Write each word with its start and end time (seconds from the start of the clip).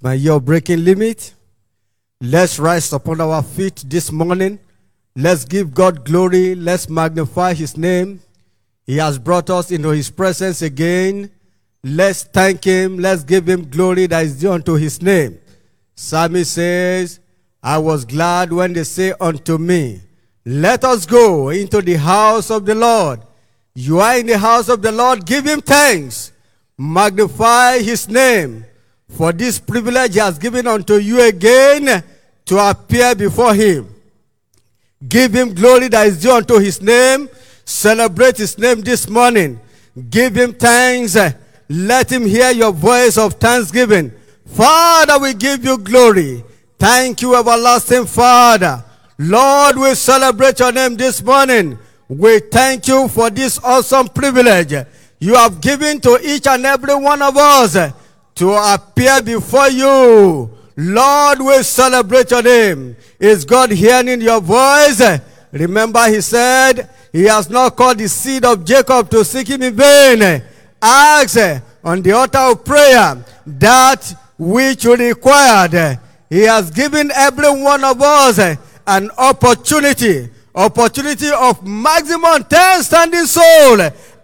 My 0.00 0.14
year 0.14 0.38
breaking 0.38 0.84
limit. 0.84 1.34
Let's 2.20 2.60
rise 2.60 2.92
upon 2.92 3.20
our 3.20 3.42
feet 3.42 3.82
this 3.84 4.12
morning. 4.12 4.60
Let's 5.16 5.44
give 5.44 5.74
God 5.74 6.04
glory. 6.04 6.54
Let's 6.54 6.88
magnify 6.88 7.54
His 7.54 7.76
name. 7.76 8.20
He 8.86 8.98
has 8.98 9.18
brought 9.18 9.50
us 9.50 9.72
into 9.72 9.88
His 9.88 10.08
presence 10.08 10.62
again. 10.62 11.32
Let's 11.82 12.22
thank 12.22 12.62
Him. 12.62 12.98
Let's 12.98 13.24
give 13.24 13.48
Him 13.48 13.68
glory 13.68 14.06
that 14.06 14.24
is 14.24 14.38
due 14.38 14.52
unto 14.52 14.74
His 14.74 15.02
name. 15.02 15.40
Psalmist 15.96 16.54
says, 16.54 17.18
I 17.60 17.78
was 17.78 18.04
glad 18.04 18.52
when 18.52 18.74
they 18.74 18.84
say 18.84 19.14
unto 19.20 19.58
me, 19.58 20.00
Let 20.44 20.84
us 20.84 21.06
go 21.06 21.48
into 21.48 21.82
the 21.82 21.94
house 21.94 22.52
of 22.52 22.64
the 22.66 22.76
Lord. 22.76 23.22
You 23.74 23.98
are 23.98 24.16
in 24.16 24.26
the 24.26 24.38
house 24.38 24.68
of 24.68 24.80
the 24.80 24.92
Lord. 24.92 25.26
Give 25.26 25.44
Him 25.44 25.60
thanks. 25.60 26.30
Magnify 26.78 27.80
His 27.80 28.08
name. 28.08 28.64
For 29.08 29.32
this 29.32 29.58
privilege 29.58 30.14
He 30.14 30.20
has 30.20 30.38
given 30.38 30.66
unto 30.66 30.94
you 30.94 31.20
again 31.22 32.02
to 32.46 32.58
appear 32.58 33.14
before 33.14 33.54
Him. 33.54 33.94
Give 35.06 35.32
Him 35.32 35.54
glory 35.54 35.88
that 35.88 36.06
is 36.06 36.20
due 36.20 36.32
unto 36.32 36.58
His 36.58 36.80
name. 36.82 37.28
Celebrate 37.64 38.36
His 38.38 38.58
name 38.58 38.80
this 38.80 39.08
morning. 39.08 39.60
Give 40.10 40.34
Him 40.34 40.52
thanks. 40.54 41.16
Let 41.68 42.10
Him 42.10 42.26
hear 42.26 42.50
your 42.50 42.72
voice 42.72 43.18
of 43.18 43.34
thanksgiving. 43.34 44.12
Father, 44.46 45.18
we 45.18 45.34
give 45.34 45.64
you 45.64 45.78
glory. 45.78 46.44
Thank 46.78 47.22
you, 47.22 47.36
everlasting 47.36 48.06
Father. 48.06 48.84
Lord, 49.18 49.76
we 49.76 49.94
celebrate 49.94 50.60
your 50.60 50.72
name 50.72 50.96
this 50.96 51.22
morning. 51.22 51.78
We 52.08 52.38
thank 52.38 52.88
you 52.88 53.08
for 53.08 53.28
this 53.30 53.58
awesome 53.62 54.08
privilege 54.08 54.72
you 55.20 55.34
have 55.34 55.60
given 55.60 56.00
to 56.00 56.18
each 56.22 56.46
and 56.46 56.64
every 56.64 56.94
one 56.94 57.20
of 57.20 57.36
us 57.36 57.76
to 58.38 58.52
appear 58.52 59.20
before 59.22 59.68
you. 59.68 60.50
Lord, 60.76 61.40
we 61.40 61.62
celebrate 61.62 62.30
your 62.30 62.42
name. 62.42 62.96
Is 63.18 63.44
God 63.44 63.70
hearing 63.72 64.20
your 64.20 64.40
voice? 64.40 65.02
Remember, 65.50 66.08
he 66.08 66.20
said, 66.20 66.88
He 67.12 67.24
has 67.24 67.50
not 67.50 67.76
called 67.76 67.98
the 67.98 68.08
seed 68.08 68.44
of 68.44 68.64
Jacob 68.64 69.10
to 69.10 69.24
seek 69.24 69.48
him 69.48 69.62
in 69.62 69.74
vain. 69.74 70.42
Ask 70.80 71.36
on 71.82 72.00
the 72.02 72.12
altar 72.12 72.38
of 72.38 72.64
prayer 72.64 73.24
that 73.44 74.14
which 74.38 74.84
you 74.84 74.94
required. 74.94 75.98
He 76.30 76.42
has 76.42 76.70
given 76.70 77.10
every 77.12 77.50
one 77.50 77.82
of 77.82 78.00
us 78.00 78.38
an 78.86 79.10
opportunity, 79.18 80.28
opportunity 80.54 81.30
of 81.34 81.66
maximum 81.66 82.44
10 82.44 82.82
standing 82.84 83.24
soul. 83.26 83.78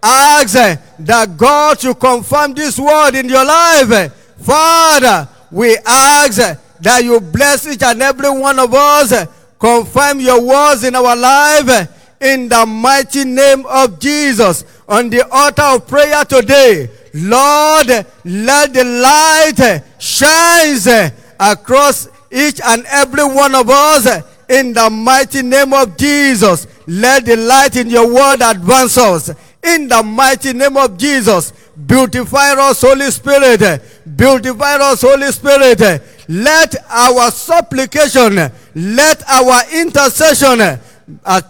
Ask 0.05 0.55
eh, 0.55 0.75
that 0.99 1.35
God 1.35 1.79
should 1.79 1.99
confirm 1.99 2.53
this 2.53 2.77
word 2.77 3.15
in 3.15 3.27
your 3.27 3.43
life. 3.43 3.91
Eh. 3.91 4.09
Father, 4.37 5.27
we 5.51 5.75
ask 5.83 6.39
eh, 6.39 6.55
that 6.81 7.03
you 7.03 7.19
bless 7.19 7.65
each 7.65 7.81
and 7.81 7.99
every 8.03 8.29
one 8.29 8.59
of 8.59 8.71
us. 8.71 9.27
Confirm 9.57 10.19
your 10.19 10.45
words 10.45 10.83
in 10.83 10.93
our 10.93 11.15
life 11.15 11.89
in 12.21 12.47
the 12.47 12.65
mighty 12.67 13.23
name 13.23 13.65
of 13.65 13.99
Jesus. 13.99 14.63
On 14.87 15.09
the 15.09 15.27
altar 15.27 15.63
of 15.63 15.87
prayer 15.87 16.23
today, 16.23 16.87
Lord, 17.15 17.87
let 18.25 18.73
the 18.73 18.83
light 18.83 19.81
shine 19.97 21.11
across 21.39 22.09
each 22.31 22.61
and 22.63 22.85
every 22.87 23.25
one 23.25 23.55
of 23.55 23.67
us 23.71 24.05
in 24.49 24.73
the 24.73 24.87
mighty 24.87 25.41
name 25.41 25.73
of 25.73 25.97
Jesus. 25.97 26.67
Let 26.85 27.25
the 27.25 27.37
light 27.37 27.75
in 27.75 27.89
your 27.89 28.13
word 28.13 28.41
advance 28.41 28.99
us 28.99 29.31
in 29.65 29.87
the 29.87 30.03
mighty 30.03 30.53
name 30.53 30.77
of 30.77 30.97
Jesus. 30.97 31.51
Beautify 31.85 32.51
us, 32.53 32.81
Holy 32.81 33.11
Spirit. 33.11 33.81
Beautify 34.15 34.75
us, 34.75 35.01
Holy 35.01 35.31
Spirit. 35.31 36.01
Let 36.27 36.75
our 36.89 37.31
supplication, 37.31 38.35
let 38.75 39.29
our 39.29 39.61
intercession 39.73 40.79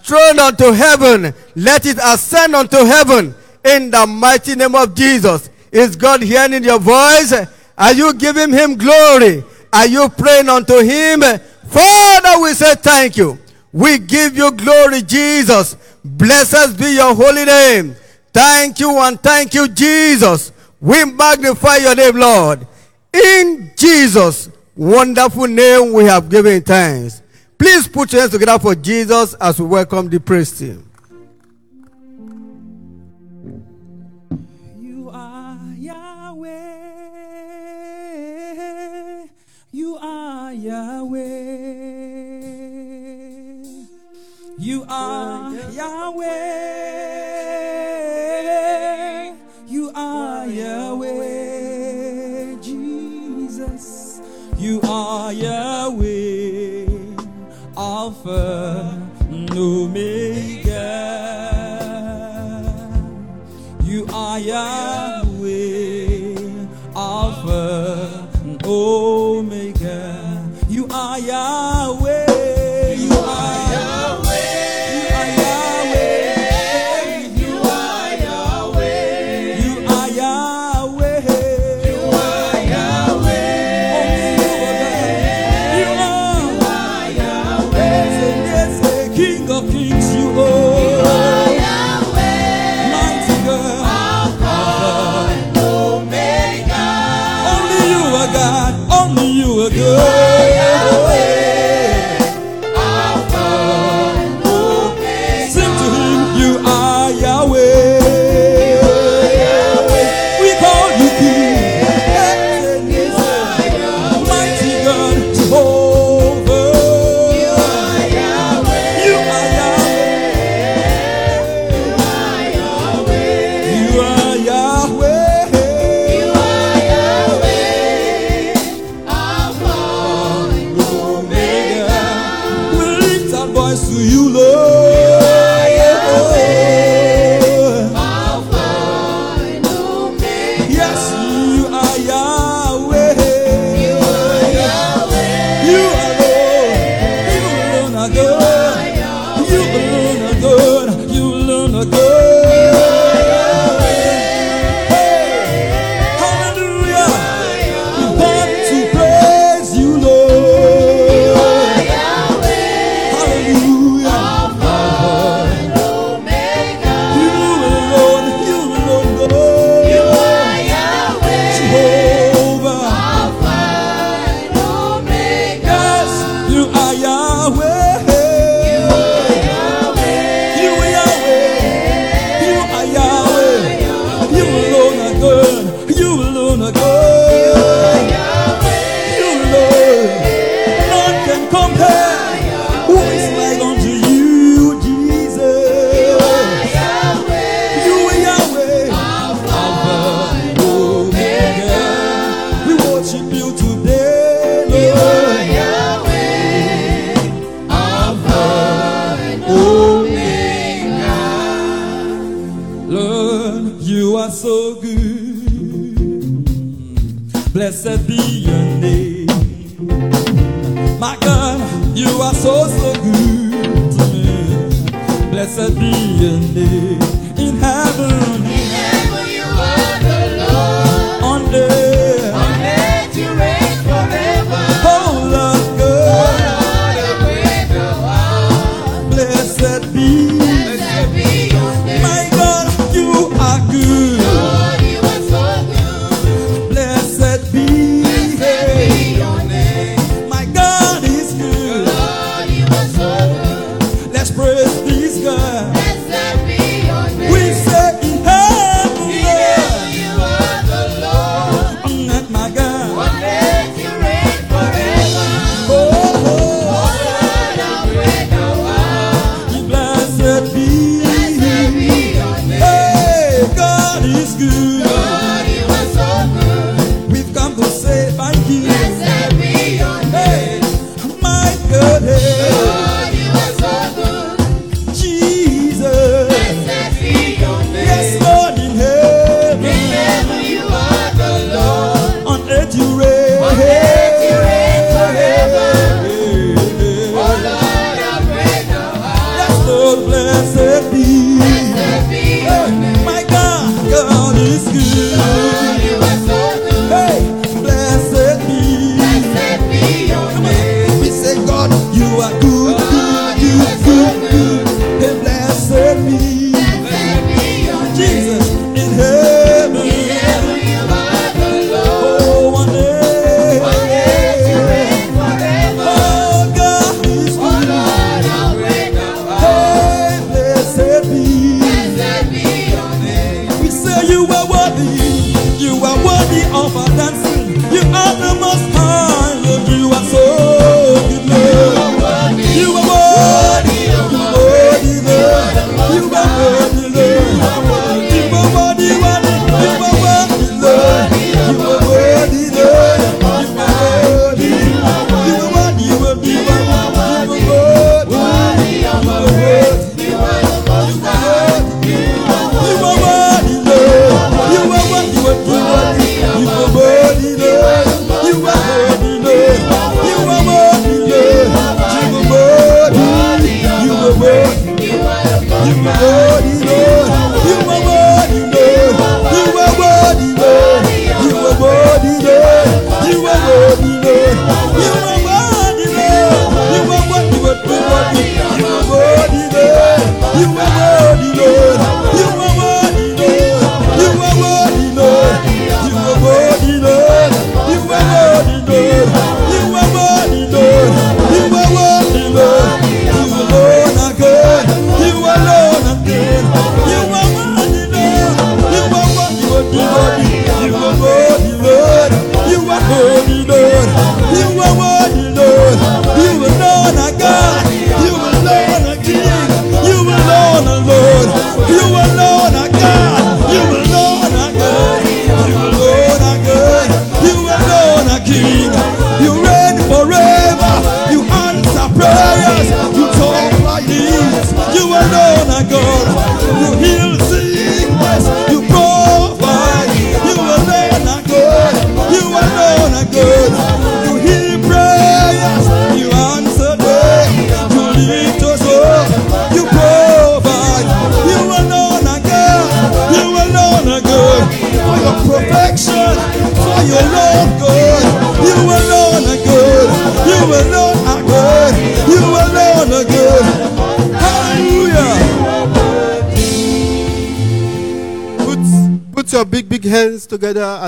thrown 0.03 0.39
unto 0.39 0.71
heaven, 0.71 1.33
let 1.55 1.85
it 1.85 1.97
ascend 2.03 2.55
unto 2.55 2.77
heaven 2.77 3.33
in 3.63 3.91
the 3.91 4.05
mighty 4.05 4.55
name 4.55 4.75
of 4.75 4.95
Jesus. 4.95 5.49
Is 5.71 5.95
God 5.95 6.21
hearing 6.21 6.63
your 6.63 6.79
voice? 6.79 7.33
Are 7.77 7.93
you 7.93 8.13
giving 8.13 8.51
him 8.51 8.77
glory? 8.77 9.43
Are 9.73 9.87
you 9.87 10.07
praying 10.09 10.49
unto 10.49 10.79
him? 10.79 11.21
Father, 11.21 12.41
we 12.41 12.53
say 12.53 12.75
thank 12.75 13.17
you. 13.17 13.37
We 13.71 13.97
give 13.99 14.37
you 14.37 14.51
glory, 14.51 15.01
Jesus. 15.01 15.75
Blessed 16.03 16.77
be 16.79 16.95
your 16.95 17.13
holy 17.13 17.45
name. 17.45 17.95
Thank 18.35 18.81
you 18.81 18.99
and 18.99 19.17
thank 19.21 19.53
you, 19.53 19.69
Jesus. 19.69 20.51
We 20.81 21.05
magnify 21.05 21.77
your 21.77 21.95
name, 21.95 22.17
Lord. 22.17 22.67
In 23.13 23.71
Jesus' 23.77 24.49
wonderful 24.75 25.47
name, 25.47 25.93
we 25.93 26.03
have 26.03 26.27
given 26.27 26.61
thanks. 26.61 27.21
Please 27.57 27.87
put 27.87 28.11
your 28.11 28.23
hands 28.23 28.33
together 28.33 28.59
for 28.59 28.75
Jesus 28.75 29.35
as 29.35 29.57
we 29.57 29.65
welcome 29.67 30.09
the 30.09 30.19
praise 30.19 30.51
team. 30.59 30.85
You 34.81 35.09
are 35.13 35.57
Yahweh. 35.77 36.51
You 39.71 39.95
are 39.95 40.51
Yahweh. 40.51 41.21
You 44.57 44.85
are 44.89 45.53
Yahweh. 45.71 46.94
You 54.65 54.81
are 54.81 55.31
Yahweh. 55.31 56.87
Alpha 57.77 58.99
and 59.29 59.51
Omega. 59.51 60.54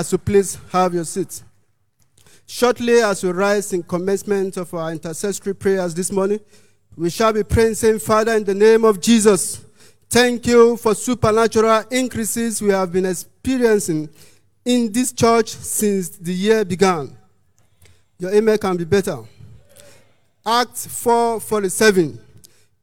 To 0.08 0.16
please 0.16 0.56
have 0.72 0.94
your 0.94 1.04
seats. 1.04 1.44
Shortly, 2.46 2.94
as 3.02 3.22
we 3.22 3.30
rise 3.30 3.74
in 3.74 3.82
commencement 3.82 4.56
of 4.56 4.72
our 4.72 4.90
intercessory 4.90 5.54
prayers 5.54 5.92
this 5.94 6.10
morning, 6.10 6.40
we 6.96 7.10
shall 7.10 7.30
be 7.30 7.44
praying, 7.44 7.74
saying, 7.74 7.98
Father, 7.98 8.32
in 8.32 8.42
the 8.42 8.54
name 8.54 8.86
of 8.86 9.02
Jesus, 9.02 9.62
thank 10.08 10.46
you 10.46 10.78
for 10.78 10.94
supernatural 10.94 11.84
increases 11.90 12.62
we 12.62 12.70
have 12.70 12.90
been 12.90 13.04
experiencing 13.04 14.08
in 14.64 14.90
this 14.90 15.12
church 15.12 15.50
since 15.50 16.08
the 16.08 16.32
year 16.32 16.64
began. 16.64 17.14
Your 18.18 18.32
amen 18.32 18.56
can 18.56 18.78
be 18.78 18.84
better. 18.84 19.18
Acts 20.46 20.86
4 20.86 21.38
47 21.38 22.18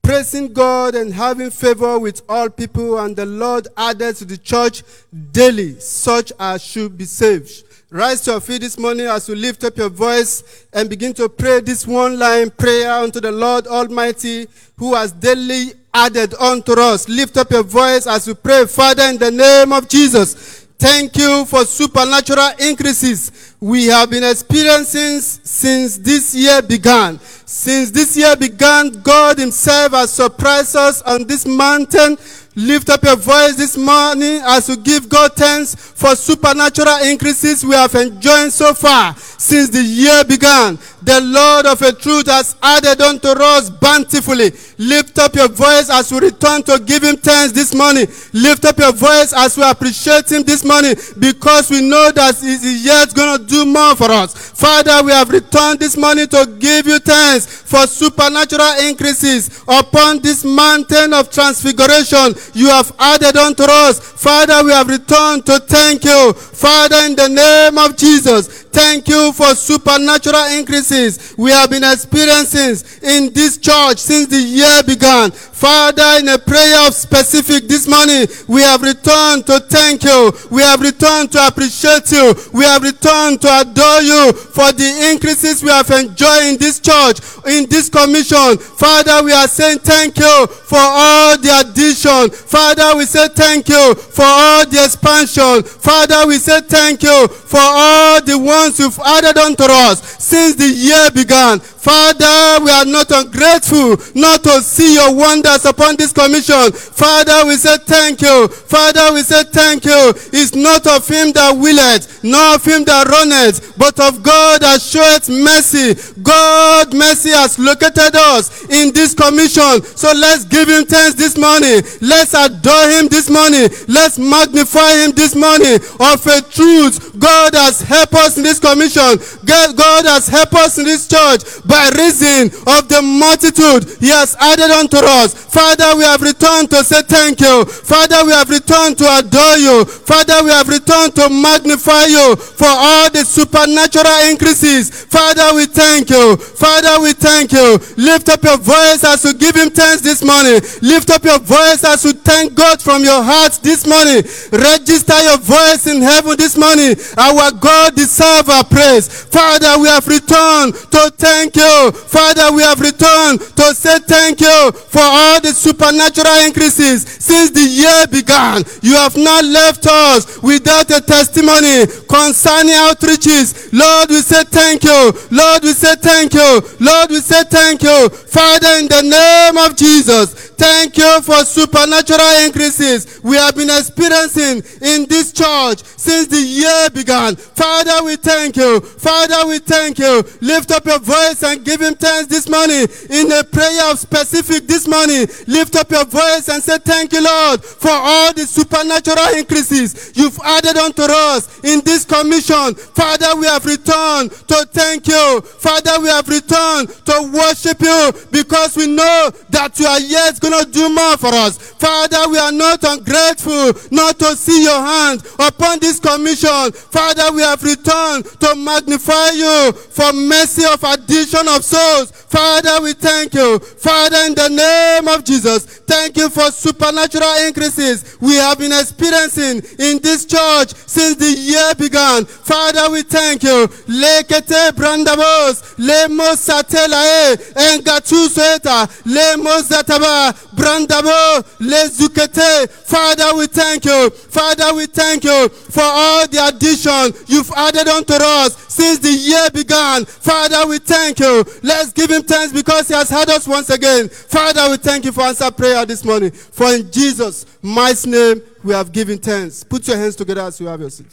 praising 0.05 0.53
God 0.53 0.93
and 0.93 1.11
having 1.11 1.49
favor 1.49 1.97
with 1.97 2.21
all 2.29 2.47
people, 2.47 2.99
and 2.99 3.15
the 3.15 3.25
Lord 3.25 3.67
added 3.75 4.15
to 4.17 4.25
the 4.25 4.37
church 4.37 4.83
daily 5.31 5.79
such 5.79 6.31
as 6.39 6.63
should 6.63 6.95
be 6.95 7.05
saved. 7.05 7.63
Rise 7.89 8.21
to 8.21 8.31
your 8.31 8.39
feet 8.39 8.61
this 8.61 8.77
morning 8.77 9.07
as 9.07 9.27
you 9.27 9.35
lift 9.35 9.63
up 9.63 9.77
your 9.77 9.89
voice 9.89 10.67
and 10.73 10.89
begin 10.89 11.11
to 11.15 11.27
pray 11.27 11.59
this 11.59 11.87
one 11.87 12.19
line 12.19 12.51
prayer 12.51 12.91
unto 12.91 13.19
the 13.19 13.31
Lord 13.31 13.65
Almighty 13.65 14.47
who 14.77 14.93
has 14.93 15.11
daily 15.11 15.73
added 15.91 16.35
unto 16.35 16.79
us. 16.79 17.09
Lift 17.09 17.37
up 17.37 17.49
your 17.49 17.63
voice 17.63 18.05
as 18.05 18.27
you 18.27 18.35
pray, 18.35 18.67
Father, 18.67 19.03
in 19.03 19.17
the 19.17 19.31
name 19.31 19.73
of 19.73 19.89
Jesus. 19.89 20.67
Thank 20.77 21.17
you 21.17 21.45
for 21.45 21.65
supernatural 21.65 22.51
increases 22.59 23.54
we 23.65 23.87
have 23.87 24.11
been 24.11 24.23
experiencing 24.23 25.19
since 25.19 25.97
this 25.97 26.35
year 26.35 26.61
began. 26.61 27.19
Since 27.47 27.89
this 27.89 28.15
year 28.15 28.35
began, 28.35 28.91
God 29.01 29.39
Himself 29.39 29.93
has 29.93 30.13
surprised 30.13 30.75
us 30.75 31.01
on 31.01 31.25
this 31.25 31.47
mountain. 31.47 32.15
Lift 32.57 32.89
up 32.89 33.03
your 33.03 33.17
voice 33.17 33.55
this 33.55 33.75
morning 33.75 34.39
as 34.45 34.69
we 34.69 34.77
give 34.77 35.09
God 35.09 35.33
thanks 35.33 35.75
for 35.75 36.15
supernatural 36.15 36.97
increases 37.03 37.65
we 37.65 37.73
have 37.75 37.93
enjoyed 37.95 38.51
so 38.51 38.73
far 38.73 39.13
since 39.15 39.69
the 39.69 39.81
year 39.81 40.23
began. 40.23 40.77
The 41.03 41.21
Lord 41.21 41.67
of 41.67 41.81
a 41.83 41.93
truth 41.93 42.25
has 42.27 42.55
added 42.63 42.99
unto 42.99 43.27
us 43.27 43.69
bountifully. 43.69 44.51
Lift 44.79 45.19
up 45.19 45.35
your 45.35 45.49
voice 45.49 45.89
as 45.91 46.11
we 46.11 46.19
return 46.19 46.63
to 46.63 46.79
give 46.79 47.03
Him 47.03 47.15
thanks 47.17 47.53
this 47.53 47.75
morning. 47.75 48.07
Lift 48.33 48.65
up 48.65 48.79
your 48.79 48.91
voice 48.93 49.31
as 49.33 49.55
we 49.55 49.63
appreciate 49.69 50.31
Him 50.31 50.43
this 50.43 50.65
morning 50.65 50.95
because 51.19 51.69
we 51.69 51.87
know 51.87 52.11
that 52.11 52.35
He 52.39 52.53
is 52.53 52.85
yet 52.85 53.13
going 53.13 53.37
to 53.37 53.45
do 53.45 53.54
more 53.63 53.95
for 53.95 54.11
us. 54.11 54.33
Father, 54.51 55.03
we 55.05 55.11
have 55.11 55.29
returned 55.29 55.79
this 55.79 55.95
morning 55.95 56.27
to 56.27 56.45
give 56.59 56.87
you 56.87 56.99
thanks 56.99 57.45
for 57.45 57.85
supernatural 57.87 58.73
increases 58.89 59.63
upon 59.67 60.19
this 60.21 60.43
mountain 60.43 61.13
of 61.13 61.29
transfiguration 61.29 62.33
you 62.53 62.67
have 62.67 62.91
added 62.99 63.37
unto 63.37 63.63
us. 63.63 63.99
Father, 63.99 64.63
we 64.65 64.71
have 64.71 64.87
returned 64.89 65.45
to 65.45 65.59
thank 65.59 66.03
you. 66.03 66.33
Father, 66.33 67.05
in 67.05 67.15
the 67.15 67.29
name 67.29 67.77
of 67.77 67.95
Jesus, 67.95 68.64
thank 68.75 69.07
you 69.07 69.31
for 69.31 69.55
supernatural 69.55 70.51
increases 70.59 71.33
we 71.37 71.49
have 71.49 71.69
been 71.69 71.83
experiencing 71.83 72.75
in 73.01 73.31
this 73.31 73.57
church 73.57 73.99
since 73.99 74.27
the 74.27 74.37
year 74.37 74.83
began. 74.83 75.31
Father, 75.31 76.19
in 76.19 76.27
a 76.27 76.37
prayer 76.37 76.85
of 76.85 76.93
specific 76.93 77.69
this 77.69 77.87
morning, 77.87 78.27
we 78.47 78.61
have 78.61 78.81
returned 78.81 79.47
to 79.47 79.59
thank 79.71 80.03
you. 80.03 80.33
We 80.51 80.61
have 80.61 80.81
returned 80.81 81.31
to 81.31 81.47
appreciate 81.47 82.11
you. 82.11 82.35
We 82.51 82.65
have 82.65 82.83
returned 82.83 83.41
to 83.41 83.61
adore 83.63 84.01
you 84.01 84.33
for 84.33 84.73
the 84.73 85.09
increases 85.11 85.63
we 85.63 85.69
have 85.69 85.89
enjoyed 85.91 86.43
in 86.43 86.57
this 86.59 86.81
church, 86.81 87.19
in 87.47 87.69
this 87.69 87.87
commission. 87.89 88.57
Father, 88.59 89.23
we 89.23 89.31
are 89.31 89.47
saying 89.47 89.79
thank 89.79 90.17
you 90.19 90.47
for 90.47 90.77
all 90.77 91.37
the 91.37 91.63
addition. 91.63 92.29
Father, 92.29 92.97
we 92.97 93.05
say 93.05 93.29
thank 93.29 93.69
you 93.69 93.95
for 93.95 94.27
all 94.27 94.65
the 94.67 94.83
expansion. 94.83 95.63
Father, 95.63 96.27
we 96.27 96.37
say 96.37 96.59
thank 96.61 97.01
you 97.01 97.27
for 97.29 97.63
all 97.63 98.21
the 98.21 98.37
ones 98.65 98.79
you've 98.79 98.99
added 98.99 99.37
unto 99.37 99.63
us 99.63 100.01
since 100.23 100.55
the 100.55 100.67
year 100.67 101.11
began. 101.11 101.59
Father, 101.85 102.65
we 102.65 102.71
are 102.71 102.85
not 102.89 103.11
ungrateful 103.11 103.93
not 104.15 104.41
to 104.43 104.59
see 104.63 104.95
your 104.95 105.13
wonders 105.13 105.65
upon 105.65 105.95
this 105.97 106.11
commission. 106.11 106.71
Father, 106.73 107.45
we 107.45 107.57
say 107.57 107.77
thank 107.85 108.23
you. 108.23 108.47
Father, 108.47 109.13
we 109.13 109.21
say 109.21 109.43
thank 109.43 109.85
you. 109.85 110.09
It's 110.33 110.55
not 110.55 110.87
of 110.87 111.05
him 111.07 111.29
that 111.37 111.53
willeth, 111.53 112.23
nor 112.23 112.55
of 112.55 112.65
him 112.65 112.85
that 112.85 113.05
runneth, 113.05 113.77
but 113.77 113.99
of 114.01 114.23
God 114.23 114.65
that 114.65 114.81
showeth 114.81 115.29
mercy. 115.29 115.93
God 116.23 116.89
mercy 116.91 117.29
has 117.29 117.59
located 117.59 118.17
us 118.33 118.65
in 118.65 118.89
this 118.89 119.13
commission. 119.13 119.85
So 119.85 120.09
let's 120.09 120.43
give 120.45 120.67
him 120.67 120.85
thanks 120.89 121.13
this 121.13 121.37
morning. 121.37 121.85
Let's 122.01 122.33
adore 122.33 122.89
him 122.97 123.13
this 123.13 123.29
morning. 123.29 123.69
Let's 123.87 124.17
magnify 124.17 125.05
him 125.05 125.11
this 125.13 125.35
morning. 125.37 125.77
Of 126.01 126.25
a 126.25 126.41
truth, 126.49 127.13
God 127.19 127.53
has 127.53 127.81
helped 127.81 128.15
us 128.15 128.37
in 128.37 128.43
this 128.43 128.57
commission. 128.57 129.21
God 129.45 130.09
has 130.09 130.25
helped 130.27 130.55
us 130.55 130.79
in 130.79 130.85
this 130.85 131.07
church 131.07 131.45
by 131.75 131.91
reason 131.99 132.47
of 132.71 132.87
the 132.87 133.03
multitude 133.03 133.83
he 133.99 134.07
has 134.07 134.31
added 134.39 134.71
unto 134.71 134.95
us. 134.95 135.35
Father, 135.35 135.91
we 135.99 136.03
have 136.07 136.21
returned 136.23 136.71
to 136.71 136.79
say 136.87 137.03
thank 137.03 137.43
you. 137.43 137.65
Father, 137.67 138.23
we 138.23 138.31
have 138.31 138.47
returned 138.49 138.95
to 138.97 139.03
adore 139.19 139.59
you. 139.59 139.83
Father, 139.83 140.39
we 140.43 140.51
have 140.55 140.71
returned 140.71 141.11
to 141.19 141.27
magnify 141.27 142.07
you 142.07 142.35
for 142.39 142.71
all 142.71 143.11
the 143.11 143.27
supernatural 143.27 144.31
increases. 144.31 144.87
Father, 145.11 145.51
we 145.55 145.65
thank 145.67 146.09
you. 146.09 146.37
Father, 146.37 146.95
we 147.03 147.11
thank 147.11 147.51
you. 147.51 147.75
Lift 147.99 148.29
up 148.31 148.43
your 148.43 148.57
voice 148.57 149.03
as 149.03 149.25
you 149.27 149.33
give 149.35 149.55
him 149.55 149.67
thanks 149.69 149.99
this 149.99 150.23
morning. 150.23 150.63
Lift 150.79 151.09
up 151.11 151.23
your 151.27 151.39
voice 151.39 151.83
as 151.83 152.05
you 152.07 152.13
thank 152.13 152.55
God 152.55 152.81
from 152.81 153.03
your 153.03 153.19
heart 153.19 153.59
this 153.63 153.83
morning. 153.85 154.23
Register 154.55 155.19
your 155.27 155.39
voice 155.43 155.87
in 155.91 155.99
heaven 156.01 156.39
this 156.39 156.55
morning. 156.55 156.95
Our 157.19 157.51
God 157.51 157.95
deserves 157.95 158.47
our 158.47 158.63
praise. 158.63 159.07
Father, 159.27 159.75
we 159.79 159.87
have 159.91 160.07
returned 160.07 160.75
to 160.95 161.11
thank 161.19 161.55
you. 161.55 161.64
Father, 161.91 162.53
we 162.55 162.61
have 162.61 162.79
returned 162.79 163.39
to 163.41 163.73
say 163.73 163.99
thank 163.99 164.41
you 164.41 164.71
for 164.71 165.01
all 165.01 165.41
the 165.41 165.53
supernatural 165.53 166.45
increases 166.45 167.03
since 167.03 167.51
the 167.51 167.63
year 167.65 168.07
began. 168.07 168.63
You 168.81 168.95
have 168.95 169.17
not 169.17 169.45
left 169.45 169.85
us 169.87 170.41
without 170.41 170.89
a 170.91 171.01
testimony 171.01 171.85
concerning 172.07 172.75
outreaches. 172.75 173.69
Lord, 173.73 174.09
we 174.09 174.21
say 174.21 174.43
thank 174.45 174.83
you. 174.83 175.13
Lord, 175.31 175.63
we 175.63 175.73
say 175.73 175.95
thank 175.95 176.33
you. 176.33 176.61
Lord, 176.79 177.09
we 177.09 177.19
say 177.21 177.43
thank 177.43 177.81
you. 177.83 178.09
Father, 178.09 178.79
in 178.79 178.87
the 178.87 179.01
name 179.01 179.57
of 179.57 179.75
Jesus, 179.75 180.44
thank 180.57 180.97
you 180.97 181.21
for 181.21 181.43
supernatural 181.45 182.45
increases 182.45 183.19
we 183.23 183.35
have 183.37 183.55
been 183.55 183.69
experiencing 183.69 184.63
in 184.81 185.05
this 185.07 185.31
church 185.31 185.83
since 185.83 186.27
the 186.27 186.39
year 186.41 186.89
began. 186.93 187.35
Father, 187.35 188.03
we 188.05 188.15
thank 188.15 188.55
you. 188.57 188.79
Father, 188.79 189.47
we 189.47 189.59
thank 189.59 189.99
you. 189.99 190.23
Lift 190.41 190.71
up 190.71 190.85
your 190.85 190.99
voice 190.99 191.43
and 191.43 191.63
give 191.65 191.81
him 191.81 191.95
thanks 191.95 192.27
this 192.27 192.47
morning 192.49 192.87
in 193.09 193.31
a 193.31 193.43
prayer 193.43 193.91
of 193.91 193.99
specific 193.99 194.67
this 194.67 194.87
morning. 194.87 195.27
Lift 195.47 195.75
up 195.75 195.89
your 195.91 196.05
voice 196.05 196.49
and 196.49 196.61
say 196.61 196.77
thank 196.79 197.13
you, 197.13 197.23
Lord, 197.23 197.63
for 197.63 197.91
all 197.91 198.33
the 198.33 198.45
supernatural 198.45 199.37
increases 199.37 200.11
you've 200.15 200.39
added 200.43 200.77
unto 200.77 201.03
us 201.03 201.59
in 201.63 201.81
this 201.83 202.05
commission. 202.05 202.75
Father, 202.75 203.35
we 203.39 203.47
have 203.47 203.65
returned 203.65 204.31
to 204.31 204.65
thank 204.71 205.07
you. 205.07 205.41
Father, 205.41 205.99
we 206.01 206.09
have 206.09 206.27
returned 206.27 206.89
to 207.05 207.31
worship 207.33 207.81
you 207.81 208.11
because 208.31 208.75
we 208.77 208.87
know 208.87 209.31
that 209.49 209.77
you 209.79 209.87
are 209.87 209.99
yet 209.99 210.39
going 210.49 210.65
to 210.65 210.71
do 210.71 210.89
more 210.89 211.17
for 211.17 211.33
us. 211.33 211.57
Father, 211.57 212.29
we 212.29 212.37
are 212.37 212.51
not 212.51 212.83
ungrateful 212.83 213.73
not 213.91 214.19
to 214.19 214.35
see 214.35 214.63
your 214.63 214.79
hand 214.81 215.23
upon 215.39 215.79
this 215.79 215.99
commission. 215.99 216.71
Father, 216.71 217.31
we 217.33 217.41
have 217.41 217.61
returned 217.63 218.25
to 218.39 218.55
magnify 218.55 219.31
you 219.31 219.71
for 219.73 220.11
mercy 220.13 220.63
of 220.65 220.83
addition 220.83 221.47
of 221.47 221.63
souls. 221.63 222.11
Father, 222.11 222.81
we 222.81 222.93
thank 222.93 223.33
you. 223.33 223.59
Father, 223.59 224.17
in 224.27 224.35
the 224.35 224.49
name 224.49 225.07
of 225.07 225.23
Jesus, 225.23 225.65
thank 225.65 226.17
you 226.17 226.29
for 226.29 226.51
supernatural 226.51 227.47
increases 227.47 228.17
we 228.19 228.35
have 228.35 228.57
been 228.59 228.71
experiencing 228.73 229.61
in 229.79 229.99
this 230.01 230.25
church 230.25 230.73
since 230.85 231.15
the 231.15 231.31
year 231.31 231.73
began. 231.75 232.25
Father, 232.25 232.91
we 232.91 233.03
thank 233.03 233.43
you. 233.43 233.67
Lekete 233.87 234.71
brandabos, 234.73 235.75
lemos 235.77 236.39
satelae, 236.39 237.35
engatu 237.55 238.27
soeta, 238.29 238.89
lemos 239.05 239.69
zataba, 239.69 240.34
brandabo, 240.53 241.43
lezukete. 241.59 242.69
Father, 242.69 243.35
we 243.37 243.47
thank 243.47 243.85
you. 243.85 244.09
Father, 244.09 244.73
we 244.75 244.85
thank 244.85 245.23
you 245.23 245.49
for 245.49 245.83
all 245.83 246.27
the 246.27 246.47
addition 246.47 247.13
you've 247.27 247.51
added 247.51 247.87
unto 247.87 248.13
us 248.13 248.55
since 248.73 248.99
the 248.99 249.11
year 249.11 249.49
began. 249.51 250.05
Father, 250.05 250.67
we 250.67 250.79
thank 250.79 251.19
you. 251.19 251.43
Let's 251.63 251.91
give 251.91 252.09
him 252.09 252.23
thanks 252.23 252.53
because 252.53 252.87
he 252.87 252.93
has 252.93 253.09
had 253.09 253.29
us 253.29 253.47
once 253.47 253.69
again. 253.69 254.09
Father, 254.09 254.69
we 254.69 254.77
thank 254.77 255.05
you 255.05 255.11
for 255.11 255.21
answer 255.21 255.51
prayer 255.51 255.85
this 255.85 256.03
morning. 256.03 256.31
For 256.31 256.73
in 256.73 256.91
Jesus' 256.91 257.45
mighty 257.61 258.09
name 258.09 258.41
we 258.63 258.73
have 258.73 258.91
given 258.91 259.17
thanks. 259.17 259.63
Put 259.63 259.87
your 259.87 259.97
hands 259.97 260.15
together 260.15 260.41
as 260.41 260.59
you 260.59 260.67
have 260.67 260.79
your 260.79 260.89
seat. 260.89 261.07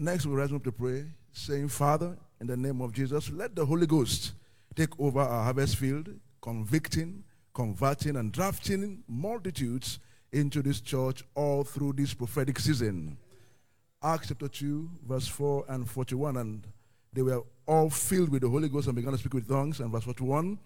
Next, 0.00 0.26
we 0.26 0.32
rise 0.32 0.52
up 0.52 0.62
to 0.62 0.70
pray, 0.70 1.06
saying, 1.32 1.68
Father, 1.68 2.16
in 2.40 2.46
the 2.46 2.56
name 2.56 2.80
of 2.80 2.92
Jesus, 2.92 3.30
let 3.30 3.54
the 3.54 3.64
Holy 3.64 3.86
Ghost 3.86 4.32
take 4.74 4.98
over 5.00 5.20
our 5.20 5.44
harvest 5.44 5.76
field, 5.76 6.08
convicting, 6.40 7.24
converting, 7.54 8.16
and 8.16 8.32
drafting 8.32 9.02
multitudes 9.08 9.98
into 10.32 10.62
this 10.62 10.80
church 10.80 11.24
all 11.34 11.64
through 11.64 11.94
this 11.94 12.14
prophetic 12.14 12.58
season. 12.58 13.16
Acts 14.02 14.28
chapter 14.28 14.48
2, 14.48 14.90
verse 15.08 15.26
4 15.26 15.64
and 15.68 15.88
41. 15.88 16.36
And 16.36 16.66
they 17.12 17.22
were 17.22 17.42
all 17.66 17.90
filled 17.90 18.28
with 18.28 18.42
the 18.42 18.48
Holy 18.48 18.68
Ghost 18.68 18.86
and 18.86 18.94
began 18.94 19.12
to 19.12 19.18
speak 19.18 19.34
with 19.34 19.48
tongues. 19.48 19.80
And 19.80 19.90
verse 19.90 20.04
41, 20.04 20.58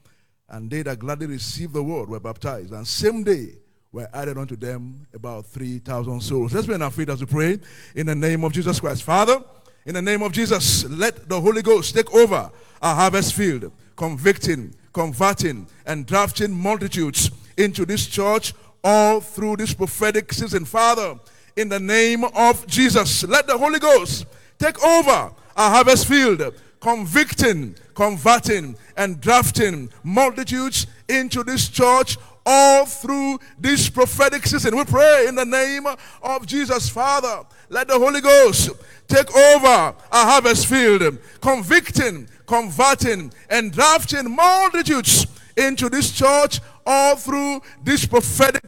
and 0.51 0.71
they 0.71 0.83
that 0.83 0.99
gladly 0.99 1.27
received 1.27 1.73
the 1.73 1.83
word 1.83 2.09
were 2.09 2.21
baptized. 2.21 2.73
And 2.73 2.87
same 2.87 3.25
day 3.25 3.57
were 3.91 4.09
added 4.13 4.37
unto 4.37 4.57
them 4.57 5.07
about 5.15 5.47
3,000 5.47 6.21
souls. 6.21 6.53
Let's 6.53 6.67
be 6.67 6.75
on 6.75 6.83
our 6.83 6.91
feet 6.91 7.09
as 7.09 7.21
we 7.21 7.27
pray 7.27 7.59
in 7.95 8.07
the 8.07 8.15
name 8.15 8.45
of 8.45 8.53
Jesus 8.53 8.81
Christ. 8.81 9.03
Father, 9.03 9.43
in 9.85 9.95
the 9.95 10.03
name 10.03 10.23
of 10.23 10.33
Jesus, 10.33 10.85
let 10.85 11.29
the 11.29 11.41
Holy 11.41 11.63
Ghost 11.63 11.95
take 11.95 12.13
over 12.15 12.51
our 12.81 12.95
harvest 12.95 13.35
field, 13.35 13.73
convicting, 13.97 14.75
converting, 14.93 15.67
and 15.87 16.07
drafting 16.07 16.53
multitudes 16.53 17.31
into 17.57 17.85
this 17.85 18.07
church 18.07 18.55
all 18.85 19.21
through 19.21 19.57
this 19.57 19.75
prophetic 19.75 20.33
season. 20.33 20.65
Father, 20.65 21.19
in 21.57 21.69
the 21.69 21.81
name 21.81 22.25
of 22.25 22.67
Jesus, 22.67 23.25
let 23.25 23.47
the 23.47 23.59
Holy 23.59 23.79
Ghost 23.79 24.27
take 24.59 24.83
over 24.85 25.33
our 25.57 25.71
harvest 25.71 26.07
field, 26.07 26.55
convicting, 26.81 27.75
converting, 27.95 28.77
and 28.97 29.21
drafting 29.21 29.91
multitudes 30.03 30.87
into 31.09 31.43
this 31.43 31.69
church 31.69 32.17
all 32.45 32.87
through 32.87 33.39
this 33.59 33.89
prophetic 33.89 34.47
season. 34.47 34.77
We 34.77 34.85
pray 34.85 35.27
in 35.29 35.35
the 35.35 35.45
name 35.45 35.87
of 36.23 36.47
Jesus, 36.47 36.89
Father. 36.89 37.45
Let 37.69 37.89
the 37.89 37.99
Holy 37.99 38.21
Ghost 38.21 38.71
take 39.09 39.35
over 39.35 39.67
our 39.67 39.95
harvest 40.11 40.67
field, 40.67 41.19
convicting, 41.41 42.29
converting, 42.47 43.33
and 43.49 43.73
drafting 43.73 44.35
multitudes 44.35 45.27
into 45.57 45.89
this 45.89 46.13
church 46.13 46.61
all 46.87 47.17
through 47.17 47.61
this 47.85 48.07
prophetic 48.07 48.63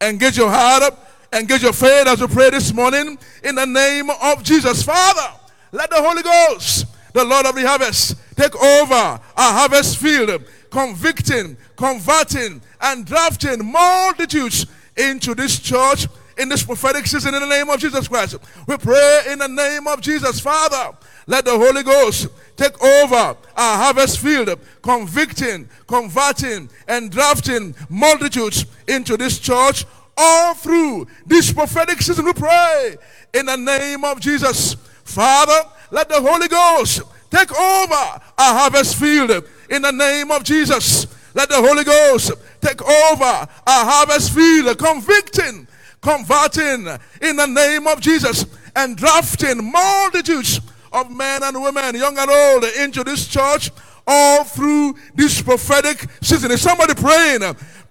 Engage 0.00 0.36
your 0.36 0.50
heart 0.50 0.82
up. 0.82 1.10
Engage 1.32 1.62
your 1.62 1.72
faith 1.72 2.06
as 2.06 2.20
we 2.20 2.26
pray 2.26 2.50
this 2.50 2.72
morning 2.72 3.18
in 3.42 3.54
the 3.54 3.64
name 3.64 4.10
of 4.10 4.42
Jesus. 4.42 4.82
Father, 4.82 5.34
let 5.72 5.90
the 5.90 5.96
Holy 5.96 6.22
Ghost, 6.22 6.86
the 7.12 7.24
Lord 7.24 7.46
of 7.46 7.54
the 7.54 7.66
harvest, 7.66 8.16
take 8.36 8.54
over 8.54 8.94
our 8.94 9.20
harvest 9.36 9.98
field, 9.98 10.44
convicting, 10.74 11.56
converting, 11.76 12.60
and 12.80 13.06
drafting 13.06 13.64
multitudes 13.64 14.66
into 14.96 15.32
this 15.32 15.60
church 15.60 16.08
in 16.36 16.48
this 16.48 16.64
prophetic 16.64 17.06
season 17.06 17.32
in 17.32 17.40
the 17.40 17.46
name 17.46 17.70
of 17.70 17.78
Jesus 17.78 18.08
Christ. 18.08 18.34
We 18.66 18.76
pray 18.78 19.22
in 19.30 19.38
the 19.38 19.46
name 19.46 19.86
of 19.86 20.00
Jesus, 20.00 20.40
Father. 20.40 20.96
Let 21.28 21.44
the 21.44 21.56
Holy 21.56 21.84
Ghost 21.84 22.26
take 22.56 22.82
over 22.82 23.14
our 23.14 23.36
harvest 23.56 24.18
field, 24.18 24.58
convicting, 24.82 25.68
converting, 25.86 26.68
and 26.88 27.08
drafting 27.08 27.76
multitudes 27.88 28.66
into 28.88 29.16
this 29.16 29.38
church 29.38 29.84
all 30.16 30.54
through 30.54 31.06
this 31.24 31.52
prophetic 31.52 32.02
season. 32.02 32.24
We 32.24 32.32
pray 32.32 32.96
in 33.32 33.46
the 33.46 33.56
name 33.56 34.04
of 34.04 34.18
Jesus. 34.18 34.74
Father, 35.04 35.68
let 35.92 36.08
the 36.08 36.20
Holy 36.20 36.48
Ghost 36.48 37.00
take 37.30 37.52
over 37.52 37.94
our 37.94 38.22
harvest 38.38 38.96
field 38.96 39.44
in 39.74 39.82
the 39.82 39.92
name 39.92 40.30
of 40.30 40.44
Jesus. 40.44 41.06
Let 41.34 41.48
the 41.48 41.56
Holy 41.56 41.84
Ghost 41.84 42.32
take 42.60 42.80
over 42.80 43.24
our 43.24 43.48
harvest 43.66 44.32
field, 44.32 44.78
convicting, 44.78 45.66
converting 46.00 46.86
in 47.20 47.36
the 47.36 47.46
name 47.46 47.86
of 47.86 48.00
Jesus, 48.00 48.46
and 48.76 48.96
drafting 48.96 49.70
multitudes 49.70 50.60
of 50.92 51.10
men 51.10 51.42
and 51.42 51.60
women, 51.60 51.96
young 51.96 52.16
and 52.16 52.30
old, 52.30 52.64
into 52.64 53.02
this 53.02 53.26
church 53.26 53.70
all 54.06 54.44
through 54.44 54.94
this 55.14 55.42
prophetic 55.42 56.06
season. 56.22 56.50
Is 56.50 56.62
somebody 56.62 56.94
praying? 56.94 57.40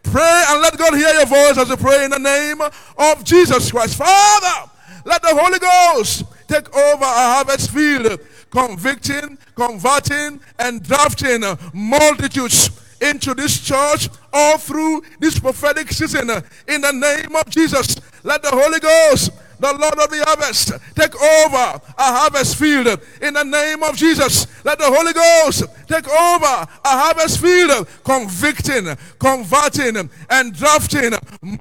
Pray 0.04 0.44
and 0.50 0.62
let 0.62 0.78
God 0.78 0.94
hear 0.94 1.14
your 1.14 1.26
voice 1.26 1.58
as 1.58 1.70
you 1.70 1.78
pray 1.78 2.06
in 2.06 2.12
the 2.12 2.20
name 2.20 2.62
of 2.62 3.24
Jesus 3.24 3.72
Christ. 3.72 3.98
Father, 3.98 4.72
let 5.06 5.22
the 5.22 5.36
Holy 5.36 5.60
Ghost 5.60 6.24
take 6.48 6.74
over 6.76 7.04
our 7.04 7.36
harvest 7.36 7.72
field, 7.72 8.20
convicting, 8.54 9.36
converting, 9.56 10.40
and 10.60 10.84
drafting 10.84 11.42
multitudes 11.74 12.70
into 13.02 13.34
this 13.34 13.60
church 13.60 14.10
all 14.32 14.60
through 14.60 15.02
this 15.20 15.40
prophetic 15.40 15.92
season. 15.92 16.30
In 16.68 16.82
the 16.82 16.92
name 16.92 17.36
of 17.36 17.50
Jesus, 17.50 17.98
let 18.24 18.44
the 18.44 18.52
Holy 18.52 18.80
Ghost 18.80 19.32
the 19.60 19.74
Lord 19.78 19.98
of 19.98 20.10
the 20.10 20.22
harvest, 20.28 20.74
take 20.94 21.16
over 21.16 21.56
our 21.56 21.82
harvest 21.98 22.58
field 22.58 23.00
in 23.22 23.34
the 23.34 23.44
name 23.44 23.82
of 23.82 23.96
Jesus. 23.96 24.46
Let 24.66 24.78
the 24.78 24.86
Holy 24.88 25.14
Ghost 25.14 25.64
take 25.88 26.06
over 26.08 26.46
our 26.46 26.68
harvest 26.84 27.40
field, 27.40 27.88
convicting, 28.04 28.94
converting, 29.20 30.10
and 30.30 30.54
drafting 30.54 31.14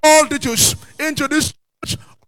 multitudes 0.03 0.75
into 0.99 1.29
this 1.29 1.55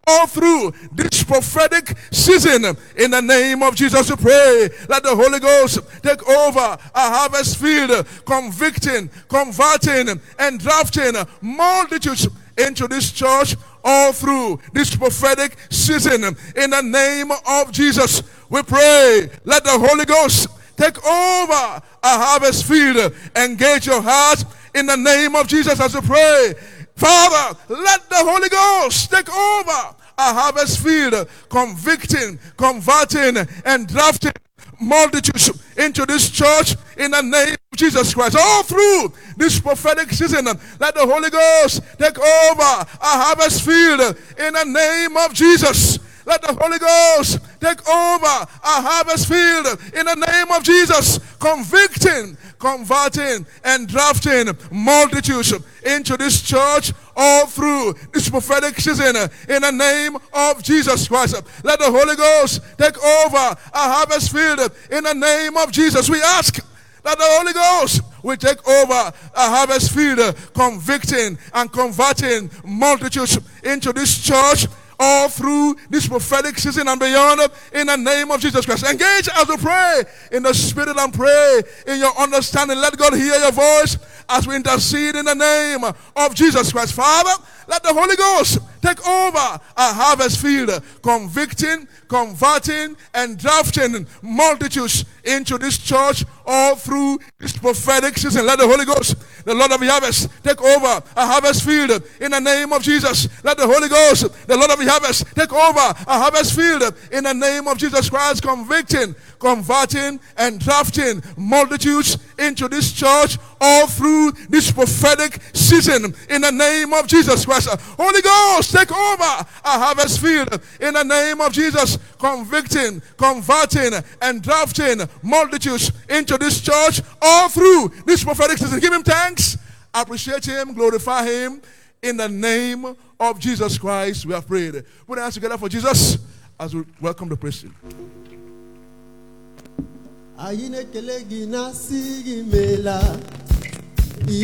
all 0.06 0.26
through 0.26 0.72
this 0.92 1.24
prophetic 1.24 1.96
season. 2.10 2.76
In 2.96 3.10
the 3.10 3.20
name 3.20 3.62
of 3.62 3.74
Jesus, 3.74 4.10
we 4.10 4.16
pray. 4.16 4.68
Let 4.88 5.02
the 5.02 5.14
Holy 5.14 5.40
Ghost 5.40 5.80
take 6.02 6.26
over 6.28 6.60
a 6.60 6.78
harvest 6.94 7.58
field, 7.58 8.06
convicting, 8.24 9.10
converting, 9.28 10.20
and 10.38 10.60
drafting 10.60 11.14
multitudes 11.40 12.28
into 12.56 12.86
this 12.86 13.10
church 13.12 13.56
all 13.82 14.12
through 14.12 14.60
this 14.72 14.94
prophetic 14.94 15.56
season. 15.70 16.24
In 16.56 16.70
the 16.70 16.82
name 16.82 17.30
of 17.46 17.72
Jesus, 17.72 18.22
we 18.48 18.62
pray. 18.62 19.28
Let 19.44 19.64
the 19.64 19.78
Holy 19.78 20.04
Ghost 20.04 20.48
take 20.76 20.96
over 21.04 21.52
a 21.52 21.82
harvest 22.02 22.64
field. 22.64 23.14
Engage 23.36 23.86
your 23.86 24.02
heart 24.02 24.44
in 24.74 24.86
the 24.86 24.96
name 24.96 25.34
of 25.36 25.46
Jesus 25.46 25.80
as 25.80 25.94
we 25.94 26.00
pray. 26.00 26.54
Father, 26.96 27.59
let 27.68 28.09
the 28.09 28.16
Holy 28.16 28.48
Ghost 28.48 29.11
take 29.11 29.28
over 29.28 29.96
our 30.16 30.35
harvest 30.35 30.80
field, 30.80 31.28
convicting, 31.48 32.38
converting, 32.57 33.37
and 33.64 33.88
drafting 33.88 34.33
multitudes 34.80 35.50
into 35.76 36.07
this 36.07 36.30
church 36.30 36.76
in 36.96 37.11
the 37.11 37.22
name 37.22 37.57
of 37.72 37.78
Jesus 37.78 38.14
Christ. 38.14 38.37
All 38.38 38.62
through 38.62 39.12
this 39.37 39.61
prophetic 39.61 40.11
season, 40.11 40.44
let 40.44 40.94
the 40.94 41.07
Holy 41.07 41.30
Ghost 41.30 41.83
take 41.98 42.18
over 42.18 42.62
our 42.62 42.87
harvest 43.00 43.62
field 43.62 44.16
in 44.38 44.54
the 44.54 44.64
name 44.64 45.16
of 45.16 45.35
Jesus. 45.35 45.98
Let 46.26 46.42
the 46.42 46.57
Holy 46.59 46.78
Ghost 46.78 47.38
take 47.64 47.88
over 47.88 48.27
our 48.27 48.83
harvest 48.83 49.27
field 49.27 49.66
in 49.98 50.05
the 50.05 50.14
name 50.14 50.53
of 50.53 50.62
Jesus, 50.62 51.18
convicting, 51.38 52.37
converting, 52.59 53.46
and 53.64 53.88
drafting 53.88 54.48
multitudes 54.70 55.55
into 55.85 56.16
this 56.16 56.42
church 56.42 56.92
all 57.16 57.46
through 57.46 57.94
this 58.12 58.29
prophetic 58.29 58.77
season 58.77 59.16
in 59.48 59.62
the 59.62 59.70
name 59.70 60.16
of 60.35 60.62
Jesus 60.62 61.09
Christ. 61.09 61.42
Let 61.64 61.79
the 61.79 61.90
Holy 61.90 62.16
Ghost 62.16 62.61
take 62.77 63.03
over 63.03 63.37
our 63.37 63.57
harvest 63.72 64.31
field 64.31 64.61
in 64.90 65.05
the 65.05 65.14
name 65.14 65.57
of 65.57 65.72
Jesus. 65.72 66.11
We 66.11 66.20
ask 66.20 66.57
that 67.03 67.18
the 67.18 67.24
Holy 67.24 67.53
Ghost 67.53 68.03
will 68.22 68.37
take 68.37 68.66
over 68.66 68.92
a 69.35 69.50
harvest 69.50 69.94
field, 69.94 70.18
convicting 70.55 71.38
and 71.55 71.72
converting 71.72 72.50
multitudes 72.64 73.38
into 73.62 73.92
this 73.92 74.22
church 74.22 74.66
all 74.98 75.28
through 75.28 75.76
this 75.90 76.09
prophetic 76.09 76.59
season 76.59 76.88
and 76.88 76.98
beyond 77.00 77.40
in 77.72 77.87
the 77.87 77.96
name 77.96 78.30
of 78.30 78.40
Jesus 78.40 78.64
Christ. 78.64 78.85
Engage 78.85 79.28
as 79.35 79.48
we 79.48 79.57
pray 79.57 80.02
in 80.33 80.42
the 80.42 80.52
spirit 80.52 80.96
and 80.96 81.12
pray 81.12 81.62
in 81.87 81.98
your 81.98 82.16
understanding. 82.18 82.78
Let 82.78 82.96
God 82.96 83.14
hear 83.14 83.35
your 83.35 83.52
voice 83.52 83.96
as 84.28 84.46
we 84.46 84.57
intercede 84.57 85.16
in 85.16 85.24
the 85.24 85.35
name 85.35 85.85
of 86.16 86.35
Jesus 86.35 86.72
Christ. 86.72 86.94
Father, 86.94 87.42
let 87.68 87.83
the 87.83 87.92
Holy 87.92 88.16
Ghost 88.16 88.59
take 88.85 89.07
over 89.07 89.38
a 89.77 89.92
harvest 89.94 90.40
field, 90.40 90.70
convicting, 91.03 91.88
converting, 92.09 92.97
and 93.14 93.38
drafting 93.38 94.07
multitudes 94.20 95.05
into 95.25 95.57
this 95.57 95.79
church 95.79 96.25
all 96.44 96.77
through 96.77 97.18
this 97.38 97.57
prophetic 97.57 98.18
season. 98.18 98.44
Let 98.47 98.59
the 98.59 98.66
Holy 98.66 98.85
Ghost, 98.85 99.16
the 99.44 99.55
Lord 99.55 99.73
of 99.73 99.81
the 99.81 99.87
harvest, 99.87 100.29
take 100.42 100.61
over 100.61 101.03
a 101.16 101.27
harvest 101.27 101.64
field 101.64 102.03
in 102.20 102.33
the 102.33 102.40
name 102.40 102.73
of 102.73 102.83
Jesus. 102.83 103.29
Let 103.42 103.57
the 103.57 103.66
Holy 103.66 103.88
Ghost, 103.88 104.47
the 104.47 104.57
Lord 104.57 104.70
of 104.70 104.79
the 104.79 104.90
harvest, 104.90 105.25
take 105.35 105.53
over 105.53 105.81
a 106.07 106.18
harvest 106.18 106.55
field 106.55 106.83
in 107.11 107.25
the 107.25 107.33
name 107.33 107.66
of 107.66 107.79
Jesus 107.79 108.11
Christ, 108.11 108.42
convicting, 108.42 109.14
converting, 109.38 110.20
and 110.37 110.61
drafting 110.61 111.23
multitudes 111.38 112.18
into 112.38 112.68
this 112.68 112.92
church 112.92 113.38
all 113.61 113.87
through 113.87 114.33
this 114.51 114.70
prophetic 114.70 115.38
season 115.55 116.14
in 116.29 116.42
the 116.42 116.53
name 116.53 116.92
of 116.92 117.07
Jesus 117.07 117.47
Christ. 117.47 117.68
Holy 117.99 118.20
Ghost, 118.20 118.73
take 118.74 118.90
over. 118.92 119.22
A 119.22 119.78
harvest 119.78 120.20
field 120.20 120.60
in 120.80 120.94
the 120.94 121.04
name 121.04 121.40
of 121.40 121.52
Jesus, 121.52 121.98
convicting, 122.18 123.00
converting, 123.16 123.92
and 124.20 124.42
drafting 124.42 125.00
multitudes 125.22 125.92
into 126.08 126.37
this 126.37 126.60
church 126.60 127.00
all 127.22 127.48
through 127.48 127.92
this 128.04 128.24
prophetic 128.24 128.58
season. 128.58 128.80
Give 128.80 128.92
him 128.92 129.02
thanks, 129.02 129.56
appreciate 129.94 130.44
him, 130.44 130.74
glorify 130.74 131.24
him. 131.24 131.62
In 132.02 132.18
the 132.18 132.28
name 132.28 132.96
of 133.18 133.38
Jesus 133.38 133.78
Christ, 133.78 134.26
we 134.26 134.34
have 134.34 134.46
prayed. 134.46 134.84
Put 135.06 135.18
our 135.18 135.24
hands 135.24 135.34
together 135.34 135.56
for 135.56 135.68
Jesus 135.68 136.18
as 136.60 136.74
we 136.74 136.84
welcome 137.00 137.28
the 137.28 137.37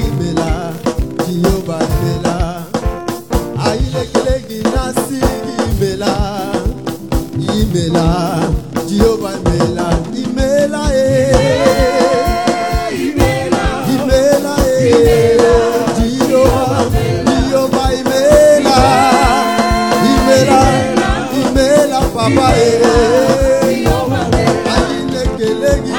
imela 0.01 0.71
ailekileki 3.71 4.59
nasi 4.75 5.21
imela. 5.71 6.15
Imela 7.61 8.07
dioba 8.89 9.31
imela 9.39 9.89
imela 10.23 10.83
e. 10.95 10.97
Imela 13.07 13.65
imela 13.95 14.55
e. 14.69 14.93
dioba 15.97 16.67
dioba 17.27 17.85
imela. 18.01 18.79
Imela 20.13 20.63
imela 21.43 22.01
papa 22.15 22.49
e. 22.57 22.71
Ailekileki 24.75 25.93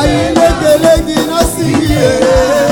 ailekileki 0.00 1.18
nasi 1.30 1.68
e. 1.92 2.71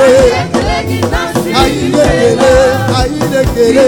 Eh. 0.00 0.46
Ayinekele 1.60 2.52
ayinekele 2.98 3.86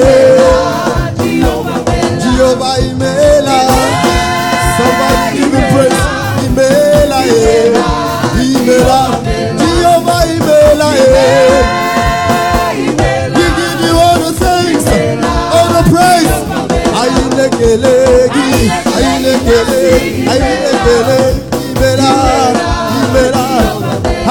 Jehovah 2.22 2.78
imela 2.80 3.58
Somebody 4.76 5.38
give 5.38 5.54
eh. 5.54 6.00
Eh. 10.96 11.60
We 13.36 13.44
give 13.58 13.80
you 13.86 13.94
all 13.96 14.18
the 14.18 14.32
thanks, 14.42 14.86
all 15.54 15.68
the 15.76 15.82
praise. 15.92 16.38
Ayinekelegi, 17.00 18.50
ayinekele, 18.96 19.82
ayinekele, 20.30 21.18
imela, 21.70 22.12
imela. 23.00 23.46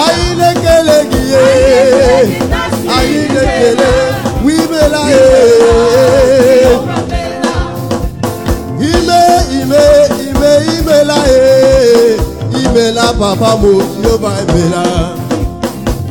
Ayinekelegi, 0.05 0.28
Imela, 13.09 13.35
papa 13.35 13.57
mo, 13.57 13.81
Jehovah 14.01 14.37
imela. 14.45 14.83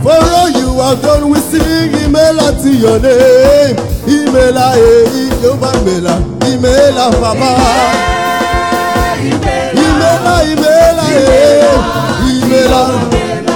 For 0.03 0.11
all 0.11 0.51
you 0.51 0.81
have 0.81 1.01
done, 1.03 1.31
we 1.31 1.39
sing 1.39 1.93
Imela 1.93 2.61
to 2.63 2.71
your 2.75 2.99
name. 2.99 3.77
Imela, 4.07 4.75
eh, 4.75 5.07
Jehovah 5.41 5.73
Imela, 5.79 6.19
Imela, 6.43 7.11
Papa. 7.21 7.51
Imela, 9.75 10.43
Imela, 10.43 11.05
eh, 11.15 11.71
Imela, 12.35 12.83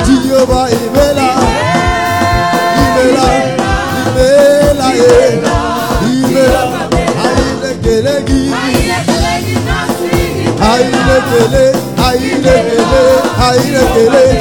Jehovah 0.07 0.69
Imela. 0.71 1.29
Imela, 2.79 3.27
Imela, 4.07 4.87
eh, 4.95 5.43
Imela. 6.07 6.73
Ayilekelegi, 7.23 8.43
ayilekele, 10.63 11.65
aire 13.53 13.93
que 13.95 14.01
le 14.01 14.32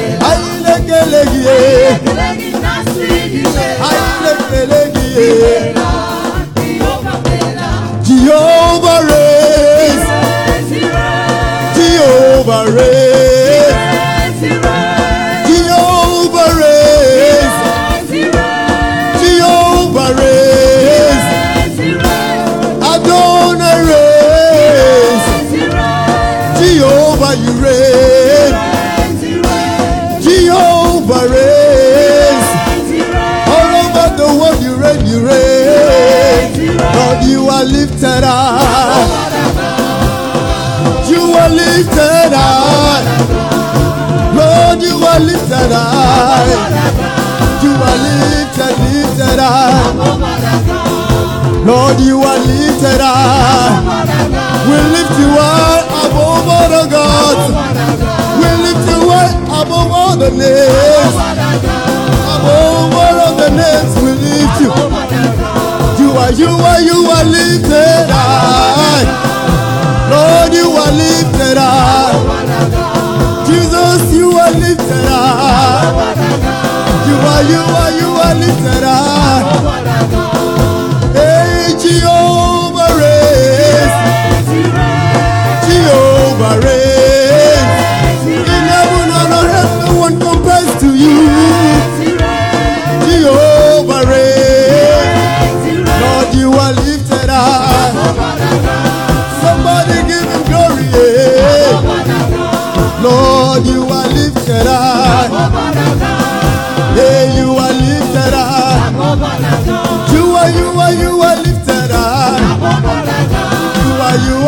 lifted 41.82 42.32
high. 42.32 43.02
Lord, 44.38 44.82
you 44.82 44.94
are 45.02 45.18
lifted 45.18 45.72
high. 45.74 46.46
You 47.62 47.72
are 47.74 47.98
lifted, 48.06 48.74
lifted 48.86 49.40
high. 49.42 49.90
Lord, 51.66 51.98
you 52.00 52.22
are 52.22 52.38
lifted 52.38 53.00
high. 53.02 53.82
We 54.68 54.78
lift 54.94 55.14
you 55.18 55.30
high 55.34 55.82
above 56.06 56.46
all 56.54 56.68
the 56.70 56.84
gods. 56.86 57.50
We 58.38 58.48
lift 58.62 58.86
you 58.86 59.00
high 59.10 59.34
above 59.62 59.90
all 59.90 60.16
the 60.16 60.30
names. 60.30 61.14
Above 62.30 62.94
all 62.94 63.18
of 63.26 63.34
the 63.42 63.50
names, 63.50 63.92
we 64.02 64.10
lift 64.22 64.60
you. 64.62 64.70
You 65.98 66.10
are, 66.18 66.32
you 66.32 66.46
are, 66.46 66.80
you 66.80 66.98
are 67.10 67.24
lifted 67.24 68.06
high. 68.10 69.22
Lord, 70.10 70.52
you 70.52 70.68
are 70.82 70.92
lifted 70.92 71.56
up. 71.58 72.14
Jesus, 73.46 74.12
you 74.14 74.30
are 74.32 74.52
lifted 74.52 75.06
up. 75.06 76.16
You 77.08 77.16
are, 77.32 77.42
you 77.52 77.62
are, 77.80 77.92
you 78.00 78.08
are 78.26 78.34
lifted 78.34 78.84
up. 78.84 79.44
Hey, 81.14 81.74
Jehovah 81.82 82.90
reigns. 83.00 83.94
Jehovah 85.66 86.60
reigns. 86.66 86.71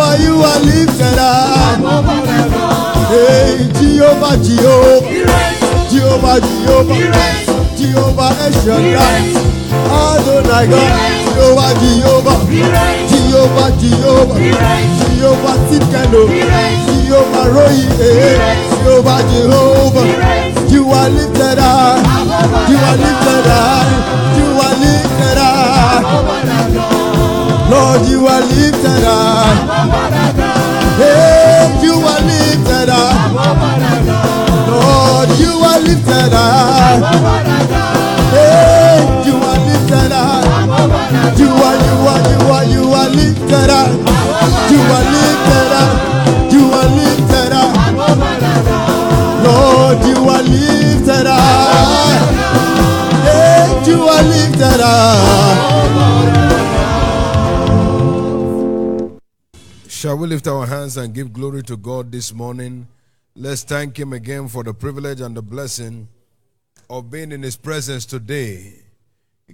Are, 0.00 0.16
you 0.18 0.42
are, 0.42 0.60
lifted 0.60 1.18
high. 1.18 1.78
Hey, 3.08 3.68
Jehovah, 3.78 4.36
Jehovah, 4.42 5.06
Jehovah, 5.90 6.40
Jehovah, 6.40 7.00
Jehovah, 7.76 8.30
Adonai 9.84 10.66
God, 10.66 10.90
Jehovah, 11.34 11.70
Jehovah, 11.78 12.38
Jehovah, 13.10 13.70
Jehovah, 13.78 14.38
Jehovah, 15.14 15.56
Tikano, 15.68 16.22
Jehovah, 17.06 17.46
Roy, 17.50 17.78
eh, 18.00 18.36
Jehovah, 18.84 19.20
Jehovah, 19.30 20.53
you 20.74 20.90
are 20.90 21.08
lifted 21.08 21.58
up. 21.58 22.02
you 22.68 22.76
are 22.76 22.96
lifted 22.98 23.46
high, 23.46 23.86
you 24.38 24.46
are 24.66 24.76
lifted 24.82 25.38
high, 25.38 26.02
Lord, 27.70 28.02
you 28.08 28.26
are 28.26 28.40
lifted 28.42 29.04
high. 29.06 29.54
Hey, 30.98 31.78
you 31.82 31.94
are 31.94 32.22
lifted 32.26 32.88
high. 32.90 33.30
Lord, 34.68 35.30
you 35.38 35.52
are 35.70 35.80
lifted 35.80 36.32
high. 36.34 36.98
Hey, 38.34 38.98
you 39.26 39.36
are 39.36 39.60
lifted 39.68 40.12
high. 40.12 40.42
You 41.38 41.50
are, 41.50 41.76
you 41.86 41.94
are, 42.12 42.22
you 42.30 42.40
are, 42.50 42.64
you 42.74 42.84
are 42.92 43.08
lifted 43.10 43.70
high. 43.70 43.92
You 44.70 44.80
are 44.96 45.04
lifted 45.14 45.70
high. 45.72 45.93
Shall 59.88 60.18
we 60.18 60.26
lift 60.26 60.46
our 60.46 60.66
hands 60.66 60.98
and 60.98 61.14
give 61.14 61.32
glory 61.32 61.62
to 61.62 61.76
God 61.78 62.12
this 62.12 62.32
morning? 62.34 62.88
Let's 63.34 63.62
thank 63.62 63.98
Him 63.98 64.12
again 64.12 64.48
for 64.48 64.62
the 64.62 64.74
privilege 64.74 65.20
and 65.20 65.34
the 65.34 65.42
blessing 65.42 66.08
of 66.90 67.10
being 67.10 67.32
in 67.32 67.42
His 67.42 67.56
presence 67.56 68.04
today. 68.04 68.82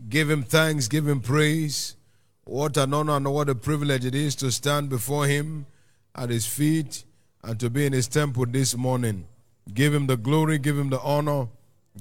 Give 0.08 0.28
Him 0.28 0.42
thanks, 0.42 0.88
give 0.88 1.06
Him 1.06 1.20
praise. 1.20 1.96
What 2.44 2.76
an 2.76 2.92
honor 2.92 3.16
and 3.16 3.32
what 3.32 3.48
a 3.48 3.54
privilege 3.54 4.04
it 4.04 4.14
is 4.14 4.34
to 4.36 4.50
stand 4.50 4.88
before 4.88 5.26
Him 5.26 5.66
at 6.16 6.30
His 6.30 6.46
feet 6.46 7.04
and 7.44 7.58
to 7.60 7.70
be 7.70 7.86
in 7.86 7.92
His 7.92 8.08
temple 8.08 8.46
this 8.46 8.76
morning. 8.76 9.26
Give 9.72 9.94
Him 9.94 10.08
the 10.08 10.16
glory, 10.16 10.58
give 10.58 10.76
Him 10.76 10.90
the 10.90 11.00
honor, 11.00 11.46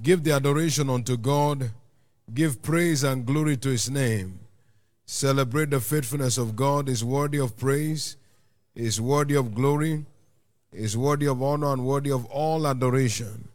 give 0.02 0.24
the 0.24 0.32
adoration 0.32 0.89
unto 0.89 1.17
God, 1.17 1.69
give 2.34 2.62
praise 2.62 3.04
and 3.04 3.26
glory 3.26 3.58
to 3.58 3.70
His 3.70 3.89
name. 3.89 4.39
Celebrate 5.06 5.72
the 5.72 5.80
faithfulness 5.80 6.38
of 6.38 6.56
God, 6.56 6.88
is 6.88 7.04
worthy 7.04 7.39
of 7.39 7.58
praise, 7.58 8.18
is 8.76 9.02
worthy 9.02 9.36
of 9.36 9.56
glory, 9.56 10.06
is 10.72 10.96
worthy 10.96 11.28
of 11.28 11.42
honor, 11.42 11.74
and 11.74 11.86
worthy 11.86 12.12
of 12.12 12.26
all 12.26 12.68
adoration. 12.68 13.48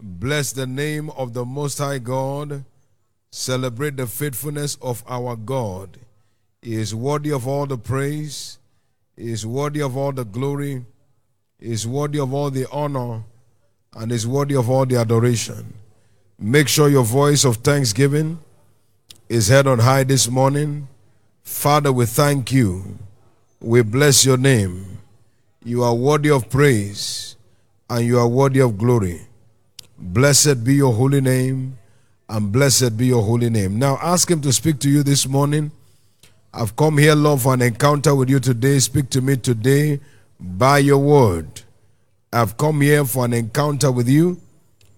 Bless 0.00 0.52
the 0.52 0.66
name 0.66 1.10
of 1.10 1.34
the 1.34 1.44
Most 1.44 1.78
High 1.78 1.98
God 1.98 2.64
Celebrate 3.36 3.96
the 3.96 4.06
faithfulness 4.06 4.78
of 4.80 5.02
our 5.08 5.34
God. 5.34 5.98
He 6.62 6.76
is 6.76 6.94
worthy 6.94 7.32
of 7.32 7.48
all 7.48 7.66
the 7.66 7.76
praise, 7.76 8.60
is 9.16 9.44
worthy 9.44 9.82
of 9.82 9.96
all 9.96 10.12
the 10.12 10.24
glory, 10.24 10.86
is 11.58 11.84
worthy 11.84 12.20
of 12.20 12.32
all 12.32 12.52
the 12.52 12.70
honor, 12.70 13.24
and 13.96 14.12
is 14.12 14.24
worthy 14.24 14.54
of 14.54 14.70
all 14.70 14.86
the 14.86 14.94
adoration. 14.94 15.74
Make 16.38 16.68
sure 16.68 16.88
your 16.88 17.04
voice 17.04 17.44
of 17.44 17.58
thanksgiving 17.58 18.38
is 19.28 19.48
heard 19.48 19.66
on 19.66 19.78
high 19.78 20.04
this 20.04 20.28
morning. 20.28 20.88
Father, 21.42 21.92
we 21.92 22.06
thank 22.06 22.50
you. 22.50 22.98
We 23.60 23.82
bless 23.82 24.24
your 24.24 24.36
name. 24.36 24.98
You 25.64 25.84
are 25.84 25.94
worthy 25.94 26.30
of 26.30 26.50
praise 26.50 27.36
and 27.88 28.04
you 28.04 28.18
are 28.18 28.28
worthy 28.28 28.60
of 28.60 28.76
glory. 28.76 29.26
Blessed 29.96 30.64
be 30.64 30.74
your 30.74 30.92
holy 30.92 31.20
name 31.20 31.78
and 32.28 32.50
blessed 32.50 32.96
be 32.96 33.06
your 33.06 33.22
holy 33.22 33.48
name. 33.48 33.78
Now 33.78 33.98
ask 34.02 34.30
him 34.30 34.40
to 34.42 34.52
speak 34.52 34.80
to 34.80 34.90
you 34.90 35.02
this 35.02 35.28
morning. 35.28 35.70
I've 36.52 36.76
come 36.76 36.98
here, 36.98 37.14
Lord, 37.14 37.40
for 37.40 37.54
an 37.54 37.62
encounter 37.62 38.14
with 38.14 38.28
you 38.28 38.40
today. 38.40 38.78
Speak 38.80 39.08
to 39.10 39.20
me 39.20 39.36
today 39.36 40.00
by 40.38 40.78
your 40.78 40.98
word. 40.98 41.62
I've 42.32 42.56
come 42.56 42.80
here 42.80 43.04
for 43.04 43.24
an 43.24 43.32
encounter 43.32 43.90
with 43.92 44.08
you. 44.08 44.40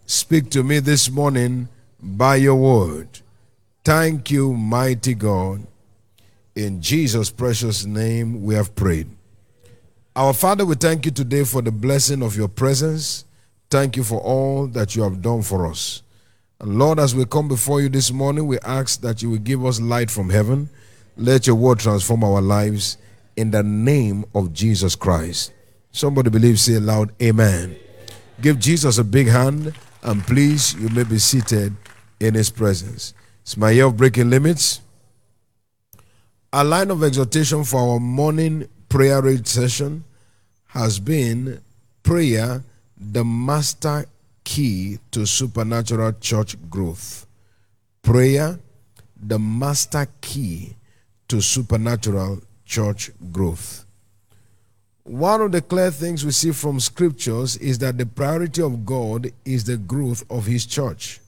Speak 0.08 0.50
to 0.50 0.62
me 0.62 0.78
this 0.78 1.10
morning 1.10 1.68
by 2.00 2.36
your 2.36 2.54
word. 2.54 3.08
Thank 3.84 4.30
you, 4.30 4.52
mighty 4.52 5.14
God. 5.14 5.66
In 6.54 6.80
Jesus' 6.80 7.28
precious 7.28 7.84
name, 7.84 8.44
we 8.44 8.54
have 8.54 8.76
prayed. 8.76 9.08
Our 10.14 10.32
Father, 10.32 10.64
we 10.64 10.76
thank 10.76 11.06
you 11.06 11.10
today 11.10 11.42
for 11.42 11.60
the 11.60 11.72
blessing 11.72 12.22
of 12.22 12.36
your 12.36 12.46
presence. 12.46 13.24
Thank 13.68 13.96
you 13.96 14.04
for 14.04 14.20
all 14.20 14.68
that 14.68 14.94
you 14.94 15.02
have 15.02 15.22
done 15.22 15.42
for 15.42 15.66
us. 15.66 16.02
And 16.60 16.78
Lord, 16.78 17.00
as 17.00 17.12
we 17.12 17.24
come 17.24 17.48
before 17.48 17.80
you 17.80 17.88
this 17.88 18.12
morning, 18.12 18.46
we 18.46 18.60
ask 18.60 19.00
that 19.00 19.22
you 19.22 19.30
will 19.30 19.38
give 19.38 19.66
us 19.66 19.80
light 19.80 20.12
from 20.12 20.30
heaven. 20.30 20.70
Let 21.16 21.48
your 21.48 21.56
word 21.56 21.80
transform 21.80 22.22
our 22.22 22.40
lives 22.40 22.96
in 23.36 23.50
the 23.50 23.64
name 23.64 24.24
of 24.36 24.52
Jesus 24.52 24.94
Christ. 24.94 25.52
Somebody 25.90 26.30
believe, 26.30 26.60
say 26.60 26.74
aloud, 26.74 27.10
Amen. 27.20 27.76
Give 28.40 28.58
Jesus 28.60 28.98
a 28.98 29.04
big 29.04 29.26
hand, 29.26 29.74
and 30.06 30.22
please, 30.24 30.74
you 30.74 30.88
may 30.90 31.02
be 31.02 31.18
seated 31.18 31.74
in 32.20 32.34
his 32.34 32.48
presence. 32.48 33.12
It's 33.42 33.56
my 33.56 33.72
year 33.72 33.86
of 33.86 33.96
breaking 33.96 34.30
limits. 34.30 34.80
A 36.52 36.62
line 36.62 36.92
of 36.92 37.02
exhortation 37.02 37.64
for 37.64 37.80
our 37.80 38.00
morning 38.00 38.68
prayer 38.88 39.20
raid 39.20 39.48
session 39.48 40.04
has 40.68 41.00
been 41.00 41.60
prayer, 42.04 42.62
the 42.96 43.24
master 43.24 44.06
key 44.44 45.00
to 45.10 45.26
supernatural 45.26 46.12
church 46.20 46.56
growth. 46.70 47.26
Prayer, 48.02 48.60
the 49.20 49.40
master 49.40 50.06
key 50.20 50.76
to 51.26 51.40
supernatural 51.40 52.40
church 52.64 53.10
growth. 53.32 53.85
One 55.06 55.40
of 55.40 55.52
the 55.52 55.62
clear 55.62 55.92
things 55.92 56.24
we 56.24 56.32
see 56.32 56.50
from 56.50 56.80
scriptures 56.80 57.56
is 57.58 57.78
that 57.78 57.96
the 57.96 58.06
priority 58.06 58.60
of 58.60 58.84
God 58.84 59.30
is 59.44 59.62
the 59.62 59.76
growth 59.76 60.24
of 60.28 60.46
his 60.46 60.66
church. 60.66 61.20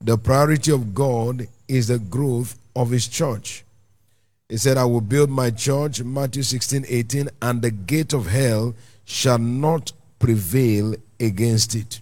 The 0.00 0.16
priority 0.16 0.72
of 0.72 0.94
God 0.94 1.46
is 1.68 1.88
the 1.88 1.98
growth 1.98 2.58
of 2.74 2.88
his 2.88 3.06
church. 3.06 3.62
He 4.48 4.56
said, 4.56 4.78
I 4.78 4.86
will 4.86 5.02
build 5.02 5.28
my 5.28 5.50
church, 5.50 6.02
Matthew 6.02 6.42
16, 6.44 6.86
18, 6.88 7.28
and 7.42 7.60
the 7.60 7.70
gate 7.70 8.14
of 8.14 8.28
hell 8.28 8.74
shall 9.04 9.38
not 9.38 9.92
prevail 10.18 10.94
against 11.20 11.74
it. 11.74 12.00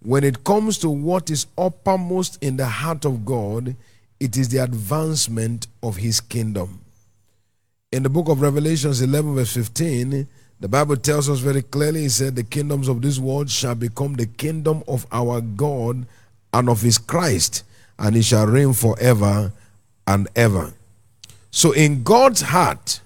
When 0.00 0.24
it 0.24 0.44
comes 0.44 0.78
to 0.78 0.88
what 0.88 1.28
is 1.28 1.46
uppermost 1.58 2.42
in 2.42 2.56
the 2.56 2.66
heart 2.66 3.04
of 3.04 3.26
God, 3.26 3.76
it 4.18 4.38
is 4.38 4.48
the 4.48 4.62
advancement 4.64 5.66
of 5.82 5.96
his 5.98 6.22
kingdom. 6.22 6.80
In 7.96 8.02
the 8.02 8.10
book 8.10 8.28
of 8.28 8.42
Revelations 8.42 9.00
11, 9.00 9.36
verse 9.36 9.54
15, 9.54 10.28
the 10.60 10.68
Bible 10.68 10.98
tells 10.98 11.30
us 11.30 11.38
very 11.38 11.62
clearly, 11.62 12.04
it 12.04 12.10
said, 12.10 12.36
The 12.36 12.42
kingdoms 12.42 12.88
of 12.88 13.00
this 13.00 13.18
world 13.18 13.48
shall 13.48 13.74
become 13.74 14.16
the 14.16 14.26
kingdom 14.26 14.84
of 14.86 15.06
our 15.10 15.40
God 15.40 16.04
and 16.52 16.68
of 16.68 16.82
his 16.82 16.98
Christ, 16.98 17.64
and 17.98 18.14
he 18.14 18.20
shall 18.20 18.48
reign 18.48 18.74
forever 18.74 19.50
and 20.06 20.28
ever. 20.36 20.74
So, 21.50 21.72
in 21.72 22.02
God's 22.02 22.42
heart, 22.42 23.00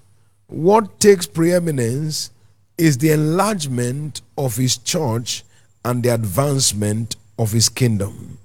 what 0.49 0.99
takes 0.99 1.25
preeminence 1.25 2.33
is 2.77 2.99
the 2.99 3.13
enlargement 3.13 4.23
of 4.37 4.57
his 4.57 4.77
church 4.77 5.45
and 5.85 6.03
the 6.03 6.13
advancement 6.13 7.15
of 7.39 7.53
his 7.53 7.69
kingdom. 7.69 8.39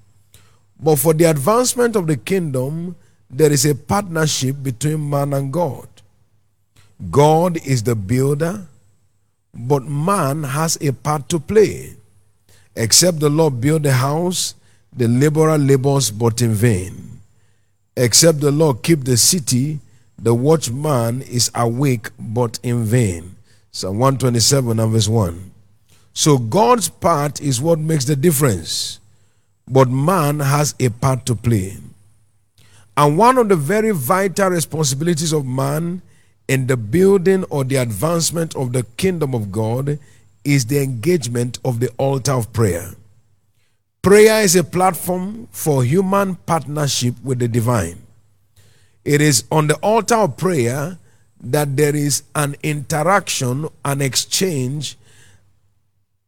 But 0.78 1.00
for 1.00 1.12
the 1.12 1.24
advancement 1.24 1.96
of 1.96 2.06
the 2.06 2.16
kingdom, 2.16 2.94
there 3.28 3.50
is 3.50 3.66
a 3.66 3.74
partnership 3.74 4.62
between 4.62 5.10
man 5.10 5.32
and 5.32 5.52
God. 5.52 5.88
God 7.10 7.58
is 7.66 7.82
the 7.82 7.94
builder, 7.94 8.66
but 9.54 9.84
man 9.84 10.44
has 10.44 10.78
a 10.80 10.92
part 10.92 11.28
to 11.28 11.38
play. 11.38 11.96
Except 12.74 13.20
the 13.20 13.30
Lord 13.30 13.60
build 13.60 13.82
the 13.82 13.92
house, 13.92 14.54
the 14.92 15.08
laborer 15.08 15.58
labors 15.58 16.10
but 16.10 16.40
in 16.40 16.52
vain. 16.52 17.20
Except 17.96 18.40
the 18.40 18.50
Lord 18.50 18.82
keep 18.82 19.04
the 19.04 19.16
city, 19.16 19.80
the 20.18 20.34
watchman 20.34 21.22
is 21.22 21.50
awake 21.54 22.10
but 22.18 22.58
in 22.62 22.84
vain. 22.84 23.36
Psalm 23.70 23.98
127 23.98 24.80
and 24.80 24.92
verse 24.92 25.08
1. 25.08 25.50
So 26.14 26.38
God's 26.38 26.88
part 26.88 27.42
is 27.42 27.60
what 27.60 27.78
makes 27.78 28.06
the 28.06 28.16
difference, 28.16 29.00
but 29.68 29.88
man 29.88 30.40
has 30.40 30.74
a 30.80 30.88
part 30.88 31.26
to 31.26 31.34
play. 31.34 31.76
And 32.96 33.18
one 33.18 33.36
of 33.36 33.50
the 33.50 33.56
very 33.56 33.90
vital 33.90 34.48
responsibilities 34.48 35.32
of 35.34 35.44
man 35.44 36.00
in 36.48 36.66
the 36.66 36.76
building 36.76 37.44
or 37.44 37.64
the 37.64 37.76
advancement 37.76 38.54
of 38.54 38.72
the 38.72 38.84
kingdom 38.96 39.34
of 39.34 39.50
God 39.50 39.98
is 40.44 40.66
the 40.66 40.82
engagement 40.82 41.58
of 41.64 41.80
the 41.80 41.90
altar 41.98 42.32
of 42.32 42.52
prayer. 42.52 42.92
Prayer 44.02 44.42
is 44.42 44.54
a 44.54 44.62
platform 44.62 45.48
for 45.50 45.82
human 45.82 46.36
partnership 46.36 47.14
with 47.24 47.40
the 47.40 47.48
divine. 47.48 47.98
It 49.04 49.20
is 49.20 49.44
on 49.50 49.66
the 49.66 49.74
altar 49.76 50.14
of 50.14 50.36
prayer 50.36 50.98
that 51.40 51.76
there 51.76 51.94
is 51.94 52.22
an 52.34 52.54
interaction, 52.62 53.68
an 53.84 54.00
exchange, 54.00 54.96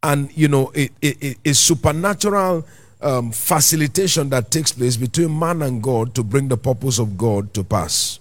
and 0.02 0.36
you 0.36 0.48
know, 0.48 0.72
a 0.74 1.52
supernatural 1.52 2.66
um, 3.00 3.30
facilitation 3.30 4.28
that 4.30 4.50
takes 4.50 4.72
place 4.72 4.96
between 4.96 5.36
man 5.36 5.62
and 5.62 5.82
God 5.82 6.14
to 6.14 6.24
bring 6.24 6.48
the 6.48 6.56
purpose 6.56 6.98
of 6.98 7.16
God 7.16 7.54
to 7.54 7.62
pass. 7.62 8.18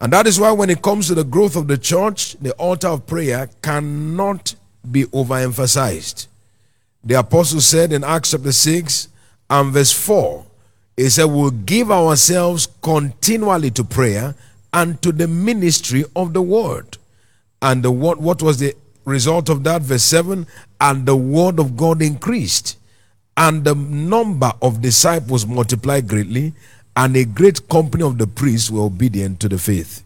And 0.00 0.12
that 0.12 0.26
is 0.26 0.38
why, 0.38 0.52
when 0.52 0.70
it 0.70 0.82
comes 0.82 1.08
to 1.08 1.14
the 1.14 1.24
growth 1.24 1.56
of 1.56 1.68
the 1.68 1.78
church, 1.78 2.34
the 2.40 2.52
altar 2.52 2.88
of 2.88 3.06
prayer 3.06 3.48
cannot 3.62 4.54
be 4.90 5.04
overemphasized. 5.04 6.26
The 7.02 7.14
apostle 7.14 7.60
said 7.60 7.92
in 7.92 8.04
Acts 8.04 8.32
chapter 8.32 8.52
6 8.52 9.08
and 9.50 9.72
verse 9.72 9.92
4, 9.92 10.44
he 10.96 11.08
said, 11.08 11.24
We'll 11.24 11.50
give 11.50 11.90
ourselves 11.90 12.68
continually 12.82 13.70
to 13.72 13.84
prayer 13.84 14.34
and 14.72 15.00
to 15.02 15.12
the 15.12 15.28
ministry 15.28 16.04
of 16.14 16.32
the 16.32 16.42
word. 16.42 16.98
And 17.62 17.82
the 17.82 17.90
what, 17.90 18.20
what 18.20 18.42
was 18.42 18.58
the 18.58 18.74
result 19.04 19.48
of 19.48 19.64
that? 19.64 19.82
Verse 19.82 20.02
7 20.02 20.46
And 20.80 21.06
the 21.06 21.16
word 21.16 21.58
of 21.58 21.76
God 21.76 22.02
increased, 22.02 22.76
and 23.36 23.64
the 23.64 23.74
number 23.74 24.52
of 24.62 24.80
disciples 24.80 25.46
multiplied 25.46 26.08
greatly, 26.08 26.52
and 26.96 27.16
a 27.16 27.24
great 27.24 27.68
company 27.68 28.04
of 28.04 28.18
the 28.18 28.26
priests 28.26 28.70
were 28.70 28.82
obedient 28.82 29.40
to 29.40 29.48
the 29.48 29.58
faith. 29.58 30.04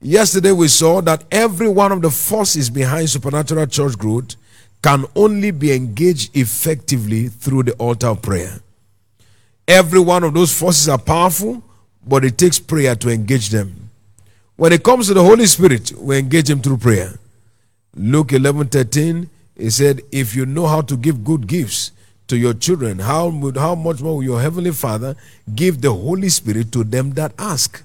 Yesterday 0.00 0.52
we 0.52 0.68
saw 0.68 1.00
that 1.00 1.24
every 1.30 1.68
one 1.68 1.90
of 1.90 2.02
the 2.02 2.10
forces 2.10 2.68
behind 2.68 3.08
supernatural 3.08 3.66
church 3.66 3.96
growth 3.96 4.36
can 4.82 5.06
only 5.16 5.50
be 5.50 5.72
engaged 5.72 6.36
effectively 6.36 7.28
through 7.28 7.62
the 7.62 7.72
altar 7.74 8.08
of 8.08 8.20
prayer. 8.20 8.60
Every 9.66 10.00
one 10.00 10.24
of 10.24 10.34
those 10.34 10.52
forces 10.56 10.90
are 10.90 10.98
powerful, 10.98 11.62
but 12.06 12.22
it 12.22 12.36
takes 12.36 12.58
prayer 12.58 12.94
to 12.96 13.08
engage 13.08 13.48
them. 13.48 13.88
When 14.56 14.74
it 14.74 14.82
comes 14.82 15.06
to 15.06 15.14
the 15.14 15.24
Holy 15.24 15.46
Spirit, 15.46 15.92
we 15.92 16.18
engage 16.18 16.50
him 16.50 16.60
through 16.60 16.76
prayer. 16.78 17.18
Luke 17.96 18.34
11 18.34 18.68
13, 18.68 19.30
he 19.56 19.70
said, 19.70 20.02
If 20.12 20.36
you 20.36 20.44
know 20.44 20.66
how 20.66 20.82
to 20.82 20.96
give 20.98 21.24
good 21.24 21.46
gifts 21.46 21.92
to 22.28 22.36
your 22.36 22.54
children, 22.54 22.98
how, 23.00 23.30
how 23.54 23.74
much 23.74 24.00
more 24.00 24.16
will 24.16 24.22
your 24.22 24.40
Heavenly 24.40 24.72
Father 24.72 25.16
give 25.54 25.80
the 25.80 25.92
Holy 25.92 26.28
Spirit 26.28 26.72
to 26.72 26.84
them 26.84 27.12
that 27.12 27.32
ask? 27.38 27.84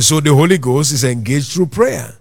So 0.00 0.20
the 0.20 0.34
Holy 0.34 0.58
Ghost 0.58 0.92
is 0.92 1.04
engaged 1.04 1.52
through 1.52 1.66
prayer. 1.66 2.16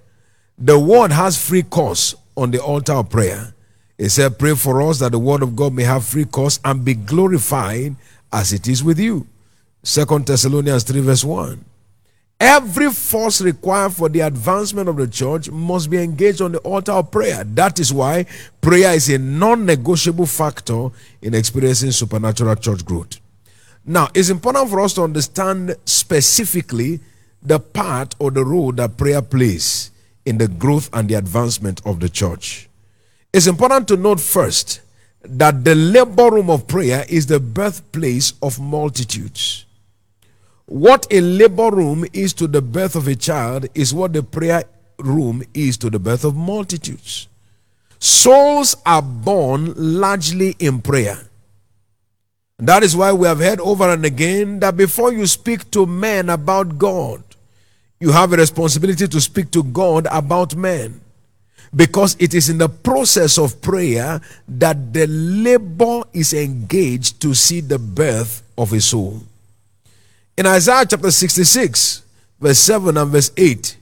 The 0.58 0.78
word 0.78 1.12
has 1.12 1.38
free 1.38 1.64
course 1.64 2.16
on 2.36 2.52
the 2.52 2.62
altar 2.62 2.94
of 2.94 3.10
prayer. 3.10 3.54
He 3.98 4.10
said, 4.10 4.38
Pray 4.40 4.56
for 4.56 4.82
us 4.82 5.00
that 5.00 5.12
the 5.12 5.20
word 5.20 5.44
of 5.44 5.56
God 5.56 5.74
may 5.74 5.84
have 5.84 6.06
free 6.06 6.26
course 6.26 6.60
and 6.64 6.84
be 6.84 6.94
glorified 6.94 7.96
as 8.32 8.52
it 8.54 8.68
is 8.68 8.84
with 8.84 9.00
you. 9.00 9.28
Second 9.84 10.26
Thessalonians 10.26 10.84
3, 10.84 11.02
verse 11.02 11.24
1. 11.24 11.64
Every 12.46 12.92
force 12.92 13.40
required 13.40 13.94
for 13.94 14.10
the 14.10 14.20
advancement 14.20 14.90
of 14.90 14.98
the 14.98 15.08
church 15.08 15.50
must 15.50 15.90
be 15.90 15.98
engaged 15.98 16.42
on 16.42 16.52
the 16.52 16.58
altar 16.58 16.92
of 16.92 17.10
prayer. 17.10 17.46
That 17.46 17.80
is 17.80 17.94
why 17.94 18.26
prayer 18.60 18.94
is 18.94 19.08
a 19.08 19.18
non 19.18 19.66
negotiable 19.66 20.26
factor 20.26 20.90
in 21.22 21.36
experiencing 21.36 21.92
supernatural 21.92 22.58
church 22.58 22.84
growth. 22.84 23.22
Now, 23.86 24.10
it's 24.14 24.28
important 24.28 24.70
for 24.70 24.82
us 24.82 24.94
to 24.96 25.04
understand 25.04 25.78
specifically 25.86 27.00
the 27.42 27.62
part 27.62 28.14
or 28.20 28.30
the 28.30 28.44
role 28.44 28.74
that 28.74 28.98
prayer 28.98 29.22
plays 29.22 29.92
in 30.26 30.38
the 30.38 30.50
growth 30.50 30.90
and 30.92 31.08
the 31.08 31.14
advancement 31.14 31.80
of 31.86 32.02
the 32.02 32.10
church. 32.10 32.68
It's 33.32 33.48
important 33.48 33.88
to 33.88 33.96
note 33.96 34.20
first 34.20 34.82
that 35.22 35.64
the 35.64 35.76
labor 35.76 36.30
room 36.30 36.50
of 36.50 36.68
prayer 36.68 37.06
is 37.08 37.26
the 37.26 37.40
birthplace 37.40 38.34
of 38.42 38.60
multitudes. 38.60 39.64
What 40.66 41.08
a 41.12 41.20
labor 41.20 41.72
room 41.72 42.06
is 42.14 42.34
to 42.36 42.48
the 42.48 42.62
birth 42.62 42.96
of 42.96 43.08
a 43.08 43.16
child 43.16 43.68
is 43.76 43.94
what 43.94 44.14
the 44.14 44.24
prayer 44.24 44.64
room 44.98 45.44
is 45.54 45.78
to 45.78 45.90
the 45.90 46.00
birth 46.00 46.24
of 46.24 46.36
multitudes. 46.36 47.28
Souls 48.00 48.76
are 48.86 49.02
born 49.02 49.74
largely 49.76 50.56
in 50.60 50.82
prayer. 50.82 51.20
That 52.60 52.84
is 52.84 52.96
why 52.96 53.12
we 53.12 53.28
have 53.28 53.40
heard 53.40 53.60
over 53.60 53.90
and 53.90 54.06
again 54.06 54.60
that 54.60 54.78
before 54.78 55.12
you 55.12 55.28
speak 55.28 55.70
to 55.72 55.86
men 55.86 56.30
about 56.30 56.78
God, 56.78 57.24
you 58.00 58.12
have 58.12 58.32
a 58.32 58.38
responsibility 58.38 59.08
to 59.08 59.22
speak 59.22 59.52
to 59.52 59.64
God 59.64 60.08
about 60.12 60.56
men. 60.56 61.02
Because 61.76 62.16
it 62.20 62.34
is 62.34 62.50
in 62.50 62.60
the 62.60 62.70
process 62.70 63.38
of 63.38 63.62
prayer 63.62 64.22
that 64.48 64.94
the 64.94 65.08
labor 65.08 66.04
is 66.14 66.34
engaged 66.34 67.20
to 67.22 67.34
see 67.34 67.62
the 67.62 67.80
birth 67.80 68.44
of 68.58 68.72
a 68.74 68.80
soul. 68.80 69.24
In 70.36 70.48
Isaiah 70.48 70.84
chapter 70.90 71.12
66, 71.12 72.02
verse 72.40 72.58
7 72.58 72.98
and 72.98 73.12
verse 73.12 73.32
8, 73.38 73.78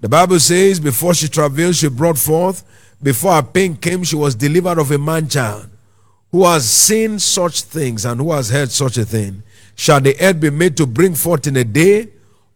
the 0.00 0.08
Bible 0.08 0.40
says, 0.40 0.80
Before 0.80 1.12
she 1.12 1.28
travailed, 1.28 1.76
she 1.76 1.90
brought 1.90 2.16
forth. 2.16 2.64
Before 3.02 3.34
her 3.34 3.42
pain 3.42 3.76
came, 3.76 4.02
she 4.02 4.16
was 4.16 4.34
delivered 4.34 4.78
of 4.78 4.90
a 4.90 4.98
man 4.98 5.28
child. 5.28 5.68
Who 6.32 6.44
has 6.44 6.68
seen 6.68 7.18
such 7.18 7.62
things 7.62 8.06
and 8.06 8.18
who 8.18 8.32
has 8.32 8.48
heard 8.48 8.70
such 8.70 8.96
a 8.96 9.04
thing? 9.04 9.42
Shall 9.74 10.00
the 10.00 10.18
earth 10.20 10.40
be 10.40 10.48
made 10.48 10.76
to 10.78 10.86
bring 10.86 11.14
forth 11.14 11.46
in 11.46 11.56
a 11.58 11.64
day? 11.64 12.08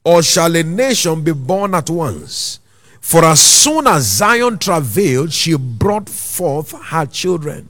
Or 0.04 0.22
shall 0.22 0.56
a 0.56 0.62
nation 0.62 1.22
be 1.22 1.32
born 1.32 1.74
at 1.74 1.90
once? 1.90 2.60
For 3.00 3.24
as 3.26 3.40
soon 3.40 3.86
as 3.86 4.04
Zion 4.04 4.58
travailed, 4.58 5.34
she 5.34 5.54
brought 5.54 6.08
forth 6.08 6.72
her 6.72 7.04
children. 7.04 7.68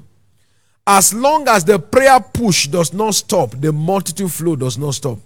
As 0.87 1.12
long 1.12 1.48
as 1.48 1.64
the 1.64 1.80
prayer 1.80 2.20
push 2.20 2.68
does 2.68 2.92
not 2.92 3.14
stop, 3.16 3.60
the 3.60 3.72
multitude 3.72 4.30
flow 4.30 4.54
does 4.54 4.78
not 4.78 4.94
stop. 4.94 5.18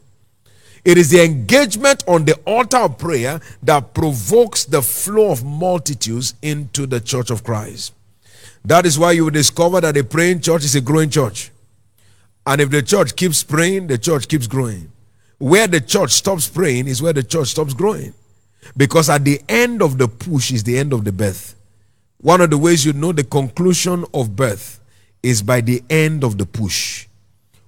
It 0.85 0.99
is 0.99 1.11
the 1.11 1.25
engagement 1.25 2.05
on 2.07 2.25
the 2.25 2.35
altar 2.47 2.79
of 2.79 2.99
prayer 2.99 3.41
that 3.63 3.95
provokes 3.95 4.65
the 4.65 4.83
flow 4.83 5.31
of 5.31 5.45
multitudes 5.45 6.35
into 6.43 6.87
the 6.87 7.01
church 7.01 7.31
of 7.31 7.45
Christ. 7.45 7.95
That 8.65 8.87
is 8.87 8.99
why 8.99 9.13
you 9.13 9.25
will 9.25 9.31
discover 9.31 9.81
that 9.81 9.97
a 9.97 10.05
praying 10.05 10.41
church 10.41 10.65
is 10.65 10.75
a 10.75 10.81
growing 10.81 11.11
church. 11.11 11.51
And 12.47 12.61
if 12.61 12.71
the 12.71 12.83
church 12.83 13.17
keeps 13.17 13.43
praying, 13.43 13.89
the 13.89 13.99
church 13.99 14.29
keeps 14.29 14.47
growing. 14.47 14.91
Where 15.39 15.67
the 15.67 15.81
church 15.81 16.13
stops 16.13 16.49
praying 16.49 16.89
is 16.89 17.03
where 17.03 17.13
the 17.13 17.23
church 17.23 17.49
stops 17.49 17.75
growing. 17.75 18.15
Because 18.77 19.09
at 19.09 19.25
the 19.25 19.41
end 19.49 19.83
of 19.83 19.99
the 19.99 20.09
push 20.09 20.51
is 20.51 20.65
the 20.65 20.79
end 20.79 20.93
of 20.93 21.05
the 21.05 21.13
birth. 21.13 21.55
One 22.21 22.41
of 22.41 22.51
the 22.51 22.59
ways 22.59 22.85
you 22.85 22.93
know 22.93 23.13
the 23.13 23.25
conclusion 23.25 24.05
of 24.13 24.35
birth 24.35 24.81
is 25.23 25.43
by 25.43 25.61
the 25.61 25.83
end 25.89 26.25
of 26.25 26.39
the 26.39 26.47
push. 26.47 27.08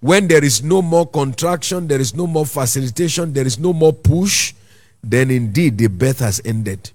When 0.00 0.28
there 0.28 0.42
is 0.42 0.62
no 0.62 0.80
more 0.80 1.06
contraction, 1.06 1.86
there 1.86 2.00
is 2.00 2.14
no 2.14 2.26
more 2.26 2.46
facilitation, 2.46 3.32
there 3.32 3.46
is 3.46 3.58
no 3.58 3.72
more 3.72 3.92
push, 3.92 4.54
then 5.02 5.30
indeed 5.30 5.76
the 5.76 5.88
birth 5.88 6.20
has 6.20 6.40
ended. 6.44 6.90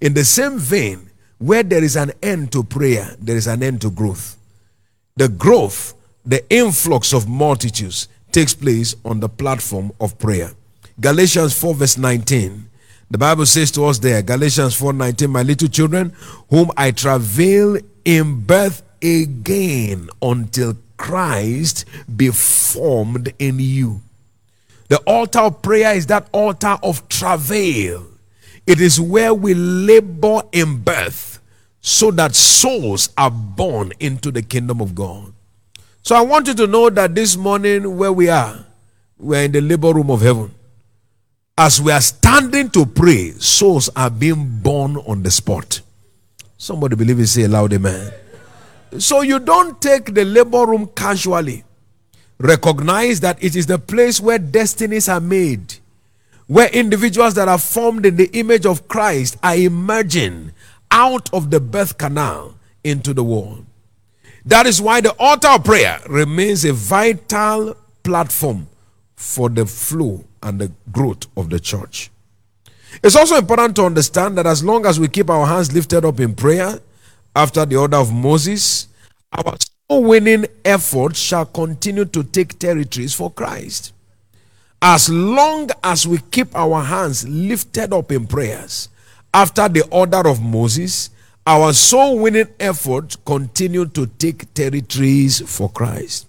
In 0.00 0.14
the 0.14 0.24
same 0.24 0.58
vein, 0.58 1.10
where 1.38 1.62
there 1.62 1.82
is 1.82 1.96
an 1.96 2.12
end 2.22 2.52
to 2.52 2.62
prayer, 2.62 3.16
there 3.20 3.36
is 3.36 3.48
an 3.48 3.62
end 3.62 3.80
to 3.80 3.90
growth. 3.90 4.36
The 5.16 5.28
growth, 5.28 5.94
the 6.24 6.48
influx 6.48 7.12
of 7.12 7.28
multitudes 7.28 8.08
takes 8.30 8.54
place 8.54 8.94
on 9.04 9.20
the 9.20 9.28
platform 9.28 9.92
of 10.00 10.18
prayer. 10.18 10.52
Galatians 11.00 11.58
4, 11.58 11.74
verse 11.74 11.98
19. 11.98 12.70
The 13.10 13.18
Bible 13.18 13.46
says 13.46 13.70
to 13.72 13.84
us 13.84 13.98
there, 13.98 14.22
Galatians 14.22 14.74
4 14.74 14.92
19, 14.92 15.30
my 15.30 15.42
little 15.42 15.68
children, 15.68 16.12
whom 16.50 16.70
I 16.76 16.90
travail 16.90 17.78
in 18.04 18.40
birth 18.40 18.82
again 19.02 20.08
until 20.22 20.76
Christ 20.96 21.84
be 22.14 22.30
formed 22.30 23.32
in 23.38 23.58
you. 23.58 24.00
The 24.88 24.98
altar 24.98 25.40
of 25.40 25.62
prayer 25.62 25.94
is 25.94 26.06
that 26.06 26.28
altar 26.32 26.76
of 26.82 27.08
travail. 27.08 28.06
It 28.66 28.80
is 28.80 29.00
where 29.00 29.34
we 29.34 29.54
labor 29.54 30.42
in 30.52 30.78
birth 30.78 31.40
so 31.80 32.10
that 32.12 32.34
souls 32.34 33.10
are 33.18 33.30
born 33.30 33.92
into 34.00 34.30
the 34.30 34.42
kingdom 34.42 34.80
of 34.80 34.94
God. 34.94 35.32
So 36.02 36.14
I 36.14 36.22
want 36.22 36.48
you 36.48 36.54
to 36.54 36.66
know 36.66 36.90
that 36.90 37.14
this 37.14 37.36
morning, 37.36 37.96
where 37.96 38.12
we 38.12 38.28
are, 38.28 38.64
we 39.18 39.36
are 39.36 39.42
in 39.42 39.52
the 39.52 39.60
labor 39.60 39.92
room 39.92 40.10
of 40.10 40.20
heaven. 40.20 40.54
As 41.56 41.80
we 41.80 41.92
are 41.92 42.00
standing 42.00 42.68
to 42.70 42.84
pray, 42.84 43.30
souls 43.32 43.88
are 43.94 44.10
being 44.10 44.60
born 44.60 44.96
on 44.96 45.22
the 45.22 45.30
spot. 45.30 45.80
Somebody 46.56 46.96
believe 46.96 47.20
it, 47.20 47.26
say 47.26 47.42
aloud, 47.44 47.72
amen. 47.72 48.12
So 48.98 49.22
you 49.22 49.38
don't 49.38 49.80
take 49.80 50.14
the 50.14 50.24
labor 50.24 50.66
room 50.66 50.88
casually. 50.94 51.64
Recognize 52.38 53.20
that 53.20 53.42
it 53.42 53.56
is 53.56 53.66
the 53.66 53.78
place 53.78 54.20
where 54.20 54.38
destinies 54.38 55.08
are 55.08 55.20
made, 55.20 55.74
where 56.46 56.68
individuals 56.68 57.34
that 57.34 57.48
are 57.48 57.58
formed 57.58 58.06
in 58.06 58.16
the 58.16 58.30
image 58.38 58.66
of 58.66 58.86
Christ 58.88 59.36
are 59.42 59.56
emerging 59.56 60.52
out 60.90 61.32
of 61.32 61.50
the 61.50 61.60
birth 61.60 61.98
canal 61.98 62.54
into 62.82 63.14
the 63.14 63.24
world. 63.24 63.64
That 64.44 64.66
is 64.66 64.80
why 64.80 65.00
the 65.00 65.14
altar 65.18 65.48
of 65.48 65.64
prayer 65.64 66.00
remains 66.08 66.64
a 66.64 66.72
vital 66.72 67.76
platform 68.02 68.68
for 69.16 69.48
the 69.48 69.64
flow 69.64 70.24
and 70.42 70.60
the 70.60 70.70
growth 70.92 71.26
of 71.36 71.50
the 71.50 71.58
church. 71.58 72.10
It's 73.02 73.16
also 73.16 73.36
important 73.36 73.74
to 73.76 73.86
understand 73.86 74.36
that 74.38 74.46
as 74.46 74.62
long 74.62 74.86
as 74.86 75.00
we 75.00 75.08
keep 75.08 75.30
our 75.30 75.46
hands 75.46 75.72
lifted 75.72 76.04
up 76.04 76.20
in 76.20 76.34
prayer, 76.34 76.78
after 77.34 77.64
the 77.66 77.76
order 77.76 77.96
of 77.96 78.12
Moses, 78.12 78.88
our 79.32 79.56
soul 79.88 80.04
winning 80.04 80.46
effort 80.64 81.16
shall 81.16 81.46
continue 81.46 82.04
to 82.04 82.22
take 82.22 82.58
territories 82.58 83.14
for 83.14 83.30
Christ. 83.30 83.92
As 84.80 85.08
long 85.08 85.70
as 85.82 86.06
we 86.06 86.18
keep 86.30 86.54
our 86.54 86.82
hands 86.82 87.26
lifted 87.28 87.92
up 87.92 88.12
in 88.12 88.26
prayers, 88.26 88.88
after 89.32 89.68
the 89.68 89.82
order 89.90 90.28
of 90.28 90.42
Moses, 90.42 91.10
our 91.46 91.72
soul 91.72 92.20
winning 92.20 92.48
effort 92.60 93.16
continue 93.24 93.86
to 93.86 94.06
take 94.06 94.52
territories 94.54 95.40
for 95.40 95.68
Christ. 95.70 96.26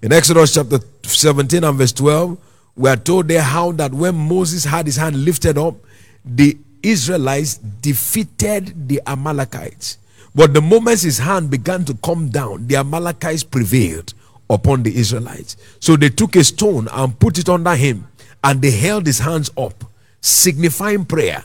In 0.00 0.12
Exodus 0.12 0.54
chapter 0.54 0.78
17 1.02 1.62
and 1.62 1.78
verse 1.78 1.92
12, 1.92 2.38
we 2.74 2.88
are 2.88 2.96
told 2.96 3.28
there 3.28 3.42
how 3.42 3.72
that 3.72 3.92
when 3.92 4.14
Moses 4.14 4.64
had 4.64 4.86
his 4.86 4.96
hand 4.96 5.24
lifted 5.24 5.58
up, 5.58 5.74
the 6.24 6.56
Israelites 6.82 7.58
defeated 7.58 8.88
the 8.88 9.00
Amalekites. 9.06 9.98
But 10.34 10.54
the 10.54 10.62
moment 10.62 11.02
his 11.02 11.18
hand 11.18 11.50
began 11.50 11.84
to 11.84 11.94
come 11.94 12.30
down, 12.30 12.66
the 12.66 12.76
Amalekites 12.76 13.44
prevailed 13.44 14.14
upon 14.48 14.82
the 14.82 14.96
Israelites. 14.96 15.56
So 15.80 15.96
they 15.96 16.08
took 16.08 16.36
a 16.36 16.44
stone 16.44 16.88
and 16.90 17.18
put 17.18 17.38
it 17.38 17.48
under 17.48 17.74
him, 17.76 18.06
and 18.42 18.62
they 18.62 18.70
held 18.70 19.06
his 19.06 19.18
hands 19.18 19.50
up, 19.56 19.84
signifying 20.20 21.04
prayer. 21.04 21.44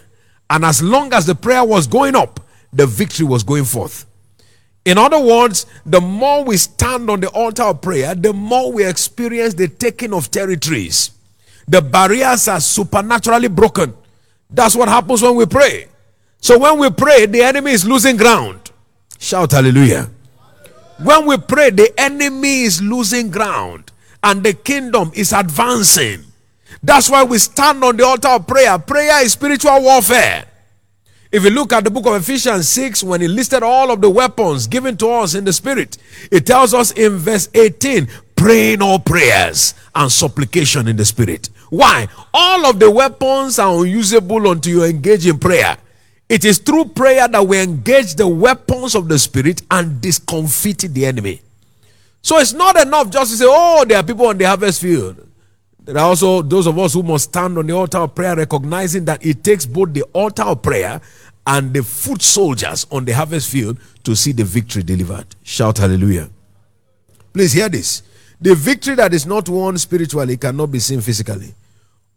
And 0.50 0.64
as 0.64 0.82
long 0.82 1.14
as 1.14 1.26
the 1.26 1.36
prayer 1.36 1.64
was 1.64 1.88
going 1.88 2.16
up, 2.16 2.40
the 2.72 2.88
victory 2.88 3.26
was 3.26 3.44
going 3.44 3.66
forth. 3.66 4.06
In 4.86 4.98
other 4.98 5.20
words, 5.20 5.66
the 5.86 6.00
more 6.00 6.46
we 6.46 6.56
stand 6.56 7.10
on 7.10 7.20
the 7.20 7.30
altar 7.30 7.64
of 7.64 7.82
prayer, 7.82 8.16
the 8.16 8.32
more 8.32 8.72
we 8.72 8.86
experience 8.86 9.54
the 9.54 9.68
taking 9.68 10.14
of 10.14 10.32
territories. 10.32 11.12
The 11.68 11.82
barriers 11.82 12.48
are 12.48 12.62
supernaturally 12.62 13.50
broken. 13.50 13.94
That's 14.50 14.78
what 14.78 14.88
happens 14.88 15.22
when 15.22 15.36
we 15.36 15.46
pray. 15.46 15.88
So 16.40 16.58
when 16.58 16.80
we 16.80 16.90
pray, 16.90 17.26
the 17.26 17.42
enemy 17.42 17.72
is 17.72 17.86
losing 17.86 18.16
ground. 18.16 18.72
Shout 19.20 19.52
hallelujah. 19.52 20.10
When 21.02 21.26
we 21.26 21.38
pray, 21.38 21.70
the 21.70 21.94
enemy 22.00 22.64
is 22.64 22.82
losing 22.82 23.30
ground 23.30 23.92
and 24.24 24.44
the 24.44 24.54
kingdom 24.54 25.12
is 25.14 25.32
advancing. 25.32 26.24
That's 26.82 27.10
why 27.10 27.24
we 27.24 27.38
stand 27.38 27.84
on 27.84 27.98
the 27.98 28.06
altar 28.06 28.30
of 28.30 28.48
prayer. 28.48 28.78
Prayer 28.80 29.24
is 29.24 29.34
spiritual 29.34 29.82
warfare. 29.82 30.46
If 31.32 31.44
you 31.44 31.50
look 31.50 31.74
at 31.74 31.84
the 31.84 31.92
book 31.92 32.06
of 32.08 32.16
Ephesians 32.16 32.70
6, 32.70 33.04
when 33.04 33.22
he 33.22 33.28
listed 33.28 33.62
all 33.62 33.92
of 33.92 34.02
the 34.02 34.10
weapons 34.10 34.66
given 34.66 34.96
to 34.98 35.10
us 35.10 35.36
in 35.36 35.44
the 35.44 35.52
spirit, 35.52 35.98
it 36.32 36.46
tells 36.46 36.74
us 36.74 36.92
in 36.92 37.18
verse 37.18 37.50
18, 37.54 38.08
praying 38.36 38.82
all 38.82 39.00
prayers 39.00 39.74
and 39.94 40.10
supplication 40.12 40.88
in 40.88 40.96
the 40.96 41.04
spirit. 41.04 41.50
Why? 41.70 42.08
All 42.34 42.66
of 42.66 42.80
the 42.80 42.90
weapons 42.90 43.60
are 43.60 43.84
unusable 43.84 44.50
until 44.50 44.72
you 44.72 44.84
engage 44.86 45.28
in 45.28 45.38
prayer. 45.38 45.78
It 46.30 46.44
is 46.44 46.60
through 46.60 46.86
prayer 46.86 47.28
that 47.28 47.48
we 47.48 47.60
engage 47.60 48.16
the 48.16 48.28
weapons 48.28 48.96
of 48.96 49.08
the 49.08 49.18
spirit 49.18 49.62
and 49.72 50.02
discomfit 50.02 50.80
the 50.80 51.06
enemy. 51.06 51.42
So 52.22 52.40
it's 52.40 52.54
not 52.54 52.78
enough 52.78 53.10
just 53.10 53.32
to 53.32 53.38
say, 53.38 53.46
oh, 53.48 53.86
there 53.86 53.98
are 53.98 54.04
people 54.04 54.28
on 54.28 54.38
the 54.38 54.46
harvest 54.46 54.82
field. 54.82 55.26
There 55.80 55.98
are 55.98 56.10
also 56.10 56.42
those 56.42 56.68
of 56.68 56.78
us 56.78 56.94
who 56.94 57.04
must 57.04 57.30
stand 57.30 57.58
on 57.58 57.68
the 57.68 57.74
altar 57.74 58.00
of 58.00 58.14
prayer, 58.14 58.36
recognizing 58.36 59.06
that 59.06 59.26
it 59.26 59.42
takes 59.42 59.66
both 59.66 59.94
the 59.94 60.04
altar 60.12 60.44
of 60.44 60.62
prayer 60.62 61.00
and 61.46 61.74
the 61.74 61.82
foot 61.82 62.22
soldiers 62.22 62.86
on 62.92 63.06
the 63.06 63.14
harvest 63.14 63.50
field 63.50 63.80
to 64.04 64.14
see 64.14 64.34
the 64.34 64.44
victory 64.44 64.84
delivered. 64.84 65.28
Shout 65.44 65.78
hallelujah. 65.78 66.30
Please 67.32 67.54
hear 67.54 67.70
this. 67.70 68.04
The 68.42 68.54
victory 68.54 68.96
that 68.96 69.14
is 69.14 69.26
not 69.26 69.48
won 69.48 69.78
spiritually 69.78 70.36
cannot 70.36 70.72
be 70.72 70.80
seen 70.80 71.00
physically. 71.00 71.56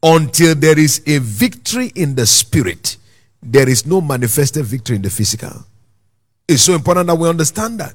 Until 0.03 0.57
there 0.57 0.79
is 0.79 1.03
a 1.07 1.19
victory 1.19 1.93
in 1.95 2.17
the 2.17 2.27
spirit, 2.27 2.97
there 3.43 3.69
is 3.69 3.87
no 3.87 4.01
manifested 4.01 4.65
victory 4.65 4.97
in 4.97 5.03
the 5.03 5.11
physical. 5.11 5.65
It's 6.47 6.63
so 6.63 6.75
important 6.75 7.07
that 7.07 7.15
we 7.17 7.29
understand 7.29 7.81
that. 7.81 7.95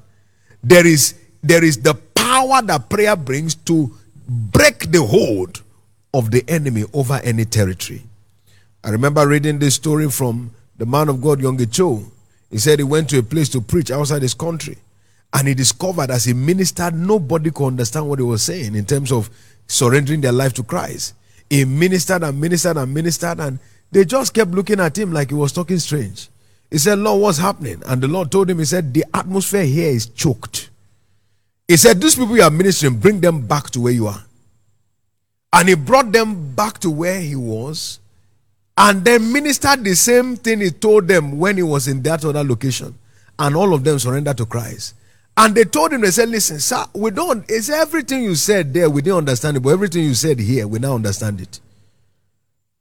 There 0.63 0.85
is 0.87 1.15
there 1.43 1.63
is 1.63 1.77
the 1.81 1.93
power 1.93 2.61
that 2.63 2.89
prayer 2.89 3.15
brings 3.15 3.53
to 3.55 3.93
break 4.27 4.91
the 4.91 5.03
hold 5.03 5.61
of 6.13 6.31
the 6.31 6.43
enemy 6.47 6.85
over 6.93 7.19
any 7.23 7.45
territory. 7.45 8.01
I 8.83 8.89
remember 8.89 9.27
reading 9.27 9.59
this 9.59 9.75
story 9.75 10.09
from 10.09 10.51
the 10.77 10.85
man 10.85 11.09
of 11.09 11.21
God, 11.21 11.39
Yonggi 11.39 11.71
Cho. 11.71 12.03
He 12.49 12.57
said 12.57 12.79
he 12.79 12.83
went 12.83 13.09
to 13.09 13.19
a 13.19 13.23
place 13.23 13.49
to 13.49 13.61
preach 13.61 13.91
outside 13.91 14.21
his 14.21 14.33
country. 14.33 14.77
And 15.33 15.47
he 15.47 15.53
discovered 15.53 16.09
as 16.09 16.25
he 16.25 16.33
ministered, 16.33 16.95
nobody 16.95 17.51
could 17.51 17.67
understand 17.67 18.07
what 18.07 18.19
he 18.19 18.23
was 18.23 18.41
saying 18.43 18.73
in 18.73 18.85
terms 18.85 19.11
of 19.11 19.29
surrendering 19.67 20.21
their 20.21 20.31
life 20.31 20.53
to 20.53 20.63
Christ. 20.63 21.13
He 21.49 21.65
ministered 21.65 22.23
and 22.23 22.39
ministered 22.39 22.77
and 22.77 22.93
ministered, 22.93 23.39
and 23.39 23.59
they 23.91 24.05
just 24.05 24.33
kept 24.33 24.51
looking 24.51 24.79
at 24.79 24.97
him 24.97 25.11
like 25.11 25.29
he 25.29 25.35
was 25.35 25.51
talking 25.51 25.79
strange. 25.79 26.29
He 26.69 26.77
said, 26.77 26.99
Lord, 26.99 27.21
what's 27.21 27.37
happening? 27.37 27.81
And 27.85 28.01
the 28.01 28.07
Lord 28.07 28.31
told 28.31 28.49
him, 28.49 28.59
He 28.59 28.65
said, 28.65 28.93
The 28.93 29.05
atmosphere 29.13 29.63
here 29.63 29.89
is 29.89 30.07
choked. 30.07 30.69
He 31.67 31.77
said, 31.77 32.01
These 32.01 32.15
people 32.15 32.35
you 32.35 32.43
are 32.43 32.49
ministering, 32.49 32.97
bring 32.97 33.21
them 33.21 33.47
back 33.47 33.69
to 33.71 33.81
where 33.81 33.93
you 33.93 34.07
are. 34.07 34.23
And 35.53 35.69
he 35.69 35.75
brought 35.75 36.11
them 36.11 36.53
back 36.53 36.79
to 36.79 36.89
where 36.89 37.21
he 37.21 37.35
was 37.35 37.99
and 38.77 39.05
then 39.05 39.31
ministered 39.31 39.83
the 39.83 39.95
same 39.95 40.35
thing 40.35 40.59
he 40.59 40.69
told 40.69 41.07
them 41.07 41.37
when 41.37 41.55
he 41.55 41.63
was 41.63 41.87
in 41.87 42.01
that 42.03 42.25
other 42.25 42.43
location. 42.43 42.95
And 43.39 43.55
all 43.55 43.73
of 43.73 43.83
them 43.83 43.99
surrendered 43.99 44.37
to 44.37 44.45
Christ. 44.45 44.95
And 45.37 45.55
they 45.55 45.65
told 45.65 45.93
him, 45.93 46.01
they 46.01 46.11
said, 46.11 46.29
Listen, 46.29 46.59
sir, 46.59 46.85
we 46.93 47.11
don't, 47.11 47.45
it's 47.49 47.69
everything 47.69 48.23
you 48.23 48.35
said 48.35 48.73
there, 48.73 48.89
we 48.89 49.01
didn't 49.01 49.19
understand 49.19 49.57
it, 49.57 49.61
but 49.61 49.69
everything 49.69 50.03
you 50.03 50.13
said 50.13 50.39
here, 50.39 50.67
we 50.67 50.79
now 50.79 50.95
understand 50.95 51.41
it. 51.41 51.59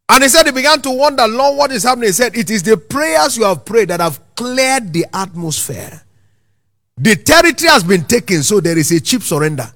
And 0.08 0.22
he 0.22 0.28
said, 0.28 0.46
he 0.46 0.52
began 0.52 0.80
to 0.82 0.90
wonder, 0.90 1.26
Lord, 1.26 1.56
what 1.56 1.72
is 1.72 1.84
happening? 1.84 2.08
He 2.08 2.12
said, 2.12 2.36
It 2.36 2.50
is 2.50 2.62
the 2.62 2.76
prayers 2.76 3.36
you 3.36 3.44
have 3.44 3.64
prayed 3.64 3.88
that 3.88 4.00
have 4.00 4.20
cleared 4.34 4.92
the 4.92 5.06
atmosphere. 5.12 6.02
The 6.96 7.16
territory 7.16 7.70
has 7.70 7.82
been 7.82 8.04
taken, 8.04 8.42
so 8.42 8.60
there 8.60 8.78
is 8.78 8.92
a 8.92 9.00
cheap 9.00 9.22
surrender. 9.22 9.66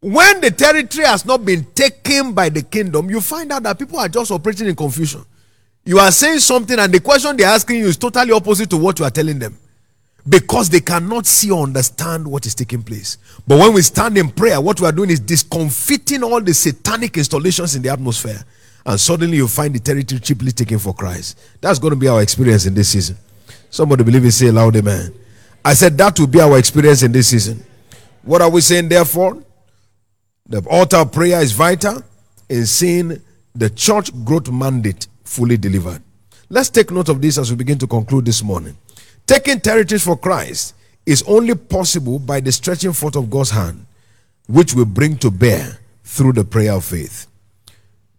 When 0.00 0.40
the 0.40 0.50
territory 0.50 1.06
has 1.06 1.24
not 1.24 1.44
been 1.44 1.64
taken 1.74 2.34
by 2.34 2.50
the 2.50 2.62
kingdom, 2.62 3.08
you 3.08 3.20
find 3.20 3.50
out 3.52 3.62
that 3.62 3.78
people 3.78 3.98
are 3.98 4.08
just 4.08 4.30
operating 4.30 4.66
in 4.66 4.76
confusion. 4.76 5.24
You 5.84 5.98
are 5.98 6.10
saying 6.10 6.40
something, 6.40 6.78
and 6.78 6.92
the 6.92 7.00
question 7.00 7.36
they're 7.36 7.46
asking 7.46 7.76
you 7.76 7.86
is 7.86 7.96
totally 7.96 8.32
opposite 8.32 8.68
to 8.70 8.76
what 8.76 8.98
you 8.98 9.04
are 9.04 9.10
telling 9.10 9.38
them 9.38 9.56
because 10.26 10.70
they 10.70 10.80
cannot 10.80 11.26
see 11.26 11.50
or 11.50 11.62
understand 11.62 12.26
what 12.26 12.46
is 12.46 12.54
taking 12.54 12.82
place. 12.82 13.18
But 13.46 13.58
when 13.58 13.74
we 13.74 13.82
stand 13.82 14.16
in 14.16 14.30
prayer, 14.30 14.60
what 14.60 14.80
we 14.80 14.86
are 14.86 14.92
doing 14.92 15.10
is 15.10 15.20
discomfiting 15.20 16.22
all 16.22 16.40
the 16.40 16.54
satanic 16.54 17.16
installations 17.16 17.74
in 17.74 17.82
the 17.82 17.90
atmosphere, 17.90 18.42
and 18.86 18.98
suddenly 18.98 19.36
you 19.36 19.48
find 19.48 19.74
the 19.74 19.80
territory 19.80 20.20
cheaply 20.20 20.52
taken 20.52 20.78
for 20.78 20.94
Christ. 20.94 21.38
That's 21.60 21.78
going 21.78 21.92
to 21.92 21.98
be 21.98 22.08
our 22.08 22.22
experience 22.22 22.66
in 22.66 22.74
this 22.74 22.90
season. 22.90 23.16
Somebody 23.70 24.04
believe 24.04 24.24
it, 24.24 24.32
say 24.32 24.50
loud, 24.50 24.76
amen. 24.76 25.14
I 25.64 25.74
said 25.74 25.98
that 25.98 26.18
will 26.18 26.26
be 26.26 26.40
our 26.40 26.58
experience 26.58 27.02
in 27.02 27.12
this 27.12 27.28
season. 27.28 27.64
What 28.22 28.40
are 28.40 28.50
we 28.50 28.60
saying, 28.60 28.88
therefore? 28.88 29.42
The 30.46 30.62
altar 30.68 30.98
of 30.98 31.12
prayer 31.12 31.40
is 31.40 31.52
vital 31.52 32.02
in 32.48 32.66
seeing 32.66 33.20
the 33.54 33.70
church 33.70 34.10
growth 34.24 34.50
mandate 34.50 35.06
fully 35.24 35.56
delivered. 35.56 36.02
Let's 36.50 36.68
take 36.68 36.90
note 36.90 37.08
of 37.08 37.20
this 37.20 37.38
as 37.38 37.50
we 37.50 37.56
begin 37.56 37.78
to 37.78 37.86
conclude 37.86 38.26
this 38.26 38.42
morning. 38.42 38.76
Taking 39.26 39.60
territories 39.60 40.04
for 40.04 40.16
Christ 40.16 40.74
is 41.06 41.22
only 41.26 41.54
possible 41.54 42.18
by 42.18 42.40
the 42.40 42.52
stretching 42.52 42.92
forth 42.92 43.16
of 43.16 43.30
God's 43.30 43.50
hand, 43.50 43.86
which 44.46 44.74
we 44.74 44.84
bring 44.84 45.16
to 45.18 45.30
bear 45.30 45.78
through 46.04 46.32
the 46.34 46.44
prayer 46.44 46.72
of 46.72 46.84
faith. 46.84 47.26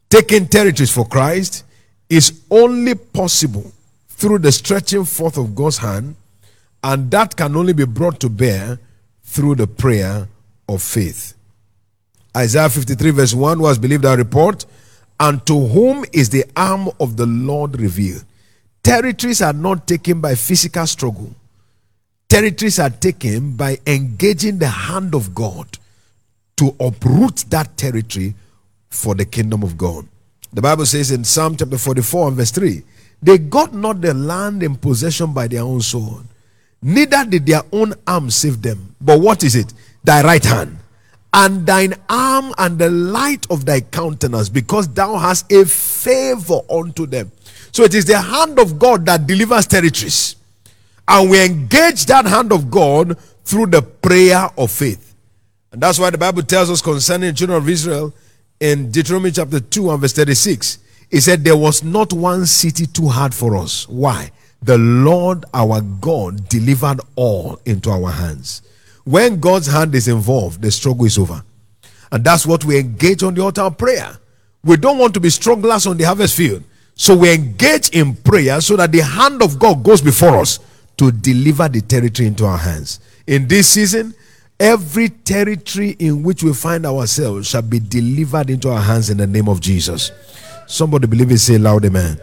Taking 0.10 0.48
territories 0.48 0.92
for 0.92 1.08
Christ 1.08 1.64
is 2.10 2.42
only 2.50 2.96
possible 2.96 3.72
through 4.10 4.40
the 4.40 4.52
stretching 4.52 5.06
forth 5.06 5.38
of 5.38 5.56
God's 5.56 5.78
hand, 5.78 6.16
and 6.84 7.12
that 7.12 7.36
can 7.36 7.56
only 7.56 7.74
be 7.74 7.86
brought 7.86 8.20
to 8.22 8.30
bear 8.30 8.80
through 9.24 9.56
the 9.56 9.68
prayer 9.68 10.28
of 10.70 10.82
faith. 10.82 11.34
Isaiah 12.36 12.70
53, 12.70 13.12
verse 13.12 13.34
1 13.34 13.60
was 13.60 13.78
believed 13.78 14.06
our 14.06 14.18
report, 14.18 14.66
and 15.20 15.46
to 15.46 15.68
whom 15.68 16.06
is 16.12 16.30
the 16.30 16.46
arm 16.56 16.90
of 17.00 17.18
the 17.18 17.26
Lord 17.26 17.80
revealed? 17.80 18.24
Territories 18.86 19.42
are 19.42 19.52
not 19.52 19.88
taken 19.88 20.22
by 20.22 20.36
physical 20.36 20.86
struggle, 20.86 21.34
territories 22.30 22.78
are 22.78 22.92
taken 22.92 23.56
by 23.56 23.80
engaging 23.88 24.60
the 24.60 24.68
hand 24.68 25.16
of 25.16 25.34
God 25.34 25.80
to 26.58 26.76
uproot 26.80 27.46
that 27.50 27.76
territory 27.78 28.36
for 28.90 29.16
the 29.16 29.26
kingdom 29.26 29.64
of 29.64 29.76
God. 29.76 30.08
The 30.54 30.62
Bible 30.62 30.86
says 30.86 31.10
in 31.10 31.24
Psalm 31.24 31.58
chapter 31.58 31.80
44 31.80 32.28
and 32.28 32.38
verse 32.38 32.52
3 32.52 32.84
they 33.24 33.40
got 33.40 33.74
not 33.74 34.02
the 34.02 34.14
land 34.14 34.62
in 34.62 34.76
possession 34.76 35.34
by 35.34 35.48
their 35.48 35.64
own 35.64 35.82
sword, 35.82 36.26
neither 36.80 37.26
did 37.26 37.48
their 37.48 37.64
own 37.72 37.96
arm 38.06 38.30
save 38.30 38.62
them. 38.62 38.96
But 39.02 39.20
what 39.20 39.44
is 39.44 39.56
it? 39.56 39.74
Thy 40.04 40.22
right 40.22 40.46
hand 40.46 40.78
and 41.34 41.66
thine 41.66 41.96
arm 42.08 42.54
and 42.60 42.78
the 42.78 42.92
light 42.92 43.48
of 43.50 43.66
thy 43.66 43.82
countenance, 43.82 44.48
because 44.48 44.88
thou 44.90 45.18
hast 45.18 45.52
a 45.52 45.66
favor 45.66 46.60
unto 46.70 47.08
them. 47.08 47.32
So 47.76 47.84
it 47.84 47.94
is 47.94 48.06
the 48.06 48.18
hand 48.18 48.58
of 48.58 48.80
God 48.80 49.06
that 49.06 49.28
delivers 49.28 49.68
territories. 49.68 50.38
And 51.06 51.30
we 51.30 51.44
engage 51.44 52.06
that 52.06 52.26
hand 52.26 52.54
of 52.54 52.72
God 52.72 53.20
through 53.44 53.66
the 53.66 53.82
prayer 53.82 54.48
of 54.58 54.72
faith. 54.72 55.14
And 55.74 55.82
that's 55.82 56.00
why 56.00 56.10
the 56.10 56.18
Bible 56.18 56.42
tells 56.44 56.72
us 56.72 56.82
concerning 56.82 57.32
the 57.32 57.36
children 57.36 57.58
of 57.58 57.68
Israel 57.68 58.14
in 58.62 58.92
Deuteronomy 58.92 59.32
chapter 59.32 59.60
2 59.60 59.92
and 59.92 60.00
verse 60.00 60.14
36. 60.14 60.80
It 61.12 61.20
said, 61.20 61.44
There 61.44 61.58
was 61.58 61.84
not 61.84 62.14
one 62.14 62.46
city 62.46 62.86
too 62.86 63.10
hard 63.10 63.36
for 63.36 63.58
us. 63.58 63.90
Why? 63.90 64.32
The 64.62 64.78
Lord 64.78 65.44
our 65.54 65.82
God 65.82 66.48
delivered 66.48 67.02
all 67.18 67.60
into 67.66 67.90
our 67.90 68.10
hands. 68.10 68.62
When 69.04 69.42
God's 69.42 69.68
hand 69.68 69.94
is 69.96 70.08
involved, 70.08 70.62
the 70.62 70.72
struggle 70.72 71.08
is 71.08 71.18
over. 71.18 71.44
And 72.10 72.24
that's 72.24 72.46
what 72.46 72.64
we 72.64 72.80
engage 72.80 73.22
on 73.22 73.34
the 73.34 73.42
altar 73.42 73.64
of 73.64 73.78
prayer. 73.78 74.18
We 74.64 74.78
don't 74.78 74.98
want 74.98 75.14
to 75.16 75.20
be 75.20 75.30
strugglers 75.30 75.86
on 75.86 75.98
the 75.98 76.06
harvest 76.06 76.38
field. 76.38 76.64
So 76.96 77.16
we 77.16 77.34
engage 77.34 77.90
in 77.90 78.16
prayer 78.16 78.62
so 78.62 78.76
that 78.78 78.92
the 78.92 79.02
hand 79.02 79.42
of 79.44 79.60
God 79.60 79.84
goes 79.84 80.02
before 80.02 80.38
us 80.38 80.60
to 80.98 81.12
deliver 81.12 81.68
the 81.68 81.82
territory 81.82 82.28
into 82.28 82.46
our 82.46 82.58
hands. 82.58 83.00
In 83.28 83.48
this 83.48 83.70
season, 83.70 84.14
every 84.60 85.10
territory 85.10 85.96
in 86.00 86.24
which 86.24 86.42
we 86.42 86.54
find 86.54 86.86
ourselves 86.86 87.50
shall 87.50 87.62
be 87.62 87.80
delivered 87.80 88.50
into 88.50 88.70
our 88.70 88.82
hands 88.82 89.10
in 89.10 89.18
the 89.18 89.28
name 89.28 89.50
of 89.50 89.60
Jesus. 89.60 90.12
Somebody 90.68 91.08
believe 91.08 91.32
it, 91.32 91.40
say 91.40 91.58
loud, 91.58 91.86
amen. 91.86 92.20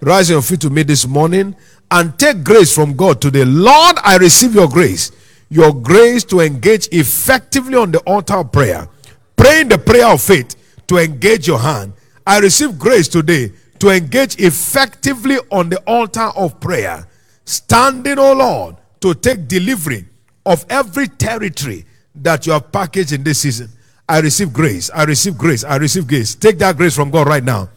Rise 0.00 0.30
your 0.30 0.42
feet 0.42 0.60
to 0.60 0.70
me 0.70 0.82
this 0.82 1.06
morning 1.06 1.56
and 1.90 2.18
take 2.18 2.44
grace 2.44 2.74
from 2.74 2.94
God 2.94 3.20
today. 3.20 3.44
Lord, 3.44 3.96
I 4.04 4.16
receive 4.18 4.54
your 4.54 4.68
grace 4.68 5.10
your 5.52 5.74
grace 5.74 6.24
to 6.24 6.40
engage 6.40 6.88
effectively 6.92 7.76
on 7.76 7.92
the 7.92 7.98
altar 8.00 8.36
of 8.36 8.50
prayer, 8.50 8.88
praying 9.36 9.68
the 9.68 9.76
prayer 9.76 10.06
of 10.06 10.22
faith 10.22 10.56
to 10.86 10.96
engage 10.96 11.46
your 11.46 11.58
hand. 11.58 11.92
I 12.26 12.38
receive 12.38 12.78
grace 12.78 13.06
today 13.06 13.52
to 13.82 13.88
engage 13.90 14.38
effectively 14.38 15.38
on 15.50 15.68
the 15.68 15.76
altar 15.88 16.30
of 16.36 16.60
prayer, 16.60 17.04
standing, 17.44 18.16
O 18.16 18.32
Lord, 18.32 18.76
to 19.00 19.12
take 19.12 19.48
delivery 19.48 20.06
of 20.46 20.64
every 20.70 21.08
territory 21.08 21.84
that 22.14 22.46
you 22.46 22.52
have 22.52 22.70
packaged 22.70 23.10
in 23.10 23.24
this 23.24 23.40
season. 23.40 23.68
I 24.08 24.20
receive 24.20 24.52
grace. 24.52 24.88
I 24.94 25.02
receive 25.02 25.36
grace. 25.36 25.64
I 25.64 25.78
receive 25.78 26.06
grace. 26.06 26.36
Take 26.36 26.58
that 26.58 26.76
grace 26.76 26.94
from 26.94 27.10
God 27.10 27.26
right 27.26 27.42
now. 27.42 27.70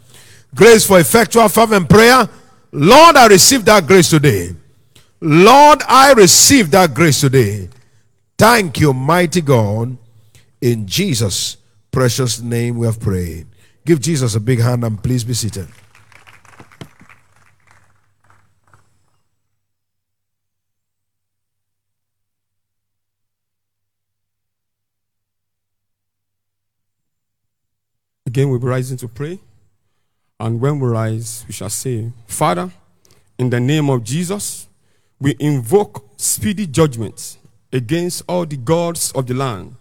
Grace 0.54 0.86
for 0.86 1.00
effectual 1.00 1.50
fervent 1.50 1.90
prayer. 1.90 2.30
Lord, 2.72 3.16
I 3.16 3.26
receive 3.26 3.66
that 3.66 3.88
grace 3.88 4.12
today. 4.12 4.52
Lord, 5.22 5.82
I 5.88 6.14
receive 6.14 6.70
that 6.70 6.94
grace 6.94 7.20
today. 7.20 7.68
Thank 8.38 8.80
you, 8.80 8.94
mighty 8.94 9.42
God. 9.42 9.98
In 10.62 10.86
Jesus' 10.86 11.58
precious 11.90 12.42
name 12.42 12.78
we 12.78 12.86
have 12.86 13.00
prayed. 13.00 13.48
Give 13.88 14.00
Jesus 14.00 14.36
a 14.36 14.40
big 14.40 14.60
hand 14.60 14.84
and 14.84 15.02
please 15.02 15.24
be 15.24 15.34
seated. 15.34 15.68
Again, 28.36 28.50
we'll 28.50 28.60
be 28.60 28.68
rising 28.68 28.98
to 28.98 29.08
pray. 29.08 29.40
And 30.42 30.60
when 30.60 30.82
we 30.82 30.90
rise, 30.90 31.46
we 31.48 31.54
shall 31.54 31.70
say, 31.70 32.12
Father, 32.28 32.70
in 33.40 33.50
the 33.50 33.62
name 33.62 33.90
of 33.90 34.04
Jesus, 34.04 34.68
we 35.22 35.38
invoke 35.40 36.06
speedy 36.18 36.68
judgment 36.68 37.38
against 37.72 38.24
all 38.28 38.46
the 38.46 38.58
gods 38.58 39.14
of 39.14 39.28
the 39.28 39.34
land, 39.34 39.78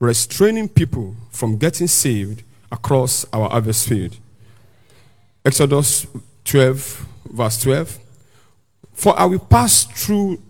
restraining 0.00 0.70
people 0.70 1.16
from 1.30 1.58
getting 1.58 1.86
saved 1.86 2.44
across 2.72 3.26
our 3.30 3.50
harvest 3.50 3.86
field. 3.86 4.16
Exodus 5.44 6.06
12, 6.46 7.06
verse 7.26 7.60
12. 7.60 7.98
For 8.94 9.20
I 9.20 9.26
will 9.26 9.38
pass 9.38 9.84
through 9.84 10.40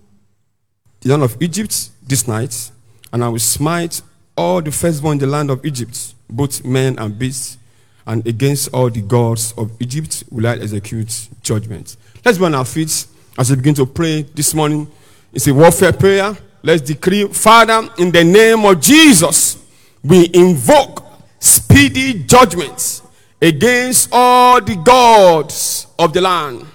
the 1.01 1.09
land 1.09 1.25
of 1.25 1.37
Egypt 1.43 1.91
this 2.07 2.29
night, 2.29 2.71
and 3.13 3.25
I 3.25 3.29
will 3.29 3.41
smite 3.41 4.01
all 4.37 4.63
the 4.63 4.71
firstborn 4.71 5.15
in 5.15 5.19
the 5.19 5.27
land 5.27 5.51
of 5.51 5.67
Egypt, 5.67 6.15
both 6.31 6.65
men 6.65 6.99
and 6.99 7.19
beasts, 7.19 7.59
and 8.07 8.27
against 8.27 8.69
all 8.73 8.89
the 8.89 9.03
gods 9.03 9.53
of 9.57 9.71
Egypt 9.81 10.25
will 10.31 10.47
I 10.47 10.57
execute 10.57 11.29
judgment. 11.43 11.97
Let's 12.25 12.39
be 12.39 12.45
on 12.45 12.55
our 12.55 12.65
feet 12.65 13.07
as 13.39 13.51
we 13.51 13.57
begin 13.57 13.75
to 13.75 13.87
pray 13.87 14.23
this 14.23 14.55
morning. 14.55 14.91
It's 15.33 15.47
a 15.47 15.55
warfare 15.55 15.93
prayer. 15.93 16.37
Let's 16.63 16.83
decree, 16.83 17.29
Father, 17.29 17.89
in 17.99 18.11
the 18.11 18.25
name 18.25 18.65
of 18.65 18.81
Jesus, 18.81 19.59
we 20.03 20.31
invoke 20.33 21.05
speedy 21.39 22.25
judgments 22.25 23.03
against 23.41 24.09
all 24.11 24.61
the 24.61 24.75
gods 24.77 25.87
of 25.99 26.13
the 26.13 26.21
land, 26.21 26.67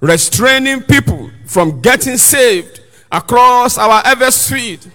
restraining 0.00 0.82
people 0.82 1.30
from 1.44 1.80
getting 1.80 2.16
saved 2.16 2.80
across 3.10 3.76
our 3.76 4.02
ever-field. 4.06 4.90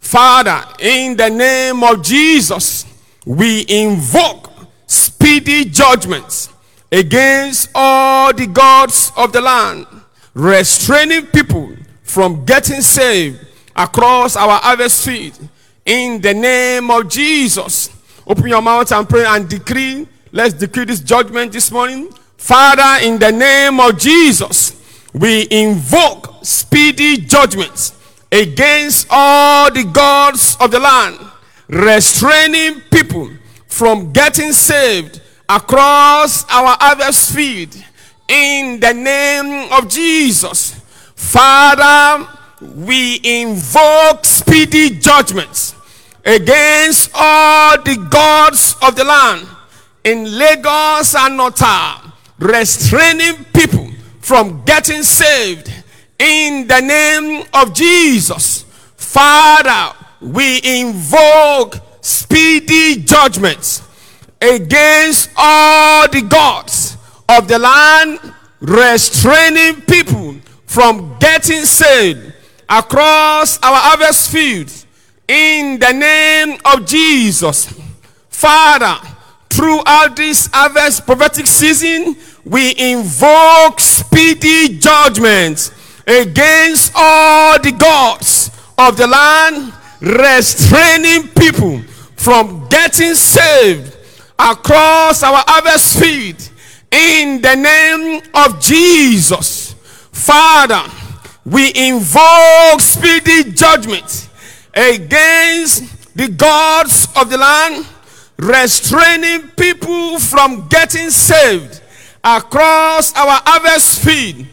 Father, 0.00 0.64
in 0.80 1.16
the 1.16 1.28
name 1.28 1.82
of 1.82 2.02
Jesus, 2.02 2.86
we 3.24 3.64
invoke 3.68 4.50
speedy 4.86 5.64
judgments 5.64 6.50
against 6.92 7.70
all 7.74 8.32
the 8.32 8.46
gods 8.46 9.12
of 9.16 9.32
the 9.32 9.40
land, 9.40 9.86
restraining 10.34 11.26
people 11.26 11.74
from 12.02 12.44
getting 12.44 12.80
saved 12.80 13.40
across 13.74 14.36
our 14.36 14.58
harvest 14.60 15.04
field. 15.04 15.48
In 15.84 16.20
the 16.20 16.32
name 16.32 16.90
of 16.90 17.08
Jesus, 17.08 17.90
open 18.26 18.46
your 18.46 18.62
mouth 18.62 18.90
and 18.92 19.08
pray 19.08 19.24
and 19.26 19.48
decree. 19.48 20.06
Let's 20.32 20.54
decree 20.54 20.84
this 20.84 21.00
judgment 21.00 21.52
this 21.52 21.70
morning. 21.70 22.10
Father, 22.36 23.06
in 23.06 23.18
the 23.18 23.32
name 23.32 23.80
of 23.80 23.98
Jesus, 23.98 24.80
we 25.12 25.46
invoke 25.50 26.44
speedy 26.44 27.16
judgments 27.18 27.92
against 28.30 29.06
all 29.10 29.70
the 29.70 29.84
gods 29.84 30.56
of 30.60 30.70
the 30.70 30.78
land, 30.78 31.18
restraining 31.74 32.80
people 32.92 33.28
from 33.66 34.12
getting 34.12 34.52
saved 34.52 35.20
across 35.48 36.44
our 36.44 36.76
harvest 36.78 37.34
field. 37.34 37.74
In 38.28 38.78
the 38.78 38.94
name 38.94 39.72
of 39.72 39.88
Jesus, 39.88 40.80
Father, 41.16 42.26
we 42.60 43.20
invoke 43.24 44.24
speedy 44.24 44.90
judgments 44.90 45.74
against 46.24 47.10
all 47.12 47.82
the 47.82 48.06
gods 48.08 48.76
of 48.80 48.94
the 48.94 49.04
land 49.04 49.46
in 50.04 50.38
Lagos 50.38 51.14
and 51.16 51.40
Ota, 51.40 52.12
restraining 52.38 53.44
people 53.52 53.90
from 54.20 54.62
getting 54.64 55.02
saved 55.02 55.70
in 56.18 56.66
the 56.68 56.80
name 56.80 57.44
of 57.52 57.74
Jesus. 57.74 58.62
Father, 58.96 59.94
we 60.24 60.60
invoke 60.64 61.76
speedy 62.00 63.02
judgments 63.02 63.82
against 64.40 65.30
all 65.36 66.08
the 66.08 66.22
gods 66.22 66.96
of 67.28 67.46
the 67.48 67.58
land, 67.58 68.18
restraining 68.60 69.80
people 69.82 70.36
from 70.66 71.16
getting 71.18 71.64
saved 71.64 72.32
across 72.68 73.58
our 73.62 73.76
harvest 73.76 74.30
fields 74.30 74.86
in 75.28 75.78
the 75.78 75.92
name 75.92 76.58
of 76.64 76.86
Jesus. 76.86 77.72
Father, 78.28 78.96
throughout 79.50 80.16
this 80.16 80.48
harvest 80.52 81.06
prophetic 81.06 81.46
season, 81.46 82.16
we 82.44 82.74
invoke 82.78 83.80
speedy 83.80 84.78
judgments 84.78 85.70
against 86.06 86.92
all 86.94 87.58
the 87.60 87.72
gods 87.72 88.50
of 88.76 88.96
the 88.96 89.06
land, 89.06 89.72
restraining 90.04 91.28
people 91.28 91.80
from 92.16 92.68
getting 92.68 93.14
saved 93.14 93.96
across 94.38 95.22
our 95.22 95.42
harvest 95.46 95.98
field 95.98 96.50
in 96.90 97.40
the 97.40 97.54
name 97.54 98.22
of 98.34 98.60
Jesus. 98.60 99.74
Father, 100.12 100.82
we 101.46 101.72
invoke 101.74 102.80
speedy 102.80 103.52
judgment 103.52 104.28
against 104.74 106.16
the 106.16 106.28
gods 106.28 107.08
of 107.16 107.30
the 107.30 107.38
land, 107.38 107.86
restraining 108.36 109.48
people 109.56 110.18
from 110.18 110.68
getting 110.68 111.10
saved 111.10 111.80
across 112.22 113.14
our 113.14 113.40
harvest 113.44 114.04
field 114.04 114.46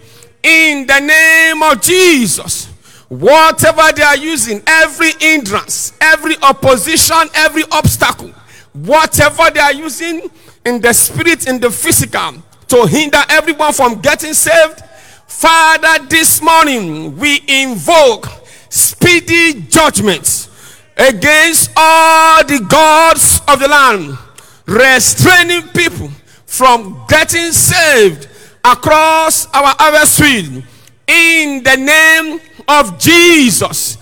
in 0.43 0.87
the 0.87 0.99
name 0.99 1.61
of 1.61 1.81
Jesus. 1.81 2.70
Whatever 3.11 3.91
they 3.93 4.03
are 4.03 4.15
using, 4.15 4.63
every 4.65 5.11
hindrance, 5.19 5.91
every 5.99 6.37
opposition, 6.41 7.17
every 7.33 7.63
obstacle, 7.69 8.29
whatever 8.71 9.51
they 9.53 9.59
are 9.59 9.73
using 9.73 10.31
in 10.65 10.79
the 10.79 10.93
spirit, 10.93 11.45
in 11.45 11.59
the 11.59 11.69
physical, 11.69 12.35
to 12.69 12.85
hinder 12.87 13.21
everyone 13.27 13.73
from 13.73 13.99
getting 13.99 14.33
saved, 14.33 14.79
Father, 15.27 16.05
this 16.05 16.41
morning 16.41 17.17
we 17.17 17.41
invoke 17.49 18.27
speedy 18.69 19.59
judgments 19.63 20.47
against 20.95 21.69
all 21.75 22.45
the 22.45 22.65
gods 22.69 23.41
of 23.49 23.59
the 23.59 23.67
land, 23.67 24.17
restraining 24.65 25.67
people 25.73 26.09
from 26.45 27.03
getting 27.09 27.51
saved 27.51 28.29
across 28.63 29.47
our 29.47 29.75
harvest 29.77 30.17
field 30.17 30.63
in 31.07 31.61
the 31.61 31.75
name 31.75 32.39
of 32.67 32.99
Jesus. 32.99 33.97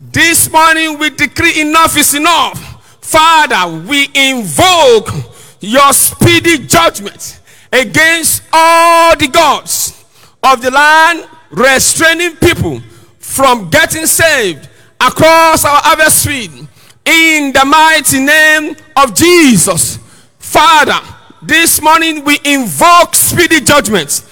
This 0.00 0.50
morning 0.50 0.98
we 0.98 1.10
decree 1.10 1.60
enough 1.60 1.96
is 1.96 2.14
enough. 2.14 2.58
Father, 3.04 3.84
we 3.86 4.08
invoke 4.14 5.08
your 5.60 5.92
speedy 5.92 6.66
judgment 6.66 7.40
against 7.72 8.42
all 8.52 9.16
the 9.16 9.28
gods 9.28 10.04
of 10.42 10.62
the 10.62 10.70
land, 10.70 11.28
restraining 11.50 12.36
people 12.36 12.80
from 13.18 13.70
getting 13.70 14.06
saved 14.06 14.68
across 15.00 15.64
our 15.64 15.80
harvest 15.82 16.26
in 16.26 17.52
the 17.52 17.64
mighty 17.64 18.20
name 18.20 18.76
of 18.96 19.14
Jesus. 19.14 19.98
Father, 20.38 21.00
this 21.42 21.82
morning 21.82 22.24
we 22.24 22.38
invoke 22.44 23.14
speedy 23.14 23.60
judgments 23.60 24.22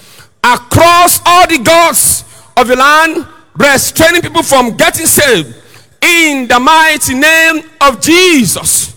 across 0.43 1.21
all 1.25 1.47
the 1.47 1.59
gods 1.59 2.23
of 2.57 2.67
the 2.67 2.75
land, 2.75 3.27
restraining 3.55 4.21
people 4.21 4.43
from 4.43 4.75
getting 4.75 5.05
saved 5.05 5.55
in 6.01 6.47
the 6.47 6.59
mighty 6.59 7.13
name 7.13 7.63
of 7.81 8.01
Jesus. 8.01 8.91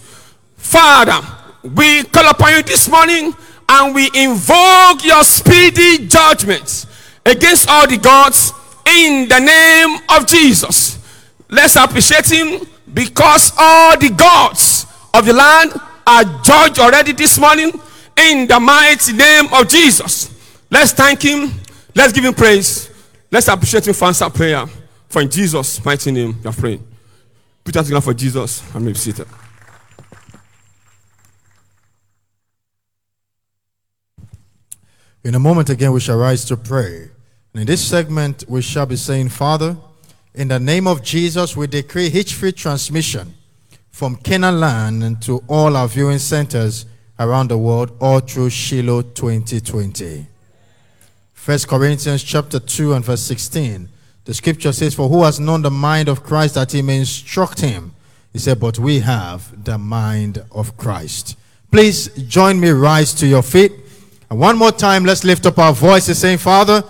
Father, 0.57 1.21
we 1.63 2.03
call 2.05 2.29
upon 2.29 2.57
you 2.57 2.63
this 2.63 2.89
morning 2.89 3.35
and 3.69 3.95
we 3.95 4.11
invoke 4.15 5.05
your 5.05 5.25
speedy 5.25 6.07
judgments 6.07 6.87
against 7.25 7.69
all 7.69 7.87
the 7.87 7.99
gods 7.99 8.53
in 8.87 9.29
the 9.29 9.39
name 9.39 9.99
of 10.11 10.27
Jesus. 10.27 10.99
Let's 11.49 11.77
appreciate 11.77 12.31
him 12.31 12.67
because 12.93 13.53
all 13.59 13.99
the 13.99 14.11
gods 14.11 14.87
of 15.15 15.27
the 15.27 15.33
land 15.33 15.73
are 16.07 16.25
judged 16.43 16.79
already 16.79 17.13
this 17.13 17.39
morning 17.39 17.73
in 18.17 18.47
the 18.47 18.59
mighty 18.59 19.13
name 19.13 19.47
of 19.53 19.69
Jesus. 19.69 20.33
Let's 20.71 20.93
thank 20.93 21.23
him. 21.23 21.53
Let's 21.95 22.13
give 22.13 22.25
him 22.25 22.35
praise. 22.35 22.91
Let's 23.31 23.49
appreciate 23.49 23.87
him 23.89 23.95
for 23.95 24.31
prayer. 24.31 24.67
For 25.09 25.23
in 25.23 25.31
Jesus' 25.31 25.85
mighty 25.85 26.13
name, 26.13 26.37
we 26.43 26.49
are 26.49 26.53
praying. 26.53 26.87
Put 27.65 27.75
that 27.75 27.85
together 27.85 28.01
for 28.01 28.15
Jesus 28.15 28.63
and 28.75 28.85
may 28.85 28.93
be 28.93 28.99
seated. 28.99 29.27
In 35.25 35.35
a 35.35 35.41
moment 35.41 35.71
again, 35.71 35.93
we 35.93 35.99
shall 35.99 36.19
rise 36.19 36.45
to 36.45 36.57
pray. 36.57 37.11
And 37.53 37.61
in 37.63 37.67
this 37.67 37.85
segment, 37.85 38.45
we 38.49 38.63
shall 38.63 38.87
be 38.87 38.95
saying, 38.95 39.31
Father, 39.31 39.77
in 40.35 40.49
the 40.49 40.61
name 40.61 40.87
of 40.87 41.03
Jesus, 41.03 41.57
we 41.57 41.67
decree 41.67 42.11
hitch-free 42.11 42.53
transmission 42.53 43.35
from 43.91 44.17
Canaan 44.17 44.61
land 44.61 45.03
and 45.03 45.21
to 45.23 45.43
all 45.49 45.77
our 45.77 45.89
viewing 45.89 46.19
centers 46.19 46.87
around 47.19 47.49
the 47.49 47.59
world, 47.59 47.97
all 48.01 48.21
through 48.21 48.51
Shiloh 48.51 49.03
2020. 49.03 50.27
First 51.47 51.69
Corinthians 51.69 52.25
chapter 52.25 52.59
2 52.59 52.95
and 52.95 53.05
verse 53.05 53.21
16. 53.21 53.89
The 54.25 54.35
scripture 54.35 54.73
says, 54.73 54.97
For 54.97 55.09
who 55.09 55.23
has 55.23 55.39
known 55.39 55.63
the 55.63 55.71
mind 55.71 56.09
of 56.09 56.25
Christ 56.25 56.57
that 56.57 56.73
he 56.73 56.83
may 56.83 56.99
instruct 56.99 57.61
him? 57.61 57.95
He 58.33 58.41
said, 58.41 58.59
But 58.59 58.81
we 58.81 58.99
have 58.99 59.65
the 59.65 59.79
mind 59.79 60.45
of 60.51 60.77
Christ. 60.77 61.39
Please 61.71 62.09
join 62.27 62.59
me, 62.59 62.71
rise 62.71 63.15
to 63.15 63.29
your 63.29 63.45
feet. 63.45 63.71
And 64.29 64.41
one 64.41 64.59
more 64.59 64.73
time, 64.73 65.05
let's 65.05 65.23
lift 65.23 65.47
up 65.47 65.57
our 65.61 65.73
voices 65.73 66.19
saying, 66.19 66.39
Father, 66.39 66.83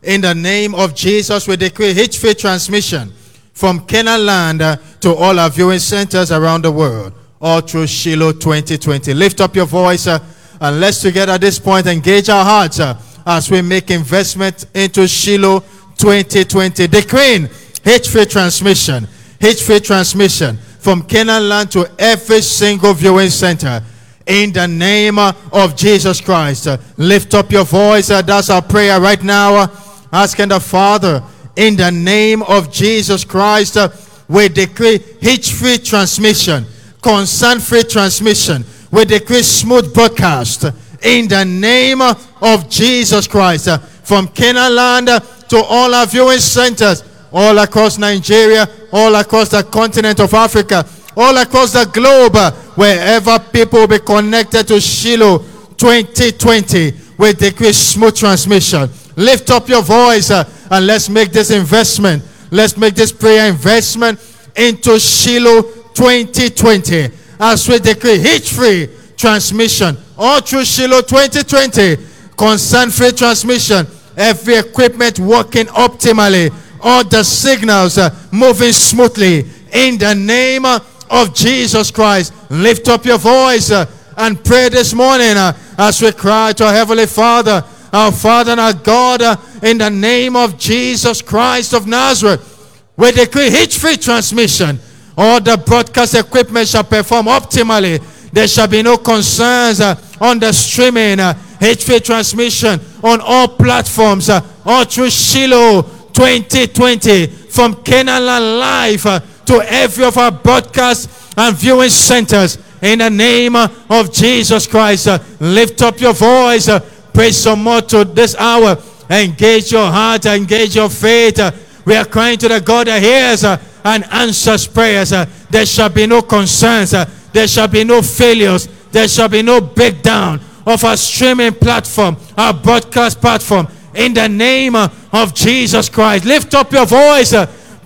in 0.00 0.20
the 0.20 0.32
name 0.32 0.76
of 0.76 0.94
Jesus, 0.94 1.48
we 1.48 1.56
decree 1.56 1.92
hitch-free 1.92 2.34
transmission 2.34 3.12
from 3.52 3.84
Canaan 3.84 4.26
land 4.26 4.60
to 5.00 5.12
all 5.12 5.40
our 5.40 5.50
viewing 5.50 5.80
centers 5.80 6.30
around 6.30 6.62
the 6.62 6.70
world, 6.70 7.14
all 7.40 7.60
through 7.60 7.88
Shiloh 7.88 8.34
2020. 8.34 9.12
Lift 9.12 9.40
up 9.40 9.56
your 9.56 9.66
voice 9.66 10.06
uh, 10.06 10.20
and 10.60 10.78
let's 10.78 11.02
together 11.02 11.32
at 11.32 11.40
this 11.40 11.58
point 11.58 11.88
engage 11.88 12.28
our 12.28 12.44
hearts 12.44 12.78
uh, 12.78 12.96
as 13.26 13.50
we 13.50 13.62
make 13.62 13.90
investment 13.90 14.66
into 14.74 15.06
Shiloh 15.08 15.60
2020. 15.98 16.86
Decreeing 16.88 17.48
hitch-free 17.82 18.26
transmission, 18.26 19.06
hitch-free 19.40 19.80
transmission 19.80 20.56
from 20.56 21.02
Canaan 21.02 21.48
land 21.48 21.70
to 21.72 21.90
every 21.98 22.40
single 22.42 22.92
viewing 22.94 23.30
center. 23.30 23.82
In 24.26 24.52
the 24.52 24.66
name 24.66 25.18
of 25.18 25.76
Jesus 25.76 26.20
Christ, 26.20 26.66
lift 26.96 27.34
up 27.34 27.52
your 27.52 27.64
voice. 27.64 28.10
Uh, 28.10 28.22
That's 28.22 28.48
our 28.50 28.62
prayer 28.62 29.00
right 29.00 29.22
now. 29.22 29.54
uh, 29.54 29.66
Asking 30.12 30.48
the 30.48 30.60
Father, 30.60 31.22
in 31.56 31.76
the 31.76 31.90
name 31.90 32.42
of 32.42 32.72
Jesus 32.72 33.24
Christ, 33.24 33.76
uh, 33.76 33.88
we 34.28 34.48
decree 34.48 34.98
hitch-free 35.20 35.78
transmission, 35.78 36.64
concern-free 37.02 37.82
transmission. 37.84 38.64
We 38.90 39.04
decree 39.04 39.42
smooth 39.42 39.92
broadcast 39.92 40.64
in 41.04 41.28
the 41.28 41.44
name 41.44 42.00
of 42.00 42.68
Jesus 42.68 43.28
Christ. 43.28 43.68
Uh, 43.68 43.78
From 43.78 44.26
Canaan 44.28 44.74
land 44.74 45.08
uh, 45.08 45.20
to 45.20 45.62
all 45.62 45.94
our 45.94 46.06
viewing 46.06 46.38
centers, 46.38 47.04
all 47.32 47.58
across 47.58 47.98
Nigeria, 47.98 48.66
all 48.92 49.14
across 49.14 49.50
the 49.50 49.62
continent 49.62 50.18
of 50.20 50.32
Africa, 50.34 50.84
all 51.16 51.36
across 51.36 51.72
the 51.72 51.84
globe, 51.92 52.34
uh, 52.36 52.50
wherever 52.74 53.38
people 53.38 53.80
will 53.80 53.86
be 53.88 53.98
connected 53.98 54.66
to 54.68 54.80
Shiloh 54.80 55.38
2020, 55.76 56.92
we 57.18 57.32
decree 57.34 57.72
smooth 57.72 58.16
transmission. 58.16 58.88
Lift 59.16 59.50
up 59.50 59.68
your 59.68 59.82
voice 59.82 60.30
and 60.30 60.86
let's 60.86 61.08
make 61.08 61.30
this 61.30 61.50
investment. 61.50 62.22
Let's 62.50 62.76
make 62.76 62.94
this 62.94 63.12
prayer 63.12 63.48
investment 63.48 64.18
into 64.56 64.98
Shiloh 64.98 65.62
2020 65.94 67.08
as 67.40 67.68
we 67.68 67.78
decree 67.78 68.18
hitch 68.18 68.52
free 68.52 68.88
transmission 69.16 69.96
all 70.16 70.40
through 70.40 70.64
Shiloh 70.64 71.02
2020 71.02 71.96
concern 72.36 72.90
free 72.90 73.12
transmission 73.12 73.86
every 74.16 74.56
equipment 74.56 75.18
working 75.18 75.66
optimally 75.66 76.52
all 76.80 77.04
the 77.04 77.22
signals 77.22 77.98
uh, 77.98 78.10
moving 78.32 78.72
smoothly 78.72 79.44
in 79.72 79.98
the 79.98 80.14
name 80.14 80.64
uh, 80.64 80.78
of 81.10 81.34
Jesus 81.34 81.90
Christ 81.90 82.32
lift 82.50 82.88
up 82.88 83.04
your 83.04 83.18
voice 83.18 83.70
uh, 83.70 83.86
and 84.16 84.42
pray 84.44 84.68
this 84.68 84.94
morning 84.94 85.36
uh, 85.36 85.56
as 85.78 86.00
we 86.00 86.12
cry 86.12 86.52
to 86.52 86.64
our 86.66 86.72
heavenly 86.72 87.06
father 87.06 87.64
our 87.92 88.12
father 88.12 88.52
and 88.52 88.60
our 88.60 88.72
God 88.72 89.22
uh, 89.22 89.36
in 89.62 89.78
the 89.78 89.90
name 89.90 90.36
of 90.36 90.58
Jesus 90.58 91.22
Christ 91.22 91.74
of 91.74 91.86
Nazareth 91.86 92.50
we 92.96 93.10
decree 93.12 93.50
hitch-free 93.50 93.96
transmission. 93.96 94.78
All 95.16 95.40
the 95.40 95.56
broadcast 95.56 96.14
equipment 96.14 96.68
shall 96.68 96.84
perform 96.84 97.26
optimally. 97.26 98.02
There 98.34 98.48
shall 98.48 98.66
be 98.66 98.82
no 98.82 98.96
concerns 98.96 99.80
uh, 99.80 99.94
on 100.20 100.40
the 100.40 100.52
streaming, 100.52 101.20
uh, 101.20 101.34
hitch-free 101.60 102.00
transmission 102.00 102.80
on 103.00 103.20
all 103.20 103.46
platforms, 103.46 104.28
uh, 104.28 104.40
all 104.64 104.84
through 104.84 105.10
Shiloh 105.10 105.82
2020, 106.12 107.26
from 107.26 107.76
Canaan 107.84 108.24
Live 108.58 109.06
uh, 109.06 109.20
to 109.46 109.62
every 109.64 110.04
of 110.04 110.18
our 110.18 110.32
broadcast 110.32 111.08
and 111.38 111.54
viewing 111.56 111.90
centers. 111.90 112.58
In 112.82 112.98
the 112.98 113.08
name 113.08 113.54
uh, 113.54 113.68
of 113.88 114.12
Jesus 114.12 114.66
Christ, 114.66 115.06
uh, 115.06 115.20
lift 115.38 115.80
up 115.82 116.00
your 116.00 116.12
voice. 116.12 116.66
Uh, 116.68 116.80
pray 117.12 117.30
some 117.30 117.62
more 117.62 117.82
to 117.82 118.04
this 118.04 118.34
hour. 118.34 118.76
Engage 119.08 119.70
your 119.70 119.86
heart, 119.86 120.26
engage 120.26 120.74
your 120.74 120.90
faith. 120.90 121.38
uh, 121.38 121.52
we 121.84 121.94
are 121.94 122.04
crying 122.04 122.38
to 122.38 122.48
the 122.48 122.60
God 122.60 122.88
that 122.88 123.00
hears 123.00 123.44
uh, 123.44 123.62
and 123.84 124.02
answers 124.10 124.66
prayers. 124.66 125.12
uh, 125.12 125.24
there 125.50 125.66
shall 125.66 125.88
be 125.88 126.04
no 126.08 126.20
concerns. 126.20 126.92
There 127.34 127.48
shall 127.48 127.66
be 127.66 127.82
no 127.82 128.00
failures. 128.00 128.68
There 128.92 129.08
shall 129.08 129.28
be 129.28 129.42
no 129.42 129.60
breakdown 129.60 130.40
of 130.64 130.84
our 130.84 130.96
streaming 130.96 131.52
platform, 131.52 132.16
our 132.38 132.54
broadcast 132.54 133.20
platform. 133.20 133.66
In 133.92 134.14
the 134.14 134.28
name 134.28 134.76
of 134.76 135.34
Jesus 135.34 135.88
Christ, 135.88 136.24
lift 136.24 136.54
up 136.54 136.72
your 136.72 136.86
voice. 136.86 137.34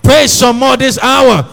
Pray 0.03 0.27
some 0.27 0.59
more 0.59 0.77
this 0.77 0.99
hour. 0.99 1.47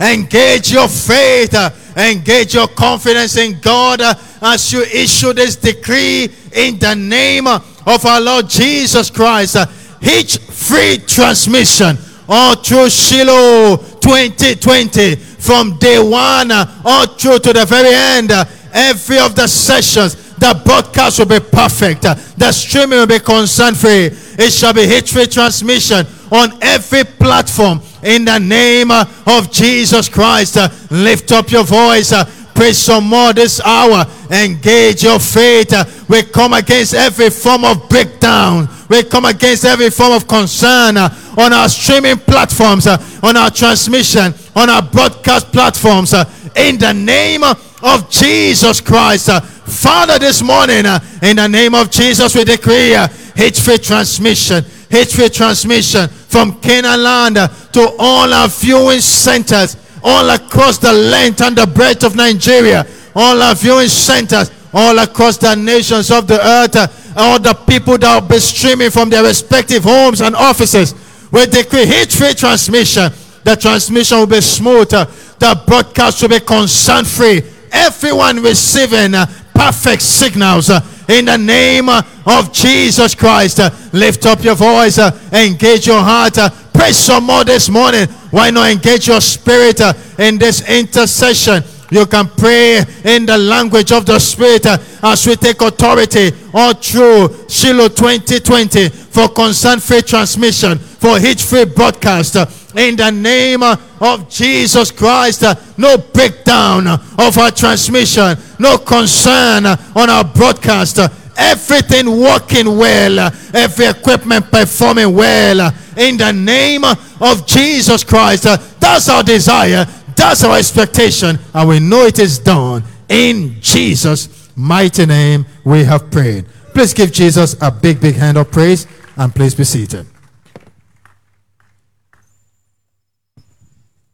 Engage 0.00 0.72
your 0.72 0.88
faith. 0.88 1.54
engage 1.96 2.54
your 2.54 2.66
confidence 2.68 3.36
in 3.36 3.60
God 3.60 4.00
as 4.42 4.72
you 4.72 4.82
issue 4.82 5.32
this 5.32 5.54
decree 5.54 6.28
in 6.52 6.78
the 6.78 6.94
name 6.96 7.46
of 7.46 8.04
our 8.04 8.20
Lord 8.20 8.48
Jesus 8.48 9.10
Christ. 9.10 9.56
Hitch 10.00 10.38
free 10.38 10.98
transmission 11.06 11.96
all 12.28 12.56
through 12.56 12.90
Shiloh 12.90 13.76
2020 13.76 15.29
from 15.40 15.76
day 15.78 15.98
one 15.98 16.50
uh, 16.50 16.82
all 16.84 17.06
through 17.06 17.38
to 17.40 17.52
the 17.52 17.64
very 17.66 17.92
end. 17.94 18.30
uh, 18.30 18.44
every 18.72 19.18
of 19.18 19.34
the 19.34 19.46
sessions, 19.46 20.14
the 20.38 20.60
broadcast 20.64 21.18
will 21.18 21.26
be 21.26 21.40
perfect. 21.40 22.04
uh, 22.04 22.14
the 22.36 22.52
streaming 22.52 22.98
will 23.00 23.06
be 23.06 23.18
concern 23.18 23.74
free. 23.74 24.10
It 24.38 24.52
shall 24.52 24.72
be 24.72 24.86
hitch 24.86 25.12
free 25.12 25.26
transmission 25.26 26.06
on 26.30 26.56
every 26.62 27.04
platform 27.04 27.80
in 28.02 28.24
the 28.24 28.38
name 28.38 28.90
of 28.90 29.50
Jesus 29.50 30.08
Christ. 30.08 30.56
Lift 30.90 31.32
up 31.32 31.50
your 31.50 31.64
voice. 31.64 32.12
Pray 32.54 32.72
some 32.72 33.04
more 33.04 33.32
this 33.32 33.60
hour. 33.60 34.04
Engage 34.30 35.02
your 35.02 35.18
faith. 35.18 35.72
We 36.08 36.22
come 36.22 36.52
against 36.52 36.94
every 36.94 37.30
form 37.30 37.64
of 37.64 37.88
breakdown. 37.88 38.68
We 38.88 39.02
come 39.04 39.24
against 39.24 39.64
every 39.64 39.90
form 39.90 40.12
of 40.12 40.28
concern 40.28 40.96
on 40.98 41.52
our 41.52 41.68
streaming 41.68 42.18
platforms, 42.18 42.86
on 42.86 43.36
our 43.36 43.50
transmission, 43.50 44.34
on 44.54 44.68
our 44.70 44.82
broadcast 44.82 45.52
platforms. 45.52 46.12
uh, 46.14 46.24
in 46.56 46.78
the 46.78 46.92
name 46.92 47.44
of 47.44 48.10
Jesus 48.10 48.80
Christ. 48.80 49.28
Uh, 49.28 49.40
Father, 49.40 50.18
this 50.18 50.42
morning, 50.42 50.84
uh, 50.86 50.98
in 51.22 51.36
the 51.36 51.48
name 51.48 51.74
of 51.74 51.90
Jesus, 51.90 52.34
we 52.34 52.44
decree 52.44 52.96
hitch-free 53.36 53.78
transmission, 53.78 54.64
hitch-free 54.88 55.28
transmission 55.28 56.08
from 56.08 56.60
Canaan 56.60 57.02
land 57.02 57.36
to 57.36 57.94
all 57.98 58.32
our 58.32 58.48
viewing 58.48 59.00
centers, 59.00 59.76
all 60.02 60.28
across 60.30 60.78
the 60.78 60.92
length 60.92 61.40
and 61.40 61.56
the 61.56 61.66
breadth 61.66 62.04
of 62.04 62.16
Nigeria, 62.16 62.86
all 63.14 63.40
our 63.40 63.54
viewing 63.54 63.88
centers, 63.88 64.50
all 64.72 64.98
across 64.98 65.36
the 65.36 65.54
nations 65.54 66.10
of 66.10 66.26
the 66.26 66.40
earth, 66.44 67.16
all 67.16 67.38
the 67.38 67.54
people 67.54 67.98
that 67.98 68.20
will 68.20 68.28
be 68.28 68.38
streaming 68.38 68.90
from 68.90 69.10
their 69.10 69.22
respective 69.22 69.84
homes 69.84 70.20
and 70.20 70.34
offices. 70.34 70.94
We 71.30 71.46
decree 71.46 71.86
hitch-free 71.86 72.34
transmission. 72.34 73.12
The 73.44 73.56
transmission 73.56 74.18
will 74.18 74.26
be 74.26 74.40
smooth. 74.40 74.90
The 74.90 75.62
broadcast 75.66 76.22
will 76.22 76.28
be 76.28 76.40
concern-free. 76.40 77.42
Everyone 77.72 78.42
receiving 78.42 79.14
uh, 79.14 79.26
perfect 79.54 80.02
signals 80.02 80.70
uh, 80.70 80.80
in 81.08 81.26
the 81.26 81.38
name 81.38 81.88
uh, 81.88 82.02
of 82.26 82.52
Jesus 82.52 83.14
Christ. 83.14 83.60
Lift 83.92 84.26
up 84.26 84.42
your 84.42 84.54
voice, 84.54 84.98
engage 85.32 85.86
your 85.86 86.02
heart, 86.02 86.36
pray 86.72 86.92
some 86.92 87.24
more 87.24 87.44
this 87.44 87.68
morning. 87.68 88.06
Why 88.30 88.50
not 88.50 88.70
engage 88.70 89.08
your 89.08 89.20
spirit 89.20 89.80
in 90.18 90.38
this 90.38 90.68
intercession? 90.68 91.62
You 91.90 92.06
can 92.06 92.28
pray 92.28 92.78
in 93.04 93.26
the 93.26 93.36
language 93.36 93.90
of 93.90 94.06
the 94.06 94.18
Spirit 94.20 94.64
as 95.02 95.26
we 95.26 95.34
take 95.34 95.60
authority 95.60 96.30
all 96.54 96.72
through 96.72 97.48
Shiloh 97.48 97.88
2020 97.88 98.88
for 98.88 99.28
concern 99.28 99.80
free 99.80 100.02
transmission, 100.02 100.78
for 101.00 101.18
hitch 101.18 101.42
free 101.42 101.64
broadcast. 101.64 102.36
in 102.76 102.94
the 102.94 103.10
name 103.10 103.62
of 103.62 104.28
Jesus 104.28 104.92
Christ, 104.92 105.42
no 105.78 105.96
breakdown 105.96 106.86
of 106.86 107.38
our 107.38 107.50
transmission, 107.50 108.36
no 108.58 108.76
concern 108.78 109.66
on 109.66 110.10
our 110.10 110.24
broadcast. 110.24 110.98
Everything 111.36 112.20
working 112.20 112.76
well, 112.76 113.32
every 113.54 113.86
equipment 113.86 114.50
performing 114.50 115.14
well, 115.14 115.72
in 115.96 116.18
the 116.18 116.32
name 116.32 116.84
of 116.84 117.46
Jesus 117.46 118.04
Christ. 118.04 118.44
That's 118.78 119.08
our 119.08 119.22
desire, 119.22 119.86
that's 120.14 120.44
our 120.44 120.58
expectation, 120.58 121.38
and 121.54 121.68
we 121.68 121.80
know 121.80 122.04
it 122.04 122.18
is 122.18 122.38
done. 122.38 122.84
In 123.08 123.56
Jesus' 123.60 124.50
mighty 124.54 125.06
name, 125.06 125.46
we 125.64 125.82
have 125.84 126.10
prayed. 126.10 126.44
Please 126.74 126.92
give 126.92 127.10
Jesus 127.10 127.56
a 127.62 127.70
big, 127.70 128.00
big 128.00 128.16
hand 128.16 128.36
of 128.36 128.50
praise, 128.50 128.86
and 129.16 129.34
please 129.34 129.54
be 129.54 129.64
seated. 129.64 130.06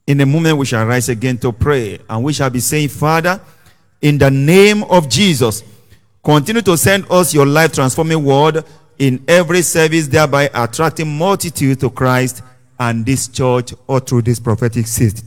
In 0.07 0.21
a 0.21 0.27
moment, 0.27 0.59
we 0.59 0.67
shall 0.67 0.87
rise 0.87 1.09
again 1.09 1.37
to 1.39 1.53
pray, 1.53 1.99
and 2.09 2.23
we 2.23 2.33
shall 2.33 2.51
be 2.51 2.61
saying, 2.61 2.89
Father, 2.89 3.41
in 4.01 4.19
the 4.19 4.31
name 4.31 4.85
of 4.85 5.09
Jesus, 5.09 5.65
continue 6.23 6.63
to 6.63 6.77
send 6.77 7.11
us 7.11 7.35
your 7.35 7.47
life 7.47 7.73
transforming 7.73 8.25
word 8.25 8.65
in 8.99 9.23
every 9.27 9.63
service, 9.63 10.07
thereby 10.07 10.49
attracting 10.55 11.19
multitude 11.19 11.81
to 11.81 11.91
Christ 11.91 12.43
and 12.79 13.05
this 13.05 13.29
church 13.29 13.75
or 13.87 14.01
through 14.01 14.23
this 14.23 14.39
prophetic 14.39 14.87
season. 14.87 15.27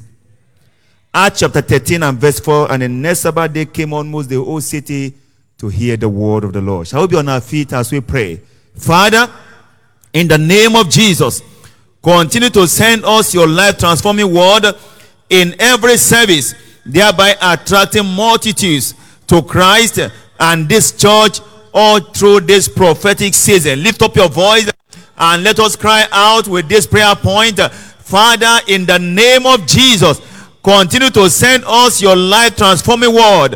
Acts 1.13 1.39
chapter 1.39 1.61
13 1.61 2.03
and 2.03 2.17
verse 2.17 2.39
4, 2.39 2.71
and 2.71 2.82
the 2.84 2.88
next 2.88 3.21
Sabbath 3.21 3.51
day 3.51 3.65
came 3.65 3.93
almost 3.93 4.30
the 4.30 4.41
whole 4.41 4.61
city 4.61 5.13
to 5.57 5.67
hear 5.67 5.97
the 5.97 6.07
word 6.07 6.43
of 6.45 6.53
the 6.53 6.61
Lord. 6.61 6.88
Shall 6.88 7.01
we 7.01 7.07
be 7.07 7.17
on 7.17 7.27
our 7.27 7.41
feet 7.41 7.73
as 7.73 7.91
we 7.91 7.99
pray? 7.99 8.39
Father, 8.75 9.30
in 10.13 10.27
the 10.27 10.38
name 10.38 10.75
of 10.75 10.89
Jesus, 10.89 11.41
continue 12.02 12.50
to 12.50 12.68
send 12.68 13.04
us 13.06 13.34
your 13.34 13.47
life 13.47 13.78
transforming 13.78 14.34
word 14.34 14.74
in 15.30 15.56
every 15.60 15.97
service, 15.97 16.56
thereby 16.86 17.36
attracting 17.41 18.06
multitudes 18.06 18.93
to 19.28 19.41
Christ 19.41 20.00
and 20.39 20.68
this 20.68 20.91
church 20.91 21.39
all 21.74 22.00
through 22.00 22.41
this 22.41 22.68
prophetic 22.68 23.34
season. 23.34 23.84
Lift 23.84 24.02
up 24.02 24.16
your 24.16 24.30
voice 24.30 24.72
and 25.18 25.43
let 25.43 25.60
us 25.60 25.76
cry 25.76 26.08
out 26.12 26.47
with 26.47 26.68
this 26.68 26.88
prayer 26.88 27.16
point 27.16 27.60
Father, 28.10 28.60
in 28.68 28.88
the 28.88 28.97
name 28.97 29.45
of 29.45 29.68
Jesus, 29.68 30.20
continue 30.64 31.12
to 31.12 31.30
send 31.30 31.64
us 31.68 32.02
your 32.02 32.16
life 32.16 32.56
transforming 32.58 33.14
word 33.14 33.56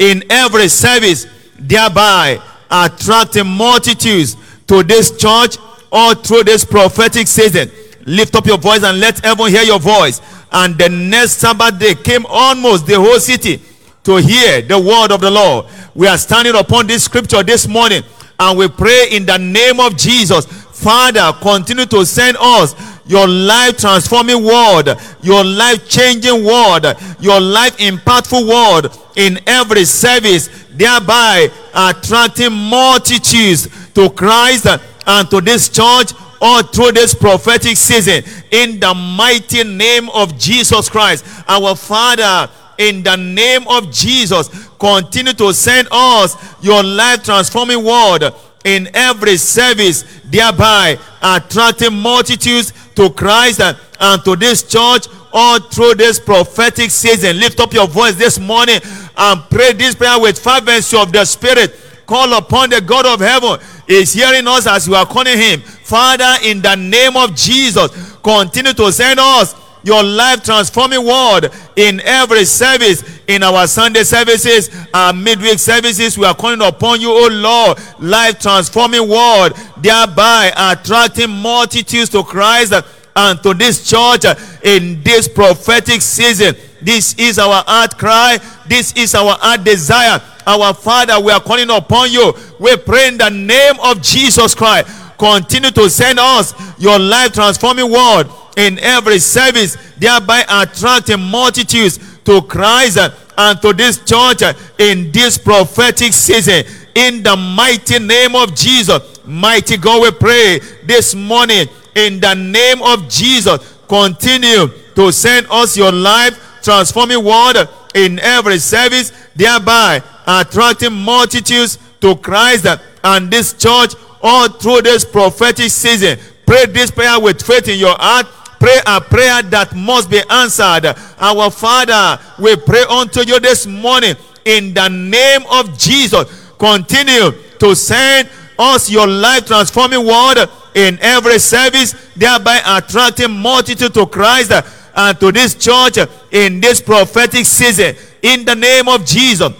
in 0.00 0.24
every 0.30 0.66
service, 0.66 1.28
thereby 1.60 2.42
attracting 2.68 3.46
multitudes 3.46 4.36
to 4.66 4.82
this 4.82 5.16
church 5.16 5.58
all 5.94 6.14
through 6.14 6.42
this 6.42 6.64
prophetic 6.64 7.28
season. 7.28 7.70
Lift 8.04 8.34
up 8.34 8.46
your 8.46 8.58
voice 8.58 8.82
and 8.82 8.98
let 8.98 9.24
everyone 9.24 9.52
hear 9.52 9.62
your 9.62 9.78
voice. 9.78 10.20
And 10.50 10.76
the 10.76 10.88
next 10.88 11.38
Sabbath 11.38 11.78
day 11.78 11.94
came 11.94 12.26
almost 12.28 12.86
the 12.86 12.96
whole 12.96 13.20
city 13.20 13.62
to 14.02 14.16
hear 14.16 14.60
the 14.60 14.78
word 14.78 15.12
of 15.12 15.20
the 15.20 15.30
Lord. 15.30 15.66
We 15.94 16.08
are 16.08 16.18
standing 16.18 16.56
upon 16.56 16.88
this 16.88 17.04
scripture 17.04 17.44
this 17.44 17.68
morning 17.68 18.02
and 18.40 18.58
we 18.58 18.68
pray 18.68 19.06
in 19.12 19.24
the 19.24 19.38
name 19.38 19.78
of 19.78 19.96
Jesus. 19.96 20.44
Father, 20.46 21.32
continue 21.40 21.86
to 21.86 22.04
send 22.04 22.36
us 22.40 22.74
your 23.06 23.28
life 23.28 23.78
transforming 23.78 24.44
word, 24.44 24.96
your 25.22 25.44
life 25.44 25.88
changing 25.88 26.44
word, 26.44 26.96
your 27.20 27.40
life 27.40 27.76
impactful 27.78 28.48
word 28.48 28.90
in 29.16 29.38
every 29.46 29.84
service, 29.84 30.48
thereby 30.70 31.48
attracting 31.72 32.52
multitudes 32.52 33.68
to 33.92 34.10
Christ 34.10 34.66
and 35.06 35.30
to 35.30 35.40
this 35.40 35.68
church 35.68 36.12
all 36.40 36.62
through 36.62 36.92
this 36.92 37.14
prophetic 37.14 37.76
season 37.76 38.22
in 38.50 38.78
the 38.78 38.94
mighty 38.94 39.64
name 39.64 40.10
of 40.10 40.38
Jesus 40.38 40.88
Christ, 40.88 41.24
our 41.48 41.74
Father. 41.74 42.50
In 42.76 43.04
the 43.04 43.16
name 43.16 43.68
of 43.68 43.92
Jesus, 43.92 44.68
continue 44.80 45.32
to 45.34 45.54
send 45.54 45.86
us 45.92 46.36
your 46.60 46.82
life 46.82 47.22
transforming 47.22 47.84
word 47.84 48.30
in 48.64 48.88
every 48.94 49.36
service, 49.36 50.02
thereby 50.24 50.98
attracting 51.22 51.94
multitudes 51.94 52.72
to 52.96 53.10
Christ 53.10 53.60
and, 53.60 54.24
to 54.24 54.34
this 54.36 54.62
church 54.64 55.06
all 55.32 55.60
through 55.60 55.94
this 55.94 56.18
prophetic 56.18 56.90
season. 56.90 57.38
Lift 57.38 57.60
up 57.60 57.72
your 57.72 57.86
voice 57.86 58.14
this 58.16 58.38
morning 58.38 58.80
and 59.16 59.40
pray 59.50 59.72
this 59.72 59.94
prayer 59.94 60.18
with 60.18 60.38
fervency 60.38 60.96
of 60.96 61.12
the 61.12 61.24
Spirit. 61.24 61.74
Call 62.06 62.32
upon 62.34 62.70
the 62.70 62.80
God 62.80 63.06
of 63.06 63.20
heaven. 63.20 63.58
Is 63.86 64.12
hearing 64.12 64.46
us 64.48 64.66
as 64.66 64.86
you 64.86 64.94
are 64.94 65.06
calling 65.06 65.36
him. 65.36 65.60
Father, 65.60 66.36
in 66.42 66.62
the 66.62 66.74
name 66.74 67.16
of 67.16 67.34
Jesus, 67.34 68.14
continue 68.22 68.72
to 68.72 68.90
send 68.92 69.20
us 69.20 69.54
your 69.84 70.02
life 70.02 70.42
transforming 70.42 71.04
word 71.04 71.50
in 71.76 72.00
every 72.00 72.44
service 72.46 73.20
in 73.28 73.42
our 73.42 73.66
sunday 73.66 74.02
services 74.02 74.70
our 74.94 75.12
midweek 75.12 75.58
services 75.58 76.16
we 76.16 76.24
are 76.24 76.34
calling 76.34 76.62
upon 76.62 77.00
you 77.00 77.10
oh 77.10 77.28
lord 77.30 77.78
life 78.00 78.38
transforming 78.40 79.06
word 79.06 79.50
thereby 79.76 80.50
attracting 80.56 81.28
multitudes 81.30 82.08
to 82.08 82.22
christ 82.22 82.72
and 83.16 83.42
to 83.42 83.52
this 83.54 83.88
church 83.88 84.24
in 84.62 85.02
this 85.02 85.28
prophetic 85.28 86.00
season 86.00 86.54
this 86.80 87.14
is 87.18 87.38
our 87.38 87.62
heart 87.66 87.96
cry 87.98 88.38
this 88.66 88.94
is 88.96 89.14
our 89.14 89.36
heart 89.38 89.62
desire 89.64 90.18
our 90.46 90.74
father 90.74 91.20
we 91.20 91.32
are 91.32 91.40
calling 91.40 91.70
upon 91.70 92.10
you 92.10 92.32
we 92.58 92.76
pray 92.76 93.08
in 93.08 93.18
the 93.18 93.30
name 93.30 93.74
of 93.82 94.00
jesus 94.02 94.54
christ 94.54 94.88
continue 95.18 95.70
to 95.70 95.88
send 95.88 96.18
us 96.18 96.54
your 96.78 96.98
life 96.98 97.32
transforming 97.32 97.90
word 97.90 98.24
in 98.56 98.78
every 98.78 99.18
service, 99.18 99.76
thereby 99.98 100.44
attracting 100.48 101.20
multitudes 101.20 101.98
to 102.24 102.42
Christ 102.42 102.98
and 103.36 103.60
to 103.62 103.72
this 103.72 104.02
church 104.04 104.42
in 104.78 105.10
this 105.12 105.38
prophetic 105.38 106.12
season. 106.12 106.64
In 106.94 107.22
the 107.22 107.36
mighty 107.36 107.98
name 107.98 108.36
of 108.36 108.54
Jesus, 108.54 109.24
mighty 109.24 109.76
God, 109.76 110.02
we 110.02 110.10
pray 110.12 110.60
this 110.84 111.14
morning 111.14 111.66
in 111.96 112.20
the 112.20 112.34
name 112.34 112.82
of 112.82 113.08
Jesus. 113.08 113.78
Continue 113.88 114.68
to 114.94 115.12
send 115.12 115.46
us 115.50 115.76
your 115.76 115.92
life 115.92 116.60
transforming 116.62 117.22
word 117.24 117.68
in 117.94 118.18
every 118.20 118.58
service, 118.58 119.12
thereby 119.34 120.02
attracting 120.26 120.92
multitudes 120.92 121.78
to 122.00 122.16
Christ 122.16 122.66
and 123.02 123.30
this 123.30 123.52
church 123.52 123.94
all 124.22 124.48
through 124.48 124.82
this 124.82 125.04
prophetic 125.04 125.70
season. 125.70 126.18
Pray 126.46 126.66
this 126.66 126.90
prayer 126.90 127.18
with 127.20 127.42
faith 127.42 127.68
in 127.68 127.78
your 127.78 127.96
heart 127.98 128.26
pray 128.64 128.80
a 128.86 128.98
prayer 128.98 129.42
that 129.42 129.74
must 129.76 130.08
be 130.08 130.22
answered. 130.30 130.94
Our 131.18 131.50
Father, 131.50 132.18
we 132.38 132.56
pray 132.56 132.82
unto 132.88 133.20
you 133.20 133.38
this 133.38 133.66
morning 133.66 134.14
in 134.46 134.72
the 134.72 134.88
name 134.88 135.42
of 135.50 135.78
Jesus. 135.78 136.50
Continue 136.58 137.32
to 137.58 137.76
send 137.76 138.30
us 138.58 138.88
your 138.90 139.06
life 139.06 139.46
transforming 139.46 140.06
word 140.06 140.46
in 140.74 140.98
every 141.02 141.38
service, 141.38 141.92
thereby 142.16 142.62
attracting 142.66 143.30
multitude 143.30 143.92
to 143.92 144.06
Christ 144.06 144.50
and 144.96 145.20
to 145.20 145.30
this 145.30 145.54
church 145.54 145.98
in 146.30 146.60
this 146.60 146.80
prophetic 146.80 147.44
season. 147.44 147.94
In 148.22 148.46
the 148.46 148.54
name 148.54 148.88
of 148.88 149.04
Jesus, 149.04 149.52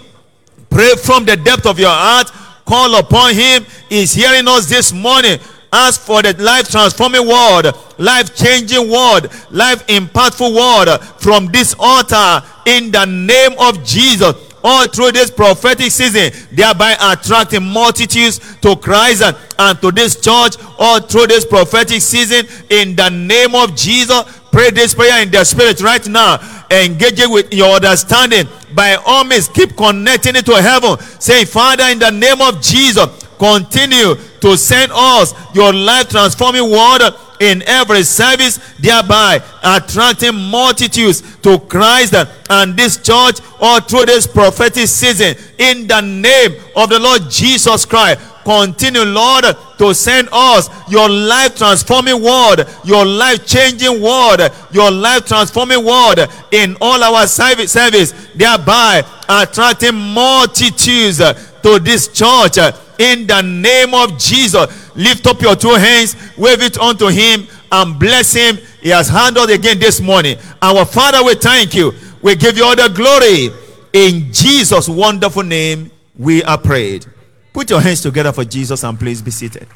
pray 0.69 0.95
from 0.95 1.25
the 1.25 1.37
depth 1.37 1.65
of 1.65 1.79
your 1.79 1.89
heart. 1.89 2.31
Call 2.65 2.95
upon 2.95 3.33
Him. 3.33 3.65
He's 3.89 4.13
hearing 4.13 4.47
us 4.47 4.67
this 4.67 4.91
morning 4.91 5.39
ask 5.75 5.99
for 6.01 6.21
the 6.21 6.33
life 6.41 6.69
transforming 6.69 7.27
word, 7.27 7.71
life 7.97 8.33
changing 8.35 8.89
word, 8.89 9.29
life 9.51 9.85
impactful 9.87 10.55
word 10.55 10.97
from 11.19 11.47
this 11.47 11.75
altar 11.77 12.41
in 12.65 12.91
the 12.91 13.05
name 13.05 13.51
of 13.59 13.83
Jesus. 13.83 14.33
All 14.67 14.87
through 14.87 15.11
this 15.11 15.29
prophetic 15.29 15.91
season, 15.91 16.31
thereby 16.51 16.97
attracting 16.99 17.63
multitudes 17.63 18.39
to 18.61 18.75
Christ 18.75 19.21
and, 19.21 19.37
and 19.59 19.79
to 19.81 19.91
this 19.91 20.19
church. 20.19 20.55
All 20.79 20.99
through 20.99 21.27
this 21.27 21.45
prophetic 21.45 22.01
season, 22.01 22.47
in 22.71 22.95
the 22.95 23.09
name 23.09 23.53
of 23.53 23.75
Jesus, 23.75 24.23
pray 24.51 24.71
this 24.71 24.95
prayer 24.95 25.21
in 25.21 25.29
the 25.29 25.43
spirit 25.43 25.81
right 25.81 26.07
now. 26.07 26.39
Engaging 26.71 27.29
with 27.29 27.53
your 27.53 27.75
understanding. 27.75 28.47
By 28.73 28.95
all 29.05 29.23
means, 29.23 29.47
keep 29.47 29.77
connecting 29.77 30.35
it 30.35 30.47
to 30.47 30.59
heaven. 30.59 30.97
Say, 31.19 31.45
Father, 31.45 31.83
in 31.83 31.99
the 31.99 32.09
name 32.09 32.41
of 32.41 32.59
Jesus, 32.59 33.05
continue 33.37 34.15
to 34.41 34.57
send 34.57 34.91
us 34.93 35.33
your 35.55 35.73
life 35.73 36.09
transforming 36.09 36.69
word 36.69 37.01
in 37.39 37.61
every 37.63 38.03
service, 38.03 38.57
thereby 38.79 39.41
attracting 39.63 40.35
multitudes 40.35 41.21
to 41.37 41.59
Christ 41.59 42.13
and 42.49 42.77
this 42.77 42.97
church 42.97 43.39
all 43.59 43.81
through 43.81 44.05
this 44.05 44.27
prophetic 44.27 44.87
season. 44.87 45.35
In 45.57 45.87
the 45.87 46.01
name 46.01 46.61
of 46.75 46.89
the 46.89 46.99
Lord 46.99 47.29
Jesus 47.29 47.85
Christ, 47.85 48.19
continue, 48.43 49.03
Lord, 49.03 49.45
to 49.77 49.93
send 49.93 50.29
us 50.31 50.69
your 50.89 51.09
life 51.09 51.57
transforming 51.57 52.21
word, 52.21 52.65
your 52.85 53.05
life 53.05 53.45
changing 53.45 54.01
word, 54.01 54.49
your 54.71 54.91
life 54.91 55.25
transforming 55.25 55.83
word 55.83 56.27
in 56.51 56.77
all 56.79 57.03
our 57.03 57.27
service, 57.27 57.71
service 57.71 58.13
thereby 58.35 59.03
attracting 59.27 59.95
multitudes 59.95 61.19
to 61.65 61.79
this 61.79 62.07
church 62.09 62.59
uh, 62.59 62.71
in 62.99 63.25
the 63.25 63.41
name 63.41 63.95
of 63.95 64.19
Jesus. 64.19 64.95
Lift 64.95 65.25
up 65.25 65.41
your 65.41 65.55
two 65.55 65.73
hands, 65.73 66.15
wave 66.37 66.61
it 66.61 66.77
unto 66.77 67.07
him, 67.07 67.47
and 67.71 67.99
bless 67.99 68.33
him. 68.33 68.57
He 68.81 68.89
has 68.89 69.09
handled 69.09 69.49
again 69.49 69.79
this 69.79 69.99
morning. 69.99 70.37
Our 70.61 70.85
Father, 70.85 71.23
we 71.23 71.33
thank 71.33 71.73
you. 71.73 71.91
We 72.21 72.35
give 72.35 72.55
you 72.55 72.65
all 72.65 72.75
the 72.75 72.89
glory. 72.89 73.49
In 73.93 74.31
Jesus' 74.31 74.87
wonderful 74.87 75.41
name, 75.41 75.89
we 76.15 76.43
are 76.43 76.57
prayed. 76.57 77.07
Put 77.51 77.71
your 77.71 77.81
hands 77.81 78.01
together 78.01 78.31
for 78.31 78.45
Jesus 78.45 78.83
and 78.83 78.99
please 78.99 79.23
be 79.23 79.31
seated. 79.31 79.67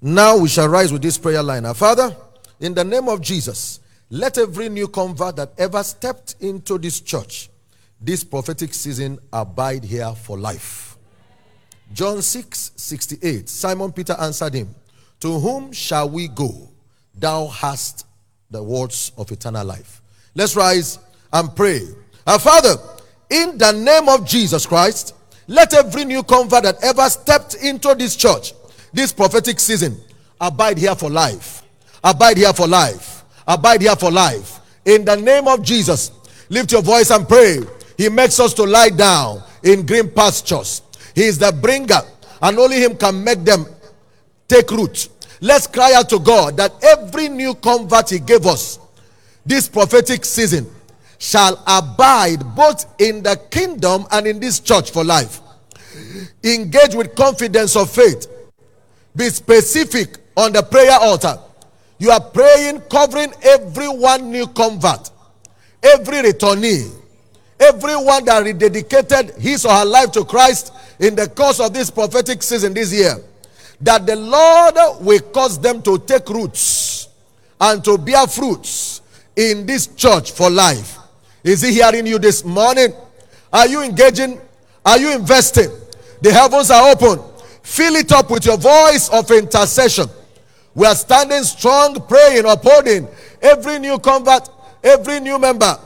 Now 0.00 0.38
we 0.38 0.48
shall 0.48 0.68
rise 0.68 0.92
with 0.92 1.02
this 1.02 1.18
prayer 1.18 1.42
line. 1.42 1.66
Our 1.66 1.74
Father, 1.74 2.16
in 2.58 2.72
the 2.72 2.84
name 2.84 3.08
of 3.08 3.20
Jesus, 3.20 3.80
let 4.08 4.38
every 4.38 4.70
new 4.70 4.88
convert 4.88 5.36
that 5.36 5.52
ever 5.58 5.82
stepped 5.82 6.36
into 6.40 6.78
this 6.78 7.00
church, 7.00 7.50
this 8.00 8.24
prophetic 8.24 8.74
season, 8.74 9.18
abide 9.32 9.84
here 9.84 10.12
for 10.14 10.38
life. 10.38 10.96
John 11.92 12.22
6 12.22 12.72
68. 12.76 13.48
Simon 13.48 13.92
Peter 13.92 14.14
answered 14.18 14.54
him, 14.54 14.74
To 15.20 15.38
whom 15.38 15.72
shall 15.72 16.08
we 16.08 16.28
go? 16.28 16.68
Thou 17.14 17.46
hast 17.48 18.06
the 18.50 18.62
words 18.62 19.12
of 19.16 19.30
eternal 19.32 19.66
life. 19.66 20.02
Let's 20.34 20.54
rise 20.54 20.98
and 21.32 21.54
pray. 21.54 21.82
Our 22.26 22.38
Father, 22.38 22.76
in 23.30 23.58
the 23.58 23.72
name 23.72 24.08
of 24.08 24.26
Jesus 24.26 24.66
Christ, 24.66 25.14
let 25.46 25.72
every 25.74 26.04
new 26.04 26.22
convert 26.22 26.62
that 26.64 26.82
ever 26.82 27.08
stepped 27.08 27.54
into 27.56 27.94
this 27.94 28.14
church, 28.14 28.52
this 28.92 29.12
prophetic 29.12 29.58
season, 29.58 29.96
abide 30.40 30.78
here 30.78 30.94
for 30.94 31.10
life. 31.10 31.62
Abide 32.04 32.36
here 32.36 32.52
for 32.52 32.68
life. 32.68 33.24
Abide 33.46 33.80
here 33.80 33.96
for 33.96 34.10
life. 34.10 34.60
In 34.84 35.04
the 35.04 35.16
name 35.16 35.48
of 35.48 35.62
Jesus, 35.62 36.12
lift 36.48 36.70
your 36.70 36.82
voice 36.82 37.10
and 37.10 37.26
pray. 37.26 37.60
He 37.98 38.08
makes 38.08 38.38
us 38.38 38.54
to 38.54 38.62
lie 38.62 38.90
down 38.90 39.42
in 39.64 39.84
green 39.84 40.08
pastures. 40.08 40.82
He 41.16 41.24
is 41.24 41.36
the 41.36 41.52
bringer, 41.52 42.00
and 42.40 42.58
only 42.58 42.76
Him 42.76 42.96
can 42.96 43.22
make 43.22 43.44
them 43.44 43.66
take 44.46 44.70
root. 44.70 45.08
Let's 45.40 45.66
cry 45.66 45.92
out 45.94 46.08
to 46.10 46.20
God 46.20 46.56
that 46.56 46.72
every 46.82 47.28
new 47.28 47.54
convert 47.56 48.10
He 48.10 48.20
gave 48.20 48.46
us 48.46 48.78
this 49.44 49.68
prophetic 49.68 50.24
season 50.24 50.70
shall 51.18 51.60
abide 51.66 52.38
both 52.54 52.86
in 53.00 53.22
the 53.22 53.34
kingdom 53.50 54.06
and 54.12 54.26
in 54.28 54.38
this 54.38 54.60
church 54.60 54.92
for 54.92 55.02
life. 55.02 55.40
Engage 56.44 56.94
with 56.94 57.16
confidence 57.16 57.74
of 57.74 57.90
faith. 57.90 58.28
Be 59.16 59.28
specific 59.30 60.18
on 60.36 60.52
the 60.52 60.62
prayer 60.62 60.98
altar. 61.00 61.36
You 61.98 62.12
are 62.12 62.20
praying, 62.20 62.82
covering 62.82 63.32
every 63.42 63.88
one 63.88 64.30
new 64.30 64.46
convert, 64.46 65.10
every 65.82 66.18
returnee, 66.18 66.92
everyone 67.60 68.24
that 68.24 68.44
rededicated 68.44 69.38
his 69.38 69.64
or 69.64 69.72
her 69.72 69.84
life 69.84 70.12
to 70.12 70.24
Christ 70.24 70.72
in 70.98 71.14
the 71.14 71.28
course 71.28 71.60
of 71.60 71.72
this 71.72 71.90
prophetic 71.90 72.42
season 72.42 72.74
this 72.74 72.92
year. 72.92 73.16
That 73.80 74.06
the 74.06 74.16
Lord 74.16 74.74
will 75.00 75.20
cause 75.20 75.58
them 75.58 75.82
to 75.82 75.98
take 75.98 76.28
roots 76.28 77.08
and 77.60 77.84
to 77.84 77.98
bear 77.98 78.26
fruits 78.26 79.02
in 79.36 79.66
this 79.66 79.86
church 79.88 80.32
for 80.32 80.50
life. 80.50 80.96
Is 81.44 81.62
he 81.62 81.72
hearing 81.72 82.06
you 82.06 82.18
this 82.18 82.44
morning? 82.44 82.92
Are 83.52 83.66
you 83.66 83.82
engaging? 83.82 84.40
Are 84.84 84.98
you 84.98 85.14
investing? 85.14 85.70
The 86.20 86.32
heavens 86.32 86.70
are 86.70 86.90
open. 86.90 87.20
Fill 87.62 87.96
it 87.96 88.10
up 88.12 88.30
with 88.30 88.46
your 88.46 88.56
voice 88.56 89.08
of 89.10 89.30
intercession. 89.30 90.06
We 90.74 90.86
are 90.86 90.94
standing 90.94 91.42
strong, 91.44 91.94
praying, 92.08 92.44
upholding 92.46 93.06
every 93.40 93.78
new 93.78 93.98
convert, 93.98 94.48
every 94.82 95.20
new 95.20 95.38
member 95.38 95.78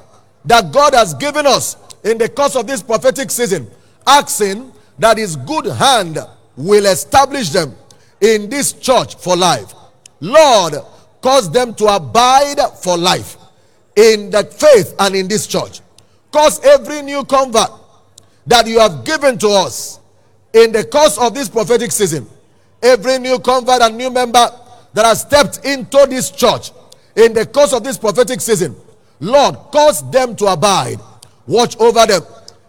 that 0.44 0.72
God 0.72 0.94
has 0.94 1.14
given 1.14 1.46
us 1.46 1.76
in 2.04 2.18
the 2.18 2.28
course 2.28 2.56
of 2.56 2.66
this 2.66 2.82
prophetic 2.82 3.30
season, 3.30 3.70
asking 4.06 4.72
that 4.98 5.18
His 5.18 5.36
good 5.36 5.66
hand 5.66 6.18
will 6.56 6.86
establish 6.86 7.50
them 7.50 7.74
in 8.20 8.48
this 8.48 8.72
church 8.72 9.16
for 9.16 9.36
life. 9.36 9.72
Lord, 10.20 10.74
cause 11.20 11.50
them 11.50 11.74
to 11.74 11.86
abide 11.86 12.58
for 12.82 12.96
life 12.96 13.36
in 13.96 14.30
that 14.30 14.52
faith 14.52 14.94
and 14.98 15.14
in 15.14 15.28
this 15.28 15.46
church. 15.46 15.80
Cause 16.30 16.60
every 16.64 17.02
new 17.02 17.24
convert 17.24 17.70
that 18.46 18.66
you 18.66 18.78
have 18.78 19.04
given 19.04 19.38
to 19.38 19.48
us 19.48 20.00
in 20.52 20.72
the 20.72 20.84
course 20.84 21.18
of 21.18 21.34
this 21.34 21.48
prophetic 21.48 21.92
season, 21.92 22.26
every 22.82 23.18
new 23.18 23.38
convert 23.38 23.82
and 23.82 23.96
new 23.96 24.10
member 24.10 24.50
that 24.94 25.04
has 25.04 25.22
stepped 25.22 25.64
into 25.64 26.06
this 26.08 26.30
church 26.30 26.70
in 27.16 27.32
the 27.32 27.46
course 27.46 27.72
of 27.72 27.84
this 27.84 27.98
prophetic 27.98 28.40
season, 28.40 28.74
Lord, 29.22 29.54
cause 29.70 30.10
them 30.10 30.34
to 30.34 30.46
abide. 30.46 30.98
Watch 31.46 31.78
over 31.78 32.04
them. 32.06 32.22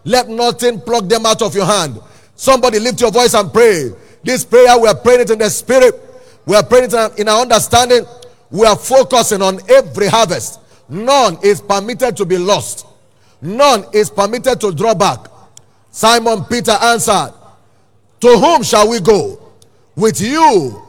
Let 0.04 0.28
nothing 0.28 0.80
pluck 0.80 1.08
them 1.08 1.26
out 1.26 1.42
of 1.42 1.52
your 1.52 1.66
hand. 1.66 2.00
Somebody 2.36 2.78
lift 2.78 3.00
your 3.00 3.10
voice 3.10 3.34
and 3.34 3.52
pray. 3.52 3.90
This 4.22 4.44
prayer, 4.44 4.78
we 4.78 4.86
are 4.86 4.94
praying 4.94 5.22
it 5.22 5.30
in 5.30 5.38
the 5.40 5.50
spirit. 5.50 6.00
We 6.46 6.54
are 6.54 6.62
praying 6.62 6.90
it 6.92 7.18
in 7.18 7.28
our 7.28 7.40
understanding. 7.42 8.04
We 8.52 8.64
are 8.66 8.76
focusing 8.76 9.42
on 9.42 9.58
every 9.68 10.06
harvest. 10.06 10.60
None 10.88 11.38
is 11.42 11.60
permitted 11.60 12.16
to 12.18 12.24
be 12.24 12.38
lost. 12.38 12.86
None 13.42 13.86
is 13.92 14.08
permitted 14.08 14.60
to 14.60 14.72
draw 14.72 14.94
back. 14.94 15.26
Simon 15.90 16.44
Peter 16.44 16.76
answered, 16.80 17.32
To 18.20 18.28
whom 18.28 18.62
shall 18.62 18.88
we 18.88 19.00
go? 19.00 19.40
With 19.96 20.20
you 20.20 20.80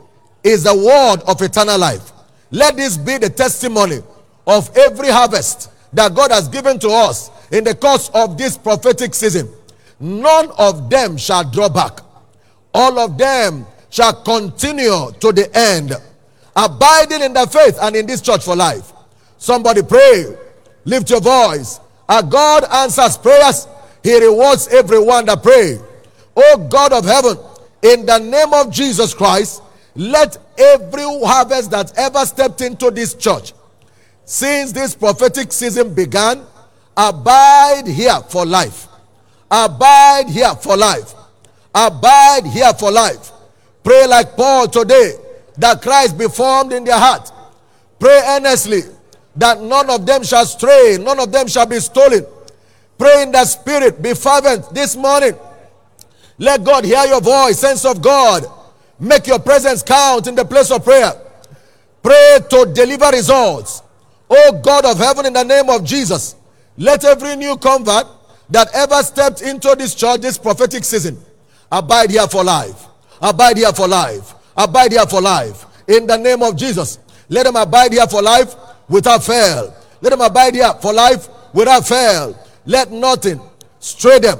is 0.43 0.63
the 0.63 0.75
word 0.75 1.27
of 1.27 1.41
eternal 1.41 1.79
life. 1.79 2.11
Let 2.51 2.75
this 2.75 2.97
be 2.97 3.17
the 3.17 3.31
testimony 3.31 4.03
of 4.47 4.75
every 4.77 5.09
harvest 5.09 5.71
that 5.93 6.13
God 6.13 6.31
has 6.31 6.47
given 6.47 6.77
to 6.79 6.89
us 6.89 7.31
in 7.51 7.63
the 7.63 7.75
course 7.75 8.09
of 8.13 8.37
this 8.37 8.57
prophetic 8.57 9.13
season. 9.13 9.49
None 9.99 10.51
of 10.57 10.89
them 10.89 11.17
shall 11.17 11.49
draw 11.49 11.69
back. 11.69 11.99
All 12.73 12.99
of 12.99 13.17
them 13.17 13.65
shall 13.89 14.13
continue 14.23 15.11
to 15.19 15.31
the 15.31 15.49
end, 15.57 15.93
abiding 16.55 17.21
in 17.21 17.33
the 17.33 17.47
faith 17.47 17.77
and 17.81 17.95
in 17.95 18.05
this 18.05 18.21
church 18.21 18.43
for 18.43 18.55
life. 18.55 18.91
Somebody 19.37 19.83
pray, 19.83 20.35
lift 20.83 21.09
your 21.09 21.21
voice. 21.21 21.79
Our 22.09 22.23
God 22.23 22.65
answers 22.65 23.17
prayers, 23.17 23.67
He 24.03 24.19
rewards 24.19 24.67
everyone 24.67 25.25
that 25.25 25.41
pray. 25.41 25.79
Oh 26.35 26.67
God 26.69 26.91
of 26.91 27.05
heaven, 27.05 27.37
in 27.81 28.05
the 28.05 28.19
name 28.19 28.53
of 28.53 28.71
Jesus 28.71 29.13
Christ, 29.13 29.61
let 29.95 30.37
every 30.57 31.03
harvest 31.23 31.71
that 31.71 31.97
ever 31.97 32.25
stepped 32.25 32.59
into 32.59 32.91
this 32.91 33.13
church 33.13 33.53
since 34.25 34.71
this 34.71 34.95
prophetic 34.95 35.51
season 35.51 35.93
began 35.93 36.43
abide 36.97 37.87
here 37.87 38.19
for 38.29 38.45
life. 38.45 38.87
Abide 39.49 40.27
here 40.27 40.55
for 40.55 40.75
life. 40.75 41.13
Abide 41.73 42.45
here 42.45 42.73
for 42.73 42.91
life. 42.91 43.31
Pray 43.83 44.07
like 44.07 44.35
Paul 44.35 44.67
today 44.67 45.13
that 45.57 45.81
Christ 45.81 46.17
be 46.17 46.27
formed 46.27 46.73
in 46.73 46.83
their 46.83 46.97
heart. 46.97 47.31
Pray 47.99 48.21
earnestly 48.27 48.81
that 49.35 49.61
none 49.61 49.89
of 49.89 50.05
them 50.05 50.23
shall 50.23 50.45
stray, 50.45 50.97
none 50.99 51.19
of 51.19 51.31
them 51.31 51.47
shall 51.47 51.65
be 51.65 51.79
stolen. 51.79 52.25
Pray 52.97 53.23
in 53.23 53.31
the 53.31 53.45
spirit, 53.45 54.01
be 54.01 54.13
fervent 54.13 54.73
this 54.73 54.95
morning. 54.95 55.33
Let 56.37 56.63
God 56.63 56.85
hear 56.85 57.05
your 57.05 57.21
voice, 57.21 57.59
sense 57.59 57.85
of 57.85 58.01
God. 58.01 58.45
Make 58.99 59.27
your 59.27 59.39
presence 59.39 59.83
count 59.83 60.27
in 60.27 60.35
the 60.35 60.45
place 60.45 60.71
of 60.71 60.83
prayer. 60.83 61.11
Pray 62.01 62.39
to 62.49 62.71
deliver 62.73 63.09
results. 63.11 63.81
Oh 64.29 64.59
God 64.63 64.85
of 64.85 64.97
heaven, 64.97 65.25
in 65.25 65.33
the 65.33 65.43
name 65.43 65.69
of 65.69 65.83
Jesus, 65.83 66.35
let 66.77 67.03
every 67.05 67.35
new 67.35 67.57
convert 67.57 68.07
that 68.49 68.67
ever 68.73 69.01
stepped 69.03 69.41
into 69.41 69.75
this 69.77 69.95
church 69.95 70.21
this 70.21 70.37
prophetic 70.37 70.83
season 70.83 71.17
abide 71.71 72.11
here 72.11 72.27
for 72.27 72.43
life. 72.43 72.85
Abide 73.21 73.57
here 73.57 73.73
for 73.73 73.87
life. 73.87 74.33
Abide 74.57 74.91
here 74.91 75.05
for 75.05 75.21
life. 75.21 75.65
In 75.87 76.07
the 76.07 76.17
name 76.17 76.41
of 76.43 76.55
Jesus, 76.55 76.99
let 77.29 77.43
them 77.43 77.55
abide 77.55 77.93
here 77.93 78.07
for 78.07 78.21
life 78.21 78.55
without 78.87 79.23
fail. 79.23 79.73
Let 80.01 80.09
them 80.09 80.21
abide 80.21 80.55
here 80.55 80.73
for 80.81 80.93
life 80.93 81.27
without 81.53 81.87
fail. 81.87 82.37
Let 82.65 82.91
nothing 82.91 83.39
stray 83.79 84.19
them. 84.19 84.37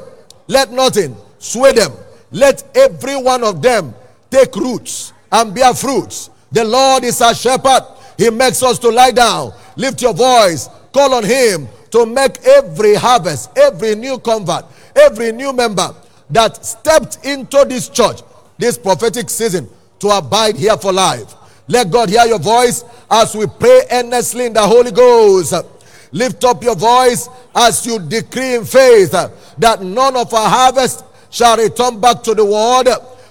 Let 0.47 0.71
nothing 0.71 1.15
sway 1.39 1.73
them. 1.73 1.91
Let 2.31 2.63
every 2.75 3.15
one 3.15 3.43
of 3.43 3.61
them 3.61 3.93
take 4.29 4.55
roots 4.55 5.13
and 5.31 5.53
bear 5.53 5.73
fruits. 5.73 6.29
The 6.51 6.63
Lord 6.63 7.03
is 7.03 7.21
our 7.21 7.33
shepherd. 7.33 7.83
He 8.17 8.29
makes 8.29 8.63
us 8.63 8.79
to 8.79 8.89
lie 8.89 9.11
down. 9.11 9.53
Lift 9.75 10.01
your 10.01 10.13
voice. 10.13 10.69
Call 10.93 11.13
on 11.13 11.23
Him 11.23 11.67
to 11.91 12.05
make 12.05 12.43
every 12.45 12.95
harvest, 12.95 13.49
every 13.57 13.95
new 13.95 14.17
convert, 14.19 14.65
every 14.95 15.31
new 15.31 15.53
member 15.53 15.93
that 16.29 16.65
stepped 16.65 17.25
into 17.25 17.65
this 17.67 17.89
church, 17.89 18.21
this 18.57 18.77
prophetic 18.77 19.29
season, 19.29 19.69
to 19.99 20.09
abide 20.09 20.55
here 20.55 20.77
for 20.77 20.91
life. 20.91 21.33
Let 21.67 21.89
God 21.89 22.09
hear 22.09 22.25
your 22.25 22.39
voice 22.39 22.83
as 23.09 23.35
we 23.35 23.47
pray 23.47 23.83
earnestly 23.91 24.45
in 24.45 24.53
the 24.53 24.61
Holy 24.61 24.91
Ghost. 24.91 25.53
Lift 26.11 26.43
up 26.43 26.63
your 26.63 26.75
voice 26.75 27.27
as 27.53 27.85
you 27.85 27.99
decree 27.99 28.55
in 28.55 28.65
faith 28.65 29.11
that 29.57 29.81
none 29.81 30.15
of 30.15 30.33
our 30.33 30.49
harvest 30.49 31.03
shall 31.29 31.57
return 31.57 31.99
back 31.99 32.23
to 32.23 32.33
the 32.33 32.45
world. 32.45 32.87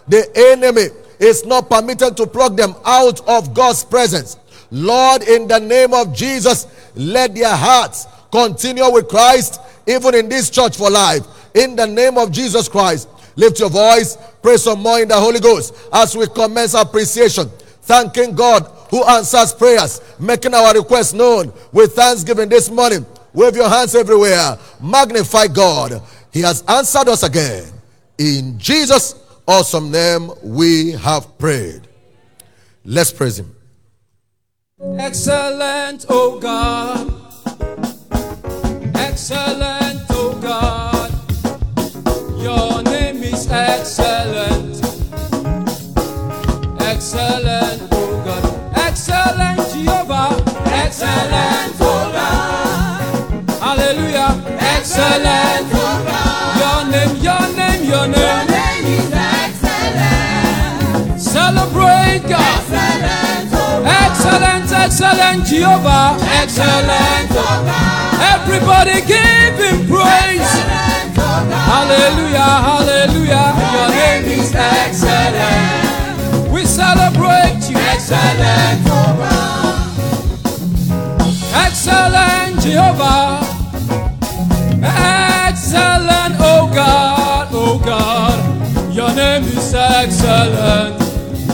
The 0.09 0.31
enemy 0.53 0.87
is 1.19 1.47
not 1.47 1.71
permitted 1.71 2.17
to 2.17 2.27
pluck 2.27 2.57
them 2.57 2.75
out 2.85 3.27
of 3.29 3.55
God's 3.55 3.85
presence. 3.85 4.37
Lord, 4.75 5.23
in 5.23 5.47
the 5.47 5.61
name 5.61 5.95
of 5.95 6.13
Jesus, 6.13 6.67
let 6.97 7.33
their 7.33 7.55
hearts 7.55 8.09
continue 8.33 8.91
with 8.91 9.09
Christ, 9.09 9.61
even 9.87 10.17
in 10.17 10.29
this 10.29 10.51
church 10.51 10.77
for 10.77 10.91
life. 10.91 11.25
In 11.55 11.77
the 11.77 11.87
name 11.87 12.19
of 12.19 12.33
Jesus 12.33 12.69
Christ, 12.69 13.09
lift 13.37 13.61
your 13.61 13.71
voice, 13.71 14.19
pray 14.43 14.57
some 14.57 14.81
more 14.81 15.01
in 15.01 15.07
the 15.07 15.15
Holy 15.15 15.39
Ghost 15.39 15.75
as 15.93 16.17
we 16.17 16.27
commence 16.27 16.75
appreciation, 16.75 17.49
thanking 17.83 18.35
God 18.35 18.65
who 18.91 19.05
answers 19.05 19.53
prayers, 19.55 20.01
making 20.19 20.55
our 20.55 20.75
requests 20.75 21.13
known 21.13 21.53
with 21.71 21.95
thanksgiving 21.95 22.49
this 22.49 22.69
morning. 22.69 23.07
Wave 23.33 23.55
your 23.55 23.69
hands 23.69 23.95
everywhere. 23.95 24.59
Magnify 24.83 25.47
God. 25.47 26.03
He 26.33 26.41
has 26.41 26.65
answered 26.67 27.09
us 27.09 27.23
again. 27.23 27.73
In 28.19 28.59
Jesus' 28.59 29.15
awesome 29.47 29.93
name, 29.93 30.33
we 30.43 30.93
have 30.93 31.39
prayed. 31.39 31.83
Let's 32.85 33.13
praise 33.13 33.39
Him. 33.39 33.55
Excellent, 34.81 36.05
oh 36.09 36.41
God. 36.41 37.07
Excellent, 38.97 40.03
oh 40.11 40.37
God. 40.43 41.13
Your 42.43 42.83
name 42.83 43.23
is 43.23 43.47
excellent. 43.49 44.83
Excellent, 46.81 47.83
oh 47.93 48.23
God. 48.25 48.45
Excellent, 48.77 49.61
Jehovah. 49.73 50.43
Excellent, 50.67 51.77
oh 51.81 52.11
God. 52.13 53.01
Hallelujah. 53.61 54.43
Excellent, 54.59 55.71
oh 55.73 56.03
God. 56.05 56.59
Your 56.59 56.85
name, 56.91 57.17
your 57.23 57.47
name, 57.57 57.85
your 57.89 58.07
name. 58.09 58.35
Celebrate 58.35 58.75
Excellent, 65.05 65.45
excellent, 65.45 65.45
Jehovah. 65.45 66.17
Excellent. 66.41 67.29
Everybody 68.33 69.05
give 69.05 69.59
him 69.61 69.87
praise. 69.87 70.55
Hallelujah, 71.45 72.53
hallelujah. 72.65 73.53
Your 73.75 73.89
name 73.91 74.25
is 74.41 74.55
excellent. 74.55 75.85
We 76.51 76.65
celebrate 76.65 77.69
you. 77.69 77.77
Excellent. 77.77 78.85
Jehovah. 78.87 79.93
Excellent, 81.55 82.61
Jehovah. 82.63 83.45
Excellent, 84.83 86.37
oh 86.41 86.71
God, 86.75 87.49
oh 87.53 87.79
God. 87.85 88.95
Your 88.95 89.13
name 89.15 89.45
is 89.45 89.75
excellent. 89.75 90.99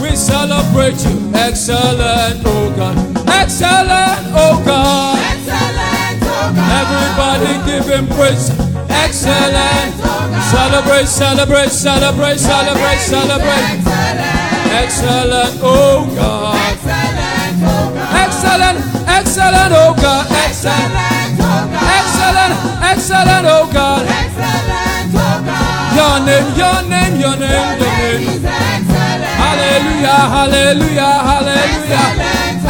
We 0.01 0.15
celebrate 0.15 1.03
you. 1.05 1.31
Excellent, 1.33 2.43
oh 2.45 2.73
God. 2.77 3.10
Excellent, 3.39 4.19
oh 4.35 4.61
God. 4.65 5.17
Excellent, 5.31 6.19
oh 6.23 6.51
God. 6.55 6.71
Everybody 6.81 7.53
give 7.69 7.85
him 7.87 8.07
praise. 8.15 8.49
Excellent. 8.89 9.95
Celebrate, 10.51 11.07
celebrate, 11.07 11.69
celebrate, 11.69 12.39
celebrate, 12.39 12.99
celebrate. 12.99 13.65
Excellent, 14.71 15.59
oh 15.63 16.11
God. 16.15 16.55
Excellent, 16.55 17.63
oh 17.63 17.93
God. 17.95 18.11
Excellent, 18.23 18.77
excellent, 19.07 19.71
oh 19.73 19.93
God. 19.95 20.27
Excellent, 20.31 20.91
Excellent, 20.91 21.39
oh 21.39 21.67
God. 21.71 21.83
excellent, 21.97 22.53
excellent, 22.91 23.45
oh 23.47 23.69
God. 23.71 24.05
Excellent, 24.07 25.15
oh 25.15 25.43
God. 25.45 25.95
Your 25.95 26.15
name, 26.25 26.47
your 26.57 26.79
name, 26.89 27.13
your 27.19 27.35
name, 27.37 27.79
your 27.79 28.39
name. 28.39 28.70
Hallelujah, 30.01 30.33
hallelujah, 30.33 31.13
hallelujah. 31.29 31.61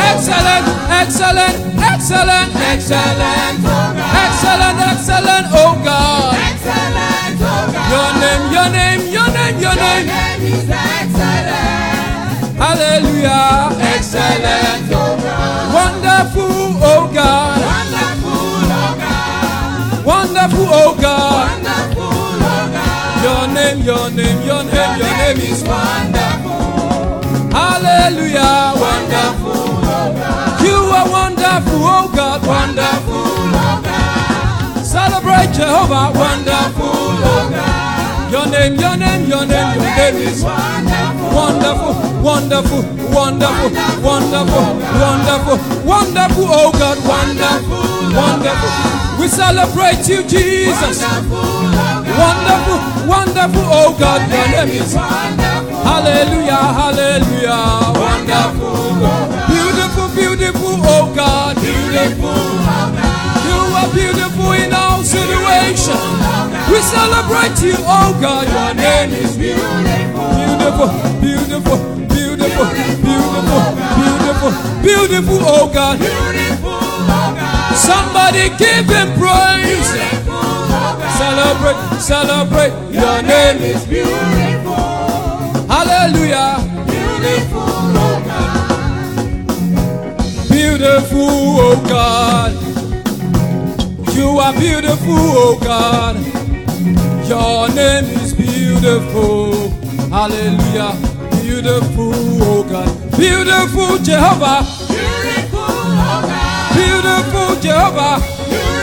Excellent, 0.03 0.67
excellent, 0.99 1.55
excellent, 1.79 2.51
excellent, 2.59 3.59
excellent, 4.19 4.77
excellent, 4.91 5.47
oh 5.55 5.79
God. 5.79 6.35
Excellent, 6.35 7.39
oh 7.39 7.71
God. 7.71 7.87
Your 7.87 8.11
name, 8.19 8.51
your 8.51 8.67
name, 8.67 8.99
your 9.15 9.29
name, 9.31 9.55
your 9.63 9.75
name. 9.79 10.11
Hallelujah, 12.59 13.79
excellent, 13.79 14.91
God. 14.91 15.71
wonderful, 15.71 16.75
God, 17.15 17.63
Wonderful, 17.63 18.59
God. 18.99 20.03
wonderful, 20.05 20.67
oh 20.67 20.95
God. 20.99 21.47
Wonderful, 21.47 22.11
oh 22.11 22.67
God. 22.75 23.23
Your 23.23 23.47
name, 23.55 23.79
your 23.87 24.09
name, 24.11 24.39
your 24.45 24.63
name, 24.67 24.99
your 24.99 25.13
name 25.15 25.39
is 25.39 25.63
wonderful. 25.63 26.60
Hallelujah, 27.81 28.77
wonderful. 28.77 29.57
oh 29.57 30.13
God. 30.13 30.61
You 30.61 30.77
are 30.93 31.09
wonderful, 31.09 31.81
oh 31.81 32.11
God, 32.13 32.45
wonderful. 32.45 33.25
oh 33.25 33.81
God. 33.81 34.85
Celebrate 34.85 35.49
Jehovah, 35.49 36.13
wonderful, 36.13 36.93
oh 36.93 37.49
God. 37.49 38.31
Your 38.31 38.45
name, 38.53 38.77
your 38.77 38.95
name, 38.97 39.25
your 39.27 39.45
name, 39.49 39.81
your 39.81 39.95
name 39.97 40.15
is 40.29 40.43
wonderful, 40.45 41.97
wonderful, 42.21 42.85
wonderful, 43.09 43.69
wonderful, 44.05 44.65
wonderful, 45.01 45.57
wonderful, 45.81 46.45
oh 46.53 46.69
God, 46.77 46.97
wonderful, 47.01 47.81
oh 47.81 48.13
wonderful. 48.13 49.17
We 49.19 49.27
celebrate 49.27 50.05
you, 50.07 50.21
Jesus. 50.29 51.01
Oh 51.01 51.25
wonderful, 52.13 52.77
wonderful, 53.09 53.65
oh 53.73 53.97
God, 53.97 54.21
your 54.29 54.65
name 54.69 54.69
is 54.81 54.93
Hallelujah, 55.83 56.61
hallelujah, 56.77 57.93
wonderful, 57.97 58.93
beautiful, 59.49 60.07
beautiful, 60.15 60.75
oh 60.85 61.11
God, 61.15 61.55
beautiful. 61.57 62.37
You 63.47 63.57
are 63.79 63.89
beautiful 63.93 64.51
in 64.53 64.73
all 64.73 65.03
situations. 65.03 66.01
We 66.69 66.79
celebrate 66.81 67.57
you, 67.65 67.75
oh 67.85 68.17
God, 68.21 68.45
your 68.47 68.73
name 68.75 69.11
is 69.11 69.35
beautiful, 69.37 70.29
beautiful, 70.37 70.89
beautiful, 71.19 71.77
beautiful, 72.07 72.67
beautiful, 73.01 73.61
beautiful, 73.97 74.51
beautiful, 74.81 75.39
oh 75.41 75.71
God. 75.73 75.97
Beautiful. 75.99 76.81
Somebody 77.75 78.49
give 78.57 78.85
him 78.85 79.09
praise. 79.17 79.89
Celebrate, 81.17 81.99
celebrate, 81.99 82.73
your 82.93 83.21
name 83.23 83.57
is 83.61 83.85
beautiful. 83.85 84.50
Beautiful, 90.81 91.29
oh 91.61 91.77
God. 91.87 92.53
You 94.15 94.39
are 94.39 94.51
beautiful, 94.53 95.13
oh 95.13 95.59
God. 95.61 96.15
Your 97.29 97.69
name 97.69 98.05
is 98.17 98.33
beautiful. 98.33 99.69
Hallelujah. 100.09 100.97
Beautiful, 101.43 102.13
oh 102.41 102.63
God. 102.67 102.89
Beautiful 103.15 103.99
Jehovah. 103.99 104.65
Beautiful 104.89 105.61
oh 105.61 106.25
God. 106.25 106.73
Beautiful 106.73 107.61
Jehovah. 107.61 108.17
Oh 108.17 108.81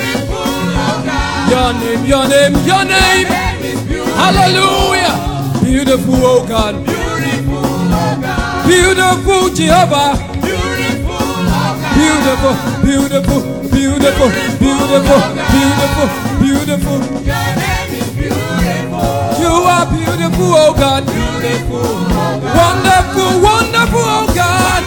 your 1.51 1.73
name, 1.83 2.07
your 2.07 2.29
name, 2.29 2.55
your 2.65 2.85
name. 2.87 3.27
Hallelujah. 4.15 5.15
Beautiful, 5.65 6.15
oh 6.15 6.47
God. 6.47 6.77
Beautiful 8.69 9.51
oh 9.51 9.51
Jehovah. 9.53 10.38
Beautiful, 12.19 12.55
beautiful, 12.83 13.41
beautiful, 13.71 14.29
beautiful, 14.59 15.21
beautiful, 15.55 16.09
beautiful. 16.43 16.99
You 19.39 19.53
are 19.63 19.87
beautiful, 19.87 20.51
oh 20.59 20.75
God. 20.75 21.07
Wonderful, 22.59 23.31
wonderful, 23.39 24.03
oh 24.03 24.27
God. 24.35 24.83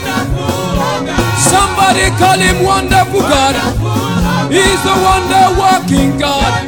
Somebody 1.39 2.11
call 2.19 2.36
him 2.38 2.65
wonderful 2.65 3.21
God. 3.21 3.55
He's 4.51 4.84
the 4.84 4.91
wonder 4.99 5.55
working 5.55 6.19
God. 6.19 6.67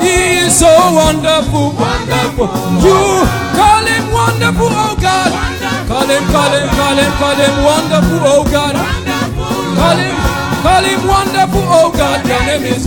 He 0.00 0.46
is 0.46 0.56
so 0.56 0.70
wonderful, 0.94 1.74
wonderful. 1.74 2.46
You 2.86 3.26
call 3.58 3.82
him 3.84 4.12
wonderful, 4.12 4.70
oh 4.70 4.96
God. 5.00 5.55
Call 5.86 6.02
him, 6.10 6.24
call 6.34 6.50
him, 6.50 6.66
call 6.74 6.96
him, 6.98 7.12
call 7.14 7.38
him 7.38 7.54
wonderful, 7.62 8.20
oh 8.26 8.42
God. 8.50 8.74
Call 8.74 9.98
him, 10.02 10.14
call 10.66 10.82
him 10.82 11.00
wonderful, 11.06 11.62
oh 11.62 11.92
God. 11.94 12.26
Your 12.26 12.42
name 12.42 12.64
is 12.74 12.82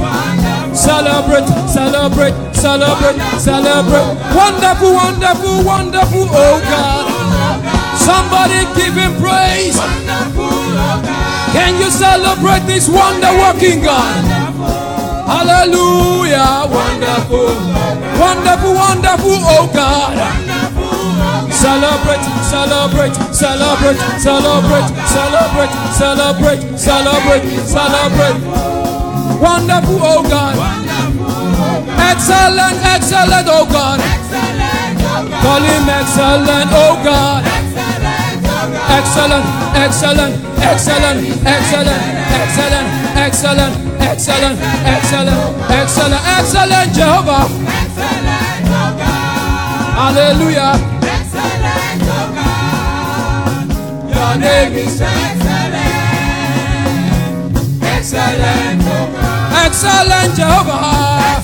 celebrate, 0.76 1.48
celebrate, 1.72 2.36
celebrate, 2.54 3.16
celebrate. 3.40 4.08
Wonderful, 4.36 4.92
wonderful, 4.92 5.64
wonderful, 5.64 6.28
oh 6.28 6.60
God. 6.68 7.08
Somebody 7.96 8.68
give 8.76 8.96
him 9.00 9.16
praise. 9.16 9.80
Can 11.56 11.80
you 11.80 11.90
celebrate 11.90 12.68
this 12.68 12.90
wonder 12.90 13.32
working 13.40 13.82
God? 13.82 14.26
Hallelujah, 15.24 16.68
wonderful, 16.68 17.56
wonderful, 18.20 18.74
wonderful, 18.76 19.40
oh 19.56 19.72
God. 19.74 20.49
Celebrate, 21.70 22.26
celebrate, 22.50 23.14
celebrate, 23.30 24.00
celebrate, 24.18 24.90
celebrate, 25.06 25.70
celebrate, 25.94 26.62
celebrate, 26.82 27.46
celebrate. 27.62 28.38
Wonderful, 29.38 30.00
oh 30.02 30.26
God. 30.26 30.58
Excellent, 31.94 32.74
excellent, 32.90 33.46
oh 33.54 33.70
God. 33.70 34.02
Call 35.46 35.62
him 35.62 35.86
excellent, 35.86 36.74
oh 36.74 36.98
God. 37.06 37.46
Excellent, 38.90 39.46
excellent, 39.78 40.42
excellent, 40.66 41.22
excellent, 41.46 42.02
excellent, 42.34 42.90
excellent, 43.14 43.74
excellent, 44.02 44.10
excellent, 44.10 44.58
excellent, 44.90 45.38
excellent, 45.70 46.24
excellent, 46.34 46.94
Jehovah. 46.98 47.46
Hallelujah. 49.94 50.99
Your 54.20 54.36
name 54.36 54.74
is 54.74 55.00
excellent, 55.00 55.80
excellent, 59.56 60.04
oh 60.04 60.36
Jehovah. 60.36 60.76
Oh 60.76 61.40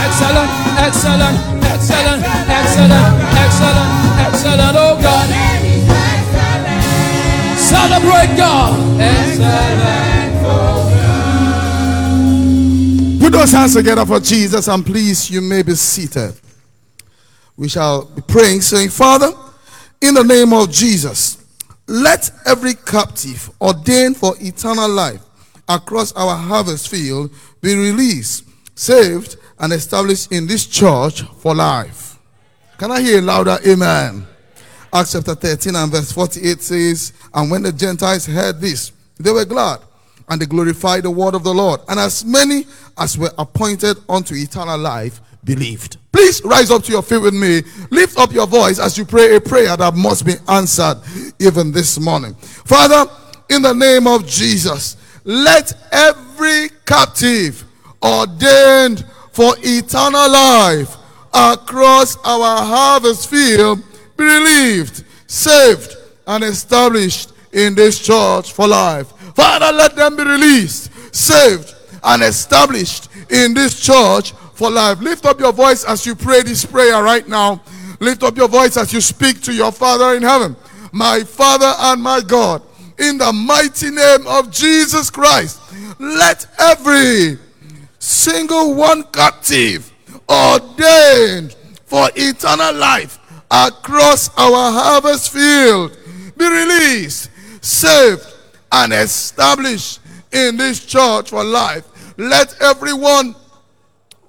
excellent, 0.00 0.50
excellent, 0.80 1.36
excellent, 1.68 2.24
excellent, 2.48 3.04
excellent, 3.36 3.90
excellent, 4.24 4.76
oh 4.80 4.96
God. 5.02 5.28
Celebrate 7.58 8.32
God. 8.36 9.00
Excellent. 9.00 10.44
Oh 10.44 10.88
Put 13.20 13.32
those 13.32 13.52
hands 13.52 13.74
together 13.74 14.06
for 14.06 14.20
Jesus 14.20 14.68
and 14.68 14.84
please, 14.86 15.30
you 15.30 15.42
may 15.42 15.62
be 15.62 15.74
seated. 15.74 16.34
We 17.56 17.68
shall 17.68 18.06
be 18.06 18.22
praying, 18.22 18.62
saying, 18.62 18.88
Father, 18.88 19.32
in 20.00 20.14
the 20.14 20.24
name 20.24 20.52
of 20.52 20.70
Jesus, 20.70 21.41
let 21.86 22.30
every 22.46 22.74
captive 22.74 23.50
ordained 23.60 24.16
for 24.16 24.34
eternal 24.40 24.88
life 24.88 25.22
across 25.68 26.12
our 26.12 26.36
harvest 26.36 26.88
field 26.88 27.30
be 27.60 27.74
released, 27.74 28.44
saved, 28.74 29.36
and 29.58 29.72
established 29.72 30.32
in 30.32 30.46
this 30.46 30.66
church 30.66 31.22
for 31.22 31.54
life. 31.54 32.18
Can 32.78 32.90
I 32.90 33.00
hear 33.00 33.18
a 33.18 33.22
louder 33.22 33.58
amen? 33.66 34.26
Acts 34.92 35.12
chapter 35.12 35.34
13 35.34 35.74
and 35.76 35.90
verse 35.90 36.12
48 36.12 36.60
says, 36.60 37.12
And 37.32 37.50
when 37.50 37.62
the 37.62 37.72
Gentiles 37.72 38.26
heard 38.26 38.60
this, 38.60 38.92
they 39.18 39.30
were 39.30 39.44
glad, 39.44 39.80
and 40.28 40.40
they 40.40 40.46
glorified 40.46 41.04
the 41.04 41.10
word 41.10 41.34
of 41.34 41.44
the 41.44 41.54
Lord. 41.54 41.80
And 41.88 41.98
as 41.98 42.24
many 42.24 42.66
as 42.98 43.16
were 43.16 43.30
appointed 43.38 43.96
unto 44.08 44.34
eternal 44.34 44.78
life 44.78 45.20
believed. 45.44 45.96
Please 46.12 46.42
rise 46.44 46.70
up 46.70 46.82
to 46.84 46.92
your 46.92 47.02
feet 47.02 47.22
with 47.22 47.34
me. 47.34 47.62
Lift 47.90 48.18
up 48.18 48.32
your 48.32 48.46
voice 48.46 48.78
as 48.78 48.96
you 48.96 49.04
pray 49.04 49.36
a 49.36 49.40
prayer 49.40 49.76
that 49.76 49.94
must 49.94 50.24
be 50.24 50.34
answered 50.48 50.98
even 51.38 51.72
this 51.72 51.98
morning. 51.98 52.34
Father, 52.34 53.10
in 53.50 53.62
the 53.62 53.72
name 53.72 54.06
of 54.06 54.26
Jesus, 54.26 54.96
let 55.24 55.72
every 55.92 56.68
captive 56.86 57.64
ordained 58.02 59.04
for 59.32 59.54
eternal 59.58 60.30
life 60.30 60.96
across 61.32 62.16
our 62.24 62.64
harvest 62.64 63.30
field 63.30 63.82
be 64.16 64.24
relieved, 64.24 65.04
saved, 65.26 65.96
and 66.26 66.44
established 66.44 67.32
in 67.52 67.74
this 67.74 67.98
church 67.98 68.52
for 68.52 68.68
life. 68.68 69.08
Father, 69.34 69.72
let 69.72 69.96
them 69.96 70.16
be 70.16 70.24
released, 70.24 70.90
saved, 71.14 71.74
and 72.04 72.22
established 72.22 73.08
in 73.30 73.54
this 73.54 73.80
church 73.80 74.34
for 74.54 74.70
life. 74.70 75.00
Lift 75.00 75.26
up 75.26 75.40
your 75.40 75.52
voice 75.52 75.84
as 75.84 76.06
you 76.06 76.14
pray 76.14 76.42
this 76.42 76.64
prayer 76.64 77.02
right 77.02 77.26
now. 77.26 77.62
Lift 78.00 78.22
up 78.22 78.36
your 78.36 78.48
voice 78.48 78.76
as 78.76 78.92
you 78.92 79.00
speak 79.00 79.40
to 79.42 79.52
your 79.52 79.72
Father 79.72 80.14
in 80.14 80.22
heaven. 80.22 80.56
My 80.92 81.20
Father 81.20 81.72
and 81.78 82.02
my 82.02 82.20
God, 82.20 82.62
in 82.98 83.18
the 83.18 83.32
mighty 83.32 83.90
name 83.90 84.26
of 84.26 84.50
Jesus 84.50 85.10
Christ, 85.10 85.60
let 85.98 86.46
every 86.58 87.38
single 87.98 88.74
one 88.74 89.04
captive 89.04 89.92
ordained 90.28 91.54
for 91.84 92.08
eternal 92.16 92.74
life 92.74 93.18
across 93.50 94.30
our 94.36 94.72
harvest 94.72 95.30
field 95.30 95.96
be 96.36 96.48
released, 96.48 97.30
saved, 97.60 98.26
and 98.72 98.92
established 98.92 100.00
in 100.32 100.56
this 100.56 100.84
church 100.84 101.30
for 101.30 101.44
life. 101.44 101.84
Let 102.18 102.60
everyone 102.60 103.34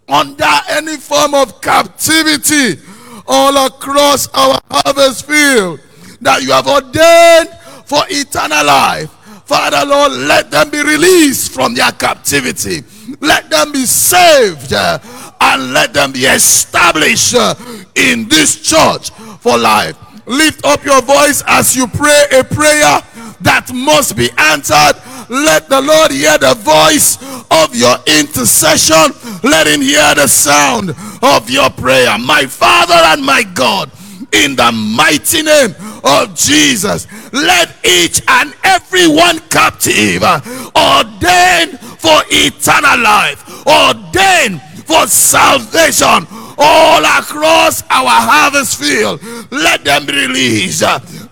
under 0.07 0.49
any 0.69 0.97
form 0.97 1.33
of 1.33 1.61
captivity 1.61 2.79
all 3.27 3.67
across 3.67 4.27
our 4.33 4.59
harvest 4.69 5.25
field 5.25 5.79
that 6.21 6.41
you 6.43 6.51
have 6.51 6.67
ordained 6.67 7.49
for 7.85 8.01
eternal 8.09 8.65
life. 8.65 9.09
Father 9.45 9.85
Lord, 9.85 10.11
let 10.13 10.51
them 10.51 10.69
be 10.69 10.81
released 10.81 11.51
from 11.51 11.73
their 11.75 11.91
captivity. 11.91 12.83
Let 13.19 13.49
them 13.49 13.71
be 13.71 13.85
saved 13.85 14.73
uh, 14.73 14.99
and 15.41 15.73
let 15.73 15.93
them 15.93 16.11
be 16.11 16.25
established 16.25 17.35
uh, 17.35 17.55
in 17.95 18.27
this 18.29 18.61
church 18.61 19.09
for 19.39 19.57
life. 19.57 19.97
Lift 20.25 20.65
up 20.65 20.83
your 20.85 21.01
voice 21.01 21.43
as 21.47 21.75
you 21.75 21.87
pray 21.87 22.23
a 22.31 22.43
prayer 22.43 23.01
that 23.43 23.71
must 23.73 24.15
be 24.17 24.29
answered. 24.37 24.95
Let 25.29 25.69
the 25.69 25.81
Lord 25.81 26.11
hear 26.11 26.37
the 26.37 26.55
voice 26.55 27.17
of 27.51 27.75
your 27.75 27.95
intercession. 28.19 29.13
Let 29.43 29.67
him 29.67 29.81
hear 29.81 30.15
the 30.15 30.27
sound 30.27 30.95
of 31.21 31.49
your 31.49 31.69
prayer. 31.69 32.17
My 32.17 32.45
Father 32.45 32.99
and 33.13 33.23
my 33.23 33.43
God, 33.43 33.91
in 34.31 34.55
the 34.55 34.71
mighty 34.71 35.43
name 35.43 35.75
of 36.03 36.35
Jesus, 36.35 37.07
let 37.31 37.73
each 37.85 38.21
and 38.27 38.53
every 38.63 39.07
one 39.07 39.39
captive 39.49 40.23
ordained 40.23 41.79
for 41.99 42.21
eternal 42.29 42.99
life, 42.99 43.39
ordained 43.67 44.61
for 44.85 45.07
salvation 45.07 46.27
all 46.57 47.03
across 47.03 47.83
our 47.89 48.09
harvest 48.09 48.79
field. 48.79 49.21
Let 49.51 49.83
them 49.83 50.05
be 50.05 50.13
released, 50.13 50.83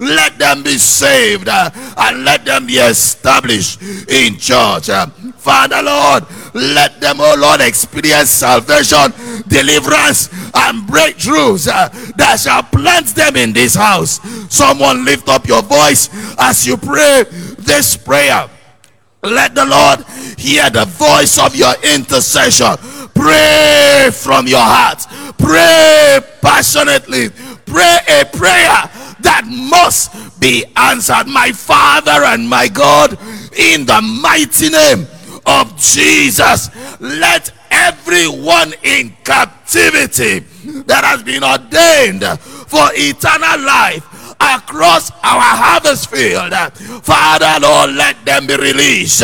let 0.01 0.39
them 0.39 0.63
be 0.63 0.77
saved, 0.79 1.47
uh, 1.47 1.69
and 1.97 2.25
let 2.25 2.43
them 2.43 2.65
be 2.65 2.77
established 2.77 3.81
in 4.09 4.35
church. 4.37 4.89
Uh, 4.89 5.05
Father 5.37 5.81
Lord, 5.81 6.25
let 6.55 6.99
them, 6.99 7.17
oh 7.19 7.35
Lord, 7.37 7.61
experience 7.61 8.31
salvation, 8.31 9.13
deliverance, 9.47 10.29
and 10.55 10.89
breakthroughs 10.89 11.69
uh, 11.71 11.89
that 12.17 12.39
shall 12.39 12.63
plant 12.63 13.07
them 13.15 13.35
in 13.35 13.53
this 13.53 13.75
house. 13.75 14.19
Someone 14.53 15.05
lift 15.05 15.29
up 15.29 15.47
your 15.47 15.61
voice 15.61 16.09
as 16.39 16.65
you 16.65 16.77
pray 16.77 17.23
this 17.59 17.95
prayer. 17.95 18.49
Let 19.23 19.53
the 19.53 19.65
Lord 19.65 19.99
hear 20.39 20.71
the 20.71 20.85
voice 20.85 21.37
of 21.37 21.55
your 21.55 21.73
intercession. 21.83 22.75
Pray 23.13 24.09
from 24.11 24.47
your 24.47 24.65
heart. 24.65 25.05
Pray 25.37 26.19
passionately. 26.41 27.29
Pray 27.65 27.99
a 28.09 28.25
prayer 28.25 28.89
that 29.23 29.45
must 29.47 30.39
be 30.39 30.65
answered. 30.75 31.27
My 31.27 31.51
Father 31.51 32.23
and 32.25 32.47
my 32.47 32.67
God, 32.67 33.17
in 33.57 33.85
the 33.85 34.01
mighty 34.01 34.69
name 34.69 35.07
of 35.45 35.77
Jesus, 35.77 36.69
let 36.99 37.51
everyone 37.71 38.73
in 38.83 39.15
captivity 39.23 40.39
that 40.85 41.03
has 41.03 41.23
been 41.23 41.43
ordained 41.43 42.23
for 42.67 42.89
eternal 42.93 43.65
life 43.65 44.07
across 44.41 45.11
our 45.23 45.53
harvest 45.55 46.09
field. 46.09 46.53
Father, 47.03 47.59
Lord, 47.61 47.91
let 47.91 48.23
them 48.25 48.47
be 48.47 48.55
released. 48.55 49.21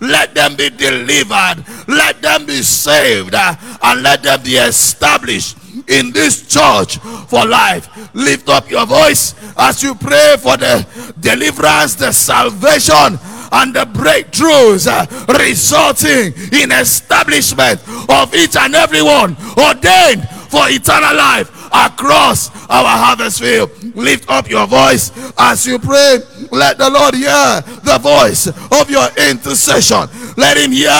Let 0.00 0.34
them 0.34 0.56
be 0.56 0.70
delivered. 0.70 1.64
Let 1.88 2.22
them 2.22 2.46
be 2.46 2.62
saved. 2.62 3.34
And 3.34 4.02
let 4.02 4.22
them 4.22 4.42
be 4.42 4.56
established 4.56 5.56
in 5.90 6.12
this 6.12 6.46
church 6.46 6.98
for 7.28 7.44
life. 7.44 7.88
Lift 8.14 8.48
up 8.48 8.70
your 8.70 8.86
voice 8.86 9.34
as 9.58 9.82
you 9.82 9.94
pray 9.94 10.36
for 10.38 10.56
the 10.56 10.86
deliverance, 11.20 11.96
the 11.96 12.12
salvation, 12.12 13.18
and 13.52 13.74
the 13.74 13.84
breakthroughs 13.84 14.86
uh, 14.86 15.04
resulting 15.38 16.32
in 16.52 16.70
establishment 16.70 17.80
of 18.08 18.32
each 18.34 18.56
and 18.56 18.74
every 18.74 19.02
one 19.02 19.36
ordained 19.58 20.28
for 20.48 20.68
eternal 20.68 21.14
life 21.16 21.50
across 21.72 22.50
our 22.68 22.86
harvest 22.86 23.40
field. 23.40 23.70
Lift 23.96 24.28
up 24.30 24.48
your 24.48 24.66
voice 24.66 25.10
as 25.38 25.66
you 25.66 25.78
pray. 25.78 26.18
Let 26.50 26.78
the 26.78 26.90
Lord 26.90 27.14
hear 27.14 27.62
the 27.82 27.98
voice 28.00 28.46
of 28.46 28.90
your 28.90 29.06
intercession. 29.30 30.08
Let 30.36 30.56
him 30.56 30.72
hear 30.72 30.90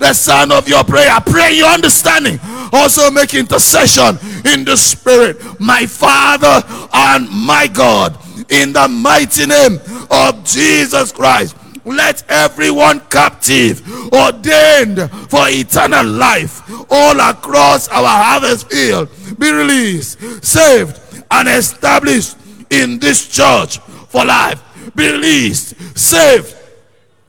the 0.00 0.12
sound 0.12 0.52
of 0.52 0.68
your 0.68 0.84
prayer. 0.84 1.18
Pray 1.26 1.54
your 1.56 1.68
understanding. 1.68 2.38
Also 2.72 3.10
make 3.10 3.34
intercession 3.34 4.18
in 4.46 4.64
the 4.64 4.76
spirit. 4.76 5.36
My 5.60 5.86
Father 5.86 6.62
and 6.92 7.28
my 7.30 7.66
God, 7.66 8.18
in 8.50 8.72
the 8.72 8.88
mighty 8.88 9.46
name 9.46 9.80
of 10.10 10.44
Jesus 10.44 11.12
Christ. 11.12 11.56
Let 11.84 12.28
everyone 12.28 12.98
captive 13.10 13.80
ordained 14.12 15.08
for 15.30 15.46
eternal 15.46 16.04
life 16.04 16.62
all 16.90 17.20
across 17.20 17.86
our 17.88 18.24
harvest 18.24 18.68
field 18.68 19.08
be 19.38 19.52
released, 19.52 20.44
saved, 20.44 20.98
and 21.30 21.48
established 21.48 22.36
in 22.70 22.98
this 22.98 23.28
church 23.28 23.78
for 23.78 24.24
life. 24.24 24.62
Be 24.96 25.12
released, 25.12 25.74
saved, 25.96 26.55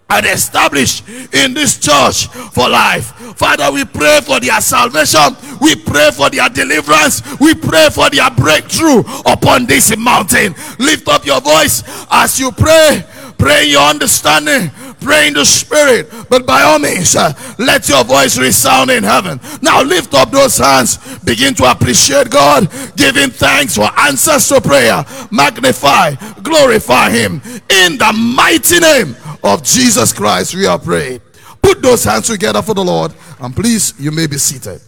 and 0.10 0.26
established 0.26 1.08
in 1.34 1.54
this 1.54 1.78
church 1.78 2.28
for 2.28 2.70
life. 2.70 3.12
Father, 3.38 3.72
we 3.72 3.86
pray 3.86 4.20
for 4.24 4.40
their 4.40 4.62
salvation. 4.62 5.36
We 5.62 5.76
pray 5.76 6.12
for 6.12 6.30
their 6.30 6.50
deliverance. 6.50 7.22
We 7.40 7.56
pray 7.56 7.90
for 7.92 8.10
their 8.10 8.30
breakthrough 8.32 9.04
upon 9.26 9.66
this 9.66 9.96
mountain. 9.98 10.56
Lift 10.80 11.08
up 11.08 11.26
your 11.26 11.42
voice 11.42 11.84
as 12.10 12.40
you 12.40 12.52
pray. 12.52 13.06
Pray 13.38 13.66
your 13.66 13.84
understanding. 13.84 14.72
Pray 15.00 15.28
in 15.28 15.34
the 15.34 15.46
spirit. 15.46 16.10
But 16.28 16.48
by 16.48 16.64
all 16.64 16.80
means, 16.80 17.16
uh, 17.16 17.34
let 17.60 17.88
your 17.88 18.04
voice 18.04 18.38
resound 18.38 18.90
in 18.90 19.04
heaven. 19.04 19.40
Now 19.62 19.84
lift 19.84 20.14
up 20.16 20.32
those 20.32 20.58
hands. 20.58 20.98
Begin 21.20 21.54
to 21.56 21.70
appreciate 21.70 22.32
God. 22.32 22.70
Give 22.96 23.16
him 23.16 23.30
thanks 23.30 23.76
for 23.76 23.88
answers 24.00 24.48
to 24.50 24.60
prayer. 24.60 25.06
Magnify, 25.30 26.16
glorify 26.42 27.12
him. 27.12 27.42
In 27.70 27.98
the 27.98 28.12
mighty 28.36 28.80
name 28.80 29.16
of 29.48 29.64
Jesus 29.64 30.14
Christ, 30.14 30.56
we 30.56 30.66
are 30.66 30.80
praying. 30.80 31.22
Put 31.62 31.82
those 31.82 32.04
hands 32.04 32.28
together 32.28 32.62
for 32.62 32.74
the 32.74 32.84
Lord. 32.84 33.14
And 33.40 33.56
please, 33.56 33.94
you 34.00 34.12
may 34.12 34.28
be 34.28 34.38
seated. 34.38 34.82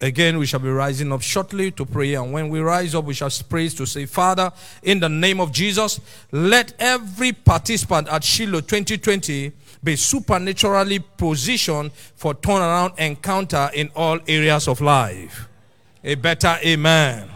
Again, 0.00 0.38
we 0.38 0.46
shall 0.46 0.58
be 0.58 0.68
rising 0.68 1.12
up 1.12 1.22
shortly 1.22 1.70
to 1.72 1.86
pray. 1.86 2.14
And 2.14 2.32
when 2.32 2.48
we 2.48 2.58
rise 2.58 2.94
up, 2.94 3.04
we 3.04 3.14
shall 3.14 3.30
praise 3.48 3.72
to 3.74 3.86
say, 3.86 4.04
Father, 4.04 4.50
in 4.82 4.98
the 4.98 5.08
name 5.08 5.40
of 5.40 5.52
Jesus, 5.52 6.00
let 6.32 6.74
every 6.80 7.32
participant 7.32 8.08
at 8.08 8.24
Shiloh 8.24 8.62
2020 8.62 9.52
be 9.84 9.96
supernaturally 9.96 10.98
positioned 10.98 11.92
for 11.92 12.34
turnaround 12.34 12.98
encounter 12.98 13.70
in 13.74 13.90
all 13.94 14.18
areas 14.26 14.66
of 14.66 14.80
life. 14.80 15.48
A 16.02 16.16
better 16.16 16.58
amen. 16.64 17.28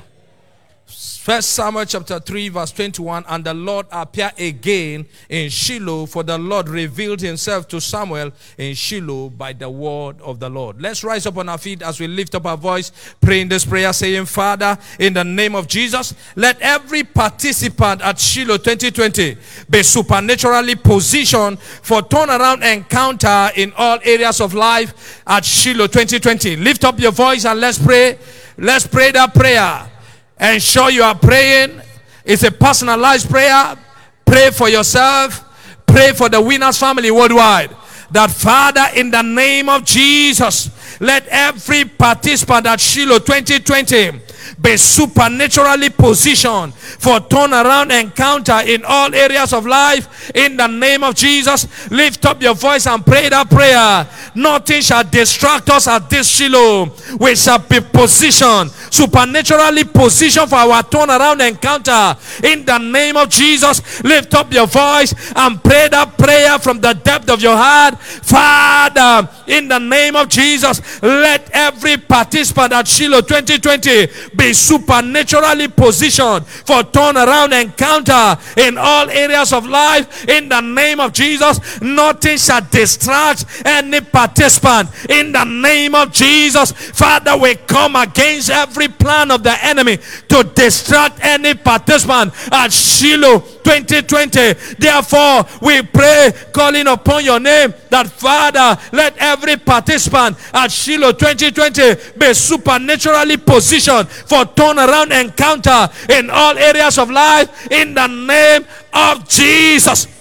First 0.86 1.50
Samuel 1.50 1.84
chapter 1.86 2.20
3, 2.20 2.50
verse 2.50 2.70
21. 2.70 3.24
And 3.28 3.42
the 3.42 3.52
Lord 3.52 3.86
appeared 3.90 4.38
again 4.38 5.06
in 5.28 5.50
Shiloh, 5.50 6.06
for 6.06 6.22
the 6.22 6.38
Lord 6.38 6.68
revealed 6.68 7.20
himself 7.20 7.66
to 7.68 7.80
Samuel 7.80 8.30
in 8.56 8.76
Shiloh 8.76 9.30
by 9.30 9.52
the 9.52 9.68
word 9.68 10.20
of 10.20 10.38
the 10.38 10.48
Lord. 10.48 10.80
Let's 10.80 11.02
rise 11.02 11.26
up 11.26 11.36
on 11.36 11.48
our 11.48 11.58
feet 11.58 11.82
as 11.82 11.98
we 11.98 12.06
lift 12.06 12.36
up 12.36 12.46
our 12.46 12.56
voice, 12.56 12.92
praying 13.20 13.48
this 13.48 13.64
prayer, 13.64 13.92
saying, 13.92 14.26
Father, 14.26 14.78
in 15.00 15.14
the 15.14 15.24
name 15.24 15.56
of 15.56 15.66
Jesus, 15.66 16.14
let 16.36 16.60
every 16.60 17.02
participant 17.02 18.02
at 18.02 18.20
Shiloh 18.20 18.58
2020 18.58 19.36
be 19.68 19.82
supernaturally 19.82 20.76
positioned 20.76 21.58
for 21.58 22.02
turnaround 22.02 22.62
encounter 22.62 23.50
in 23.56 23.72
all 23.76 23.98
areas 24.04 24.40
of 24.40 24.54
life 24.54 25.24
at 25.26 25.44
Shiloh 25.44 25.88
2020. 25.88 26.54
Lift 26.54 26.84
up 26.84 27.00
your 27.00 27.10
voice 27.10 27.44
and 27.44 27.58
let's 27.58 27.84
pray. 27.84 28.16
Let's 28.56 28.86
pray 28.86 29.10
that 29.10 29.34
prayer. 29.34 29.90
Ensure 30.38 30.90
you 30.90 31.02
are 31.02 31.14
praying. 31.14 31.80
It's 32.24 32.42
a 32.42 32.50
personalized 32.50 33.30
prayer. 33.30 33.76
Pray 34.24 34.50
for 34.50 34.68
yourself. 34.68 35.42
Pray 35.86 36.12
for 36.12 36.28
the 36.28 36.40
winners 36.40 36.78
family 36.78 37.10
worldwide. 37.10 37.74
That 38.10 38.30
Father, 38.30 38.86
in 38.94 39.10
the 39.10 39.22
name 39.22 39.68
of 39.68 39.84
Jesus, 39.84 40.70
let 41.00 41.26
every 41.28 41.84
participant 41.84 42.66
at 42.66 42.80
Shiloh 42.80 43.18
2020 43.18 44.25
be 44.60 44.76
supernaturally 44.76 45.90
positioned 45.90 46.74
for 46.74 47.20
turnaround 47.20 47.92
encounter 47.98 48.60
in 48.64 48.84
all 48.84 49.14
areas 49.14 49.52
of 49.52 49.66
life. 49.66 50.30
In 50.34 50.56
the 50.56 50.66
name 50.66 51.04
of 51.04 51.14
Jesus, 51.14 51.90
lift 51.90 52.24
up 52.24 52.42
your 52.42 52.54
voice 52.54 52.86
and 52.86 53.04
pray 53.04 53.28
that 53.28 53.50
prayer. 53.50 54.08
Nothing 54.34 54.80
shall 54.80 55.04
distract 55.04 55.68
us 55.70 55.86
at 55.86 56.08
this 56.08 56.28
Shiloh. 56.28 56.90
We 57.18 57.36
shall 57.36 57.58
be 57.58 57.80
positioned, 57.80 58.70
supernaturally 58.90 59.84
positioned 59.84 60.48
for 60.48 60.56
our 60.56 60.82
turnaround 60.82 61.46
encounter. 61.46 62.16
In 62.46 62.64
the 62.64 62.78
name 62.78 63.16
of 63.16 63.28
Jesus, 63.28 64.02
lift 64.02 64.34
up 64.34 64.52
your 64.52 64.66
voice 64.66 65.14
and 65.36 65.62
pray 65.62 65.88
that 65.88 66.16
prayer 66.16 66.58
from 66.58 66.80
the 66.80 66.94
depth 66.94 67.30
of 67.30 67.42
your 67.42 67.56
heart. 67.56 67.98
Father, 68.00 69.28
in 69.46 69.68
the 69.68 69.78
name 69.78 70.16
of 70.16 70.28
Jesus, 70.28 71.02
let 71.02 71.50
every 71.52 71.96
participant 71.96 72.72
at 72.72 72.88
Shiloh 72.88 73.20
2020 73.20 74.08
be 74.36 74.52
supernaturally 74.52 75.68
positioned 75.68 76.46
for 76.46 76.82
turnaround 76.82 77.60
encounter 77.60 78.38
in 78.60 78.78
all 78.78 79.08
areas 79.10 79.52
of 79.52 79.66
life. 79.66 80.28
In 80.28 80.48
the 80.48 80.60
name 80.60 81.00
of 81.00 81.12
Jesus, 81.12 81.80
nothing 81.80 82.38
shall 82.38 82.62
distract 82.70 83.44
any 83.64 84.00
participant. 84.00 84.90
In 85.10 85.32
the 85.32 85.44
name 85.44 85.94
of 85.94 86.12
Jesus, 86.12 86.72
Father, 86.72 87.36
we 87.36 87.54
come 87.54 87.96
against 87.96 88.50
every 88.50 88.88
plan 88.88 89.30
of 89.30 89.42
the 89.42 89.64
enemy 89.64 89.98
to 90.36 90.50
distract 90.54 91.18
any 91.22 91.54
participant 91.54 92.32
at 92.52 92.72
Shiloh 92.72 93.40
2020. 93.40 94.74
Therefore, 94.78 95.46
we 95.62 95.82
pray, 95.82 96.32
calling 96.52 96.86
upon 96.86 97.24
your 97.24 97.40
name, 97.40 97.72
that 97.90 98.08
Father, 98.08 98.80
let 98.92 99.16
every 99.18 99.56
participant 99.56 100.36
at 100.52 100.70
Shiloh 100.70 101.12
2020 101.12 102.18
be 102.18 102.34
supernaturally 102.34 103.36
positioned 103.36 104.08
for 104.08 104.44
turnaround 104.44 105.18
encounter 105.18 105.88
in 106.12 106.30
all 106.30 106.56
areas 106.58 106.98
of 106.98 107.10
life 107.10 107.70
in 107.70 107.94
the 107.94 108.06
name 108.06 108.64
of 108.92 109.28
Jesus. 109.28 110.15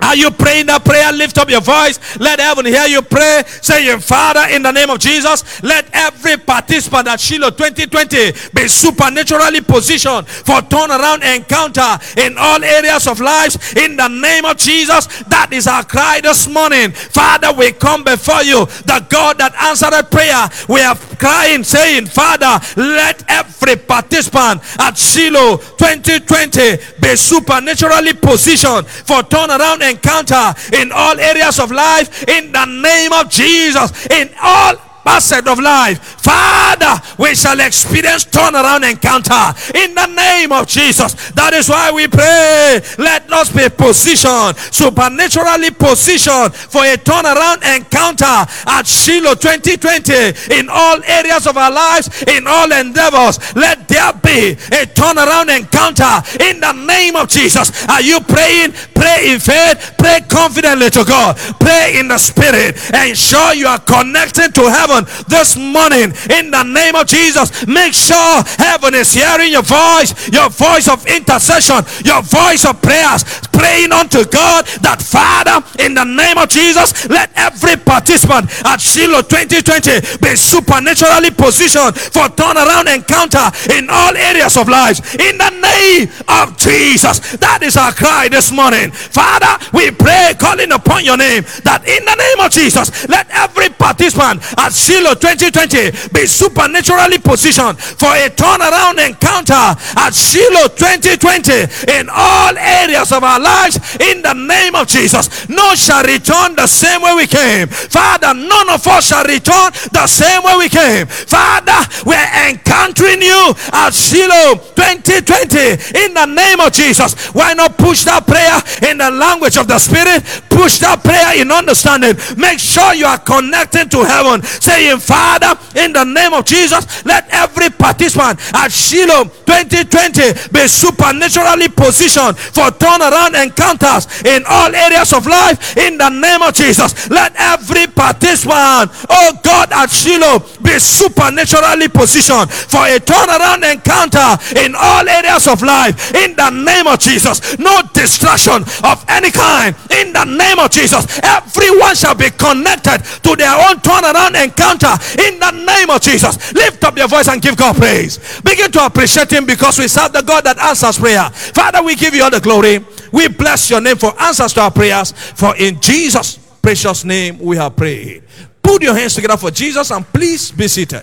Are 0.00 0.14
you 0.14 0.30
praying 0.30 0.66
that 0.66 0.84
prayer? 0.84 1.12
Lift 1.12 1.38
up 1.38 1.50
your 1.50 1.60
voice. 1.60 1.98
Let 2.20 2.38
heaven 2.38 2.64
hear 2.66 2.86
you 2.86 3.02
pray. 3.02 3.42
Saying, 3.60 3.98
Father, 3.98 4.54
in 4.54 4.62
the 4.62 4.70
name 4.70 4.90
of 4.90 5.00
Jesus, 5.00 5.62
let 5.62 5.88
every 5.92 6.36
participant 6.36 7.08
at 7.08 7.18
Shiloh 7.18 7.50
2020 7.50 8.32
be 8.54 8.68
supernaturally 8.68 9.60
positioned 9.60 10.28
for 10.28 10.62
turnaround 10.70 11.26
encounter 11.26 11.98
in 12.16 12.38
all 12.38 12.62
areas 12.62 13.08
of 13.08 13.18
lives. 13.18 13.74
In 13.74 13.96
the 13.96 14.06
name 14.06 14.44
of 14.44 14.56
Jesus, 14.56 15.06
that 15.24 15.52
is 15.52 15.66
our 15.66 15.82
cry 15.82 16.20
this 16.22 16.46
morning. 16.48 16.92
Father, 16.92 17.52
we 17.52 17.72
come 17.72 18.04
before 18.04 18.42
you, 18.42 18.66
the 18.86 19.04
God 19.10 19.38
that 19.38 19.54
answered 19.56 19.98
a 19.98 20.04
prayer. 20.04 20.48
We 20.68 20.80
crying, 21.18 21.64
saying, 21.64 22.06
Father, 22.06 22.58
let 22.76 23.24
every 23.28 23.76
participant 23.76 24.62
at 24.80 24.96
Shiloh 24.96 25.58
2020 25.58 27.00
be 27.00 27.16
supernaturally 27.16 28.14
positioned 28.14 28.86
for 28.86 29.22
turnaround 29.22 29.88
encounter 29.88 30.54
in 30.76 30.92
all 30.92 31.18
areas 31.18 31.58
of 31.58 31.70
life 31.70 32.28
in 32.28 32.52
the 32.52 32.64
name 32.64 33.12
of 33.12 33.28
Jesus. 33.30 34.06
In 34.06 34.30
all 34.42 34.87
facet 35.08 35.48
of 35.48 35.58
life. 35.58 35.98
Father, 36.20 37.00
we 37.16 37.34
shall 37.34 37.58
experience 37.60 38.26
turnaround 38.26 38.84
encounter 38.84 39.40
in 39.74 39.94
the 39.94 40.06
name 40.06 40.52
of 40.52 40.66
Jesus. 40.66 41.30
That 41.32 41.54
is 41.54 41.68
why 41.68 41.90
we 41.90 42.06
pray. 42.08 42.80
Let 42.98 43.32
us 43.32 43.48
be 43.48 43.72
positioned, 43.72 44.58
supernaturally 44.68 45.70
positioned 45.70 46.52
for 46.52 46.84
a 46.84 47.00
turnaround 47.00 47.64
encounter 47.64 48.44
at 48.68 48.84
Shiloh 48.84 49.34
2020 49.40 50.60
in 50.60 50.68
all 50.68 51.00
areas 51.04 51.46
of 51.46 51.56
our 51.56 51.72
lives, 51.72 52.22
in 52.28 52.44
all 52.46 52.68
endeavors. 52.70 53.40
Let 53.56 53.88
there 53.88 54.12
be 54.12 54.52
a 54.76 54.84
turnaround 54.92 55.48
encounter 55.48 56.20
in 56.44 56.60
the 56.60 56.72
name 56.84 57.16
of 57.16 57.28
Jesus. 57.28 57.72
Are 57.88 58.02
you 58.02 58.20
praying? 58.20 58.72
Pray 58.92 59.32
in 59.32 59.40
faith, 59.40 59.94
pray 59.96 60.20
confidently 60.28 60.90
to 60.90 61.04
God, 61.04 61.36
pray 61.60 61.96
in 61.96 62.08
the 62.08 62.18
spirit, 62.18 62.76
ensure 62.92 63.54
you 63.54 63.66
are 63.68 63.78
connected 63.78 64.54
to 64.54 64.68
heaven 64.68 64.97
this 65.28 65.56
morning 65.56 66.14
in 66.30 66.50
the 66.50 66.62
name 66.62 66.94
of 66.94 67.06
Jesus. 67.06 67.66
Make 67.66 67.94
sure 67.94 68.42
heaven 68.58 68.94
is 68.94 69.12
hearing 69.12 69.52
your 69.52 69.62
voice, 69.62 70.14
your 70.32 70.48
voice 70.50 70.88
of 70.88 71.06
intercession, 71.06 71.84
your 72.04 72.22
voice 72.22 72.64
of 72.64 72.80
prayers, 72.82 73.24
praying 73.52 73.92
unto 73.92 74.24
God 74.24 74.66
that 74.86 75.02
Father, 75.02 75.58
in 75.82 75.94
the 75.94 76.04
name 76.04 76.38
of 76.38 76.48
Jesus, 76.48 77.08
let 77.08 77.30
every 77.34 77.76
participant 77.76 78.50
at 78.64 78.80
Shiloh 78.80 79.22
2020 79.22 80.18
be 80.22 80.36
supernaturally 80.36 81.30
positioned 81.30 81.98
for 81.98 82.30
turnaround 82.32 82.86
encounter 82.92 83.42
in 83.74 83.90
all 83.90 84.14
areas 84.16 84.56
of 84.56 84.68
lives. 84.68 85.00
In 85.18 85.38
the 85.38 85.50
name 85.50 86.08
of 86.28 86.56
Jesus, 86.56 87.36
that 87.38 87.62
is 87.62 87.76
our 87.76 87.92
cry 87.92 88.28
this 88.28 88.52
morning. 88.52 88.90
Father, 88.90 89.58
we 89.72 89.90
pray, 89.90 90.34
calling 90.38 90.72
upon 90.72 91.04
your 91.04 91.16
name, 91.16 91.42
that 91.64 91.82
in 91.86 92.04
the 92.04 92.14
name 92.14 92.40
of 92.44 92.50
Jesus, 92.52 93.08
let 93.08 93.26
every 93.30 93.68
participant 93.70 94.42
at 94.58 94.72
Shiloh 94.78 95.14
2020 95.18 96.14
be 96.14 96.24
supernaturally 96.26 97.18
positioned 97.18 97.78
for 97.78 98.14
a 98.14 98.30
turnaround 98.30 99.02
encounter 99.02 99.74
at 99.98 100.14
Shiloh 100.14 100.68
2020 100.78 101.98
in 101.98 102.06
all 102.08 102.54
areas 102.56 103.10
of 103.10 103.24
our 103.24 103.40
lives 103.40 103.76
in 103.98 104.22
the 104.22 104.34
name 104.34 104.74
of 104.74 104.86
Jesus. 104.86 105.48
No 105.48 105.74
shall 105.74 106.04
return 106.04 106.54
the 106.54 106.66
same 106.66 107.02
way 107.02 107.14
we 107.16 107.26
came. 107.26 107.66
Father, 107.66 108.32
none 108.34 108.70
of 108.70 108.86
us 108.86 109.08
shall 109.08 109.24
return 109.24 109.72
the 109.90 110.06
same 110.06 110.42
way 110.44 110.54
we 110.56 110.68
came. 110.68 111.06
Father, 111.06 111.82
we're 112.06 112.30
encountering 112.48 113.20
you 113.20 113.52
at 113.72 113.90
Shiloh 113.90 114.62
2020 114.78 116.06
in 116.06 116.14
the 116.14 116.26
name 116.26 116.60
of 116.60 116.72
Jesus. 116.72 117.34
Why 117.34 117.52
not 117.54 117.76
push 117.78 118.04
that 118.04 118.26
prayer 118.26 118.62
in 118.90 118.98
the 118.98 119.10
language 119.10 119.56
of 119.56 119.66
the 119.66 119.78
Spirit? 119.78 120.22
Push 120.48 120.78
that 120.78 121.02
prayer 121.02 121.40
in 121.40 121.50
understanding. 121.50 122.14
Make 122.38 122.58
sure 122.58 122.94
you 122.94 123.06
are 123.06 123.18
connected 123.18 123.90
to 123.90 124.04
heaven, 124.04 124.42
saying, 124.68 125.00
Father, 125.00 125.56
in 125.80 125.92
the 125.92 126.04
name 126.04 126.34
of 126.34 126.44
Jesus, 126.44 126.84
let 127.04 127.24
every 127.32 127.70
participant 127.70 128.38
at 128.52 128.68
Shiloh 128.68 129.24
2020 129.48 130.52
be 130.52 130.68
supernaturally 130.68 131.68
positioned 131.72 132.36
for 132.36 132.68
turnaround 132.76 133.32
encounters 133.32 134.04
in 134.28 134.44
all 134.44 134.68
areas 134.74 135.12
of 135.16 135.26
life. 135.26 135.76
In 135.76 135.96
the 135.96 136.10
name 136.10 136.42
of 136.42 136.52
Jesus, 136.52 137.08
let 137.08 137.32
every 137.36 137.86
participant, 137.86 138.92
oh 139.08 139.32
God, 139.42 139.72
at 139.72 139.88
Shiloh 139.88 140.44
be 140.60 140.76
supernaturally 140.78 141.88
positioned 141.88 142.52
for 142.52 142.84
a 142.84 143.00
turnaround 143.00 143.64
encounter 143.64 144.36
in 144.60 144.74
all 144.76 145.08
areas 145.08 145.48
of 145.48 145.62
life. 145.62 146.12
In 146.14 146.36
the 146.36 146.50
name 146.50 146.86
of 146.86 147.00
Jesus, 147.00 147.58
no 147.58 147.80
distraction 147.94 148.60
of 148.84 149.00
any 149.08 149.30
kind. 149.30 149.74
In 149.90 150.12
the 150.12 150.24
name 150.28 150.58
of 150.58 150.70
Jesus, 150.70 151.08
everyone 151.24 151.96
shall 151.96 152.14
be 152.14 152.28
connected 152.36 153.00
to 153.24 153.32
their 153.34 153.56
own 153.56 153.80
turnaround 153.80 154.36
encounter. 154.58 154.92
In 155.20 155.38
the 155.38 155.50
name 155.50 155.90
of 155.90 156.00
Jesus, 156.00 156.52
lift 156.52 156.82
up 156.84 156.96
your 156.96 157.08
voice 157.08 157.28
and 157.28 157.40
give 157.40 157.56
God 157.56 157.76
praise. 157.76 158.40
Begin 158.42 158.70
to 158.72 158.84
appreciate 158.84 159.30
Him 159.32 159.46
because 159.46 159.78
we 159.78 159.88
serve 159.88 160.12
the 160.12 160.22
God 160.22 160.44
that 160.44 160.58
answers 160.58 160.98
prayer. 160.98 161.28
Father, 161.30 161.82
we 161.82 161.94
give 161.94 162.14
you 162.14 162.24
all 162.24 162.30
the 162.30 162.40
glory. 162.40 162.84
We 163.12 163.28
bless 163.28 163.70
your 163.70 163.80
name 163.80 163.96
for 163.96 164.12
answers 164.20 164.52
to 164.54 164.62
our 164.62 164.70
prayers. 164.70 165.12
For 165.12 165.56
in 165.56 165.80
Jesus' 165.80 166.38
precious 166.60 167.04
name 167.04 167.38
we 167.38 167.56
have 167.56 167.76
prayed. 167.76 168.24
Put 168.62 168.82
your 168.82 168.94
hands 168.94 169.14
together 169.14 169.36
for 169.36 169.50
Jesus 169.50 169.90
and 169.90 170.04
please 170.06 170.50
be 170.50 170.68
seated. 170.68 171.02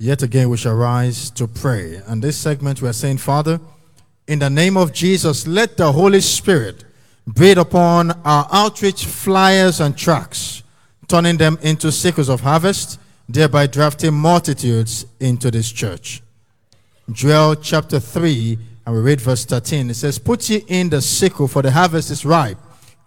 Yet 0.00 0.22
again, 0.22 0.48
we 0.48 0.56
shall 0.56 0.74
rise 0.74 1.28
to 1.30 1.48
pray. 1.48 2.00
And 2.06 2.22
this 2.22 2.36
segment, 2.36 2.80
we 2.80 2.88
are 2.88 2.92
saying, 2.92 3.18
Father, 3.18 3.60
in 4.28 4.38
the 4.38 4.48
name 4.48 4.76
of 4.76 4.92
Jesus, 4.92 5.46
let 5.46 5.76
the 5.76 5.90
Holy 5.90 6.20
Spirit 6.20 6.84
breathe 7.28 7.58
upon 7.58 8.10
our 8.24 8.48
outreach 8.50 9.04
flyers 9.04 9.80
and 9.80 9.96
tracks, 9.96 10.62
turning 11.08 11.36
them 11.36 11.58
into 11.60 11.92
sickles 11.92 12.30
of 12.30 12.40
harvest, 12.40 12.98
thereby 13.28 13.66
drafting 13.66 14.14
multitudes 14.14 15.04
into 15.20 15.50
this 15.50 15.70
church. 15.70 16.22
Joel 17.12 17.56
chapter 17.56 18.00
3, 18.00 18.58
and 18.86 18.94
we 18.94 19.02
read 19.02 19.20
verse 19.20 19.44
13. 19.44 19.90
It 19.90 19.94
says, 19.94 20.18
Put 20.18 20.48
ye 20.48 20.64
in 20.68 20.88
the 20.88 21.02
sickle, 21.02 21.48
for 21.48 21.60
the 21.60 21.70
harvest 21.70 22.10
is 22.10 22.24
ripe. 22.24 22.58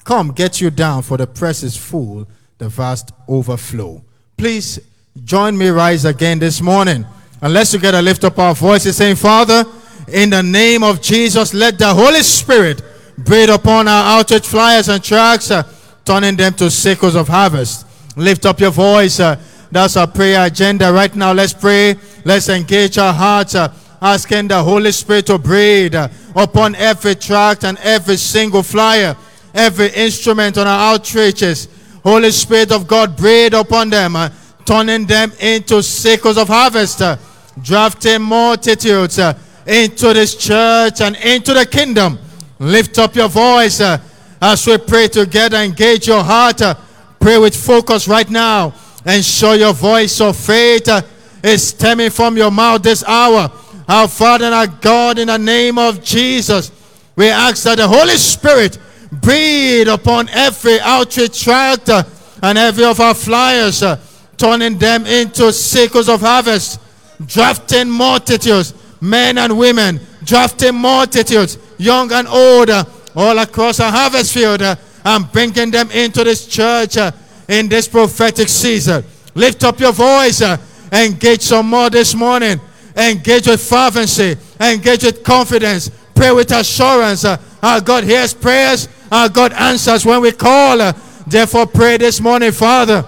Come, 0.04 0.32
get 0.32 0.62
you 0.62 0.70
down, 0.70 1.02
for 1.02 1.18
the 1.18 1.26
press 1.28 1.64
is 1.64 1.76
full, 1.76 2.28
the 2.60 2.70
vast 2.70 3.12
overflow. 3.28 4.04
Please 4.38 4.80
join 5.24 5.58
me 5.58 5.70
rise 5.70 6.06
again 6.06 6.38
this 6.38 6.62
morning. 6.62 7.06
Unless 7.42 7.74
you 7.74 7.80
get 7.80 7.96
a 7.96 8.02
lift 8.02 8.24
up 8.24 8.38
our 8.38 8.54
voices, 8.54 8.98
saying, 8.98 9.16
Father, 9.16 9.66
in 10.08 10.30
the 10.30 10.44
name 10.44 10.84
of 10.84 11.02
Jesus, 11.02 11.56
let 11.56 11.80
the 11.80 11.92
Holy 11.92 12.22
Spirit 12.22 12.84
breathe 13.24 13.50
upon 13.50 13.88
our 13.88 14.20
outreach 14.20 14.48
flyers 14.48 14.90
and 14.90 15.04
tracks, 15.04 15.52
uh, 15.52 15.64
turning 16.06 16.36
them 16.36 16.54
to 16.54 16.70
sickles 16.70 17.16
of 17.16 17.28
harvest. 17.28 17.86
Lift 18.16 18.46
up 18.46 18.60
your 18.60 18.72
voice. 18.72 19.20
Uh, 19.20 19.36
That's 19.72 19.96
our 19.96 20.08
prayer 20.08 20.46
agenda 20.46 20.92
right 20.92 21.16
now. 21.16 21.32
Let's 21.34 21.54
pray. 21.54 21.96
Let's 22.26 22.50
engage 22.50 22.98
our 22.98 23.14
hearts, 23.14 23.56
uh, 23.56 23.74
asking 24.02 24.50
the 24.50 24.62
Holy 24.62 24.92
Spirit 24.92 25.28
to 25.28 25.38
breathe 25.38 25.96
uh, 25.96 26.10
upon 26.36 26.76
every 26.76 27.16
tract 27.16 27.64
and 27.64 27.78
every 27.80 28.18
single 28.18 28.64
flyer, 28.64 29.16
every 29.54 29.90
instrument 29.90 30.58
on 30.58 30.68
our 30.68 30.98
outreaches. 30.98 31.70
Holy 32.04 32.32
Spirit 32.32 32.72
of 32.72 32.88
God, 32.88 33.16
breathe 33.16 33.54
upon 33.54 33.90
them, 33.90 34.16
uh, 34.16 34.30
turning 34.66 35.06
them 35.06 35.32
into 35.40 35.82
sickles 35.82 36.38
of 36.38 36.48
harvest, 36.48 37.02
uh, 37.02 37.16
drafting 37.62 38.22
multitudes 38.22 39.20
into 39.68 40.14
this 40.14 40.36
church 40.36 41.02
and 41.02 41.16
into 41.18 41.54
the 41.54 41.66
kingdom. 41.66 42.18
Lift 42.62 43.00
up 43.00 43.16
your 43.16 43.28
voice 43.28 43.82
uh, 43.82 43.98
as 44.40 44.68
we 44.68 44.78
pray 44.78 45.08
together. 45.08 45.58
Engage 45.58 46.08
your 46.08 46.24
heart. 46.24 46.62
uh, 46.62 46.76
pray 47.20 47.40
with 47.40 47.56
focus 47.56 48.08
right 48.08 48.30
now. 48.30 48.72
And 49.04 49.26
show 49.26 49.54
your 49.54 49.74
voice 49.74 50.22
of 50.22 50.38
faith 50.38 50.88
uh, 50.88 51.02
is 51.44 51.70
stemming 51.70 52.12
from 52.12 52.38
your 52.38 52.52
mouth 52.52 52.84
this 52.84 53.04
hour. 53.04 53.52
Our 53.88 54.08
Father 54.08 54.46
and 54.46 54.54
our 54.54 54.68
God, 54.68 55.18
in 55.18 55.28
the 55.28 55.38
name 55.38 55.80
of 55.80 56.04
Jesus, 56.04 56.72
we 57.16 57.30
ask 57.30 57.64
that 57.64 57.80
the 57.80 57.88
Holy 57.88 58.16
Spirit 58.18 58.78
breathe 59.12 59.88
upon 59.88 60.30
every 60.30 60.80
outreach 60.82 61.44
tract 61.44 61.90
uh, 61.90 62.04
and 62.44 62.60
every 62.60 62.86
of 62.86 63.00
our 63.00 63.16
flyers, 63.16 63.82
uh, 63.82 64.00
turning 64.38 64.78
them 64.78 65.08
into 65.08 65.52
sickles 65.52 66.10
of 66.10 66.22
harvest, 66.22 66.80
drafting 67.26 67.90
multitudes, 67.90 68.76
men 69.02 69.40
and 69.40 69.58
women, 69.58 70.00
drafting 70.24 70.76
multitudes, 70.76 71.58
young 71.78 72.12
and 72.12 72.28
old, 72.28 72.70
uh, 72.70 72.86
all 73.16 73.38
across 73.40 73.80
our 73.80 73.92
harvest 73.92 74.34
field, 74.34 74.62
uh, 74.62 74.76
and 75.04 75.30
bringing 75.32 75.72
them 75.72 75.90
into 75.92 76.24
this 76.24 76.46
church 76.46 76.96
uh, 76.98 77.12
in 77.48 77.68
this 77.68 77.88
prophetic 77.88 78.48
season. 78.48 79.04
Lift 79.34 79.64
up 79.64 79.80
your 79.80 79.92
voice, 79.92 80.42
uh, 80.42 80.58
engage 80.92 81.42
some 81.42 81.68
more 81.70 81.90
this 81.90 82.14
morning, 82.14 82.62
engage 82.96 83.48
with 83.48 83.62
fervency, 83.68 84.36
engage 84.60 85.04
with 85.04 85.24
confidence, 85.24 85.90
pray 86.14 86.32
with 86.32 86.52
assurance. 86.52 87.26
Uh, 87.26 87.38
our 87.64 87.82
God 87.82 88.04
hears 88.04 88.34
prayers, 88.34 88.88
our 89.12 89.30
God 89.30 89.54
answers 89.54 90.06
when 90.06 90.22
we 90.22 90.32
call. 90.32 90.80
Uh, 90.80 90.94
therefore, 91.26 91.66
pray 91.66 91.98
this 91.98 92.22
morning, 92.22 92.52
Father, 92.52 93.04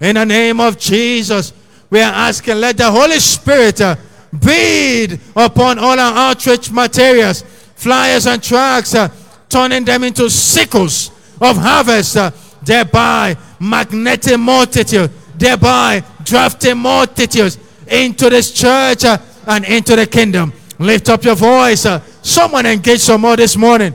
in 0.00 0.16
the 0.16 0.26
name 0.26 0.60
of 0.60 0.78
Jesus. 0.78 1.54
We 1.90 2.00
are 2.00 2.12
asking, 2.12 2.56
let 2.56 2.76
the 2.76 2.90
Holy 2.90 3.18
Spirit 3.18 3.80
breathe 4.32 5.20
upon 5.36 5.78
all 5.78 5.98
our 5.98 6.30
outreach 6.30 6.70
materials, 6.70 7.42
flyers 7.76 8.26
and 8.26 8.42
tracts, 8.42 8.94
uh, 8.94 9.08
turning 9.48 9.84
them 9.84 10.04
into 10.04 10.28
sickles 10.28 11.10
of 11.40 11.56
harvest, 11.56 12.16
uh, 12.16 12.30
thereby 12.62 13.36
magnetic 13.60 14.38
multitude, 14.38 15.10
thereby 15.36 16.02
drafting 16.24 16.78
multitudes 16.78 17.58
into 17.86 18.28
this 18.28 18.52
church 18.52 19.04
uh, 19.04 19.18
and 19.46 19.64
into 19.64 19.96
the 19.96 20.06
kingdom. 20.06 20.52
Lift 20.78 21.08
up 21.08 21.24
your 21.24 21.34
voice. 21.34 21.86
uh, 21.86 22.00
someone 22.22 22.66
engage 22.66 23.00
some 23.00 23.22
more 23.22 23.36
this 23.36 23.56
morning. 23.56 23.94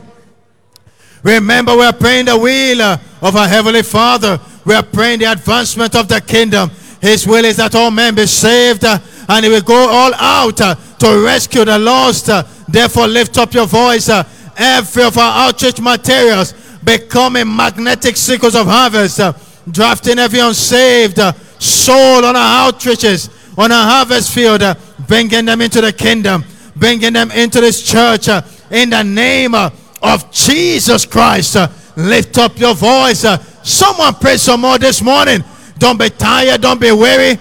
Remember, 1.22 1.76
we 1.76 1.84
are 1.84 1.94
praying 1.94 2.26
the 2.26 2.38
will 2.38 2.82
uh, 2.82 2.98
of 3.22 3.36
our 3.36 3.48
Heavenly 3.48 3.84
Father. 3.84 4.40
We 4.66 4.74
are 4.74 4.84
praying 4.84 5.20
the 5.20 5.32
advancement 5.32 5.96
of 5.96 6.08
the 6.08 6.20
kingdom. 6.20 6.70
His 7.00 7.26
will 7.28 7.46
is 7.46 7.58
that 7.58 7.76
all 7.76 7.92
men 7.92 8.16
be 8.16 8.26
saved 8.26 8.84
uh, 8.84 9.00
and 9.28 9.46
He 9.46 9.52
will 9.52 9.62
go 9.62 9.88
all 9.90 10.14
out 10.16 10.60
uh, 10.62 10.76
to 11.00 11.24
rescue 11.24 11.66
the 11.66 11.78
lost. 11.80 12.30
uh. 12.30 12.44
therefore, 12.68 13.08
lift 13.08 13.38
up 13.38 13.54
your 13.54 13.68
voice. 13.68 14.10
uh, 14.10 14.24
every 14.58 15.04
of 15.04 15.18
our 15.18 15.48
outreach 15.48 15.80
materials 15.80 16.54
becoming 16.84 17.56
magnetic 17.56 18.18
sickles 18.18 18.56
of 18.56 18.68
harvest, 18.68 19.20
uh, 19.20 19.34
drafting 19.72 20.20
every 20.20 20.40
unsaved 20.40 21.20
uh, 21.20 21.32
soul 21.60 22.26
on 22.26 22.36
our 22.36 22.72
outreaches, 22.72 23.30
on 23.58 23.72
our 23.72 23.86
harvest 23.86 24.34
field, 24.34 24.62
uh, 24.62 24.76
bringing 25.08 25.46
them 25.46 25.62
into 25.62 25.82
the 25.82 25.94
kingdom, 25.94 26.44
bringing 26.76 27.14
them 27.14 27.32
into 27.32 27.62
this 27.62 27.82
church 27.82 28.28
in 28.72 28.90
the 28.90 29.04
name 29.04 29.56
of 29.56 30.32
Jesus 30.32 31.06
Christ. 31.06 31.56
lift 31.96 32.38
up 32.38 32.60
your 32.60 32.74
voice. 32.74 33.26
someone 33.64 34.14
pray 34.16 34.38
some 34.38 34.62
more 34.62 34.78
this 34.78 35.02
morning. 35.02 35.44
Don't 35.78 35.98
be 35.98 36.10
tired, 36.10 36.62
don't 36.62 36.82
be 36.82 36.92
weary. 36.92 37.40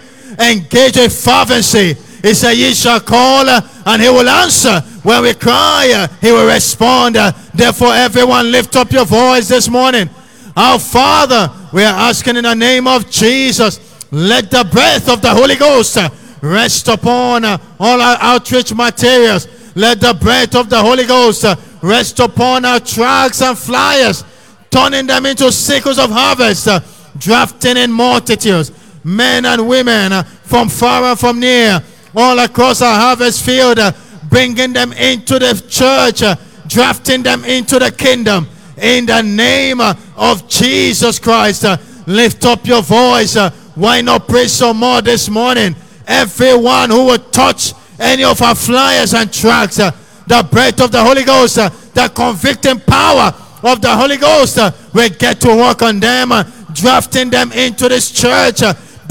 Engage 0.51 0.97
with 0.97 1.24
fervency. 1.24 1.94
He 2.23 2.35
said, 2.35 2.52
Ye 2.52 2.74
shall 2.74 3.01
call, 3.01 3.48
and 3.48 4.02
he 4.02 4.09
will 4.09 4.28
answer. 4.28 4.81
When 5.02 5.23
we 5.23 5.35
cry, 5.35 6.09
he 6.20 6.32
will 6.32 6.47
respond. 6.47 7.16
Therefore, 7.55 7.94
everyone 7.94 8.51
lift 8.51 8.77
up 8.77 8.90
your 8.93 9.05
voice 9.05 9.48
this 9.48 9.69
morning. 9.69 10.09
Our 10.56 10.78
Father, 10.78 11.51
we 11.73 11.82
are 11.82 12.09
asking 12.09 12.36
in 12.36 12.44
the 12.44 12.55
name 12.55 12.86
of 12.86 13.10
Jesus, 13.10 13.81
let 14.10 14.51
the 14.51 14.69
breath 14.70 15.09
of 15.09 15.23
the 15.23 15.31
Holy 15.31 15.56
Ghost 15.56 15.98
rest 16.43 16.89
upon 16.89 17.44
all 17.44 18.01
our 18.01 18.16
outreach 18.20 18.74
materials. 18.74 19.48
Let 19.74 20.01
the 20.01 20.12
breath 20.12 20.55
of 20.55 20.69
the 20.69 20.78
Holy 20.78 21.06
Ghost 21.06 21.44
rest 21.82 22.20
upon 22.20 22.64
our 22.64 22.81
tracks 22.81 23.40
and 23.40 23.56
flyers, 23.56 24.24
turning 24.70 25.06
them 25.06 25.24
into 25.24 25.51
sickles 25.51 25.98
of 25.98 26.10
harvest, 26.10 26.69
drafting 27.16 27.78
in 27.78 27.90
multitudes, 27.90 28.70
men 29.04 29.44
and 29.44 29.68
women 29.68 30.12
uh, 30.12 30.22
from 30.22 30.68
far 30.68 31.04
and 31.04 31.18
from 31.18 31.40
near, 31.40 31.82
all 32.14 32.38
across 32.38 32.82
our 32.82 32.94
harvest 32.94 33.44
field, 33.44 33.78
uh, 33.78 33.92
bringing 34.28 34.72
them 34.72 34.92
into 34.92 35.38
the 35.38 35.64
church, 35.68 36.22
uh, 36.22 36.36
drafting 36.66 37.22
them 37.22 37.44
into 37.44 37.78
the 37.78 37.90
kingdom. 37.90 38.48
In 38.76 39.06
the 39.06 39.22
name 39.22 39.80
uh, 39.80 39.94
of 40.16 40.48
Jesus 40.48 41.18
Christ, 41.18 41.64
uh, 41.64 41.76
lift 42.06 42.44
up 42.44 42.66
your 42.66 42.82
voice. 42.82 43.36
Uh, 43.36 43.50
why 43.74 44.00
not 44.00 44.28
pray 44.28 44.48
some 44.48 44.78
more 44.78 45.00
this 45.02 45.28
morning? 45.28 45.74
Everyone 46.06 46.90
who 46.90 47.06
will 47.06 47.18
touch 47.18 47.72
any 47.98 48.24
of 48.24 48.40
our 48.42 48.54
flyers 48.54 49.14
and 49.14 49.32
tracks, 49.32 49.76
the 49.76 50.48
breath 50.50 50.80
of 50.80 50.90
the 50.90 51.02
Holy 51.02 51.24
Ghost, 51.24 51.56
the 51.56 52.10
convicting 52.14 52.80
power 52.80 53.34
of 53.62 53.80
the 53.80 53.94
Holy 53.94 54.16
Ghost, 54.16 54.58
we 54.92 55.08
get 55.10 55.40
to 55.40 55.48
work 55.48 55.82
on 55.82 56.00
them, 56.00 56.32
drafting 56.72 57.30
them 57.30 57.52
into 57.52 57.88
this 57.88 58.10
church, 58.10 58.60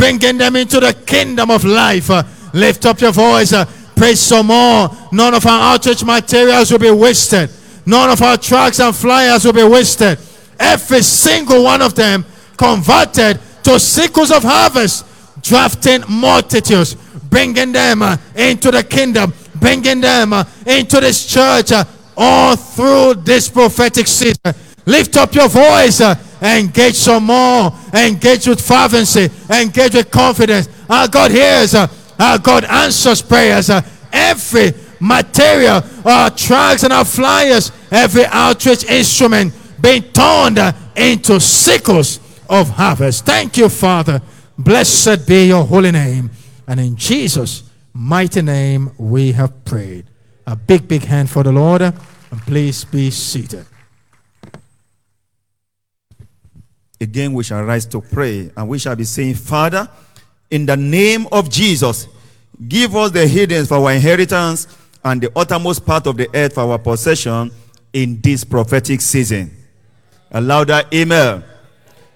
bringing 0.01 0.35
them 0.35 0.55
into 0.55 0.79
the 0.79 0.95
kingdom 1.05 1.51
of 1.51 1.63
life. 1.63 2.09
uh, 2.09 2.23
lift 2.53 2.87
up 2.87 2.99
your 2.99 3.11
voice, 3.11 3.53
uh, 3.53 3.63
pray 3.95 4.15
some 4.15 4.47
more. 4.47 4.89
None 5.11 5.35
of 5.35 5.45
our 5.45 5.73
outreach 5.75 6.03
materials 6.03 6.71
will 6.71 6.79
be 6.79 6.89
wasted. 6.89 7.51
None 7.85 8.09
of 8.09 8.19
our 8.19 8.35
tracks 8.35 8.79
and 8.79 8.95
flyers 8.95 9.45
will 9.45 9.53
be 9.53 9.63
wasted. 9.63 10.17
Every 10.59 11.03
single 11.03 11.63
one 11.63 11.83
of 11.83 11.93
them 11.93 12.25
converted 12.57 13.39
to 13.61 13.79
sickles 13.79 14.31
of 14.31 14.41
harvest, 14.41 15.05
drafting 15.43 16.03
multitudes, 16.09 16.95
bringing 17.29 17.71
them 17.71 18.01
uh, 18.01 18.17
into 18.35 18.71
the 18.71 18.83
kingdom, 18.83 19.31
bringing 19.59 20.01
them 20.01 20.33
into 20.65 20.99
this 20.99 21.27
church, 21.27 21.71
all 22.17 22.55
through 22.55 23.21
this 23.23 23.49
prophetic 23.49 24.07
season. 24.07 24.55
Lift 24.87 25.15
up 25.17 25.35
your 25.35 25.47
voice, 25.47 26.01
engage 26.41 26.95
some 26.95 27.25
more, 27.25 27.71
engage 27.93 28.47
with 28.47 28.59
fervency, 28.59 29.29
engage 29.49 29.95
with 29.95 30.09
confidence. 30.09 30.67
Our 30.89 31.07
God 31.07 31.31
hears, 31.31 31.75
our 31.75 32.39
God 32.39 32.65
answers 32.65 33.21
prayers. 33.21 33.69
every 34.11 34.73
material, 34.99 35.81
our 36.05 36.29
tracks 36.29 36.83
and 36.83 36.93
our 36.93 37.05
flyers, 37.05 37.71
every 37.91 38.25
outreach 38.25 38.83
instrument 38.85 39.53
being 39.81 40.03
turned 40.03 40.59
into 40.95 41.39
sickles 41.39 42.19
of 42.49 42.69
harvest. 42.69 43.25
Thank 43.25 43.57
you, 43.57 43.69
Father. 43.69 44.21
Blessed 44.57 45.27
be 45.27 45.47
your 45.47 45.65
holy 45.65 45.91
name. 45.91 46.29
And 46.67 46.79
in 46.79 46.95
Jesus' 46.95 47.63
mighty 47.93 48.41
name 48.41 48.91
we 48.97 49.31
have 49.31 49.65
prayed. 49.65 50.05
A 50.45 50.55
big, 50.55 50.87
big 50.87 51.03
hand 51.03 51.29
for 51.29 51.43
the 51.43 51.51
Lord. 51.51 51.81
And 51.81 52.41
please 52.45 52.85
be 52.85 53.09
seated. 53.09 53.65
Again, 57.01 57.33
we 57.33 57.43
shall 57.43 57.63
rise 57.63 57.87
to 57.87 57.99
pray 57.99 58.51
and 58.55 58.69
we 58.69 58.77
shall 58.77 58.95
be 58.95 59.05
saying, 59.05 59.33
Father, 59.33 59.89
in 60.51 60.67
the 60.67 60.77
name 60.77 61.27
of 61.31 61.49
Jesus, 61.49 62.07
give 62.67 62.95
us 62.95 63.09
the 63.09 63.25
hidden 63.25 63.65
for 63.65 63.77
our 63.77 63.93
inheritance 63.93 64.67
and 65.03 65.19
the 65.19 65.31
uttermost 65.35 65.83
part 65.83 66.05
of 66.05 66.15
the 66.15 66.29
earth 66.35 66.53
for 66.53 66.61
our 66.61 66.77
possession 66.77 67.49
in 67.91 68.21
this 68.21 68.43
prophetic 68.43 69.01
season. 69.01 69.49
A 70.29 70.39
louder 70.39 70.83
amen. 70.93 71.43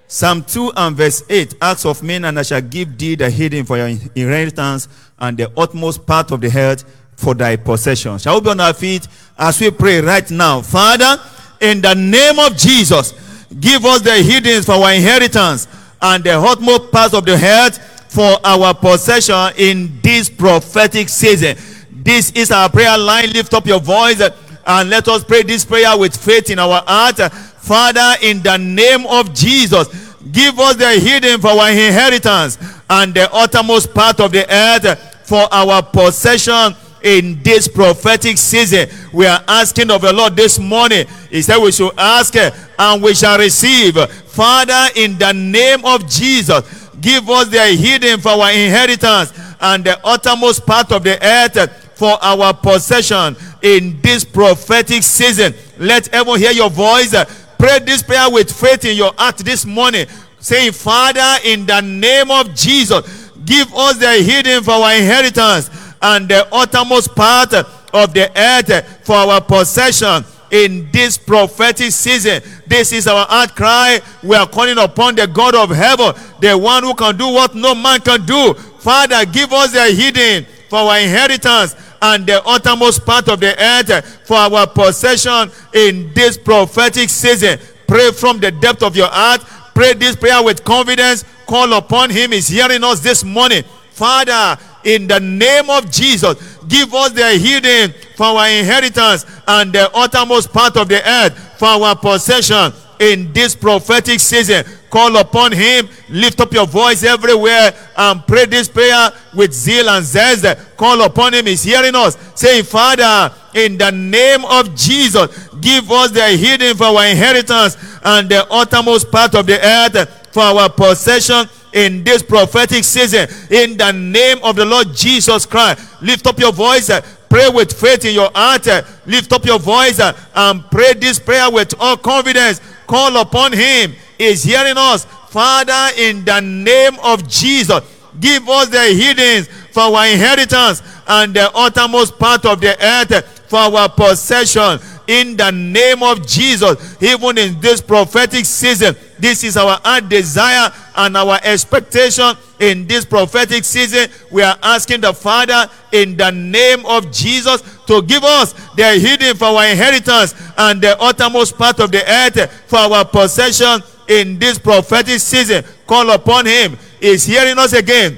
Psalm 0.08 0.44
2 0.44 0.74
and 0.76 0.96
verse 0.96 1.24
8 1.28 1.56
asks 1.62 1.86
of 1.86 2.04
men, 2.04 2.26
and 2.26 2.38
I 2.38 2.44
shall 2.44 2.62
give 2.62 2.96
thee 2.96 3.16
the 3.16 3.28
hidden 3.28 3.66
for 3.66 3.78
your 3.78 3.88
inheritance 3.88 4.88
and 5.18 5.36
the 5.36 5.52
utmost 5.58 6.06
part 6.06 6.32
of 6.32 6.42
the 6.42 6.56
earth 6.56 6.86
for 7.16 7.34
thy 7.34 7.56
possession. 7.56 8.20
Shall 8.20 8.36
we 8.36 8.42
be 8.42 8.50
on 8.52 8.60
our 8.60 8.74
feet 8.74 9.08
as 9.36 9.60
we 9.60 9.72
pray 9.72 10.00
right 10.02 10.30
now? 10.30 10.62
Father, 10.62 11.20
in 11.60 11.82
the 11.82 11.96
name 11.96 12.38
of 12.38 12.56
Jesus, 12.56 13.14
give 13.60 13.86
us 13.86 14.02
the 14.02 14.16
hidden 14.16 14.64
for 14.64 14.74
our 14.74 14.94
inheritance 14.94 15.68
and 16.02 16.24
the 16.24 16.38
utmost 16.38 16.92
part 16.92 17.14
of 17.14 17.26
the 17.26 17.34
earth 17.34 17.80
for 18.12 18.38
our 18.46 18.74
possession 18.74 19.52
in 19.58 20.00
this 20.02 20.30
prophetic 20.30 21.10
season. 21.10 21.58
This 21.92 22.32
is 22.32 22.52
our 22.52 22.70
prayer 22.70 22.98
line. 22.98 23.32
Lift 23.32 23.54
up 23.54 23.66
your 23.66 23.80
voice 23.80 24.22
and 24.22 24.90
let 24.90 25.08
us 25.08 25.24
pray 25.24 25.44
this 25.44 25.66
prayer 25.66 25.98
with 25.98 26.16
faith 26.16 26.50
in 26.50 26.60
our 26.60 26.84
heart. 26.86 27.18
Father, 27.32 28.16
in 28.22 28.42
the 28.42 28.58
name 28.58 29.06
of 29.08 29.34
Jesus, 29.34 29.88
give 30.32 30.60
us 30.60 30.76
the 30.76 30.92
hidden 31.00 31.42
for 31.42 31.50
our 31.50 31.70
inheritance 31.70 32.58
and 32.90 33.14
the 33.14 33.32
uttermost 33.34 33.94
part 33.94 34.20
of 34.20 34.32
the 34.32 34.46
earth 34.52 35.28
for 35.28 35.48
our 35.52 35.82
possession 35.82 36.76
in 37.06 37.42
this 37.44 37.68
prophetic 37.68 38.38
season. 38.38 38.90
We 39.14 39.28
are 39.28 39.42
asking 39.48 39.92
of 39.92 40.02
the 40.02 40.12
Lord 40.12 40.36
this 40.36 40.58
morning. 40.58 41.06
He 41.30 41.44
said 41.44 41.60
we 41.60 41.72
should 41.72 41.94
ask 41.98 42.36
uh, 42.36 42.50
and 42.80 43.02
we 43.02 43.14
shall 43.14 43.38
receive. 43.38 43.96
Father, 43.96 44.90
in 44.96 45.18
the 45.18 45.32
name 45.32 45.86
of 45.86 46.10
Jesus, 46.10 46.90
give 47.00 47.30
us 47.30 47.48
the 47.50 47.64
hidden 47.68 48.20
for 48.20 48.30
our 48.30 48.52
inheritance 48.52 49.32
and 49.62 49.84
the 49.84 50.00
uttermost 50.04 50.66
part 50.66 50.92
of 50.92 51.04
the 51.04 51.24
earth 51.24 51.84
for 51.96 52.18
our 52.22 52.54
possession 52.54 53.38
in 53.62 54.02
this 54.02 54.26
prophetic 54.26 55.04
season. 55.04 55.54
Let 55.78 56.12
everyone 56.12 56.40
hear 56.40 56.52
your 56.52 56.72
voice. 56.72 57.14
Pray 57.60 57.80
this 57.80 58.02
prayer 58.02 58.30
with 58.32 58.52
faith 58.52 58.84
in 58.84 58.98
your 58.98 59.14
heart 59.16 59.38
this 59.38 59.64
morning, 59.64 60.08
saying, 60.40 60.72
Father, 60.72 61.40
in 61.46 61.68
the 61.68 61.82
name 61.82 62.32
of 62.32 62.54
Jesus, 62.56 63.30
give 63.46 63.72
us 63.76 63.98
the 63.98 64.12
hidden 64.24 64.64
for 64.64 64.72
our 64.72 64.96
inheritance 64.96 65.70
and 66.02 66.28
the 66.28 66.48
uttermost 66.52 67.16
part 67.16 67.54
of 67.54 68.14
the 68.14 68.32
earth 68.36 69.06
for 69.06 69.16
our 69.16 69.42
possession 69.42 70.24
in 70.52 70.90
this 70.92 71.18
prophetic 71.18 71.92
season. 71.92 72.42
This 72.68 72.92
is 72.92 73.08
our 73.08 73.26
heart 73.26 73.56
cry. 73.56 74.00
We 74.24 74.36
are 74.36 74.48
calling 74.48 74.78
upon 74.78 75.16
the 75.16 75.28
God 75.28 75.56
of 75.56 75.70
heaven, 75.70 76.14
the 76.40 76.58
one 76.58 76.84
who 76.84 76.94
can 76.94 77.18
do 77.18 77.28
what 77.28 77.56
no 77.56 77.76
man 77.76 78.00
can 78.02 78.26
do. 78.26 78.54
Father, 78.54 79.26
give 79.26 79.52
us 79.52 79.74
the 79.74 79.92
hidden 79.92 80.46
for 80.70 80.80
our 80.80 81.00
inheritance 81.00 81.76
and 82.02 82.26
the 82.26 82.44
uttermost 82.46 83.06
part 83.06 83.28
of 83.30 83.40
the 83.40 83.56
earth 83.60 84.28
for 84.28 84.38
our 84.38 84.68
possession 84.68 85.52
in 85.74 86.14
this 86.14 86.38
prophetic 86.38 87.10
season. 87.10 87.60
Pray 87.88 88.12
from 88.12 88.40
the 88.40 88.52
depth 88.52 88.84
of 88.84 88.96
your 88.96 89.08
heart. 89.08 89.42
Pray 89.74 89.94
this 89.94 90.16
prayer 90.16 90.44
with 90.44 90.64
confidence. 90.64 91.26
Call 91.48 91.74
upon 91.74 92.10
Him. 92.10 92.32
He's 92.32 92.48
hearing 92.48 92.84
us 92.84 93.00
this 93.00 93.24
morning. 93.24 93.64
Father, 93.92 94.60
in 94.86 95.08
the 95.08 95.20
name 95.20 95.70
of 95.70 95.92
Jesus, 95.92 96.58
give 96.68 96.94
us 96.94 97.12
the 97.12 97.32
healing 97.32 97.94
for 98.16 98.28
our 98.28 98.48
inheritance 98.50 99.26
and 99.48 99.74
the 99.74 99.92
uttermost 99.94 100.54
part 100.54 100.78
of 100.78 100.88
the 100.88 101.02
earth 101.08 101.38
for 101.60 101.68
our 101.68 101.96
possession 101.96 102.72
in 103.00 103.34
this 103.34 103.56
prophetic 103.56 104.20
season. 104.20 104.64
Call 104.90 105.18
upon 105.18 105.52
him, 105.52 105.90
lift 106.10 106.40
up 106.40 106.54
your 106.54 106.68
voice 106.68 107.04
everywhere 107.04 107.74
and 107.98 108.26
pray 108.26 108.46
this 108.46 108.70
prayer 108.70 109.10
with 109.34 109.52
zeal 109.52 109.90
and 109.90 110.06
zest. 110.06 110.46
Call 110.78 111.02
upon 111.02 111.34
him, 111.34 111.48
he's 111.48 111.64
hearing 111.64 111.96
us. 111.96 112.18
Say, 112.40 112.62
Father, 112.62 113.34
in 113.54 113.78
the 113.78 113.92
name 113.92 114.46
of 114.46 114.74
Jesus, 114.76 115.50
give 115.60 115.92
us 115.92 116.12
the 116.12 116.30
healing 116.30 116.76
for 116.76 116.86
our 116.86 117.08
inheritance 117.08 117.76
and 118.04 118.30
the 118.30 118.46
uttermost 118.50 119.12
part 119.12 119.36
of 119.36 119.46
the 119.46 119.60
earth 119.60 120.30
for 120.32 120.44
our 120.44 120.70
possession 120.70 121.50
in 121.76 122.04
this 122.04 122.24
prophetic 122.24 122.84
season. 122.84 123.28
In 123.52 123.78
the 123.78 123.92
name 123.92 124.40
of 124.42 124.56
the 124.56 124.66
Lord 124.66 124.96
Jesus 124.96 125.46
Christ, 125.46 126.02
lift 126.02 126.26
up 126.26 126.40
your 126.40 126.54
voice. 126.54 126.90
Uh, 126.90 127.02
pray 127.30 127.50
with 127.50 127.72
faith 127.78 128.06
in 128.06 128.16
your 128.16 128.32
heart. 128.34 128.68
Uh, 128.68 128.82
lift 129.06 129.32
up 129.34 129.46
your 129.46 129.60
voice 129.60 130.00
uh, 130.00 130.18
and 130.34 130.64
pray 130.72 130.94
this 130.94 131.20
prayer 131.20 131.52
with 131.52 131.76
all 131.80 131.98
confidence. 131.98 132.62
Call 132.88 133.16
upon 133.18 133.54
him. 133.54 133.94
Is 134.18 134.44
hearing 134.44 134.78
us. 134.78 135.06
Father, 135.30 135.94
in 135.98 136.24
the 136.24 136.40
name 136.40 136.98
of 137.04 137.28
Jesus, 137.28 137.82
give 138.22 138.48
us 138.48 138.70
the 138.70 138.86
hidden 138.94 139.44
for 139.74 139.82
our 139.82 140.08
inheritance 140.08 140.82
and 141.06 141.34
the 141.34 141.52
uttermost 141.54 142.18
part 142.18 142.46
of 142.46 142.62
the 142.62 142.82
earth 142.82 143.50
for 143.50 143.60
our 143.60 143.90
possession 143.90 144.80
in 145.08 145.36
the 145.36 145.52
name 145.52 146.02
of 146.02 146.26
Jesus. 146.26 147.04
Even 147.04 147.38
in 147.38 147.60
this 147.60 147.82
prophetic 147.82 148.46
season, 148.46 148.96
this 149.20 149.44
is 149.44 149.58
our 149.58 150.02
desire 150.02 150.72
and 150.96 151.18
our 151.18 151.40
expectation 151.44 152.34
in 152.60 152.88
this 152.88 153.06
prophetic 153.06 153.64
season. 153.64 154.10
We 154.32 154.42
are 154.42 154.58
asking 154.62 155.02
the 155.02 155.14
Father 155.14 155.70
in 155.92 156.18
the 156.18 156.32
name 156.32 156.86
of 156.86 157.12
Jesus 157.12 157.62
to 157.88 158.02
give 158.02 158.24
us 158.24 158.54
the 158.76 159.00
hidden 159.00 159.36
for 159.36 159.46
our 159.46 159.68
inheritance 159.68 160.34
and 160.58 160.82
the 160.82 161.00
uttermost 161.00 161.58
part 161.58 161.80
of 161.80 161.92
the 161.92 162.04
earth 162.10 162.52
for 162.68 162.78
our 162.80 163.06
possession 163.06 163.82
in 164.08 164.40
this 164.40 164.58
prophetic 164.58 165.20
season. 165.20 165.64
Call 165.88 166.10
upon 166.12 166.46
Him. 166.46 166.78
Is 167.02 167.26
hearing 167.26 167.60
us 167.60 167.74
again. 167.74 168.18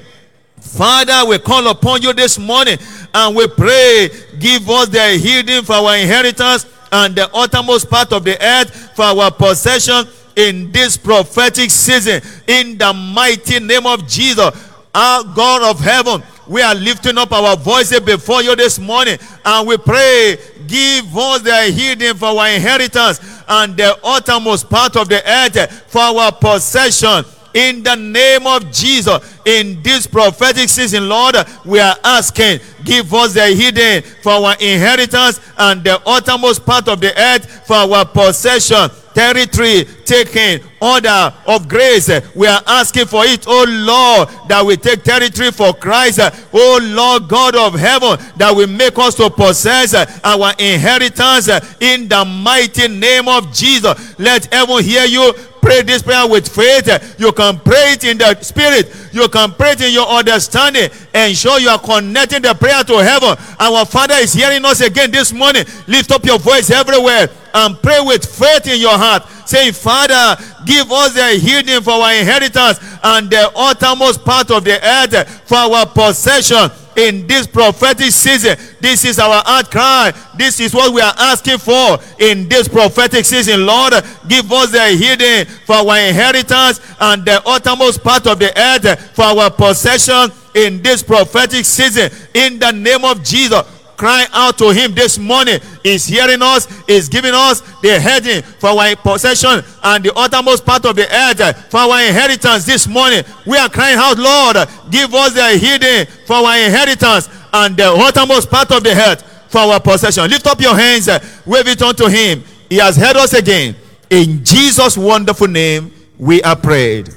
Father, 0.59 1.27
we 1.27 1.39
call 1.39 1.67
upon 1.67 2.01
you 2.01 2.13
this 2.13 2.37
morning 2.37 2.77
and 3.13 3.35
we 3.35 3.47
pray, 3.47 4.09
give 4.39 4.69
us 4.69 4.87
the 4.89 5.17
hidden 5.17 5.63
for 5.65 5.73
our 5.73 5.97
inheritance 5.97 6.65
and 6.91 7.15
the 7.15 7.29
uttermost 7.33 7.89
part 7.89 8.13
of 8.13 8.23
the 8.23 8.41
earth 8.41 8.95
for 8.95 9.03
our 9.03 9.31
possession 9.31 10.05
in 10.37 10.71
this 10.71 10.95
prophetic 10.95 11.69
season. 11.69 12.21
In 12.47 12.77
the 12.77 12.93
mighty 12.93 13.59
name 13.59 13.85
of 13.85 14.07
Jesus, 14.07 14.69
our 14.95 15.23
God 15.23 15.63
of 15.63 15.79
heaven, 15.81 16.23
we 16.47 16.61
are 16.61 16.75
lifting 16.75 17.17
up 17.17 17.31
our 17.33 17.57
voices 17.57 17.99
before 17.99 18.41
you 18.41 18.55
this 18.55 18.79
morning 18.79 19.17
and 19.43 19.67
we 19.67 19.77
pray, 19.77 20.37
give 20.65 21.17
us 21.17 21.41
the 21.41 21.71
hidden 21.71 22.15
for 22.15 22.27
our 22.27 22.49
inheritance 22.49 23.19
and 23.49 23.75
the 23.75 23.99
uttermost 24.03 24.69
part 24.69 24.95
of 24.95 25.09
the 25.09 25.21
earth 25.29 25.83
for 25.91 25.99
our 25.99 26.31
possession 26.31 27.25
in 27.53 27.81
the 27.81 27.95
name 27.95 28.45
of 28.45 28.71
Jesus. 28.71 29.39
In 29.45 29.81
this 29.81 30.05
prophetic 30.05 30.69
season, 30.69 31.09
Lord, 31.09 31.35
we 31.65 31.79
are 31.79 31.95
asking, 32.03 32.59
give 32.83 33.11
us 33.13 33.33
the 33.33 33.47
hidden 33.47 34.03
for 34.21 34.33
our 34.33 34.53
inheritance 34.59 35.39
and 35.57 35.83
the 35.83 35.99
uttermost 36.05 36.65
part 36.65 36.87
of 36.87 37.01
the 37.01 37.19
earth 37.19 37.65
for 37.65 37.75
our 37.75 38.05
possession. 38.05 38.89
Territory 39.17 39.83
taken, 40.05 40.61
order 40.79 41.33
of 41.47 41.67
grace. 41.67 42.07
We 42.35 42.45
are 42.45 42.61
asking 42.67 43.07
for 43.07 43.25
it, 43.25 43.45
oh 43.47 43.65
Lord, 43.67 44.29
that 44.47 44.63
we 44.63 44.77
take 44.77 45.01
territory 45.01 45.49
for 45.49 45.73
Christ. 45.73 46.19
Oh 46.53 46.79
Lord 46.83 47.27
God 47.27 47.55
of 47.55 47.73
heaven, 47.73 48.23
that 48.37 48.55
will 48.55 48.67
make 48.67 48.95
us 48.99 49.15
to 49.15 49.31
possess 49.31 49.95
our 50.23 50.53
inheritance 50.59 51.49
in 51.81 52.07
the 52.07 52.23
mighty 52.25 52.89
name 52.89 53.27
of 53.27 53.51
Jesus. 53.51 54.19
Let 54.19 54.53
everyone 54.53 54.83
hear 54.83 55.05
you 55.05 55.33
pray 55.67 55.81
this 55.81 56.01
prayer 56.01 56.25
with 56.25 56.47
faith. 56.47 57.19
You 57.19 57.31
can 57.33 57.59
pray 57.59 57.91
it 57.91 58.03
in 58.05 58.17
the 58.17 58.39
spirit. 58.41 58.87
You 59.11 59.27
can 59.27 59.51
pray 59.51 59.71
it 59.71 59.81
in 59.81 59.91
your 59.91 60.07
understanding. 60.07 60.89
Ensure 61.13 61.59
you 61.59 61.67
are 61.69 61.79
connecting 61.79 62.41
the 62.41 62.53
prayer 62.53 62.83
to 62.85 63.03
heaven. 63.03 63.35
Our 63.59 63.85
Father 63.85 64.15
is 64.15 64.31
hearing 64.31 64.63
us 64.63 64.79
again 64.79 65.11
this 65.11 65.33
morning. 65.33 65.65
Lift 65.87 66.11
up 66.11 66.23
your 66.23 66.39
voice 66.39 66.71
everywhere 66.71 67.27
and 67.53 67.81
pray 67.81 67.99
with 67.99 68.23
faith 68.23 68.67
in 68.67 68.79
your 68.79 68.97
heart. 68.97 69.27
Say, 69.45 69.71
Father, 69.71 70.41
give 70.65 70.89
us 70.91 71.13
the 71.13 71.37
healing 71.39 71.83
for 71.83 71.91
our 71.91 72.13
inheritance 72.13 72.79
and 73.03 73.29
the 73.29 73.51
uttermost 73.55 74.23
part 74.23 74.51
of 74.51 74.63
the 74.63 74.79
earth 74.81 75.41
for 75.47 75.57
our 75.57 75.85
possession 75.85 76.69
in 76.97 77.25
this 77.27 77.47
prophetic 77.47 78.11
season. 78.11 78.57
This 78.81 79.05
is 79.05 79.19
our 79.19 79.41
heart 79.45 79.71
cry. 79.71 80.11
This 80.37 80.59
is 80.59 80.73
what 80.73 80.93
we 80.93 80.99
are 80.99 81.13
asking 81.17 81.59
for 81.59 81.99
in 82.19 82.49
this 82.49 82.67
prophetic 82.67 83.23
season. 83.23 83.65
Lord, 83.65 83.93
give 84.27 84.51
us 84.51 84.71
the 84.71 84.89
hidden 84.89 85.45
for 85.65 85.75
our 85.75 85.97
inheritance 85.99 86.81
and 86.99 87.23
the 87.23 87.41
uttermost 87.45 88.03
part 88.03 88.27
of 88.27 88.39
the 88.39 88.51
earth 88.59 89.15
for 89.15 89.23
our 89.23 89.49
possession 89.51 90.31
in 90.55 90.81
this 90.81 91.03
prophetic 91.03 91.63
season. 91.63 92.11
In 92.33 92.57
the 92.59 92.71
name 92.71 93.05
of 93.05 93.23
Jesus 93.23 93.61
cry 93.97 94.25
out 94.31 94.57
to 94.59 94.69
him 94.69 94.93
this 94.93 95.17
morning. 95.17 95.59
He's 95.83 96.05
hearing 96.05 96.41
us, 96.41 96.67
he's 96.85 97.09
giving 97.09 97.33
us 97.33 97.61
the 97.81 97.99
heading 97.99 98.43
for 98.43 98.69
our 98.69 98.95
possession 98.95 99.63
and 99.83 100.03
the 100.05 100.13
uttermost 100.15 100.65
part 100.65 100.85
of 100.85 100.95
the 100.95 101.07
earth 101.13 101.69
for 101.69 101.79
our 101.79 102.01
inheritance 102.07 102.65
this 102.65 102.87
morning. 102.87 103.23
We 103.45 103.57
are 103.57 103.69
crying 103.69 103.97
out, 103.97 104.17
Lord, 104.17 104.55
give 104.91 105.13
us 105.13 105.33
the 105.33 105.57
hidden 105.57 106.05
for 106.25 106.35
our 106.35 106.57
inheritance 106.57 107.27
and 107.51 107.75
the 107.75 107.91
uttermost 107.91 108.49
part 108.49 108.71
of 108.71 108.83
the 108.83 108.91
earth 108.91 109.23
for 109.49 109.59
our 109.59 109.79
possession. 109.79 110.29
Lift 110.29 110.45
up 110.47 110.61
your 110.61 110.75
hands, 110.75 111.07
wave 111.45 111.67
it 111.67 111.81
unto 111.81 112.07
him. 112.07 112.43
He 112.69 112.77
has 112.77 112.95
heard 112.97 113.15
us 113.15 113.33
again. 113.33 113.75
In 114.09 114.43
Jesus' 114.43 114.97
wonderful 114.97 115.47
name, 115.47 115.91
we 116.17 116.41
are 116.43 116.55
prayed. 116.55 117.09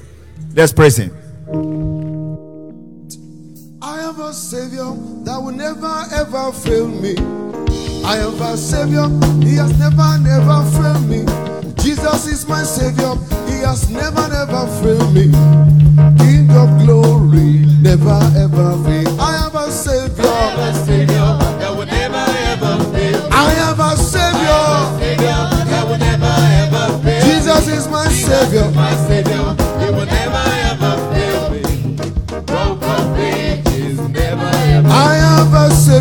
Let's 0.54 0.72
praise 0.72 0.98
him. 0.98 1.99
I 4.10 4.12
have 4.12 4.28
a 4.30 4.32
Savior 4.34 4.90
that 5.22 5.38
will 5.40 5.52
never 5.52 6.02
ever 6.10 6.50
fail 6.50 6.88
me. 6.88 7.14
I 8.02 8.16
have 8.16 8.40
a 8.40 8.56
Savior, 8.56 9.06
He 9.38 9.54
has 9.54 9.70
never, 9.78 10.18
never 10.18 10.66
failed 10.74 11.06
me. 11.06 11.22
Jesus 11.78 12.26
is 12.26 12.48
my 12.48 12.64
Savior, 12.64 13.14
He 13.46 13.62
has 13.62 13.88
never, 13.88 14.26
never 14.26 14.66
failed 14.82 15.14
me. 15.14 15.30
King 16.18 16.50
of 16.58 16.74
glory, 16.82 17.62
never 17.78 18.18
ever 18.34 18.74
fail. 18.82 19.14
I 19.20 19.46
have 19.46 19.54
a 19.54 19.70
Savior, 19.70 20.26
I 20.26 20.58
have 20.58 20.58
a 20.58 20.84
Savior 20.84 21.30
that 21.62 21.70
will 21.70 21.86
never 21.86 22.26
ever 22.50 22.82
fail. 22.90 23.28
I 23.30 23.50
have 23.62 23.78
a 23.78 23.94
Savior, 23.94 24.66
Savior 24.98 25.38
that 25.70 25.86
will 25.86 25.98
never 26.02 26.34
ever 26.66 26.98
fail. 27.04 27.22
Jesus 27.30 27.68
is 27.68 27.86
my 27.86 28.08
Savior, 28.08 28.72
my 28.74 28.90
Savior, 29.06 29.29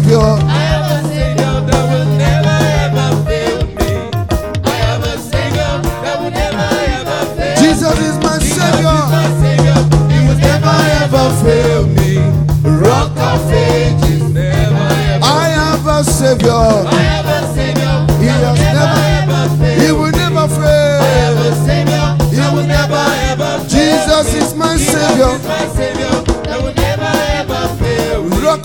Savior. 0.02 1.09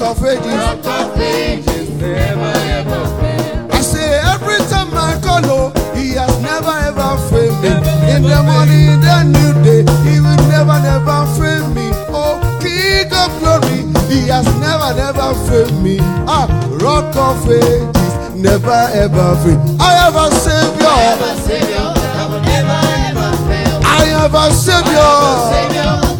of 0.04 0.22
ages. 0.24 0.44
Rock 0.44 0.84
of 0.86 1.20
ages 1.20 1.88
never 2.00 2.52
ever 2.78 3.02
fail. 3.20 3.68
I 3.72 3.80
say 3.80 4.20
every 4.32 4.58
time 4.68 4.92
I 4.92 5.18
call, 5.24 5.42
him, 5.42 5.96
he 5.96 6.12
has 6.14 6.34
never 6.42 6.74
ever 6.88 7.16
failed 7.30 7.56
me. 7.62 7.70
Never, 7.70 7.94
in 8.14 8.22
the 8.22 8.42
morning, 8.44 8.84
in 8.92 9.00
the 9.00 9.18
new 9.34 9.52
day, 9.64 9.82
he 10.04 10.20
will 10.20 10.36
never 10.52 10.76
never 10.84 11.24
fail 11.38 11.64
me. 11.72 11.88
Oh, 12.12 12.36
King 12.60 13.10
of 13.12 13.32
glory, 13.40 13.88
he 14.12 14.28
has 14.28 14.46
never 14.60 14.92
never 14.94 15.32
failed 15.48 15.82
me. 15.82 15.98
Ah, 16.28 16.46
rock 16.80 17.14
of 17.16 17.48
ages 17.50 18.12
never 18.36 18.80
ever 18.92 19.36
fail. 19.42 19.58
I 19.80 19.92
have 20.04 20.16
a 20.16 20.30
savior. 20.36 20.86
I 20.86 21.00
have 21.00 21.22
a 21.22 21.34
savior 21.42 21.88
that 22.12 22.28
will 22.28 22.40
never 22.44 22.80
ever 23.08 23.30
fail. 23.48 23.80
I 23.84 24.04
have 24.12 24.34
a 24.34 24.52
savior. 24.52 25.14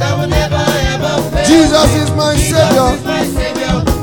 That 0.01 0.17
will 0.19 0.29
never 0.29 0.65
ever 0.95 1.31
fail. 1.31 1.45
Jesus 1.45 1.91
is 2.01 2.11
my 2.17 2.35
savior. 2.37 2.97
Is 2.97 3.05
my 3.05 3.25
savior. 3.25 3.54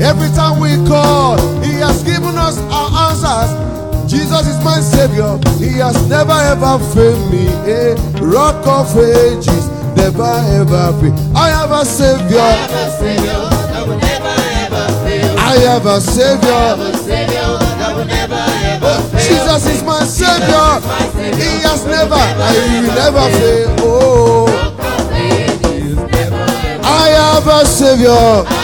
Every 0.00 0.28
time 0.34 0.58
we 0.58 0.76
call, 0.88 1.36
He 1.60 1.74
has 1.74 2.02
given 2.02 2.34
us 2.38 2.56
our 2.72 3.12
answers. 3.12 3.52
Jesus 4.10 4.48
is 4.48 4.56
my 4.64 4.80
Savior. 4.80 5.36
He 5.60 5.76
has 5.76 6.08
never 6.08 6.32
ever 6.32 6.78
failed 6.94 7.30
me. 7.30 7.46
Eh? 7.68 7.94
Rock 8.24 8.66
of 8.66 8.96
ages, 8.96 9.68
never 9.94 10.24
ever 10.56 10.96
fail. 11.00 11.36
I 11.36 11.50
have 11.50 11.70
a 11.70 11.84
Savior. 11.84 12.40
I 15.36 15.56
have 15.68 15.84
a 15.84 16.00
Savior. 16.00 16.76
Jesus 19.20 19.66
is 19.66 19.82
my 19.82 20.02
Savior. 20.04 20.80
He 21.36 21.60
has 21.60 21.84
never, 21.84 22.14
I 22.16 22.56
will 22.56 22.94
never 22.96 23.28
fail. 23.36 23.76
Oh, 23.80 24.48
I 26.82 27.08
have 27.10 27.46
a 27.46 27.66
Savior. 27.66 28.59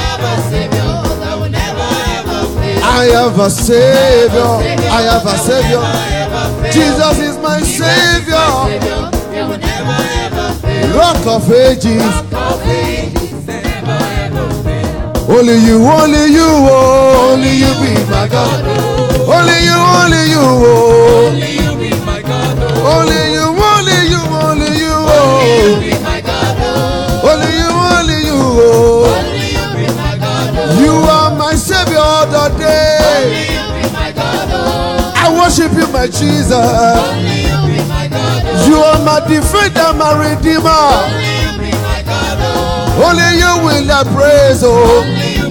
I 2.99 3.05
have 3.13 3.39
a 3.39 3.51
Savior. 3.51 4.41
I 4.91 5.03
have 5.03 5.27
a 5.27 5.37
Savior. 5.37 5.83
Jesus 6.73 7.19
is 7.19 7.37
my 7.39 7.61
Savior. 7.61 8.49
Rock 10.97 11.27
of 11.27 11.51
ages. 11.53 12.03
Only 15.29 15.57
you, 15.59 15.85
only 15.85 16.27
you, 16.33 16.49
oh, 16.49 17.33
only 17.33 17.51
you 17.59 17.73
be 17.83 17.93
my 18.11 18.29
God. 18.29 18.65
Only 19.29 19.59
you, 19.67 19.77
only 19.77 20.23
you, 20.33 20.41
oh. 20.41 21.27
Only 21.27 21.51
you, 21.53 21.73
be 21.77 21.91
my 22.07 22.23
God. 22.23 22.57
only 22.95 23.23
you, 23.35 23.46
All 32.47 32.53
the 32.53 32.59
day. 32.59 33.59
I 35.19 35.35
worship 35.35 35.73
you, 35.73 35.87
my 35.93 36.07
Jesus. 36.07 36.51
You 38.67 38.77
are 38.79 39.03
my 39.05 39.19
defender, 39.27 39.93
my 39.99 40.15
redeemer. 40.15 40.71
Only 40.71 41.43
you 41.43 41.59
be 41.59 41.71
my 41.83 42.03
God, 42.07 42.39
oh. 42.39 43.03
Only 43.03 43.31
you 43.43 43.53
will 43.67 43.91
I 43.91 44.05
praise, 44.15 44.63
oh. 44.63 45.03
Only 45.03 45.43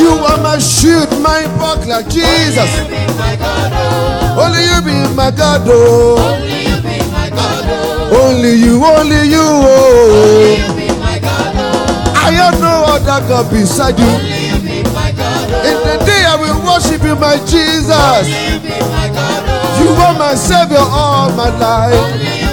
You 0.00 0.10
are 0.30 0.38
my 0.38 0.58
shield, 0.58 1.10
my 1.20 1.42
buckler, 1.58 2.02
Jesus. 2.08 2.70
Only 4.38 4.62
you 4.62 4.80
be 4.86 4.94
my 5.16 5.30
God, 5.32 5.62
oh. 5.66 6.18
Only 8.12 8.54
you, 8.54 8.84
only 8.84 9.28
you, 9.28 9.42
oh. 9.42 10.76
I 12.14 12.30
have 12.32 12.60
no 12.60 12.84
other 12.86 13.26
God 13.26 13.50
beside 13.50 13.98
you. 13.98 14.06
Day 14.06 14.39
I 16.30 16.36
will 16.38 16.62
worship 16.62 17.02
you, 17.02 17.16
my 17.16 17.34
Jesus. 17.42 18.30
You 19.82 19.90
are 19.98 20.14
my 20.14 20.36
Savior 20.38 20.78
all 20.78 21.26
my 21.34 21.50
life. 21.58 21.98
Only 21.98 22.46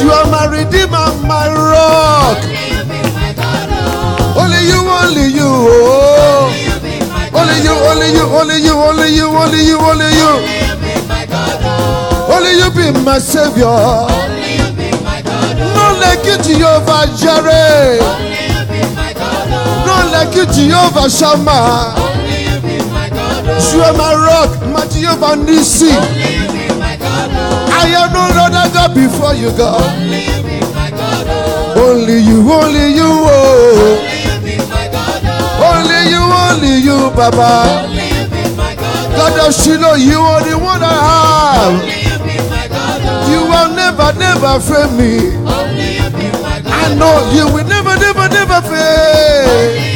you 0.00 0.08
are 0.10 0.24
my 0.32 0.46
Redeemer, 0.48 1.12
my 1.28 1.52
rock. 1.52 2.40
Only 4.32 4.64
you, 4.64 4.80
only 4.80 5.28
you, 5.28 5.44
oh. 5.44 6.48
Only 7.36 7.60
you, 7.60 7.74
only 7.84 8.08
you, 8.16 8.24
only 8.32 8.56
you, 8.64 8.72
only 8.72 9.12
you, 9.12 9.28
only 9.28 9.60
you, 9.60 9.76
only 9.78 10.08
you. 10.16 10.32
Only 12.32 12.52
you 12.56 12.70
be 12.72 12.98
my 13.04 13.18
Savior. 13.18 14.08
Not 15.76 16.00
like 16.00 16.24
you, 16.24 16.38
Jehovah 16.40 17.12
Jireh. 17.12 18.00
Not 19.84 20.12
like 20.12 20.34
you, 20.34 20.46
Jehovah 20.46 21.10
Shammah. 21.10 22.13
You 23.44 23.80
are 23.82 23.92
my 23.92 24.14
rock, 24.14 24.50
my 24.72 24.86
Jehovah 24.88 25.36
Nissi. 25.36 25.90
I 25.90 27.86
have 27.92 28.12
no 28.12 28.24
other 28.32 28.66
God 28.72 28.94
before 28.94 29.34
you, 29.34 29.50
God. 29.56 29.82
Only 29.84 30.24
you, 30.24 30.40
only 31.76 32.18
you, 32.20 32.52
only 32.52 32.94
you, 32.94 33.04
oh. 33.04 34.10
Only 35.60 36.00
you, 36.10 36.22
only 36.24 36.68
you, 36.80 36.94
only 36.94 37.08
you, 37.08 37.10
Baba. 37.14 37.84
Only 37.84 38.08
you 38.08 38.24
be 38.28 38.42
my 38.56 38.74
God 38.76 39.48
of 39.48 39.54
Shiloh, 39.54 39.94
you 39.96 40.20
are 40.20 40.42
the 40.48 40.56
one 40.58 40.82
I 40.82 40.94
have. 41.04 41.72
Only 41.72 42.00
You 42.00 42.18
be 42.24 42.36
my 42.48 42.66
God. 42.68 43.28
You 43.30 43.40
will 43.44 43.70
never, 43.76 44.12
never 44.18 44.60
fail 44.60 44.90
me. 44.96 45.36
Only 45.44 45.96
you 46.00 46.08
be 46.16 46.26
my 46.40 46.60
God. 46.60 46.72
I 46.72 46.94
know 46.94 47.16
you 47.36 47.44
will 47.52 47.66
never, 47.68 47.96
never, 48.00 48.28
never 48.28 48.60
fail. 48.62 49.68
Only 49.68 49.93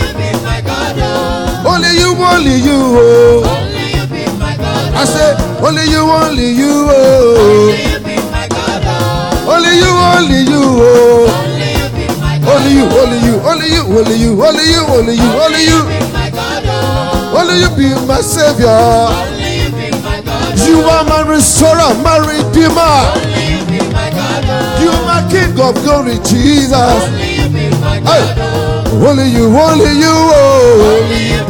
you, 1.87 2.11
only 2.19 2.57
you, 2.59 2.79
oh. 2.99 3.47
Only 3.47 3.95
you 3.95 4.05
be 4.11 4.27
my 4.39 4.57
God. 4.57 4.91
Oh. 4.91 4.99
I 4.99 5.05
say, 5.07 5.31
only 5.63 5.85
you, 5.87 6.03
only 6.03 6.51
you, 6.51 6.89
oh. 6.91 7.71
Only 7.71 7.83
you, 7.87 7.99
be 8.03 8.17
my 8.31 8.47
God. 8.51 8.83
Oh. 8.85 9.55
only 9.55 9.73
you, 9.79 9.93
only 10.19 10.41
you, 10.51 10.63
oh. 10.83 11.45
Only 12.49 12.73
you, 12.75 12.87
only 12.91 13.19
you, 13.23 13.35
you 13.35 13.41
only 13.45 13.69
you, 13.69 13.83
only 13.85 14.17
you, 14.17 14.33
you 14.35 14.43
only 14.43 14.65
you, 14.67 14.83
only 14.89 15.15
you, 15.15 15.29
only 15.39 15.63
you. 15.65 15.81
Only 17.39 17.61
you 17.61 17.71
be 17.77 17.95
my 18.07 18.21
savior. 18.21 18.67
Only 18.67 19.63
you 19.63 19.71
be 19.71 19.91
my 20.03 20.21
God. 20.23 20.59
You 20.67 20.81
are 20.81 21.05
my 21.05 21.23
restorer, 21.29 21.95
my 22.03 22.19
redeemer. 22.19 22.97
Only 23.15 23.45
you 23.53 23.61
be 23.69 23.79
my 23.93 24.11
God. 24.11 24.81
You 24.81 24.89
are 24.91 25.05
my 25.07 25.21
king 25.31 25.53
of 25.61 25.75
glory, 25.85 26.17
Jesus. 26.25 26.73
Only 28.99 29.29
you, 29.31 29.47
only 29.47 29.93
you, 29.93 30.11
oh. 30.11 31.03
Only 31.03 31.21
you 31.29 31.39
be 31.39 31.47
my 31.47 31.47
God. 31.47 31.48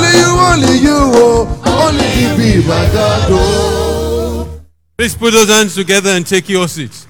Only 0.00 0.18
you, 0.18 0.28
only 0.38 0.78
you, 0.78 0.96
oh. 0.96 1.62
Only 1.66 2.08
you 2.22 2.36
be 2.62 2.66
my 2.66 2.88
God, 2.90 3.28
oh. 3.30 4.60
Please 4.96 5.14
put 5.14 5.32
those 5.32 5.48
hands 5.48 5.74
together 5.74 6.08
and 6.10 6.26
take 6.26 6.48
your 6.48 6.68
seats. 6.68 7.06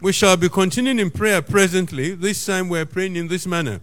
We 0.00 0.12
shall 0.12 0.36
be 0.36 0.48
continuing 0.48 0.98
in 0.98 1.10
prayer 1.12 1.40
presently. 1.40 2.16
This 2.16 2.44
time 2.44 2.68
we're 2.68 2.84
praying 2.84 3.14
in 3.14 3.28
this 3.28 3.46
manner. 3.46 3.80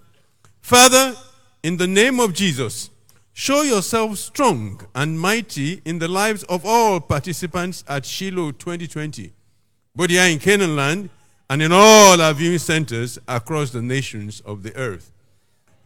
Father, 0.60 1.16
in 1.64 1.78
the 1.78 1.88
name 1.88 2.20
of 2.20 2.34
Jesus, 2.34 2.90
show 3.32 3.62
yourself 3.62 4.18
strong 4.18 4.82
and 4.94 5.18
mighty 5.18 5.82
in 5.86 6.00
the 6.00 6.10
lives 6.10 6.44
of 6.44 6.66
all 6.66 7.00
participants 7.00 7.86
at 7.88 8.06
Shiloh 8.06 8.52
2020, 8.52 9.32
both 9.96 10.10
here 10.10 10.26
in 10.26 10.38
Canaan 10.38 10.76
land 10.76 11.10
and 11.50 11.62
in 11.62 11.72
all 11.72 12.22
our 12.22 12.34
viewing 12.34 12.60
centers 12.60 13.18
across 13.28 13.72
the 13.72 13.82
nations 13.82 14.42
of 14.42 14.64
the 14.64 14.76
earth. 14.76 15.14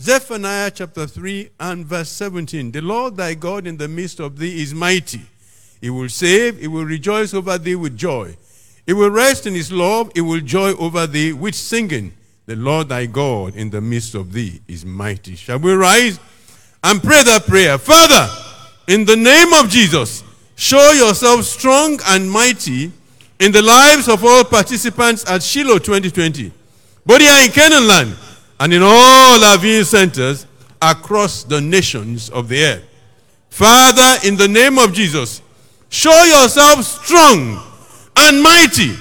Zephaniah 0.01 0.71
chapter 0.71 1.07
3 1.07 1.51
and 1.59 1.85
verse 1.85 2.09
17 2.09 2.71
The 2.71 2.81
Lord 2.81 3.15
thy 3.15 3.33
God 3.33 3.65
in 3.65 3.77
the 3.77 3.87
midst 3.87 4.19
of 4.19 4.37
thee 4.37 4.61
is 4.61 4.73
mighty. 4.73 5.21
He 5.79 5.89
will 5.89 6.09
save, 6.09 6.59
he 6.59 6.67
will 6.67 6.83
rejoice 6.83 7.33
over 7.33 7.57
thee 7.57 7.75
with 7.75 7.97
joy. 7.97 8.35
He 8.85 8.93
will 8.93 9.09
rest 9.09 9.47
in 9.47 9.53
his 9.53 9.71
love, 9.71 10.11
he 10.13 10.21
will 10.21 10.41
joy 10.41 10.73
over 10.73 11.07
thee 11.07 11.31
with 11.31 11.55
singing. 11.55 12.13
The 12.45 12.55
Lord 12.55 12.89
thy 12.89 13.05
God 13.05 13.55
in 13.55 13.69
the 13.69 13.81
midst 13.81 14.15
of 14.15 14.33
thee 14.33 14.61
is 14.67 14.85
mighty. 14.85 15.35
Shall 15.35 15.59
we 15.59 15.73
rise 15.73 16.19
and 16.83 17.01
pray 17.01 17.23
that 17.23 17.45
prayer? 17.47 17.77
Father, 17.77 18.27
in 18.87 19.05
the 19.05 19.15
name 19.15 19.53
of 19.53 19.69
Jesus, 19.69 20.23
show 20.55 20.91
yourself 20.91 21.45
strong 21.45 21.99
and 22.07 22.29
mighty 22.29 22.91
in 23.39 23.51
the 23.51 23.61
lives 23.61 24.09
of 24.09 24.23
all 24.23 24.43
participants 24.43 25.27
at 25.29 25.41
Shiloh 25.41 25.79
2020, 25.79 26.51
both 27.05 27.21
here 27.21 27.45
in 27.45 27.51
Canaan 27.51 27.87
land 27.87 28.15
and 28.59 28.73
in 28.73 28.81
all 28.81 29.43
our 29.43 29.57
viewing 29.57 29.83
centers 29.83 30.45
across 30.81 31.43
the 31.43 31.59
nations 31.59 32.29
of 32.29 32.47
the 32.47 32.63
earth. 32.63 32.83
Father, 33.49 34.27
in 34.27 34.35
the 34.35 34.47
name 34.47 34.77
of 34.77 34.93
Jesus, 34.93 35.41
show 35.89 36.23
yourself 36.23 36.83
strong 36.83 37.61
and 38.17 38.41
mighty 38.41 38.95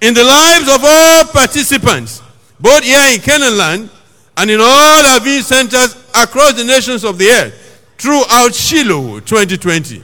in 0.00 0.14
the 0.14 0.24
lives 0.24 0.68
of 0.68 0.80
all 0.82 1.24
participants, 1.26 2.22
both 2.58 2.82
here 2.82 3.14
in 3.14 3.20
Canaan 3.20 3.56
land 3.56 3.90
and 4.36 4.50
in 4.50 4.60
all 4.60 5.06
our 5.06 5.20
viewing 5.20 5.42
centers 5.42 5.94
across 6.14 6.54
the 6.54 6.64
nations 6.64 7.04
of 7.04 7.18
the 7.18 7.28
earth 7.28 7.94
throughout 7.98 8.54
Shiloh 8.54 9.20
2020. 9.20 10.02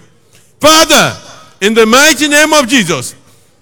Father, 0.60 1.16
in 1.60 1.74
the 1.74 1.86
mighty 1.86 2.28
name 2.28 2.52
of 2.52 2.68
Jesus, 2.68 3.14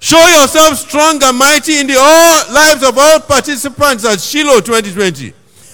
show 0.04 0.20
yourself 0.26 0.76
strong 0.76 1.18
and 1.22 1.38
mighty 1.38 1.80
in 1.80 1.86
the 1.86 1.96
all 1.96 2.52
lives 2.52 2.82
of 2.82 2.92
all 2.98 3.20
participants 3.20 4.04
at 4.04 4.20
Shiloh 4.20 4.60
2020, 4.60 5.32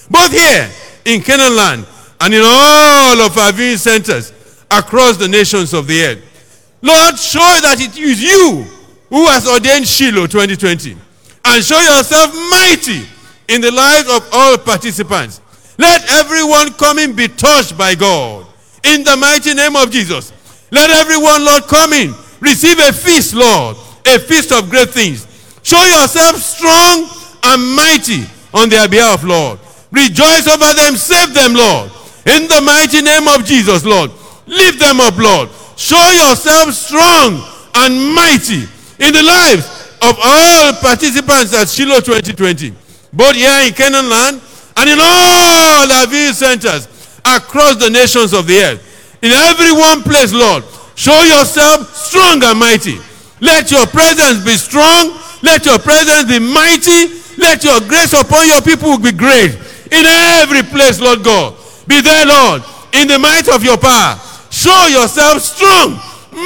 both 0.08 0.30
here 0.30 0.70
in 1.04 1.20
Canaan 1.20 1.56
land 1.56 1.86
and 2.20 2.32
in 2.32 2.40
all 2.44 3.20
of 3.26 3.36
our 3.36 3.50
viewing 3.50 3.76
centers 3.76 4.32
across 4.70 5.16
the 5.16 5.26
nations 5.26 5.74
of 5.74 5.88
the 5.88 6.00
earth. 6.04 6.78
Lord, 6.80 7.18
show 7.18 7.40
that 7.40 7.80
it 7.80 7.98
is 7.98 8.22
you 8.22 8.62
who 9.08 9.26
has 9.26 9.48
ordained 9.48 9.88
Shiloh 9.88 10.28
2020 10.28 10.92
and 10.92 11.64
show 11.64 11.80
yourself 11.80 12.32
mighty 12.54 13.02
in 13.48 13.60
the 13.60 13.72
lives 13.72 14.08
of 14.14 14.28
all 14.32 14.56
participants. 14.58 15.40
Let 15.76 16.08
everyone 16.08 16.72
coming 16.74 17.16
be 17.16 17.26
touched 17.26 17.76
by 17.76 17.96
God. 17.96 18.46
In 18.84 19.02
the 19.02 19.16
mighty 19.16 19.54
name 19.54 19.74
of 19.74 19.90
Jesus. 19.90 20.32
Let 20.70 20.88
everyone, 20.90 21.44
Lord, 21.44 21.64
coming 21.64 22.14
receive 22.40 22.78
a 22.78 22.92
feast, 22.92 23.34
Lord, 23.34 23.76
a 24.06 24.18
feast 24.18 24.52
of 24.52 24.70
great 24.70 24.90
things. 24.90 25.26
Show 25.62 25.82
yourself 25.84 26.36
strong 26.36 27.08
and 27.44 27.76
mighty 27.76 28.24
on 28.52 28.68
their 28.68 28.88
behalf, 28.88 29.22
Lord. 29.22 29.58
Rejoice 29.90 30.46
over 30.46 30.72
them, 30.74 30.96
save 30.96 31.34
them, 31.34 31.54
Lord. 31.54 31.90
In 32.26 32.46
the 32.46 32.60
mighty 32.64 33.02
name 33.02 33.28
of 33.28 33.44
Jesus, 33.44 33.84
Lord. 33.84 34.10
Lift 34.46 34.78
them 34.78 35.00
up, 35.00 35.16
Lord. 35.16 35.48
Show 35.76 36.10
yourself 36.10 36.74
strong 36.74 37.42
and 37.74 38.14
mighty 38.14 38.68
in 38.98 39.12
the 39.12 39.22
lives 39.22 39.66
of 40.02 40.16
all 40.22 40.72
participants 40.74 41.54
at 41.54 41.68
Shiloh 41.68 42.00
2020, 42.00 42.72
both 43.12 43.34
here 43.34 43.66
in 43.66 43.72
Canaan 43.72 44.08
land 44.08 44.40
and 44.76 44.90
in 44.90 44.98
all 45.00 46.06
viewing 46.06 46.32
centers 46.32 46.88
across 47.24 47.76
the 47.76 47.90
nations 47.90 48.32
of 48.32 48.46
the 48.46 48.58
earth. 48.58 49.18
In 49.22 49.30
every 49.32 49.72
one 49.72 50.02
place, 50.02 50.32
Lord, 50.32 50.64
show 50.94 51.22
yourself 51.22 51.94
strong 51.94 52.42
and 52.42 52.58
mighty. 52.58 52.98
Let 53.40 53.70
your 53.70 53.86
presence 53.86 54.44
be 54.44 54.56
strong. 54.56 55.16
Let 55.42 55.64
your 55.64 55.78
presence 55.78 56.28
be 56.28 56.38
mighty. 56.38 57.20
Let 57.40 57.64
your 57.64 57.80
grace 57.80 58.12
upon 58.12 58.46
your 58.46 58.60
people 58.60 58.98
be 58.98 59.12
great. 59.12 59.56
In 59.90 60.04
every 60.40 60.62
place, 60.62 61.00
Lord 61.00 61.24
God. 61.24 61.56
Be 61.88 62.00
there, 62.00 62.26
Lord, 62.26 62.62
in 62.92 63.08
the 63.08 63.18
might 63.18 63.48
of 63.48 63.64
your 63.64 63.78
power. 63.78 64.16
Show 64.50 64.86
yourself 64.86 65.42
strong, 65.42 65.98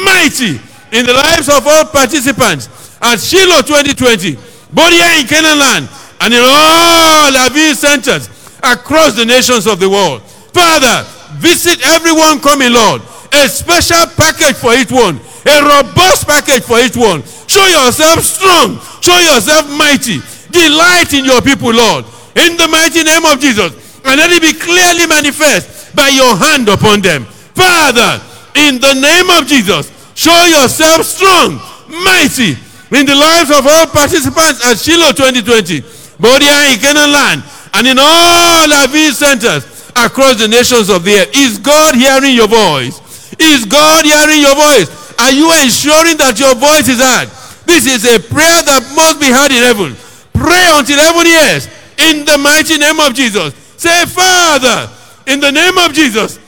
mighty 0.04 0.60
in 0.94 1.04
the 1.04 1.12
lives 1.12 1.48
of 1.48 1.66
all 1.66 1.84
participants 1.90 2.70
at 3.02 3.18
Shiloh 3.18 3.66
2020, 3.66 4.38
both 4.70 4.94
here 4.94 5.18
in 5.18 5.26
Canaan 5.26 5.58
land 5.58 5.88
and 6.20 6.32
in 6.32 6.40
all 6.40 7.34
our 7.34 7.74
centers 7.74 8.30
across 8.62 9.16
the 9.18 9.24
nations 9.24 9.66
of 9.66 9.80
the 9.80 9.90
world. 9.90 10.22
Father, 10.54 11.02
visit 11.42 11.82
everyone 11.84 12.38
coming, 12.40 12.72
Lord. 12.72 13.02
A 13.34 13.48
special 13.48 14.06
package 14.14 14.54
for 14.54 14.72
each 14.74 14.92
one, 14.92 15.18
a 15.46 15.56
robust 15.62 16.26
package 16.26 16.64
for 16.64 16.80
each 16.80 16.96
one. 16.96 17.22
Show 17.46 17.64
yourself 17.66 18.24
strong, 18.24 18.80
show 19.00 19.18
yourself 19.20 19.68
mighty. 19.76 20.20
Delight 20.50 21.12
in 21.12 21.24
your 21.24 21.42
people, 21.42 21.72
Lord, 21.72 22.04
in 22.36 22.56
the 22.56 22.68
mighty 22.68 23.02
name 23.02 23.24
of 23.26 23.40
Jesus, 23.40 23.72
and 24.04 24.16
let 24.16 24.30
it 24.30 24.40
be 24.40 24.52
clearly 24.52 25.06
manifest 25.06 25.94
by 25.94 26.08
your 26.08 26.36
hand 26.36 26.68
upon 26.68 27.00
them. 27.02 27.24
Father, 27.54 28.22
in 28.56 28.80
the 28.80 28.94
name 28.94 29.30
of 29.30 29.46
Jesus, 29.46 29.90
show 30.14 30.44
yourself 30.46 31.04
strong, 31.04 31.60
mighty 32.04 32.56
in 32.94 33.06
the 33.06 33.14
lives 33.14 33.50
of 33.50 33.66
all 33.66 33.86
participants 33.86 34.62
at 34.64 34.78
Shiloh 34.78 35.10
2020, 35.10 35.80
both 36.20 36.40
here 36.40 36.62
in 36.70 36.78
Canaan 36.78 37.10
land 37.10 37.42
and 37.74 37.86
in 37.86 37.98
all 37.98 38.68
viewing 38.88 39.12
centers 39.12 39.90
across 39.96 40.38
the 40.38 40.46
nations 40.46 40.88
of 40.88 41.02
the 41.02 41.10
earth. 41.10 41.34
Is 41.34 41.58
God 41.58 41.94
hearing 41.94 42.34
your 42.34 42.46
voice? 42.46 43.02
Is 43.38 43.64
God 43.64 44.04
hearing 44.04 44.40
your 44.40 44.54
voice? 44.54 44.86
Are 45.18 45.32
you 45.32 45.50
ensuring 45.62 46.16
that 46.18 46.38
your 46.38 46.54
voice 46.54 46.88
is 46.88 47.00
heard? 47.00 47.28
This 47.64 47.86
is 47.86 48.04
a 48.04 48.20
prayer 48.20 48.60
that 48.68 48.82
must 48.92 49.20
be 49.20 49.30
heard 49.30 49.52
in 49.52 49.62
heaven. 49.64 49.96
Pray 50.36 50.64
until 50.76 51.00
heaven 51.00 51.26
hears. 51.26 51.68
In 51.96 52.26
the 52.26 52.36
mighty 52.38 52.76
name 52.76 53.00
of 53.00 53.14
Jesus. 53.14 53.54
Say, 53.78 54.04
Father, 54.06 54.90
in 55.26 55.40
the 55.40 55.52
name 55.52 55.78
of 55.78 55.92
Jesus, 55.92 56.38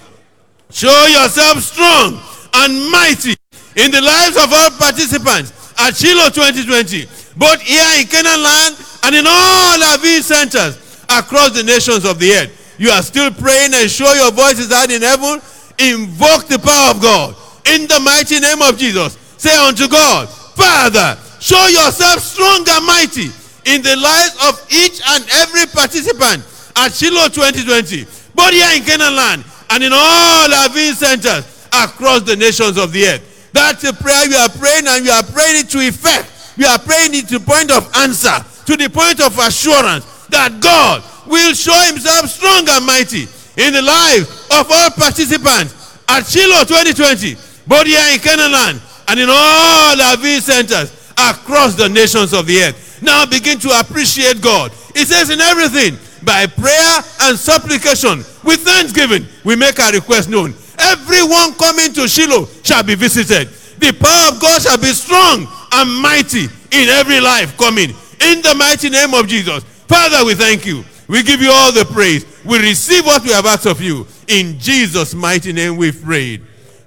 show 0.70 1.06
yourself 1.06 1.62
strong 1.62 2.20
and 2.54 2.90
mighty 2.90 3.36
in 3.76 3.90
the 3.90 4.00
lives 4.00 4.36
of 4.36 4.52
all 4.52 4.70
participants 4.76 5.52
at 5.78 5.96
Shiloh 5.96 6.30
2020, 6.30 7.06
both 7.36 7.60
here 7.62 8.00
in 8.00 8.06
Canaan 8.08 8.42
land 8.42 8.76
and 9.04 9.14
in 9.14 9.24
all 9.26 9.82
our 9.82 9.98
viewing 9.98 10.22
centers 10.22 11.04
across 11.08 11.52
the 11.52 11.62
nations 11.62 12.04
of 12.04 12.18
the 12.18 12.32
earth. 12.32 12.76
You 12.78 12.90
are 12.90 13.02
still 13.02 13.30
praying 13.30 13.72
and 13.74 13.90
show 13.90 14.12
your 14.12 14.32
voice 14.32 14.58
is 14.58 14.72
heard 14.72 14.90
in 14.90 15.02
heaven. 15.02 15.40
Invoke 15.78 16.48
the 16.48 16.58
power 16.58 16.90
of 16.90 17.00
God 17.00 17.36
in 17.74 17.86
the 17.86 18.00
mighty 18.00 18.40
name 18.40 18.62
of 18.62 18.78
Jesus. 18.78 19.18
Say 19.36 19.54
unto 19.56 19.88
God, 19.88 20.28
Father, 20.28 21.18
show 21.40 21.66
yourself 21.66 22.20
strong 22.20 22.64
and 22.68 22.86
mighty 22.86 23.28
in 23.66 23.82
the 23.82 23.96
lives 23.96 24.34
of 24.46 24.54
each 24.70 25.02
and 25.14 25.24
every 25.42 25.66
participant 25.66 26.42
at 26.76 26.92
Shiloh 26.94 27.28
2020, 27.28 28.06
both 28.34 28.52
here 28.52 28.70
in 28.76 28.82
Canaan 28.84 29.16
land 29.16 29.44
and 29.70 29.82
in 29.82 29.92
all 29.92 30.48
our 30.52 30.70
centers 30.94 31.44
across 31.72 32.22
the 32.22 32.36
nations 32.36 32.78
of 32.78 32.92
the 32.92 33.04
earth. 33.06 33.50
That's 33.52 33.84
a 33.84 33.92
prayer 33.92 34.26
you 34.28 34.36
are 34.36 34.48
praying 34.50 34.86
and 34.86 35.04
you 35.04 35.10
are 35.10 35.24
praying 35.24 35.64
it 35.64 35.70
to 35.70 35.80
effect. 35.80 36.30
You 36.56 36.66
are 36.66 36.78
praying 36.78 37.14
it 37.14 37.28
to 37.28 37.40
point 37.40 37.70
of 37.70 37.88
answer, 37.96 38.36
to 38.66 38.76
the 38.76 38.88
point 38.88 39.20
of 39.20 39.36
assurance 39.38 40.04
that 40.28 40.60
God 40.60 41.02
will 41.26 41.54
show 41.54 41.76
himself 41.86 42.30
strong 42.30 42.68
and 42.68 42.86
mighty 42.86 43.28
in 43.56 43.72
the 43.72 43.82
life 43.82 44.28
of 44.52 44.70
all 44.70 44.90
participants 44.90 45.74
at 46.08 46.24
Shiloh 46.24 46.64
2020, 46.64 47.36
both 47.66 47.86
here 47.86 48.00
in 48.12 48.20
Canaan 48.20 48.80
and 49.08 49.20
in 49.20 49.28
all 49.30 50.00
our 50.00 50.16
viewing 50.16 50.40
centers 50.40 50.92
across 51.18 51.74
the 51.74 51.88
nations 51.88 52.32
of 52.32 52.46
the 52.46 52.62
earth. 52.62 53.02
Now 53.02 53.26
begin 53.26 53.58
to 53.60 53.80
appreciate 53.80 54.40
God. 54.40 54.72
It 54.94 55.06
says 55.08 55.30
in 55.30 55.40
everything, 55.40 55.98
by 56.24 56.46
prayer 56.46 56.96
and 57.22 57.38
supplication, 57.38 58.24
with 58.42 58.60
thanksgiving, 58.60 59.26
we 59.44 59.56
make 59.56 59.78
our 59.78 59.92
request 59.92 60.28
known. 60.28 60.54
Everyone 60.78 61.54
coming 61.54 61.92
to 61.94 62.08
Shiloh 62.08 62.46
shall 62.62 62.82
be 62.82 62.94
visited. 62.94 63.48
The 63.78 63.92
power 63.92 64.34
of 64.34 64.40
God 64.40 64.62
shall 64.62 64.78
be 64.78 64.92
strong 64.92 65.46
and 65.72 66.02
mighty 66.02 66.44
in 66.72 66.88
every 66.88 67.20
life 67.20 67.56
coming. 67.56 67.90
In 68.20 68.42
the 68.42 68.54
mighty 68.56 68.88
name 68.88 69.14
of 69.14 69.28
Jesus. 69.28 69.62
Father, 69.86 70.24
we 70.24 70.34
thank 70.34 70.64
you. 70.66 70.84
We 71.08 71.22
give 71.22 71.40
you 71.40 71.50
all 71.52 71.72
the 71.72 71.84
praise. 71.84 72.24
We 72.44 72.58
receive 72.58 73.04
what 73.04 73.22
we 73.22 73.30
have 73.30 73.46
asked 73.46 73.66
of 73.66 73.80
you. 73.80 74.06
In 74.28 74.58
Jesus' 74.58 75.14
mighty 75.14 75.52
name 75.52 75.76
we 75.76 75.92
prayed. 75.92 76.42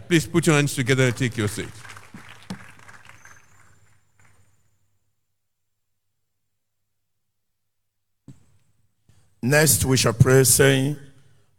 Please 0.10 0.26
put 0.26 0.48
your 0.48 0.56
hands 0.56 0.74
together 0.74 1.04
and 1.04 1.16
take 1.16 1.38
your 1.38 1.48
seat. 1.48 1.70
Next, 9.40 9.86
we 9.86 9.98
shall 9.98 10.14
pray, 10.14 10.44
saying, 10.46 10.98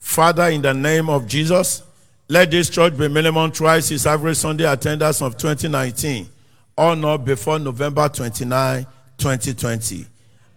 Father, 0.00 0.48
in 0.48 0.62
the 0.62 0.74
name 0.74 1.08
of 1.08 1.28
Jesus, 1.28 1.84
let 2.28 2.50
this 2.50 2.68
church 2.68 2.98
be 2.98 3.06
minimum 3.06 3.52
twice 3.52 3.88
its 3.92 4.04
average 4.04 4.36
Sunday 4.36 4.64
attendance 4.64 5.22
of 5.22 5.36
2019, 5.36 6.28
or 6.76 6.96
not 6.96 7.24
before 7.24 7.60
November 7.60 8.08
29, 8.08 8.84
2020. 9.16 10.06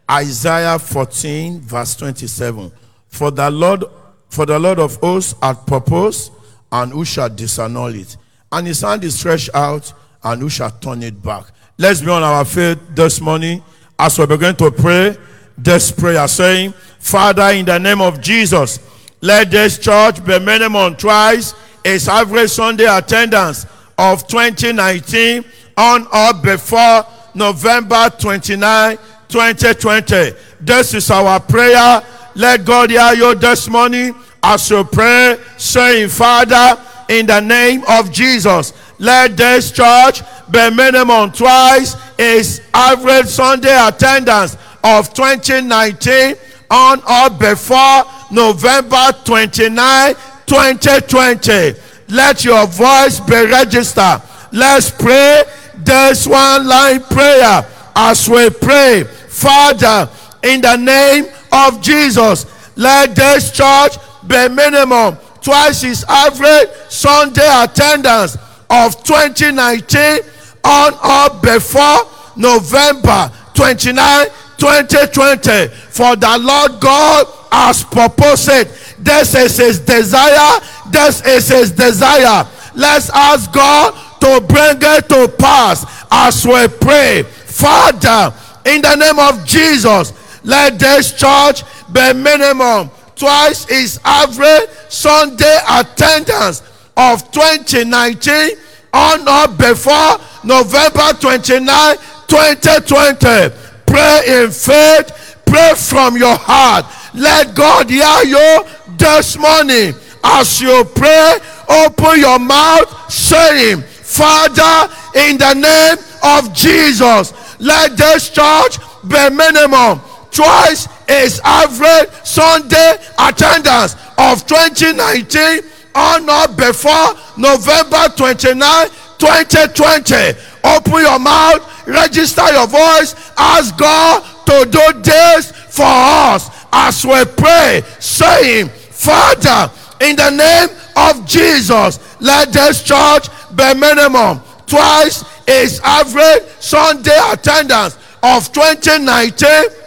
Isaiah 0.09 0.79
14, 0.79 1.61
verse 1.61 1.95
27. 1.95 2.71
For 3.07 3.29
the 3.29 3.51
Lord, 3.51 3.83
for 4.29 4.47
the 4.47 4.57
Lord 4.57 4.79
of 4.79 4.95
hosts 4.95 5.35
hath 5.43 5.67
proposed, 5.67 6.31
and 6.73 6.91
who 6.91 7.05
shall 7.05 7.29
disannul 7.29 7.95
it? 7.95 8.17
And 8.51 8.67
his 8.67 8.81
hand 8.81 9.03
is 9.03 9.17
stretched 9.17 9.51
out, 9.53 9.93
and 10.23 10.41
who 10.41 10.49
shall 10.49 10.71
turn 10.71 11.03
it 11.03 11.21
back? 11.21 11.45
Let's 11.77 12.01
be 12.01 12.09
on 12.09 12.23
our 12.23 12.43
feet 12.43 12.79
this 12.95 13.21
morning 13.21 13.63
as 13.99 14.17
we 14.17 14.25
begin 14.25 14.55
to 14.55 14.71
pray 14.71 15.15
this 15.55 15.91
prayer, 15.91 16.27
saying, 16.27 16.73
Father, 16.99 17.49
in 17.51 17.65
the 17.65 17.77
name 17.77 18.01
of 18.01 18.19
Jesus, 18.21 18.79
let 19.21 19.51
this 19.51 19.77
church 19.77 20.25
be 20.25 20.39
minimum 20.39 20.95
twice 20.95 21.53
its 21.85 22.07
average 22.07 22.49
Sunday 22.49 22.85
attendance 22.85 23.67
of 23.97 24.27
2019 24.27 25.45
on 25.77 26.07
or 26.11 26.33
before 26.41 27.05
November 27.35 28.09
29, 28.17 28.97
2020. 29.27 30.31
This 30.59 30.93
is 30.95 31.11
our 31.11 31.39
prayer. 31.39 32.01
Let 32.35 32.65
God 32.65 32.89
hear 32.89 33.13
you 33.13 33.35
this 33.35 33.69
morning 33.69 34.15
as 34.43 34.69
you 34.69 34.83
pray, 34.83 35.37
saying, 35.57 36.09
Father, 36.09 36.81
in 37.09 37.25
the 37.25 37.39
name 37.39 37.83
of 37.87 38.11
Jesus, 38.11 38.73
let 38.99 39.35
this 39.37 39.71
church 39.71 40.21
be 40.51 40.69
minimum 40.69 41.31
twice 41.31 41.95
its 42.17 42.61
average 42.73 43.27
Sunday 43.27 43.75
attendance 43.87 44.57
of 44.83 45.13
2019 45.13 46.35
on 46.69 47.01
or 47.09 47.29
before 47.29 48.03
November 48.31 49.11
29, 49.23 50.13
2020. 50.45 51.73
Let 52.09 52.43
your 52.43 52.67
voice 52.67 53.19
be 53.19 53.45
registered. 53.45 54.21
Let's 54.51 54.91
pray 54.91 55.43
this 55.77 56.27
one 56.27 56.67
line 56.67 57.01
prayer. 57.03 57.65
as 57.95 58.27
we 58.27 58.49
pray. 58.49 59.03
Father, 59.03 60.09
in 60.43 60.61
the 60.61 60.75
name 60.75 61.25
of 61.51 61.81
Jesus, 61.81 62.45
let 62.75 63.15
this 63.15 63.51
church 63.51 63.97
be 64.27 64.47
minimum 64.49 65.17
twice 65.41 65.81
his 65.81 66.05
average 66.07 66.69
Sunday 66.89 67.47
attendance 67.63 68.37
of 68.69 69.03
2019 69.03 70.21
on 70.63 70.93
or 70.93 71.41
before 71.41 72.07
November 72.35 73.31
29, 73.53 74.27
2020. 74.57 75.67
For 75.67 76.15
the 76.15 76.37
Lord 76.39 76.79
God 76.79 77.27
has 77.51 77.83
proposed 77.83 78.49
it. 78.49 78.95
This 78.99 79.35
is 79.35 79.57
his 79.57 79.79
desire. 79.79 80.59
This 80.89 81.25
is 81.25 81.47
his 81.49 81.71
desire. 81.71 82.47
Let's 82.75 83.09
ask 83.09 83.51
God 83.51 83.93
to 84.21 84.41
bring 84.41 84.77
it 84.81 85.09
to 85.09 85.27
pass 85.37 85.85
as 86.09 86.45
we 86.45 86.67
pray. 86.79 87.23
Father, 87.23 88.35
in 88.65 88.81
the 88.81 88.95
name 88.95 89.19
of 89.19 89.45
Jesus, 89.45 90.13
let 90.43 90.79
this 90.79 91.13
church 91.13 91.63
be 91.91 92.13
minimum 92.13 92.89
twice 93.15 93.65
its 93.69 93.99
average 94.03 94.69
Sunday 94.89 95.57
attendance 95.69 96.63
of 96.95 97.31
2019 97.31 98.57
on 98.93 99.27
or 99.27 99.47
before 99.55 100.17
November 100.43 101.13
29, 101.19 101.95
2020. 102.27 103.55
Pray 103.85 104.21
in 104.27 104.51
faith, 104.51 105.37
pray 105.45 105.73
from 105.75 106.17
your 106.17 106.35
heart. 106.35 106.85
Let 107.13 107.55
God 107.55 107.89
hear 107.89 108.23
you 108.25 108.63
this 108.97 109.37
morning. 109.37 109.93
As 110.23 110.61
you 110.61 110.83
pray, 110.95 111.37
open 111.69 112.19
your 112.19 112.39
mouth, 112.39 113.11
saying, 113.11 113.81
Father, 113.81 114.93
in 115.15 115.37
the 115.37 115.53
name 115.53 115.97
of 116.23 116.53
Jesus, 116.53 117.33
let 117.59 117.97
this 117.97 118.29
church 118.29 118.77
be 119.07 119.29
minimum 119.29 119.99
twice 120.31 120.87
its 121.07 121.39
average 121.43 122.09
Sunday 122.23 122.95
attendance 123.19 123.95
of 124.17 124.45
2019 124.47 125.61
on 125.95 126.29
or 126.29 126.47
before 126.55 127.13
November 127.37 128.09
29, 128.15 128.87
2020. 129.17 130.15
Open 130.63 131.01
your 131.01 131.19
mouth, 131.19 131.87
register 131.87 132.51
your 132.51 132.67
voice, 132.67 133.15
ask 133.37 133.77
God 133.77 134.23
to 134.45 134.65
do 134.69 135.01
this 135.01 135.51
for 135.51 135.83
us 135.85 136.49
as 136.71 137.05
we 137.05 137.23
pray, 137.37 137.81
saying, 137.99 138.69
Father, 138.69 139.71
in 140.01 140.15
the 140.15 140.29
name 140.31 140.69
of 140.95 141.25
Jesus, 141.27 141.99
let 142.21 142.51
this 142.51 142.83
church 142.83 143.27
be 143.55 143.73
minimum 143.73 144.41
twice 144.65 145.23
its 145.47 145.79
average 145.81 146.43
Sunday 146.59 147.17
attendance 147.31 147.97
of 148.23 148.51
2019 148.53 149.82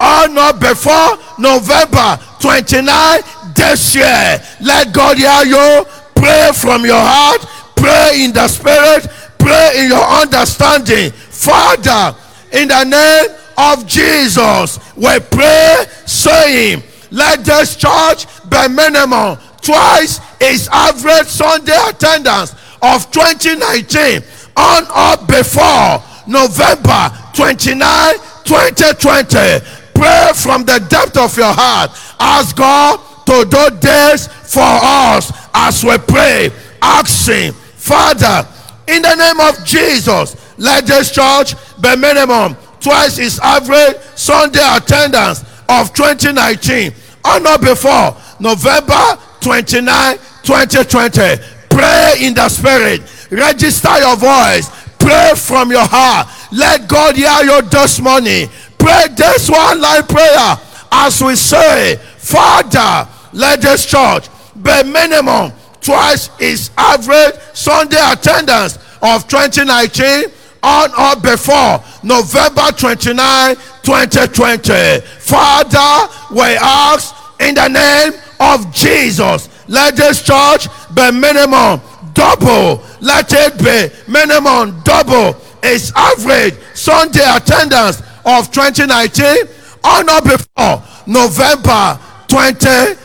or 0.00 0.28
not 0.28 0.60
before 0.60 1.18
November 1.38 2.18
29 2.40 3.20
this 3.54 3.94
year. 3.94 4.40
Let 4.60 4.92
God 4.92 5.18
hear 5.18 5.44
you. 5.44 5.84
Pray 6.14 6.50
from 6.54 6.84
your 6.84 7.00
heart. 7.00 7.40
Pray 7.76 8.24
in 8.24 8.32
the 8.32 8.48
spirit. 8.48 9.06
Pray 9.38 9.84
in 9.84 9.88
your 9.88 10.04
understanding. 10.04 11.10
Father, 11.10 12.16
in 12.52 12.68
the 12.68 12.84
name 12.84 13.36
of 13.56 13.86
Jesus, 13.86 14.78
we 14.96 15.18
pray 15.30 15.84
saying, 16.06 16.82
let 17.10 17.44
this 17.44 17.76
church 17.76 18.26
be 18.48 18.68
minimum 18.68 19.38
twice 19.60 20.20
its 20.40 20.68
average 20.68 21.26
Sunday 21.26 21.76
attendance 21.88 22.54
of 22.82 23.10
2019 23.10 24.22
on 24.56 24.84
or 24.90 25.26
before 25.26 26.02
November 26.26 27.10
29, 27.34 28.14
2020 28.44 29.83
pray 29.94 30.30
from 30.34 30.64
the 30.64 30.84
depth 30.88 31.16
of 31.16 31.36
your 31.36 31.52
heart. 31.52 31.90
Ask 32.18 32.56
God 32.56 33.00
to 33.26 33.44
do 33.44 33.76
this 33.80 34.26
for 34.26 34.60
us 34.62 35.32
as 35.54 35.82
we 35.84 35.96
pray. 35.98 36.50
Asking, 36.82 37.52
Father, 37.52 38.46
in 38.86 39.02
the 39.02 39.14
name 39.14 39.40
of 39.40 39.64
Jesus, 39.64 40.36
let 40.58 40.86
this 40.86 41.10
church 41.10 41.54
be 41.80 41.96
minimum 41.96 42.56
twice 42.80 43.18
its 43.18 43.38
average 43.40 43.96
Sunday 44.14 44.60
attendance 44.60 45.42
of 45.68 45.92
2019 45.94 46.92
or 47.24 47.40
not 47.40 47.60
before 47.60 48.16
November 48.38 49.18
29, 49.40 50.16
2020. 50.42 51.42
Pray 51.70 52.14
in 52.20 52.34
the 52.34 52.48
spirit. 52.48 53.00
Register 53.30 53.98
your 53.98 54.16
voice. 54.16 54.68
Pray 54.98 55.32
from 55.34 55.70
your 55.70 55.84
heart. 55.84 56.28
Let 56.52 56.88
God 56.88 57.16
hear 57.16 57.42
you 57.42 57.62
this 57.62 58.00
morning 58.00 58.48
pray 58.84 59.06
this 59.16 59.48
one 59.48 59.80
line 59.80 60.02
prayer 60.06 60.56
as 60.92 61.22
we 61.22 61.34
say, 61.34 61.96
Father, 62.18 63.08
let 63.32 63.62
this 63.62 63.86
church 63.86 64.28
be 64.62 64.82
minimum 64.84 65.52
twice 65.80 66.28
its 66.38 66.70
average 66.76 67.34
Sunday 67.54 67.98
attendance 68.12 68.76
of 69.02 69.26
2019 69.26 70.30
on 70.62 70.90
or 70.92 71.20
before 71.20 71.82
November 72.02 72.70
29, 72.76 73.56
2020. 73.82 75.00
Father, 75.18 76.14
we 76.30 76.42
ask 76.60 77.14
in 77.40 77.54
the 77.54 77.68
name 77.68 78.12
of 78.40 78.72
Jesus, 78.72 79.48
let 79.68 79.96
this 79.96 80.22
church 80.22 80.68
be 80.94 81.10
minimum 81.10 81.80
double. 82.12 82.82
Let 83.00 83.32
it 83.32 83.58
be 83.58 84.12
minimum 84.12 84.80
double 84.84 85.40
its 85.62 85.90
average 85.96 86.54
Sunday 86.74 87.24
attendance 87.24 88.02
of 88.24 88.50
2019 88.50 89.46
or 89.84 90.04
not 90.04 90.24
before 90.24 90.82
November 91.06 91.98
29, 92.28 92.96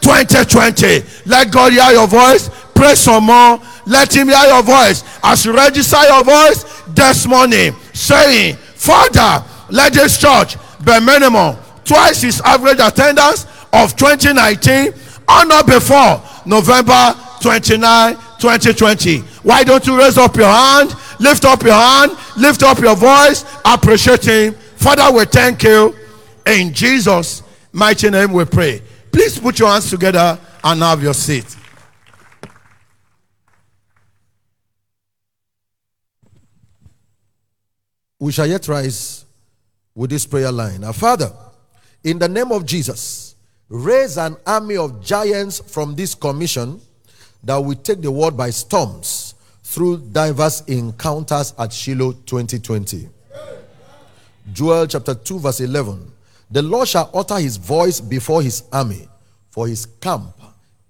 2020. 0.00 1.02
Let 1.26 1.52
God 1.52 1.72
hear 1.72 1.90
your 1.92 2.06
voice. 2.06 2.50
Pray 2.74 2.94
some 2.94 3.24
more. 3.24 3.60
Let 3.86 4.14
Him 4.14 4.28
hear 4.28 4.46
your 4.48 4.62
voice 4.62 5.04
as 5.22 5.44
you 5.44 5.54
register 5.54 6.02
your 6.08 6.24
voice 6.24 6.82
this 6.88 7.26
morning, 7.26 7.72
saying, 7.92 8.56
Father, 8.56 9.44
let 9.70 9.92
this 9.92 10.18
church 10.20 10.56
be 10.84 10.98
minimum 11.00 11.56
twice 11.84 12.22
its 12.24 12.40
average 12.42 12.80
attendance 12.80 13.46
of 13.72 13.96
2019 13.96 14.92
or 15.28 15.46
not 15.46 15.66
before 15.66 16.20
November 16.44 17.14
29, 17.40 18.16
2020. 18.42 19.18
Why 19.42 19.64
don't 19.64 19.86
you 19.86 19.98
raise 19.98 20.18
up 20.18 20.36
your 20.36 20.48
hand? 20.48 20.94
Lift 21.18 21.44
up 21.44 21.62
your 21.62 21.72
hand, 21.74 22.12
lift 22.36 22.62
up 22.62 22.78
your 22.78 22.96
voice, 22.96 23.44
appreciate 23.64 24.24
Him. 24.24 24.54
Father, 24.76 25.16
we 25.16 25.24
thank 25.24 25.62
you. 25.62 25.94
In 26.44 26.74
Jesus' 26.74 27.42
mighty 27.72 28.10
name 28.10 28.32
we 28.32 28.44
pray. 28.44 28.82
Please 29.12 29.38
put 29.38 29.58
your 29.58 29.68
hands 29.68 29.88
together 29.88 30.38
and 30.64 30.82
have 30.82 31.02
your 31.02 31.14
seat. 31.14 31.56
we 38.22 38.30
shall 38.30 38.46
yet 38.46 38.68
rise 38.68 39.24
with 39.96 40.08
this 40.08 40.24
prayer 40.26 40.52
line. 40.52 40.84
Our 40.84 40.92
Father, 40.92 41.32
in 42.04 42.20
the 42.20 42.28
name 42.28 42.52
of 42.52 42.64
Jesus, 42.64 43.34
raise 43.68 44.16
an 44.16 44.36
army 44.46 44.76
of 44.76 45.02
giants 45.04 45.58
from 45.58 45.96
this 45.96 46.14
commission 46.14 46.80
that 47.44 47.56
will 47.56 47.74
take 47.74 48.00
the 48.00 48.10
world 48.10 48.36
by 48.36 48.50
storms 48.50 49.34
through 49.64 49.98
diverse 50.12 50.62
encounters 50.66 51.54
at 51.58 51.72
Shiloh 51.72 52.12
2020. 52.12 53.08
Joel 54.52 54.86
chapter 54.86 55.14
2, 55.14 55.38
verse 55.38 55.60
11. 55.60 56.10
The 56.50 56.62
Lord 56.62 56.88
shall 56.88 57.10
utter 57.14 57.38
his 57.38 57.56
voice 57.56 58.00
before 58.00 58.42
his 58.42 58.64
army, 58.72 59.08
for 59.50 59.66
his 59.66 59.86
camp 59.86 60.34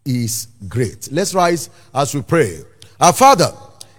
is 0.05 0.49
great. 0.69 1.09
Let's 1.13 1.35
rise 1.35 1.71
as 1.95 2.15
we 2.15 2.23
pray. 2.23 2.61
Our 3.01 3.13
Father, 3.13 3.53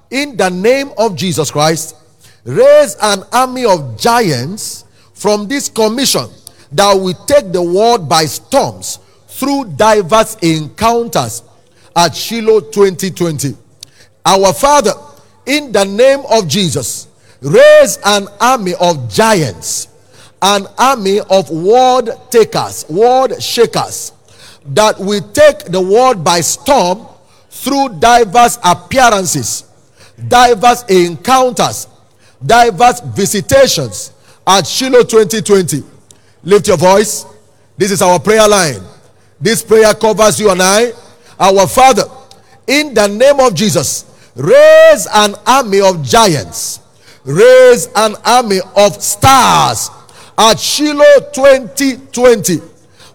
in 0.10 0.36
the 0.36 0.50
name 0.50 0.92
of 0.98 1.16
Jesus 1.16 1.50
Christ, 1.52 1.96
raise 2.44 2.96
an 3.02 3.24
army 3.32 3.66
of 3.66 3.98
giants 3.98 4.86
from 5.14 5.48
this 5.48 5.70
commission 5.70 6.28
that 6.72 6.94
will 6.94 7.14
take 7.26 7.52
the 7.52 7.62
world 7.62 8.10
by 8.10 8.26
storms 8.26 9.00
through 9.28 9.66
diverse 9.76 10.36
encounters 10.42 11.44
at 11.96 12.16
Shiloh 12.16 12.62
2020. 12.62 13.56
Our 14.26 14.54
Father, 14.54 14.94
in 15.46 15.72
the 15.72 15.86
name 15.86 16.22
of 16.30 16.48
Jesus, 16.48 17.08
raise 17.42 17.98
an 18.06 18.28
army 18.40 18.74
of 18.80 19.12
giants, 19.12 19.88
an 20.42 20.66
army 20.78 21.20
of 21.30 21.50
word 21.50 22.10
takers, 22.30 22.86
word 22.90 23.42
shakers, 23.42 24.14
that 24.68 24.98
will 24.98 25.22
take 25.32 25.66
the 25.66 25.82
world 25.82 26.24
by 26.24 26.40
storm 26.42 27.06
through 27.50 27.90
diverse 28.00 28.58
appearances, 28.64 29.66
diverse 30.28 30.84
encounters, 30.90 31.88
diverse 32.46 33.02
visitations 33.02 34.14
at 34.48 34.66
Shiloh 34.66 35.04
2020. 35.04 35.84
Lift 36.44 36.68
your 36.68 36.78
voice. 36.78 37.26
This 37.78 37.92
is 37.92 38.02
our 38.02 38.20
prayer 38.20 38.48
line. 38.48 38.82
This 39.40 39.64
prayer 39.64 39.94
covers 39.94 40.40
you 40.40 40.50
and 40.50 40.62
I. 40.62 40.92
Our 41.40 41.68
Father, 41.68 42.04
in 42.68 42.94
the 42.94 43.08
name 43.08 43.40
of 43.40 43.54
Jesus, 43.56 44.06
raise 44.36 45.08
an 45.14 45.36
army 45.46 45.82
of 45.82 46.04
giants 46.04 46.80
raise 47.26 47.88
an 47.96 48.16
army 48.26 48.60
of 48.76 49.02
stars 49.02 49.90
at 50.38 50.60
Shiloh 50.60 51.32
2020 51.34 52.62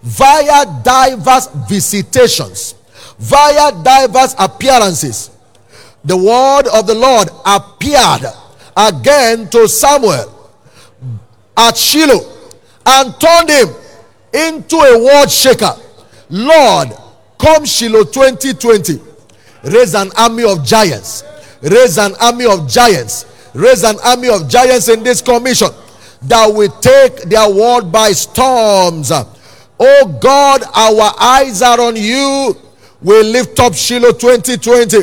via 0.03 0.65
diverse 0.83 1.49
visitations, 1.69 2.75
via 3.19 3.73
diverse 3.83 4.35
appearances. 4.39 5.31
The 6.05 6.17
word 6.17 6.69
of 6.73 6.87
the 6.87 6.95
Lord 6.95 7.29
appeared 7.45 8.33
again 8.77 9.49
to 9.51 9.69
Samuel 9.69 10.35
at 11.57 11.77
Shiloh 11.77 12.33
and 12.87 13.21
turned 13.21 13.51
him 13.51 13.69
into 14.33 14.77
a 14.77 15.05
world 15.05 15.31
shaker. 15.31 15.75
Lord, 16.31 16.89
come 17.39 17.65
Shiloh 17.65 18.05
2020. 18.05 19.01
Raise 19.65 19.95
an 19.95 20.11
army 20.17 20.45
of 20.45 20.65
giants. 20.65 21.25
Raise 21.63 21.99
an 21.99 22.15
army 22.21 22.47
of 22.47 22.69
giants. 22.69 23.27
Raise 23.55 23.85
an 23.85 23.97
army 24.05 24.29
of 24.29 24.49
giants 24.49 24.89
in 24.89 25.03
this 25.03 25.21
commission 25.23 25.69
that 26.23 26.47
will 26.47 26.71
take 26.81 27.23
their 27.29 27.49
world 27.53 27.91
by 27.91 28.13
storms. 28.13 29.11
Oh 29.81 30.19
God, 30.21 30.63
our 30.75 31.13
eyes 31.21 31.63
are 31.63 31.81
on 31.81 31.97
you. 31.97 32.55
We 33.01 33.23
lift 33.23 33.59
up 33.61 33.75
Shiloh 33.75 34.13
2020, 34.13 34.99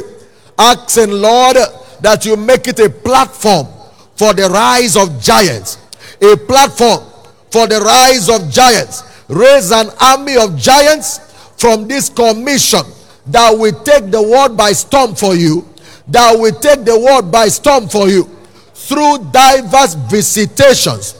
asking, 0.59 1.11
Lord, 1.11 1.57
that 2.01 2.25
you 2.25 2.35
make 2.35 2.67
it 2.67 2.79
a 2.79 2.89
platform 2.89 3.67
for 4.15 4.33
the 4.33 4.49
rise 4.49 4.97
of 4.97 5.21
giants. 5.21 5.77
A 6.21 6.35
platform 6.35 7.03
for 7.51 7.67
the 7.67 7.79
rise 7.79 8.29
of 8.29 8.49
giants. 8.51 9.03
Raise 9.29 9.71
an 9.71 9.89
army 10.01 10.37
of 10.37 10.57
giants 10.57 11.19
from 11.57 11.87
this 11.87 12.09
commission 12.09 12.81
that 13.27 13.51
will 13.51 13.73
take 13.83 14.11
the 14.11 14.21
world 14.21 14.57
by 14.57 14.71
storm 14.71 15.15
for 15.15 15.35
you. 15.35 15.67
That 16.07 16.37
will 16.37 16.53
take 16.53 16.85
the 16.85 16.99
world 16.99 17.31
by 17.31 17.47
storm 17.47 17.87
for 17.89 18.07
you 18.07 18.29
through 18.73 19.17
diverse 19.31 19.95
visitations, 19.95 21.19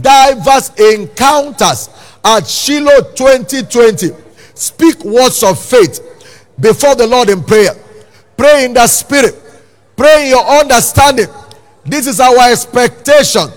diverse 0.00 0.70
encounters 0.78 1.88
at 2.22 2.46
Shiloh 2.46 3.14
2020. 3.14 4.10
Speak 4.54 5.04
words 5.04 5.42
of 5.42 5.58
faith 5.58 6.00
before 6.60 6.94
the 6.94 7.06
Lord 7.06 7.30
in 7.30 7.42
prayer. 7.42 7.74
Pray 8.36 8.66
in 8.66 8.74
the 8.74 8.86
spirit. 8.86 9.34
Pray 9.96 10.24
in 10.24 10.30
your 10.30 10.44
understanding. 10.44 11.28
This 11.84 12.06
is 12.06 12.20
our 12.20 12.52
expectation 12.52 13.48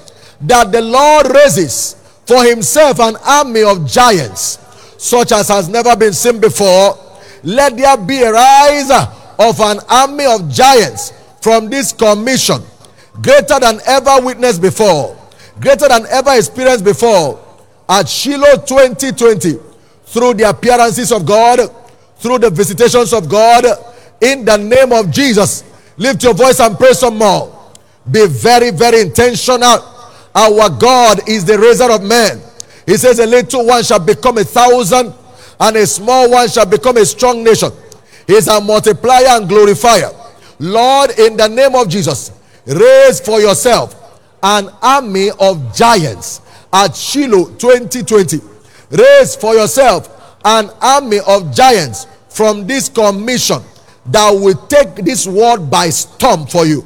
that 0.42 0.72
the 0.72 0.82
Lord 0.82 1.28
raises 1.36 1.96
for 2.26 2.44
himself 2.44 3.00
an 3.00 3.18
army 3.26 3.64
of 3.64 3.86
giants, 3.86 4.58
such 5.02 5.32
as 5.32 5.48
has 5.48 5.68
never 5.68 5.96
been 5.96 6.14
seen 6.14 6.40
before. 6.40 6.96
Let 7.42 7.76
there 7.76 7.98
be 7.98 8.22
a 8.22 8.32
rise 8.32 8.92
of 9.40 9.60
an 9.60 9.80
army 9.90 10.28
of 10.28 10.48
giants 10.48 11.12
from 11.42 11.72
this 11.72 11.92
commission, 11.92 12.62
greater 13.20 13.60
than 13.60 13.80
ever 13.88 14.24
witnessed 14.24 14.62
before, 14.62 15.18
greater 15.60 15.88
than 15.88 16.06
ever 16.06 16.38
experienced 16.38 16.86
before 16.86 17.44
at 17.90 18.08
Shiloh 18.08 18.58
2020 18.58 19.58
through 20.06 20.36
the 20.36 20.48
appearances 20.48 21.12
of 21.12 21.26
God, 21.26 21.68
through 22.18 22.38
the 22.38 22.52
visitations 22.52 23.12
of 23.12 23.28
God, 23.28 23.66
in 24.22 24.46
the 24.46 24.56
name 24.56 24.94
of 24.94 25.10
Jesus. 25.10 25.64
Lift 25.98 26.22
your 26.22 26.36
voice 26.36 26.60
and 26.60 26.78
pray 26.78 26.94
some 26.94 27.18
more. 27.18 27.74
Be 28.10 28.28
very, 28.28 28.70
very 28.70 29.02
intentional. 29.02 29.84
Our 30.36 30.70
God 30.70 31.28
is 31.28 31.44
the 31.44 31.58
raiser 31.58 31.92
of 31.92 32.04
men. 32.04 32.40
He 32.86 32.98
says, 32.98 33.20
A 33.20 33.26
little 33.26 33.66
one 33.66 33.84
shall 33.84 34.00
become 34.00 34.38
a 34.38 34.44
thousand, 34.44 35.14
and 35.60 35.78
a 35.78 35.86
small 35.86 36.30
one 36.32 36.50
shall 36.50 36.66
become 36.66 36.98
a 36.98 37.06
strong 37.06 37.44
nation. 37.44 37.72
He 38.28 38.34
is 38.34 38.48
a 38.48 38.60
multiplier 38.62 39.28
and 39.28 39.48
glorifier. 39.48 40.10
Lord, 40.60 41.12
in 41.18 41.38
the 41.38 41.48
name 41.48 41.76
of 41.76 41.90
Jesus, 41.90 42.32
raise 42.66 43.20
for 43.20 43.40
yourself 43.40 44.20
an 44.44 44.70
army 44.82 45.30
of 45.40 45.76
giants 45.76 46.42
at 46.72 46.96
Shiloh 46.96 47.46
2020. 47.58 48.40
Raise 48.92 49.36
for 49.36 49.54
yourself 49.56 50.38
an 50.44 50.70
army 50.82 51.20
of 51.28 51.54
giants 51.54 52.08
from 52.30 52.66
this 52.66 52.90
commission 52.90 53.62
that 54.06 54.32
will 54.32 54.56
take 54.68 54.96
this 54.96 55.28
world 55.28 55.70
by 55.70 55.90
storm 55.90 56.46
for 56.46 56.66
you. 56.66 56.86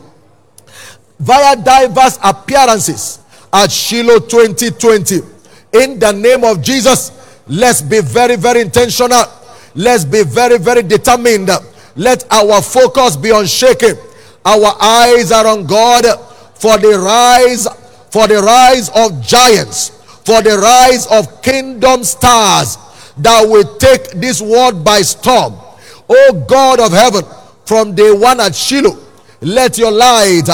Via 1.19 1.55
diverse 1.55 2.19
appearances 2.23 3.19
at 3.53 3.71
Shiloh 3.71 4.19
2020. 4.19 5.34
In 5.75 5.99
the 5.99 6.13
name 6.13 6.45
of 6.45 6.61
Jesus, 6.61 7.11
let's 7.47 7.81
be 7.81 7.99
very, 7.99 8.37
very 8.37 8.61
intentional. 8.61 9.25
Let's 9.75 10.05
be 10.05 10.23
very, 10.23 10.57
very 10.57 10.81
determined. 10.83 11.49
Let 11.97 12.23
our 12.31 12.61
focus 12.61 13.17
be 13.17 13.31
unshaken. 13.31 13.97
Our 14.45 14.73
eyes 14.79 15.33
are 15.33 15.45
on 15.47 15.65
God 15.65 16.05
for 16.55 16.77
the 16.77 16.97
rise, 16.97 17.67
for 18.09 18.25
the 18.27 18.41
rise 18.41 18.89
of 18.95 19.21
giants, 19.21 19.89
for 20.23 20.41
the 20.41 20.57
rise 20.57 21.07
of 21.07 21.41
kingdom 21.41 22.05
stars 22.05 22.77
that 23.17 23.45
will 23.47 23.77
take 23.77 24.11
this 24.11 24.41
world 24.41 24.83
by 24.83 25.01
storm. 25.01 25.55
Oh 26.07 26.45
God 26.47 26.79
of 26.79 26.91
heaven, 26.93 27.25
from 27.65 27.95
day 27.95 28.13
one 28.13 28.39
at 28.39 28.55
Shiloh, 28.55 28.97
let 29.41 29.77
your 29.77 29.91
light 29.91 30.47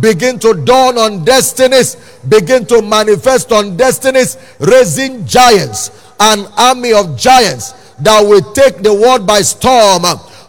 begin 0.00 0.38
to 0.40 0.54
dawn 0.64 0.98
on 0.98 1.24
destinies, 1.24 1.96
begin 2.28 2.66
to 2.66 2.82
manifest 2.82 3.52
on 3.52 3.76
destinies, 3.76 4.36
raising 4.58 5.26
giants, 5.26 5.90
an 6.20 6.46
army 6.56 6.92
of 6.92 7.16
giants 7.16 7.72
that 8.00 8.20
will 8.20 8.52
take 8.52 8.78
the 8.78 8.92
world 8.92 9.26
by 9.26 9.40
storm 9.40 10.02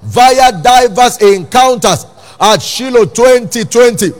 via 0.03 0.51
diverse 0.61 1.21
encounters 1.21 2.05
at 2.39 2.61
Shiloh 2.61 3.05
2020. 3.05 4.11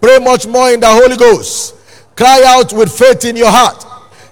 Pray 0.00 0.18
much 0.18 0.46
more 0.46 0.70
in 0.70 0.80
the 0.80 0.88
Holy 0.88 1.16
Ghost. 1.16 1.74
Cry 2.16 2.42
out 2.46 2.72
with 2.72 2.90
faith 2.90 3.24
in 3.24 3.36
your 3.36 3.50
heart. 3.50 3.84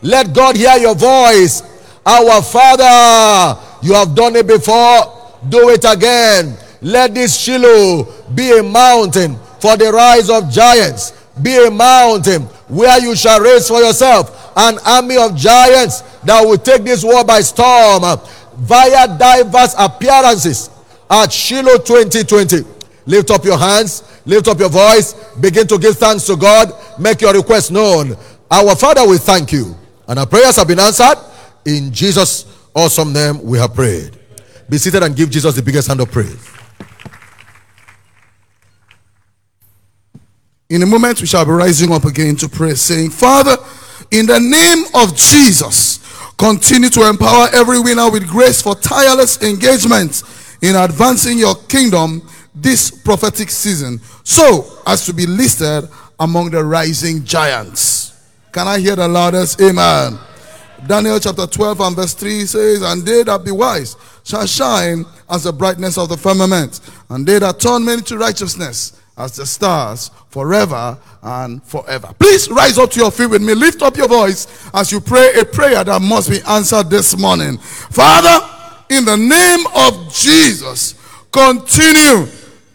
Let 0.03 0.33
God 0.33 0.57
hear 0.57 0.77
your 0.77 0.95
voice. 0.95 1.63
Our 2.07 2.43
Father, 2.43 3.61
you 3.83 3.95
have 3.95 4.15
done 4.15 4.37
it 4.37 4.47
before. 4.47 5.37
Do 5.49 5.69
it 5.71 5.85
again. 5.85 6.57
Let 6.81 7.15
this 7.15 7.39
Shiloh 7.39 8.05
be 8.35 8.59
a 8.59 8.63
mountain 8.63 9.39
for 9.61 9.77
the 9.77 9.91
rise 9.93 10.31
of 10.31 10.51
giants. 10.51 11.13
Be 11.43 11.67
a 11.67 11.71
mountain 11.71 12.43
where 12.69 13.01
you 13.01 13.15
shall 13.15 13.41
raise 13.41 13.69
for 13.69 13.81
yourself 13.81 14.53
an 14.57 14.79
army 14.85 15.17
of 15.17 15.37
giants 15.37 16.01
that 16.25 16.43
will 16.45 16.59
take 16.59 16.83
this 16.83 17.05
war 17.05 17.25
by 17.25 17.41
storm 17.41 18.03
via 18.57 19.07
diverse 19.19 19.75
appearances 19.79 20.71
at 21.09 21.33
Shiloh 21.33 21.79
2020. 21.79 22.65
Lift 23.07 23.31
up 23.31 23.45
your 23.45 23.57
hands, 23.57 24.03
lift 24.27 24.49
up 24.49 24.59
your 24.59 24.69
voice, 24.69 25.15
begin 25.41 25.67
to 25.69 25.79
give 25.79 25.97
thanks 25.97 26.27
to 26.27 26.37
God, 26.37 26.73
make 26.99 27.21
your 27.21 27.33
request 27.33 27.71
known. 27.71 28.17
Our 28.51 28.75
Father, 28.75 29.07
we 29.07 29.19
thank 29.19 29.53
you. 29.53 29.75
And 30.07 30.19
our 30.19 30.27
prayers 30.27 30.57
have 30.57 30.69
been 30.69 30.81
answered. 30.81 31.17
In 31.65 31.93
Jesus' 31.93 32.47
awesome 32.75 33.13
name, 33.13 33.43
we 33.43 33.59
have 33.59 33.75
prayed. 33.75 34.19
Be 34.69 34.79
seated 34.79 35.03
and 35.03 35.15
give 35.15 35.31
Jesus 35.31 35.55
the 35.55 35.63
biggest 35.63 35.89
hand 35.89 36.01
of 36.01 36.11
praise. 36.11 36.51
In 40.71 40.83
a 40.83 40.87
moment, 40.87 41.19
we 41.23 41.27
shall 41.27 41.47
be 41.47 41.51
rising 41.53 41.91
up 41.93 42.05
again 42.05 42.37
to 42.37 42.47
pray, 42.47 42.75
saying, 42.75 43.09
Father, 43.09 43.57
in 44.11 44.27
the 44.27 44.39
name 44.39 44.85
of 45.03 45.17
Jesus, 45.17 45.99
continue 46.37 46.91
to 46.91 47.09
empower 47.09 47.49
every 47.55 47.81
winner 47.81 48.11
with 48.11 48.29
grace 48.29 48.61
for 48.61 48.75
tireless 48.75 49.43
engagement 49.43 50.23
in 50.61 50.77
advancing 50.77 51.39
your 51.39 51.55
kingdom 51.69 52.21
this 52.55 52.91
prophetic 52.91 53.49
season, 53.49 53.99
so 54.25 54.83
as 54.87 55.07
to 55.07 55.15
be 55.15 55.25
listed 55.25 55.89
among 56.21 56.51
the 56.51 56.63
rising 56.63 57.25
giants. 57.25 58.29
Can 58.53 58.69
I 58.69 58.79
hear 58.79 58.95
the 58.95 59.09
loudest 59.09 59.59
amen? 59.63 60.19
Daniel 60.87 61.19
chapter 61.19 61.47
12 61.47 61.81
and 61.81 61.97
verse 61.97 62.13
3 62.13 62.45
says, 62.45 62.83
And 62.83 63.07
they 63.07 63.23
that 63.23 63.43
be 63.43 63.53
wise 63.53 63.97
shall 64.23 64.45
shine 64.45 65.07
as 65.31 65.45
the 65.45 65.53
brightness 65.53 65.97
of 65.97 66.11
the 66.11 66.19
firmament, 66.19 66.81
and 67.09 67.27
they 67.27 67.39
that 67.39 67.59
turn 67.59 67.87
many 67.87 68.03
to 68.03 68.19
righteousness 68.19 68.93
as 69.19 69.37
the 69.37 69.45
stars 69.45 70.11
forever 70.31 70.97
and 71.23 71.63
forever. 71.65 72.09
Please 72.19 72.49
rise 72.49 72.79
up 72.79 72.91
to 72.93 73.01
your 73.01 73.11
feet 73.11 73.27
with 73.27 73.43
me. 73.43 73.55
Lift 73.55 73.83
up 73.83 73.97
your 73.97 74.09
voice 74.09 74.47
as 74.73 74.93
you 74.93 75.01
pray 75.01 75.33
a 75.41 75.45
prayer 75.45 75.83
that 75.85 76.01
must 76.01 76.31
be 76.31 76.41
answered 76.49 76.89
this 76.89 77.19
morning. 77.19 77.59
Father, 77.59 78.47
in 78.91 79.05
the 79.05 79.17
name 79.17 79.67
of 79.75 80.13
Jesus, 80.15 80.95
continue 81.33 82.27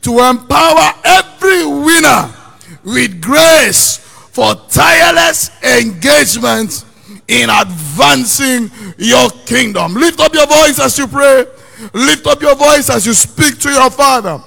to 0.02 0.20
empower 0.20 0.92
every 1.06 1.66
winner 1.66 2.34
with 2.84 3.22
grace 3.22 3.98
for 3.98 4.54
tireless 4.70 5.50
engagement 5.64 6.84
in 7.28 7.50
advancing 7.50 8.70
your 8.98 9.30
kingdom. 9.46 9.94
Lift 9.94 10.20
up 10.20 10.34
your 10.34 10.48
voice 10.48 10.80
as 10.80 10.98
you 10.98 11.08
pray. 11.08 11.46
Lift 11.94 12.28
up 12.28 12.42
your 12.42 12.56
voice 12.56 12.90
as 12.90 13.06
you 13.06 13.14
speak 13.14 13.60
to 13.60 13.70
your 13.70 13.90
Father. 13.90 14.42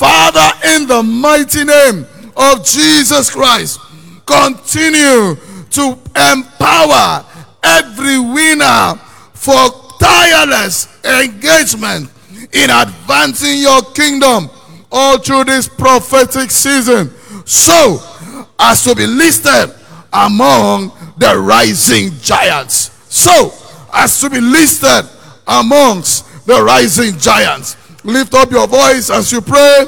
Father, 0.00 0.48
in 0.76 0.86
the 0.86 1.02
mighty 1.02 1.62
name 1.62 2.06
of 2.34 2.64
Jesus 2.64 3.28
Christ, 3.28 3.78
continue 4.24 5.36
to 5.72 5.98
empower 6.16 7.22
every 7.62 8.18
winner 8.18 8.94
for 9.34 9.68
tireless 10.00 10.88
engagement 11.04 12.10
in 12.54 12.70
advancing 12.70 13.58
your 13.58 13.82
kingdom 13.92 14.48
all 14.90 15.18
through 15.18 15.44
this 15.44 15.68
prophetic 15.68 16.50
season. 16.50 17.10
So, 17.44 17.98
as 18.58 18.82
to 18.84 18.94
be 18.94 19.06
listed 19.06 19.76
among 20.14 20.92
the 21.18 21.38
rising 21.38 22.12
giants. 22.22 22.90
So, 23.14 23.52
as 23.92 24.18
to 24.22 24.30
be 24.30 24.40
listed 24.40 25.04
amongst 25.46 26.46
the 26.46 26.62
rising 26.62 27.18
giants. 27.18 27.76
Lift 28.04 28.34
up 28.34 28.50
your 28.50 28.66
voice 28.66 29.10
as 29.10 29.30
you 29.30 29.40
pray. 29.40 29.86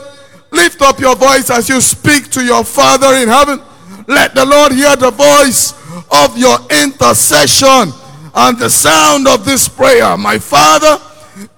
Lift 0.50 0.82
up 0.82 0.98
your 0.98 1.16
voice 1.16 1.50
as 1.50 1.68
you 1.68 1.80
speak 1.80 2.30
to 2.30 2.44
your 2.44 2.64
Father 2.64 3.14
in 3.16 3.28
heaven. 3.28 3.60
Let 4.06 4.34
the 4.34 4.44
Lord 4.44 4.72
hear 4.72 4.94
the 4.96 5.10
voice 5.10 5.72
of 6.10 6.36
your 6.36 6.58
intercession 6.82 7.92
and 8.34 8.58
the 8.58 8.68
sound 8.68 9.28
of 9.28 9.44
this 9.44 9.68
prayer. 9.68 10.16
My 10.16 10.38
Father, 10.38 10.98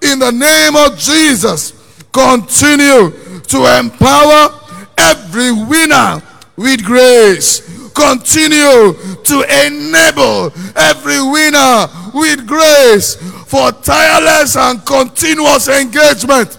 in 0.03 0.19
the 0.19 0.31
name 0.31 0.77
of 0.77 0.99
Jesus, 0.99 1.73
continue 2.13 3.11
to 3.41 3.79
empower 3.79 4.61
every 4.97 5.53
winner 5.53 6.23
with 6.57 6.85
grace. 6.85 7.84
Continue 7.95 8.93
to 9.23 9.37
enable 9.67 10.53
every 10.77 11.23
winner 11.23 11.87
with 12.13 12.47
grace 12.47 13.17
for 13.47 13.71
tireless 13.71 14.57
and 14.57 14.85
continuous 14.85 15.69
engagement 15.69 16.59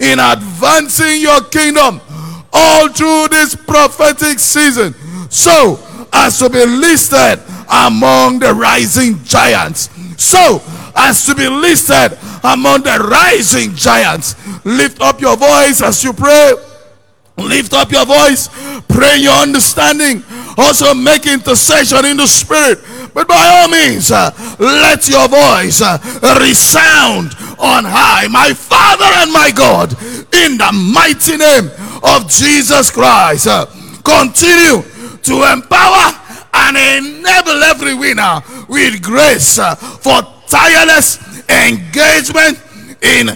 in 0.00 0.18
advancing 0.18 1.20
your 1.20 1.42
kingdom 1.44 2.00
all 2.52 2.88
through 2.88 3.28
this 3.28 3.54
prophetic 3.54 4.38
season. 4.38 4.94
So, 5.28 5.78
as 6.12 6.38
to 6.38 6.48
be 6.48 6.64
listed 6.64 7.40
among 7.68 8.38
the 8.38 8.54
rising 8.54 9.22
giants. 9.24 9.90
So, 10.16 10.62
as 10.94 11.26
to 11.26 11.34
be 11.34 11.48
listed 11.48 12.18
among 12.42 12.82
the 12.82 12.98
rising 13.10 13.74
giants. 13.74 14.34
Lift 14.64 15.00
up 15.02 15.20
your 15.20 15.36
voice 15.36 15.82
as 15.82 16.02
you 16.02 16.12
pray. 16.12 16.54
Lift 17.36 17.74
up 17.74 17.92
your 17.92 18.06
voice. 18.06 18.48
Pray 18.88 19.18
your 19.18 19.34
understanding. 19.34 20.22
Also 20.56 20.94
make 20.94 21.26
intercession 21.26 22.04
in 22.06 22.16
the 22.16 22.26
spirit. 22.26 22.80
But 23.12 23.28
by 23.28 23.36
all 23.36 23.68
means, 23.68 24.10
uh, 24.10 24.30
let 24.58 25.08
your 25.08 25.28
voice 25.28 25.82
uh, 25.82 25.98
resound 26.40 27.36
on 27.58 27.84
high. 27.84 28.26
My 28.28 28.54
Father 28.54 29.04
and 29.04 29.32
my 29.32 29.52
God, 29.54 29.92
in 30.32 30.56
the 30.56 30.72
mighty 30.72 31.36
name 31.36 31.70
of 32.02 32.28
Jesus 32.28 32.90
Christ, 32.90 33.46
uh, 33.46 33.66
continue 34.04 34.82
to 35.22 35.52
empower 35.52 36.12
and 36.54 36.76
enable 36.76 37.62
every 37.64 37.94
winner 37.94 38.40
with 38.68 39.02
grace 39.02 39.58
uh, 39.58 39.74
for 39.74 40.22
tireless 40.48 41.18
engagement 41.50 42.58
in 43.02 43.28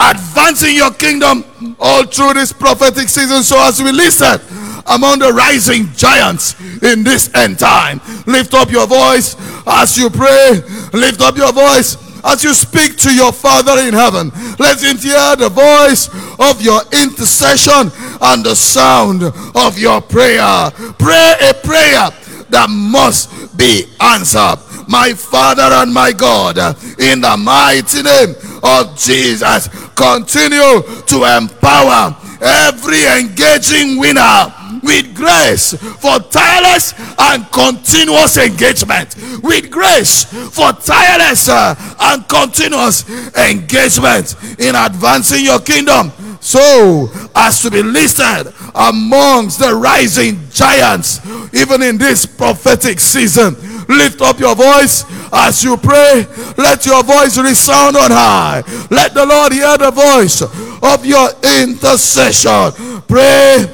advancing 0.00 0.74
your 0.74 0.92
kingdom 0.92 1.44
all 1.78 2.04
through 2.04 2.34
this 2.34 2.52
prophetic 2.52 3.08
season. 3.08 3.42
So, 3.42 3.58
as 3.60 3.80
we 3.82 3.92
listen 3.92 4.40
among 4.86 5.18
the 5.18 5.32
rising 5.32 5.92
giants 5.94 6.60
in 6.82 7.04
this 7.04 7.32
end 7.34 7.58
time, 7.58 8.00
lift 8.26 8.54
up 8.54 8.70
your 8.70 8.86
voice 8.86 9.36
as 9.66 9.96
you 9.96 10.10
pray, 10.10 10.60
lift 10.92 11.20
up 11.20 11.36
your 11.36 11.52
voice 11.52 11.96
as 12.24 12.42
you 12.42 12.54
speak 12.54 12.96
to 12.96 13.14
your 13.14 13.32
Father 13.32 13.78
in 13.86 13.92
heaven. 13.94 14.30
Let 14.58 14.82
him 14.82 14.96
hear 14.96 15.36
the 15.36 15.50
voice 15.50 16.08
of 16.38 16.62
your 16.62 16.80
intercession 16.92 17.92
and 18.20 18.44
the 18.44 18.54
sound 18.54 19.22
of 19.54 19.78
your 19.78 20.00
prayer. 20.00 20.70
Pray 20.98 21.34
a 21.40 21.54
prayer 21.54 22.10
that 22.50 22.68
must 22.70 23.56
be 23.56 23.86
answered. 24.00 24.56
My 24.88 25.12
Father 25.12 25.62
and 25.62 25.92
my 25.92 26.12
God, 26.12 26.58
in 26.98 27.20
the 27.20 27.36
mighty 27.38 28.02
name 28.02 28.34
of 28.62 28.96
Jesus, 28.98 29.68
continue 29.94 30.82
to 31.06 31.36
empower 31.36 32.16
every 32.40 33.04
engaging 33.20 33.98
winner 33.98 34.52
with 34.84 35.14
grace 35.14 35.72
for 36.00 36.18
tireless 36.30 36.94
and 37.18 37.50
continuous 37.50 38.36
engagement. 38.36 39.16
With 39.42 39.70
grace 39.70 40.24
for 40.24 40.72
tireless 40.72 41.48
uh, 41.48 41.74
and 42.00 42.28
continuous 42.28 43.08
engagement 43.34 44.36
in 44.58 44.74
advancing 44.74 45.44
your 45.44 45.60
kingdom. 45.60 46.12
So, 46.40 47.10
as 47.34 47.62
to 47.62 47.70
be 47.70 47.82
listed 47.82 48.52
amongst 48.74 49.58
the 49.60 49.74
rising 49.74 50.38
giants, 50.50 51.24
even 51.54 51.82
in 51.82 51.96
this 51.96 52.26
prophetic 52.26 53.00
season, 53.00 53.56
lift 53.88 54.20
up 54.20 54.38
your 54.38 54.54
voice 54.54 55.04
as 55.32 55.64
you 55.64 55.78
pray. 55.78 56.26
Let 56.58 56.84
your 56.84 57.02
voice 57.02 57.38
resound 57.38 57.96
on 57.96 58.10
high. 58.10 58.62
Let 58.90 59.14
the 59.14 59.24
Lord 59.24 59.52
hear 59.52 59.78
the 59.78 59.90
voice 59.90 60.42
of 60.42 61.06
your 61.06 61.30
intercession. 61.62 63.00
Pray 63.08 63.66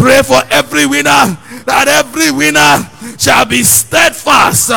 Pray 0.00 0.22
for 0.22 0.40
every 0.50 0.86
winner 0.86 1.36
that 1.68 1.84
every 1.86 2.32
winner 2.32 2.88
shall 3.18 3.44
be 3.44 3.62
steadfast, 3.62 4.70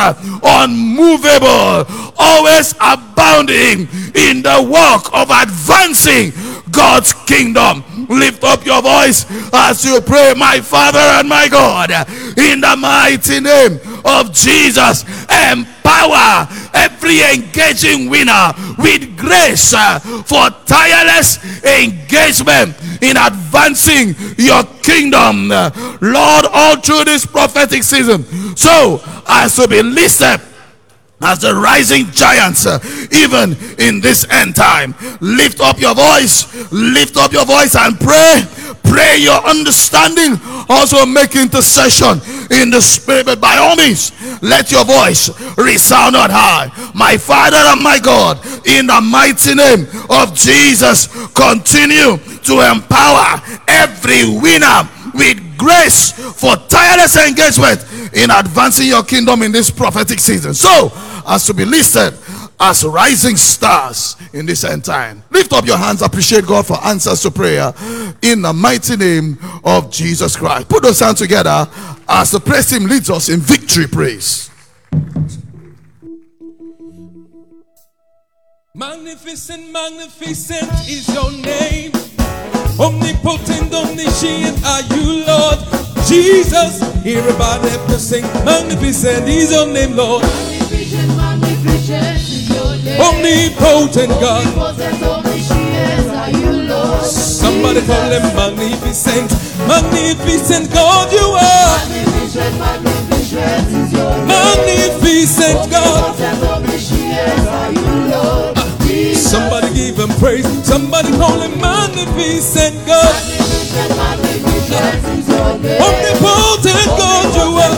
unmovable, 0.44 1.88
always 2.18 2.74
abounding 2.78 3.88
in 4.14 4.42
the 4.44 4.60
work 4.60 5.08
of 5.16 5.30
advancing 5.32 6.30
God's 6.70 7.14
kingdom. 7.24 7.82
Lift 8.10 8.44
up 8.44 8.66
your 8.66 8.82
voice 8.82 9.24
as 9.54 9.82
you 9.82 10.02
pray, 10.02 10.34
my 10.36 10.60
Father 10.60 10.98
and 10.98 11.26
my 11.26 11.48
God, 11.48 11.90
in 12.36 12.60
the 12.60 12.76
mighty 12.76 13.40
name 13.40 13.80
of 14.04 14.30
Jesus. 14.30 15.04
Empower 15.30 15.73
every 17.04 17.20
engaging 17.20 18.10
winner 18.10 18.52
with 18.78 19.16
grace 19.16 19.74
uh, 19.74 19.98
for 20.00 20.50
tireless 20.66 21.38
engagement 21.64 22.76
in 23.02 23.16
advancing 23.16 24.14
your 24.38 24.64
kingdom, 24.82 25.50
uh, 25.50 25.70
Lord, 26.00 26.46
all 26.52 26.76
through 26.76 27.04
this 27.04 27.26
prophetic 27.26 27.82
season. 27.82 28.24
So, 28.56 29.02
as 29.28 29.54
to 29.56 29.68
be 29.68 29.82
listed 29.82 30.40
as 31.20 31.40
the 31.40 31.54
rising 31.54 32.06
giants, 32.10 32.66
uh, 32.66 32.78
even 33.10 33.56
in 33.78 34.00
this 34.00 34.26
end 34.30 34.54
time. 34.54 34.94
Lift 35.20 35.60
up 35.60 35.80
your 35.80 35.94
voice, 35.94 36.70
lift 36.70 37.16
up 37.16 37.32
your 37.32 37.46
voice 37.46 37.74
and 37.76 37.98
pray. 37.98 38.42
Pray 38.84 39.18
your 39.18 39.40
understanding. 39.44 40.38
Also 40.68 41.04
make 41.06 41.34
intercession 41.36 42.20
in 42.50 42.70
the 42.70 42.80
spirit. 42.80 43.26
But 43.26 43.40
by 43.40 43.56
all 43.56 43.76
means, 43.76 44.12
let 44.42 44.70
your 44.70 44.84
voice 44.84 45.28
resound 45.56 46.16
on 46.16 46.30
high. 46.30 46.70
My 46.94 47.16
Father 47.16 47.56
and 47.56 47.82
my 47.82 47.98
God, 47.98 48.38
in 48.66 48.86
the 48.86 49.00
mighty 49.00 49.54
name 49.54 49.86
of 50.10 50.34
Jesus, 50.34 51.08
continue 51.32 52.18
to 52.44 52.60
empower 52.60 53.40
every 53.68 54.28
winner 54.28 54.88
with 55.14 55.56
grace 55.56 56.12
for 56.12 56.56
tireless 56.68 57.16
engagement 57.16 57.80
in 58.14 58.30
advancing 58.30 58.88
your 58.88 59.02
kingdom 59.02 59.42
in 59.42 59.52
this 59.52 59.70
prophetic 59.70 60.20
season. 60.20 60.54
So, 60.54 60.92
as 61.26 61.46
to 61.46 61.54
be 61.54 61.64
listed 61.64 62.14
as 62.60 62.84
rising 62.84 63.36
stars 63.36 64.16
in 64.32 64.46
this 64.46 64.64
end 64.64 64.84
time. 64.84 65.22
Lift 65.30 65.52
up 65.52 65.66
your 65.66 65.76
hands, 65.76 66.02
appreciate 66.02 66.46
God 66.46 66.66
for 66.66 66.82
answers 66.84 67.20
to 67.22 67.30
prayer 67.30 67.72
in 68.22 68.42
the 68.42 68.52
mighty 68.52 68.96
name 68.96 69.38
of 69.64 69.90
Jesus 69.90 70.36
Christ. 70.36 70.68
Put 70.68 70.82
those 70.82 71.00
hands 71.00 71.18
together 71.18 71.68
as 72.08 72.30
the 72.30 72.40
praise 72.40 72.70
team 72.70 72.86
leads 72.86 73.10
us 73.10 73.28
in 73.28 73.40
victory 73.40 73.86
praise. 73.86 74.50
Magnificent, 78.76 79.70
magnificent 79.70 80.70
is 80.88 81.08
your 81.14 81.30
name. 81.30 81.92
Omnipotent, 82.80 83.72
omniscient 83.72 84.64
are 84.66 84.82
you, 84.96 85.24
Lord. 85.24 85.58
Jesus, 86.06 86.82
everybody 87.06 87.68
have 87.68 87.86
to 87.86 87.98
sing. 88.00 88.24
Magnificent 88.44 89.28
is 89.28 89.52
your 89.52 89.68
name, 89.68 89.94
Lord. 89.94 90.24
Omnipotent 93.00 94.10
God. 94.20 94.44
Somebody 97.04 97.80
call 97.86 98.10
him 98.10 98.22
magnificent. 98.36 99.30
Magnificent 99.66 100.72
God 100.72 101.12
you 101.12 101.26
are. 101.34 101.78
Magnificent 104.26 105.70
God. 105.70 106.16
Somebody 109.14 109.74
give 109.74 109.96
him 109.98 110.10
praise. 110.20 110.46
Somebody 110.66 111.10
call 111.18 111.40
him 111.40 111.58
magnificent 111.60 112.86
God. 112.86 113.14
Omnipotent 115.80 116.86
God 116.98 117.34
you 117.34 117.58
are. 117.58 117.74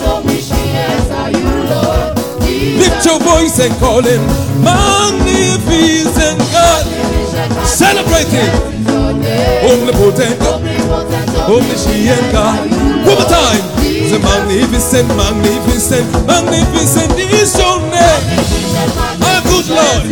Lift 2.86 3.04
your 3.04 3.18
voice 3.18 3.58
and 3.58 3.74
call 3.80 4.00
him 4.00 4.22
magnificent 4.62 6.38
God. 6.54 6.86
Celebrate 7.66 8.30
him. 8.30 8.46
Omnipotent 9.66 10.38
God. 10.38 10.62
Omniscient 11.50 12.30
God. 12.30 12.70
One 13.02 13.18
more 13.18 13.26
time. 13.26 13.62
The 13.82 14.20
magnificent, 14.22 15.08
magnificent, 15.18 16.06
magnificent 16.28 17.18
is 17.18 17.58
your 17.58 17.80
name. 17.90 18.22
My 19.18 19.42
good 19.50 19.66
Lord. 19.66 20.06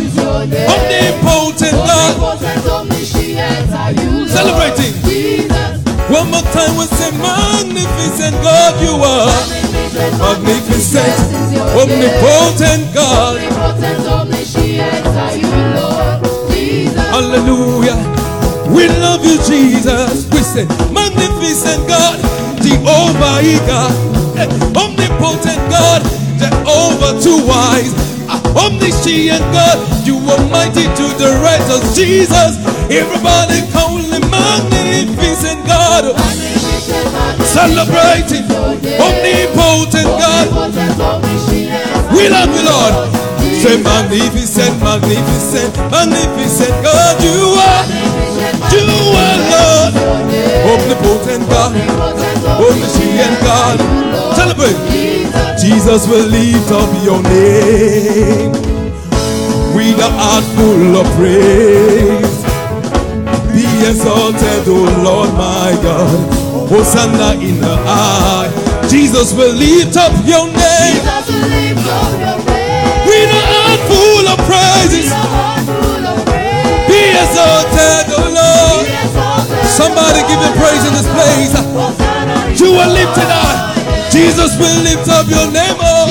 Omnipotent 0.67 1.79
God. 1.79 2.39
Celebrating. 4.27 5.84
One 6.09 6.29
more 6.29 6.45
time 6.53 6.77
we 6.77 6.85
say, 6.85 7.11
Magnificent 7.17 8.35
God, 8.43 8.77
you 8.81 8.93
are. 9.01 9.25
Magnificent, 10.21 11.17
omnipotent 11.73 12.93
God. 12.93 13.41
Hallelujah. 17.09 17.97
We 18.69 18.87
love 18.87 19.25
you, 19.25 19.37
Jesus. 19.49 20.29
We 20.31 20.39
say, 20.45 20.65
Magnificent 20.93 21.87
God, 21.87 22.19
Jehovah 22.61 23.41
God, 23.65 23.93
eh, 24.37 24.45
omnipotent 24.77 25.61
God, 25.71 26.01
Jehovah 26.37 27.19
too 27.21 27.39
wise, 27.47 27.93
omniscient 28.55 29.43
God, 29.53 29.77
you 30.05 30.17
are 30.17 30.41
mighty 30.49 30.83
to 30.83 31.05
direct 31.17 31.67
us, 31.71 31.95
Jesus. 31.95 32.57
Everybody 32.89 33.61
call 33.71 33.97
him 33.97 34.21
magnificent 34.29 35.65
God. 35.67 36.13
Celebrating 37.45 38.45
omnipotent 38.99 40.09
God. 40.19 40.47
We 42.13 42.29
love 42.29 42.51
you, 42.53 42.63
Lord. 42.65 42.93
Say 43.61 43.81
magnificent, 43.81 44.77
magnificent, 44.83 45.75
magnificent 45.89 46.75
God. 46.83 47.15
You 47.23 47.57
are, 47.57 47.85
you 48.71 48.85
are 48.85 49.39
Lord. 49.49 49.93
Omnipotent 50.65 51.47
God, 51.49 51.73
omniscient 52.45 53.39
God. 53.41 53.77
Celebrate. 54.35 54.77
Jesus 55.59 56.07
will 56.07 56.27
lift 56.27 56.71
up 56.71 56.89
your 57.03 57.21
name 57.23 58.51
with 59.75 59.97
a 59.99 60.09
heart 60.13 60.45
full 60.55 60.95
of 61.01 61.07
praise. 61.17 62.43
Be 63.53 63.65
exalted, 63.89 64.67
O 64.67 64.83
Lord 65.03 65.33
my 65.33 65.73
God. 65.81 66.33
Hosanna 66.69 67.39
in 67.41 67.59
the 67.59 67.75
high. 67.87 68.51
Jesus 68.89 69.33
will 69.33 69.53
lift 69.53 69.97
up 69.97 70.11
your 70.25 70.45
name 70.47 71.01
with 73.05 73.29
a 73.31 73.43
heart 73.51 73.81
full 73.89 74.25
of 74.29 74.37
praises. 74.45 75.09
Be 76.87 77.01
exalted, 77.15 78.05
O 78.13 78.21
Lord. 78.37 78.85
Somebody 79.65 80.21
give 80.27 80.39
him 80.39 80.53
praise 80.59 80.83
in 80.85 80.93
this 80.93 81.07
place. 81.09 82.14
You 82.59 82.71
are 82.79 82.87
lifted 82.87 83.29
up. 83.29 83.75
Jesus 84.11 84.57
will 84.57 84.79
lift 84.83 85.07
up 85.09 85.27
your 85.27 85.51
name. 85.51 85.75
Oh. 85.79 86.07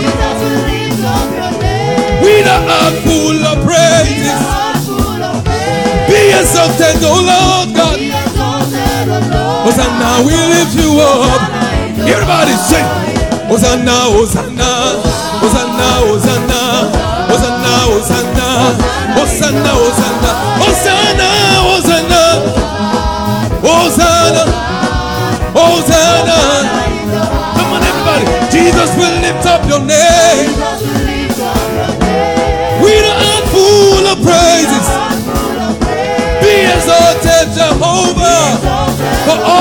With 2.23 2.47
a 2.47 2.59
heart 2.69 2.95
full 3.05 3.41
of 3.45 3.65
praise. 3.65 4.29
Be 6.09 6.21
exalted, 6.37 7.01
O 7.03 7.17
Lord 7.25 7.69
God. 7.75 7.99
Hosanna, 9.65 10.21
we 10.27 10.37
lift 10.53 10.77
you 10.77 11.01
up. 11.01 11.41
Everybody 12.07 12.53
sing. 12.69 12.85
Hosanna, 13.49 13.97
Hosanna, 14.13 14.69
Hosanna, 15.41 15.89
Hosanna, 16.09 16.61
Hosanna, 17.29 17.73
Hosanna, 17.89 18.47
Hosanna, 19.17 19.71
Hosanna. 19.73 20.24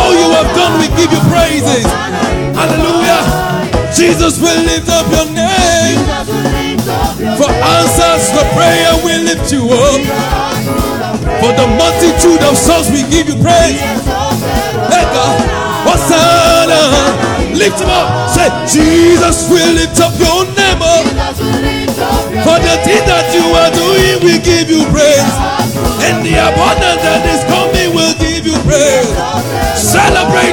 All 0.04 0.12
you 0.12 0.28
have 0.36 0.52
done, 0.56 0.76
we 0.80 0.88
give 1.00 1.12
you 1.16 1.22
praises. 1.32 1.88
Hallelujah. 2.52 3.24
Jesus 3.96 4.42
will 4.42 4.62
lift 4.68 4.90
up 4.92 5.08
your 5.08 5.28
name. 5.32 6.04
For 7.40 7.48
answers 7.48 8.24
to 8.36 8.42
prayer, 8.52 8.92
we 9.06 9.24
lift 9.24 9.48
you 9.52 9.64
up. 9.72 10.02
For 11.40 11.52
the 11.56 11.68
multitude 11.80 12.44
of 12.44 12.58
souls, 12.58 12.92
we 12.92 13.08
give 13.08 13.32
you 13.32 13.38
praise. 13.40 13.80
Let 14.92 15.08
God, 15.16 15.36
Hosanna. 15.88 16.82
Uh? 16.92 17.34
Lift 17.54 17.80
him 17.80 17.90
up. 17.90 18.30
Say, 18.34 18.50
Jesus 18.66 19.48
will 19.50 19.74
lift 19.78 20.00
up 20.02 20.14
your 20.18 20.44
name 20.58 20.82
up. 20.82 21.06
For 22.44 22.58
the 22.60 22.76
thing 22.82 23.04
that 23.06 23.30
you 23.30 23.46
are 23.54 23.70
doing, 23.70 24.26
we 24.26 24.33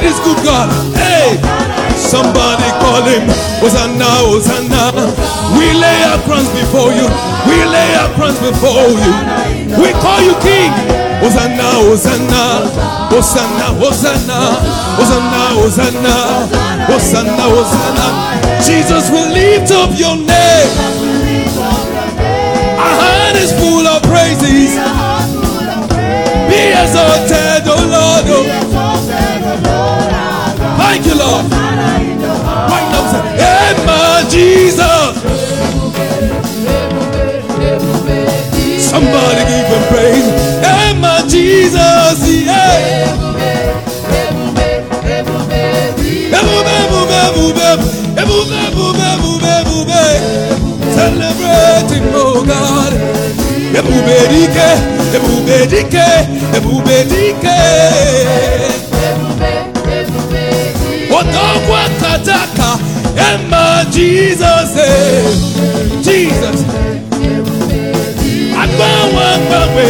Celebrate 0.01 0.09
this 0.09 0.21
good 0.25 0.45
God. 0.45 0.69
Hey, 0.97 1.37
somebody 1.97 2.69
call 2.81 3.03
him 3.05 3.29
Hosanna, 3.61 4.05
Hosanna. 4.25 4.93
We 5.57 5.73
lay 5.77 6.03
our 6.09 6.19
crowns 6.25 6.49
before 6.51 6.93
you. 6.93 7.07
We 7.47 7.65
lay 7.65 7.95
our 8.01 8.09
crowns 8.15 8.39
before 8.41 8.89
you. 8.97 9.13
We 9.77 9.93
call 10.01 10.21
you 10.23 10.35
King. 10.41 10.73
Hosanna, 11.21 11.85
Hosanna, 11.85 12.73
Hosanna, 13.13 13.77
Hosanna, 13.77 14.39
Hosanna, 14.97 15.53
Hosanna, 15.61 16.17
Hosanna, 16.89 17.45
Hosanna. 17.53 18.07
Jesus 18.65 19.11
will 19.11 19.29
lift 19.33 19.71
up 19.71 19.91
your 19.99 20.17
name. 20.17 20.71
Our 22.81 22.95
heart 23.01 23.37
is 23.37 23.53
full 23.53 23.87
of 23.87 24.03
praises. 24.05 24.73
Be 26.49 26.73
exalted, 26.73 27.69
O 27.69 27.77
Lord. 27.85 28.90
Thank 30.91 31.07
you, 31.07 31.15
Lord. 31.15 31.47
Right 31.47 32.89
now, 32.91 33.05
say, 33.12 33.87
my 33.87 34.27
Jesus. 34.29 35.15
Somebody 38.91 39.43
give 39.47 39.71
him 39.71 39.85
praise. 39.87 40.29
My 40.99 41.23
Jesus. 41.29 42.19
Yeah. 42.45 43.07
Him, 51.91 52.15
oh 52.15 52.45
God. 52.45 52.93
Ebube 53.79 54.19
dike, 54.29 54.69
ebube 55.15 55.67
dike, 55.71 56.09
ebube 56.57 56.99
dike. 57.09 58.90
Odogwa 61.31 61.81
kataka, 62.01 62.78
Emma 63.16 63.85
Jesus, 63.90 64.77
eh. 64.77 65.24
Jesus. 66.02 66.61
Agbawo 68.62 69.20
agbawe, 69.35 69.89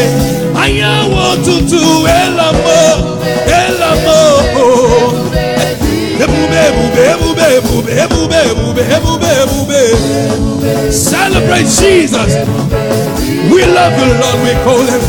ayawo 0.62 1.36
tutu, 1.44 2.06
elamo, 2.06 3.18
elamo. 3.46 4.20
Ebube. 9.40 9.82
Celebrate 10.92 11.66
Jesus. 11.66 12.32
We 13.52 13.64
love 13.66 13.96
you, 13.98 14.12
Lord. 14.20 14.38
We 14.44 14.52
call 14.64 14.86
him. 14.86 15.00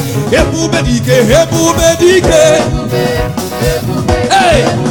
Hey, 4.29 4.90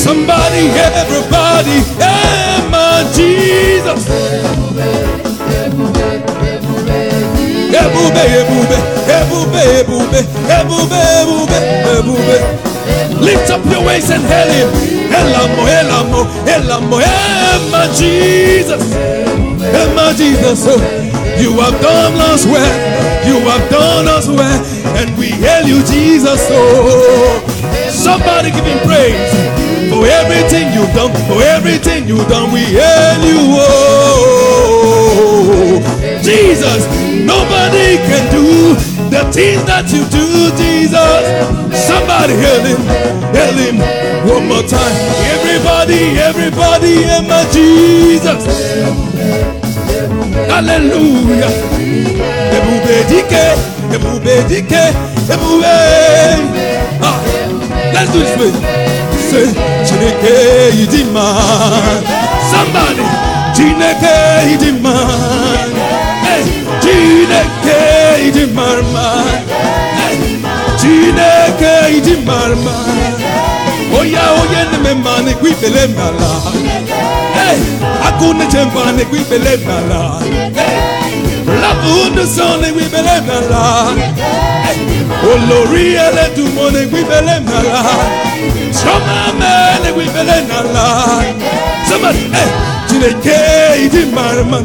somebody, 0.00 0.72
everybody, 0.72 1.84
hey, 2.00 2.64
my 2.72 3.04
Jesus. 3.12 4.08
Ebube, 7.80 8.24
ebube, 8.40 8.78
ebube, 9.16 9.62
ebube, 9.76 10.20
ebube, 10.56 11.00
ebube, 11.20 11.58
ebube. 11.92 12.38
Lift 13.20 13.50
up 13.50 13.64
your 13.66 13.84
waist 13.84 14.10
and 14.10 14.24
hail 14.24 14.48
him. 14.48 14.68
Elamo, 15.12 15.68
elamo, 15.68 16.20
elamo, 16.46 16.96
Emma 17.00 17.86
Jesus. 17.92 18.82
Emma 19.80 20.14
Jesus. 20.16 20.64
Oh, 20.66 20.80
you 21.38 21.60
have 21.60 21.78
done 21.82 22.16
us 22.32 22.46
well. 22.46 22.76
You 23.28 23.38
have 23.48 23.70
done 23.70 24.08
us 24.08 24.28
well. 24.28 24.64
And 24.96 25.16
we 25.18 25.28
hail 25.28 25.66
you, 25.68 25.82
Jesus. 25.84 26.40
Oh, 26.50 27.44
somebody 27.90 28.50
give 28.50 28.64
him 28.64 28.78
praise 28.86 29.59
for 29.90 30.06
everything 30.06 30.72
you've 30.72 30.94
done. 30.94 31.12
For 31.26 31.42
everything 31.42 32.06
you've 32.06 32.28
done, 32.28 32.52
we 32.52 32.60
hail 32.60 33.20
you. 33.26 33.58
Oh, 33.58 35.02
Jesus. 36.22 36.86
Nobody 37.26 37.98
can 38.08 38.24
do 38.30 38.74
the 39.10 39.26
things 39.34 39.62
that 39.66 39.90
you 39.90 40.06
do, 40.08 40.50
Jesus. 40.54 41.22
Somebody 41.74 42.34
hail 42.38 42.62
him, 42.62 42.80
hail 43.34 43.56
him 43.58 43.76
one 44.30 44.46
more 44.46 44.62
time. 44.62 44.94
Everybody, 45.34 46.18
everybody, 46.18 47.04
and 47.04 47.26
my 47.26 47.44
Jesus. 47.50 48.46
Hallelujah. 50.48 51.50
Ah, 57.02 57.18
let's 57.94 58.12
do 58.12 58.18
this 58.20 58.36
way. 58.38 58.89
Say 59.30 59.46
chineke 59.86 60.34
ịdị 60.82 61.00
mma 61.04 61.24
somebody 62.50 63.04
chineke 63.56 64.14
ịdị 64.52 64.70
mma 64.80 64.94
chineke 66.82 67.78
ịdị 68.26 68.44
mma 68.54 68.66
chineke 70.80 71.72
ịdị 71.96 72.14
mma 72.24 72.38
oya 74.00 74.24
onye 74.40 74.60
na-eme 74.70 74.94
mma 74.94 75.12
na-ekwu 75.24 75.46
ikpele 75.48 75.82
n'ala 75.96 76.30
akụ 78.08 78.26
na-eche 78.38 78.64
mba 78.64 78.82
na-ekwu 78.96 79.16
ikpele 79.16 79.52
n'ala 79.66 80.00
Abundison 81.70 82.54
ni 82.62 82.68
wíbẹ̀lẹ̀ 82.76 83.18
mẹ́la. 83.28 83.62
Olórí 85.30 85.84
ẹlẹ́dùnmọ́ 86.06 86.66
ni 86.74 86.82
wíbẹ̀lẹ̀ 86.92 87.38
mẹ́la. 87.48 87.80
Sọ́mọ́mẹ́ 88.80 89.78
ni 89.82 89.90
wíbẹ̀lẹ̀ 89.98 90.40
mẹ́la. 90.50 90.86
Somebody, 91.88 92.22
ẹ 92.42 92.44
jìnnìkè 92.88 93.36
ìdí 93.84 94.02
màrìmà. 94.16 94.58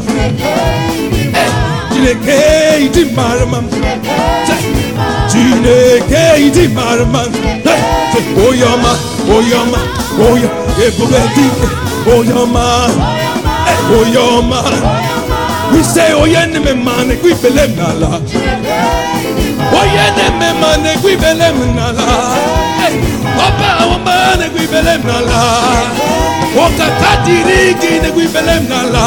Jìnnìkè 1.92 2.38
ìdí 2.86 3.04
màrìmà. 3.18 3.60
Jìnnìkè 5.32 6.22
ìdí 6.46 6.64
màrìmà. 6.78 7.22
Oyọ̀ma, 8.46 8.92
oyọ̀ma, 9.36 9.80
oyọ̀, 10.28 10.52
ebùbẹ̀ 10.86 11.24
dìgbẹ̀, 11.36 11.70
oyọ̀ma, 12.16 12.64
oyọ̀ma. 13.98 14.60
We 15.74 15.82
say 15.84 16.12
oh, 16.14 16.22
oyè 16.24 16.46
ni 16.54 16.60
mi 16.60 16.74
mà 16.86 16.96
ní 17.08 17.16
gbígbélé 17.22 17.66
nàlá 17.78 18.10
oye 19.80 20.06
ne 20.18 20.26
me 20.40 20.50
mane 20.62 20.92
gwibele 21.02 21.48
mnala 21.58 22.06
ọba 23.46 23.68
àwọn 23.82 23.96
ọba 23.96 24.16
ne 24.40 24.48
gwibele 24.54 24.94
mnala 25.04 25.40
ọkaka 26.66 27.12
dirigi 27.26 27.92
ne 28.04 28.10
gwibele 28.16 28.56
mnala 28.60 29.04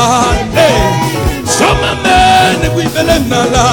sọma 1.56 1.90
me 2.02 2.16
ne 2.62 2.68
gwibele 2.74 3.14
mnala 3.26 3.64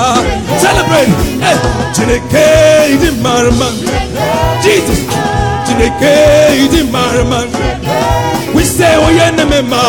celebrate. 0.61 1.13
Hey, 1.43 1.57
chineke 1.93 2.45
idi 2.93 3.11
marama 3.23 3.69
jesus 4.63 4.99
chineke 5.67 6.13
idi 6.63 6.83
marama 6.91 7.39
we 8.55 8.63
say 8.63 8.95
oye 9.07 9.31
ne 9.37 9.45
me 9.45 9.61
ma 9.61 9.83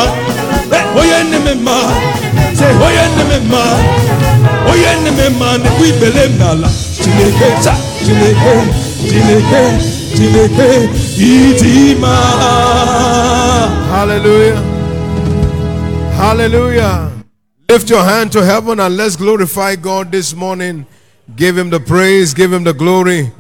Hallelujah. 13.93 14.57
Hallelujah. 16.17 17.13
Lift 17.69 17.91
your 17.91 18.03
hand 18.03 18.33
to 18.33 18.45
heaven 18.45 18.81
and 18.81 18.97
let's 18.97 19.17
glorify 19.17 19.77
God 19.77 20.13
this 20.13 20.35
morning. 20.35 20.87
Give 21.35 21.59
him 21.59 21.71
the 21.71 21.81
praise, 21.81 22.33
give 22.33 22.53
him 22.53 22.65
the 22.65 22.73
glory, 22.73 23.33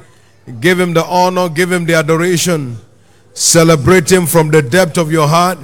give 0.60 0.80
him 0.80 0.92
the 0.92 1.04
honor, 1.04 1.48
give 1.48 1.70
him 1.70 1.86
the 1.86 1.94
adoration. 1.94 2.76
Celebrate 3.34 4.10
him 4.10 4.26
from 4.26 4.50
the 4.50 4.62
depth 4.62 4.98
of 4.98 5.12
your 5.12 5.28
heart. 5.28 5.58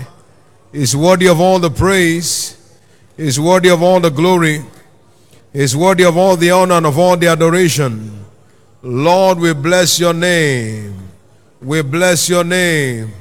He's 0.72 0.96
worthy 0.96 1.28
of 1.28 1.38
all 1.38 1.58
the 1.58 1.70
praise, 1.70 2.56
is 3.18 3.38
worthy 3.38 3.68
of 3.68 3.82
all 3.82 4.00
the 4.00 4.10
glory, 4.10 4.64
is 5.52 5.76
worthy 5.76 6.04
of 6.04 6.16
all 6.16 6.36
the 6.36 6.50
honor 6.50 6.76
and 6.76 6.86
of 6.86 6.98
all 6.98 7.16
the 7.16 7.26
adoration. 7.26 8.24
Lord, 8.82 9.38
we 9.38 9.52
bless 9.52 10.00
your 10.00 10.14
name. 10.14 10.94
We 11.60 11.82
bless 11.82 12.28
your 12.28 12.42
name. 12.42 13.12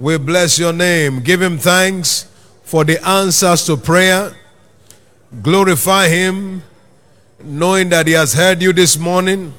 We 0.00 0.18
bless 0.18 0.58
your 0.58 0.72
name. 0.72 1.20
Give 1.20 1.40
him 1.40 1.56
thanks 1.56 2.28
for 2.62 2.84
the 2.84 3.02
answers 3.06 3.64
to 3.66 3.76
prayer. 3.76 4.36
Glorify 5.40 6.08
him, 6.08 6.62
knowing 7.42 7.90
that 7.90 8.08
he 8.08 8.14
has 8.14 8.34
heard 8.34 8.60
you 8.60 8.72
this 8.72 8.98
morning 8.98 9.54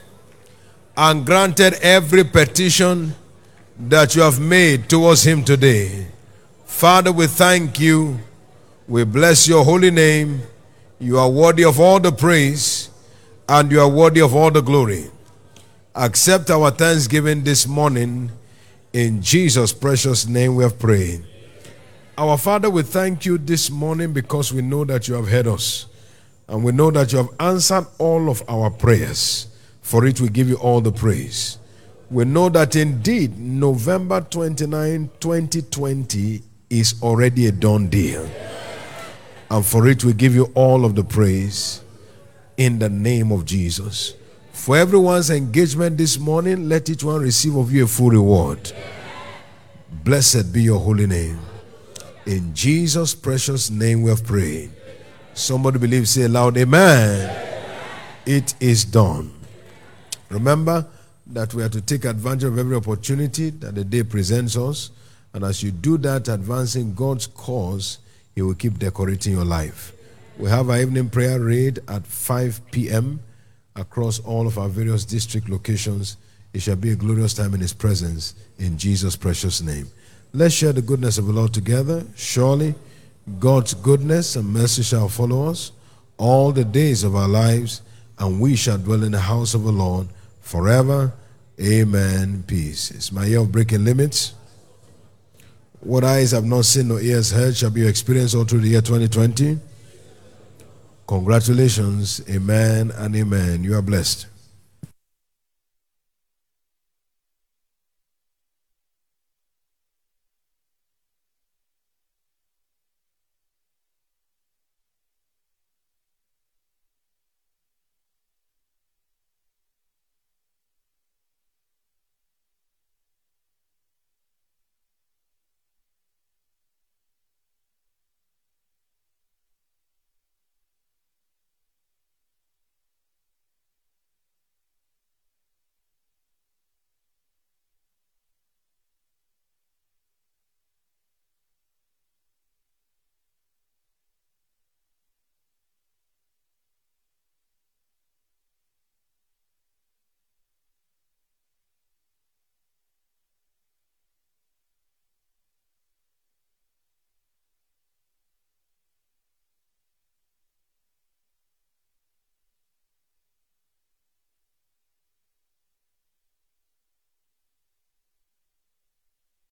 and 0.98 1.26
granted 1.26 1.76
every 1.82 2.26
petition 2.26 3.16
that 3.80 4.14
you 4.14 4.22
have 4.22 4.40
made 4.40 4.90
towards 4.90 5.26
him 5.26 5.44
today. 5.44 6.08
Father, 6.80 7.12
we 7.12 7.28
thank 7.28 7.78
you. 7.78 8.18
We 8.88 9.04
bless 9.04 9.50
your 9.50 9.66
holy 9.66 9.92
name. 9.92 10.42
You 10.98 11.20
are 11.20 11.30
worthy 11.30 11.66
of 11.66 11.78
all 11.78 12.00
the 12.00 12.14
praise 12.14 12.90
and 13.50 13.70
you 13.70 13.82
are 13.82 13.90
worthy 13.90 14.22
of 14.22 14.34
all 14.34 14.50
the 14.50 14.62
glory. 14.62 15.12
Accept 15.94 16.50
our 16.50 16.72
thanksgiving 16.72 17.44
this 17.44 17.68
morning. 17.68 18.32
In 18.94 19.22
Jesus' 19.22 19.74
precious 19.74 20.26
name 20.26 20.56
we 20.56 20.64
have 20.64 20.80
prayed. 20.80 21.26
Our 22.18 22.38
Father, 22.38 22.70
we 22.70 22.84
thank 22.84 23.26
you 23.26 23.38
this 23.38 23.70
morning 23.70 24.14
because 24.14 24.54
we 24.54 24.62
know 24.62 24.86
that 24.86 25.10
you 25.10 25.16
have 25.16 25.28
heard 25.28 25.48
us. 25.48 25.88
And 26.48 26.64
we 26.64 26.72
know 26.72 26.92
that 26.92 27.12
you 27.12 27.18
have 27.18 27.30
answered 27.42 27.88
all 27.98 28.30
of 28.30 28.42
our 28.48 28.70
prayers. 28.70 29.48
For 29.82 30.06
it, 30.06 30.22
we 30.22 30.30
give 30.30 30.48
you 30.48 30.56
all 30.56 30.80
the 30.80 30.94
praise. 30.94 31.58
We 32.10 32.24
know 32.24 32.48
that 32.48 32.78
indeed 32.78 33.38
November 33.38 34.22
29, 34.22 35.10
2020 35.20 36.44
is 36.70 37.02
already 37.02 37.48
a 37.48 37.52
done 37.52 37.88
deal. 37.88 38.30
And 39.50 39.66
for 39.66 39.88
it, 39.88 40.04
we 40.04 40.14
give 40.14 40.36
you 40.36 40.52
all 40.54 40.86
of 40.86 40.96
the 40.96 41.04
praise 41.04 41.82
in 42.58 42.80
the 42.80 42.90
name 42.90 43.32
of 43.32 43.46
Jesus. 43.46 44.14
For 44.52 44.78
everyone's 44.78 45.30
engagement 45.30 45.98
this 45.98 46.20
morning, 46.20 46.70
let 46.70 46.90
each 46.90 47.04
one 47.04 47.22
receive 47.22 47.56
of 47.56 47.72
you 47.72 47.86
a 47.86 47.88
full 47.88 48.12
reward. 48.12 48.72
Blessed 50.04 50.54
be 50.54 50.64
your 50.64 50.80
holy 50.80 51.08
name. 51.08 51.40
In 52.26 52.54
Jesus' 52.54 53.16
precious 53.16 53.72
name 53.72 54.04
we 54.04 54.10
have 54.10 54.24
prayed. 54.24 54.72
Somebody 55.34 55.80
believe, 55.80 56.08
say 56.08 56.24
aloud, 56.24 56.58
Amen. 56.58 57.48
It 58.26 58.54
is 58.60 58.86
done. 58.86 59.34
Remember 60.30 60.86
that 61.28 61.54
we 61.54 61.64
are 61.64 61.70
to 61.70 61.82
take 61.82 62.06
advantage 62.06 62.44
of 62.44 62.60
every 62.60 62.76
opportunity 62.76 63.50
that 63.52 63.74
the 63.74 63.84
day 63.84 64.04
presents 64.04 64.58
us. 64.58 64.92
And 65.34 65.44
as 65.44 65.62
you 65.62 65.72
do 65.72 65.98
that, 66.00 66.28
advancing 66.28 66.94
God's 66.94 67.28
cause, 67.28 68.00
He 68.36 68.42
will 68.42 68.56
keep 68.56 68.80
decorating 68.80 69.34
your 69.34 69.46
life. 69.46 69.94
We 70.38 70.50
have 70.50 70.70
our 70.70 70.80
evening 70.80 71.10
prayer 71.10 71.40
raid 71.40 71.80
at 71.88 72.08
5 72.08 72.72
p.m. 72.72 73.20
across 73.76 74.20
all 74.20 74.48
of 74.48 74.58
our 74.58 74.70
various 74.70 75.06
district 75.06 75.50
locations. 75.50 76.18
It 76.54 76.62
shall 76.62 76.76
be 76.76 76.92
a 76.92 76.96
glorious 76.96 77.34
time 77.34 77.54
in 77.54 77.60
His 77.60 77.74
presence 77.74 78.36
in 78.58 78.78
Jesus' 78.78 79.16
precious 79.16 79.62
name. 79.62 79.88
Let's 80.34 80.54
share 80.54 80.74
the 80.74 80.82
goodness 80.82 81.18
of 81.18 81.28
the 81.28 81.34
Lord 81.34 81.54
together. 81.54 82.06
Surely, 82.16 82.76
God's 83.40 83.74
goodness 83.74 84.36
and 84.36 84.48
mercy 84.48 84.84
shall 84.84 85.10
follow 85.10 85.50
us 85.50 85.72
all 86.18 86.52
the 86.52 86.66
days 86.66 87.04
of 87.04 87.16
our 87.16 87.28
lives, 87.28 87.82
and 88.18 88.40
we 88.40 88.56
shall 88.56 88.78
dwell 88.78 89.04
in 89.04 89.12
the 89.12 89.20
house 89.20 89.54
of 89.54 89.64
the 89.64 89.72
Lord 89.72 90.08
forever. 90.42 91.14
Amen. 91.62 92.44
Peace. 92.48 92.92
It's 92.92 93.12
my 93.12 93.26
year 93.26 93.40
of 93.40 93.52
breaking 93.52 93.84
limits. 93.84 94.34
What 95.82 96.04
eyes 96.04 96.32
have 96.32 96.44
not 96.46 96.66
seen 96.66 96.90
nor 96.90 97.00
ears 97.00 97.32
heard 97.32 97.56
shall 97.56 97.70
be 97.70 97.82
your 97.82 97.90
experience 97.90 98.36
all 98.36 98.44
through 98.44 98.60
the 98.62 98.70
year 98.70 98.82
2020. 98.82 99.60
Congratulations. 101.08 102.22
Amen 102.30 102.92
and 102.92 103.16
amen. 103.16 103.64
You 103.64 103.76
are 103.76 103.82
blessed. 103.82 104.28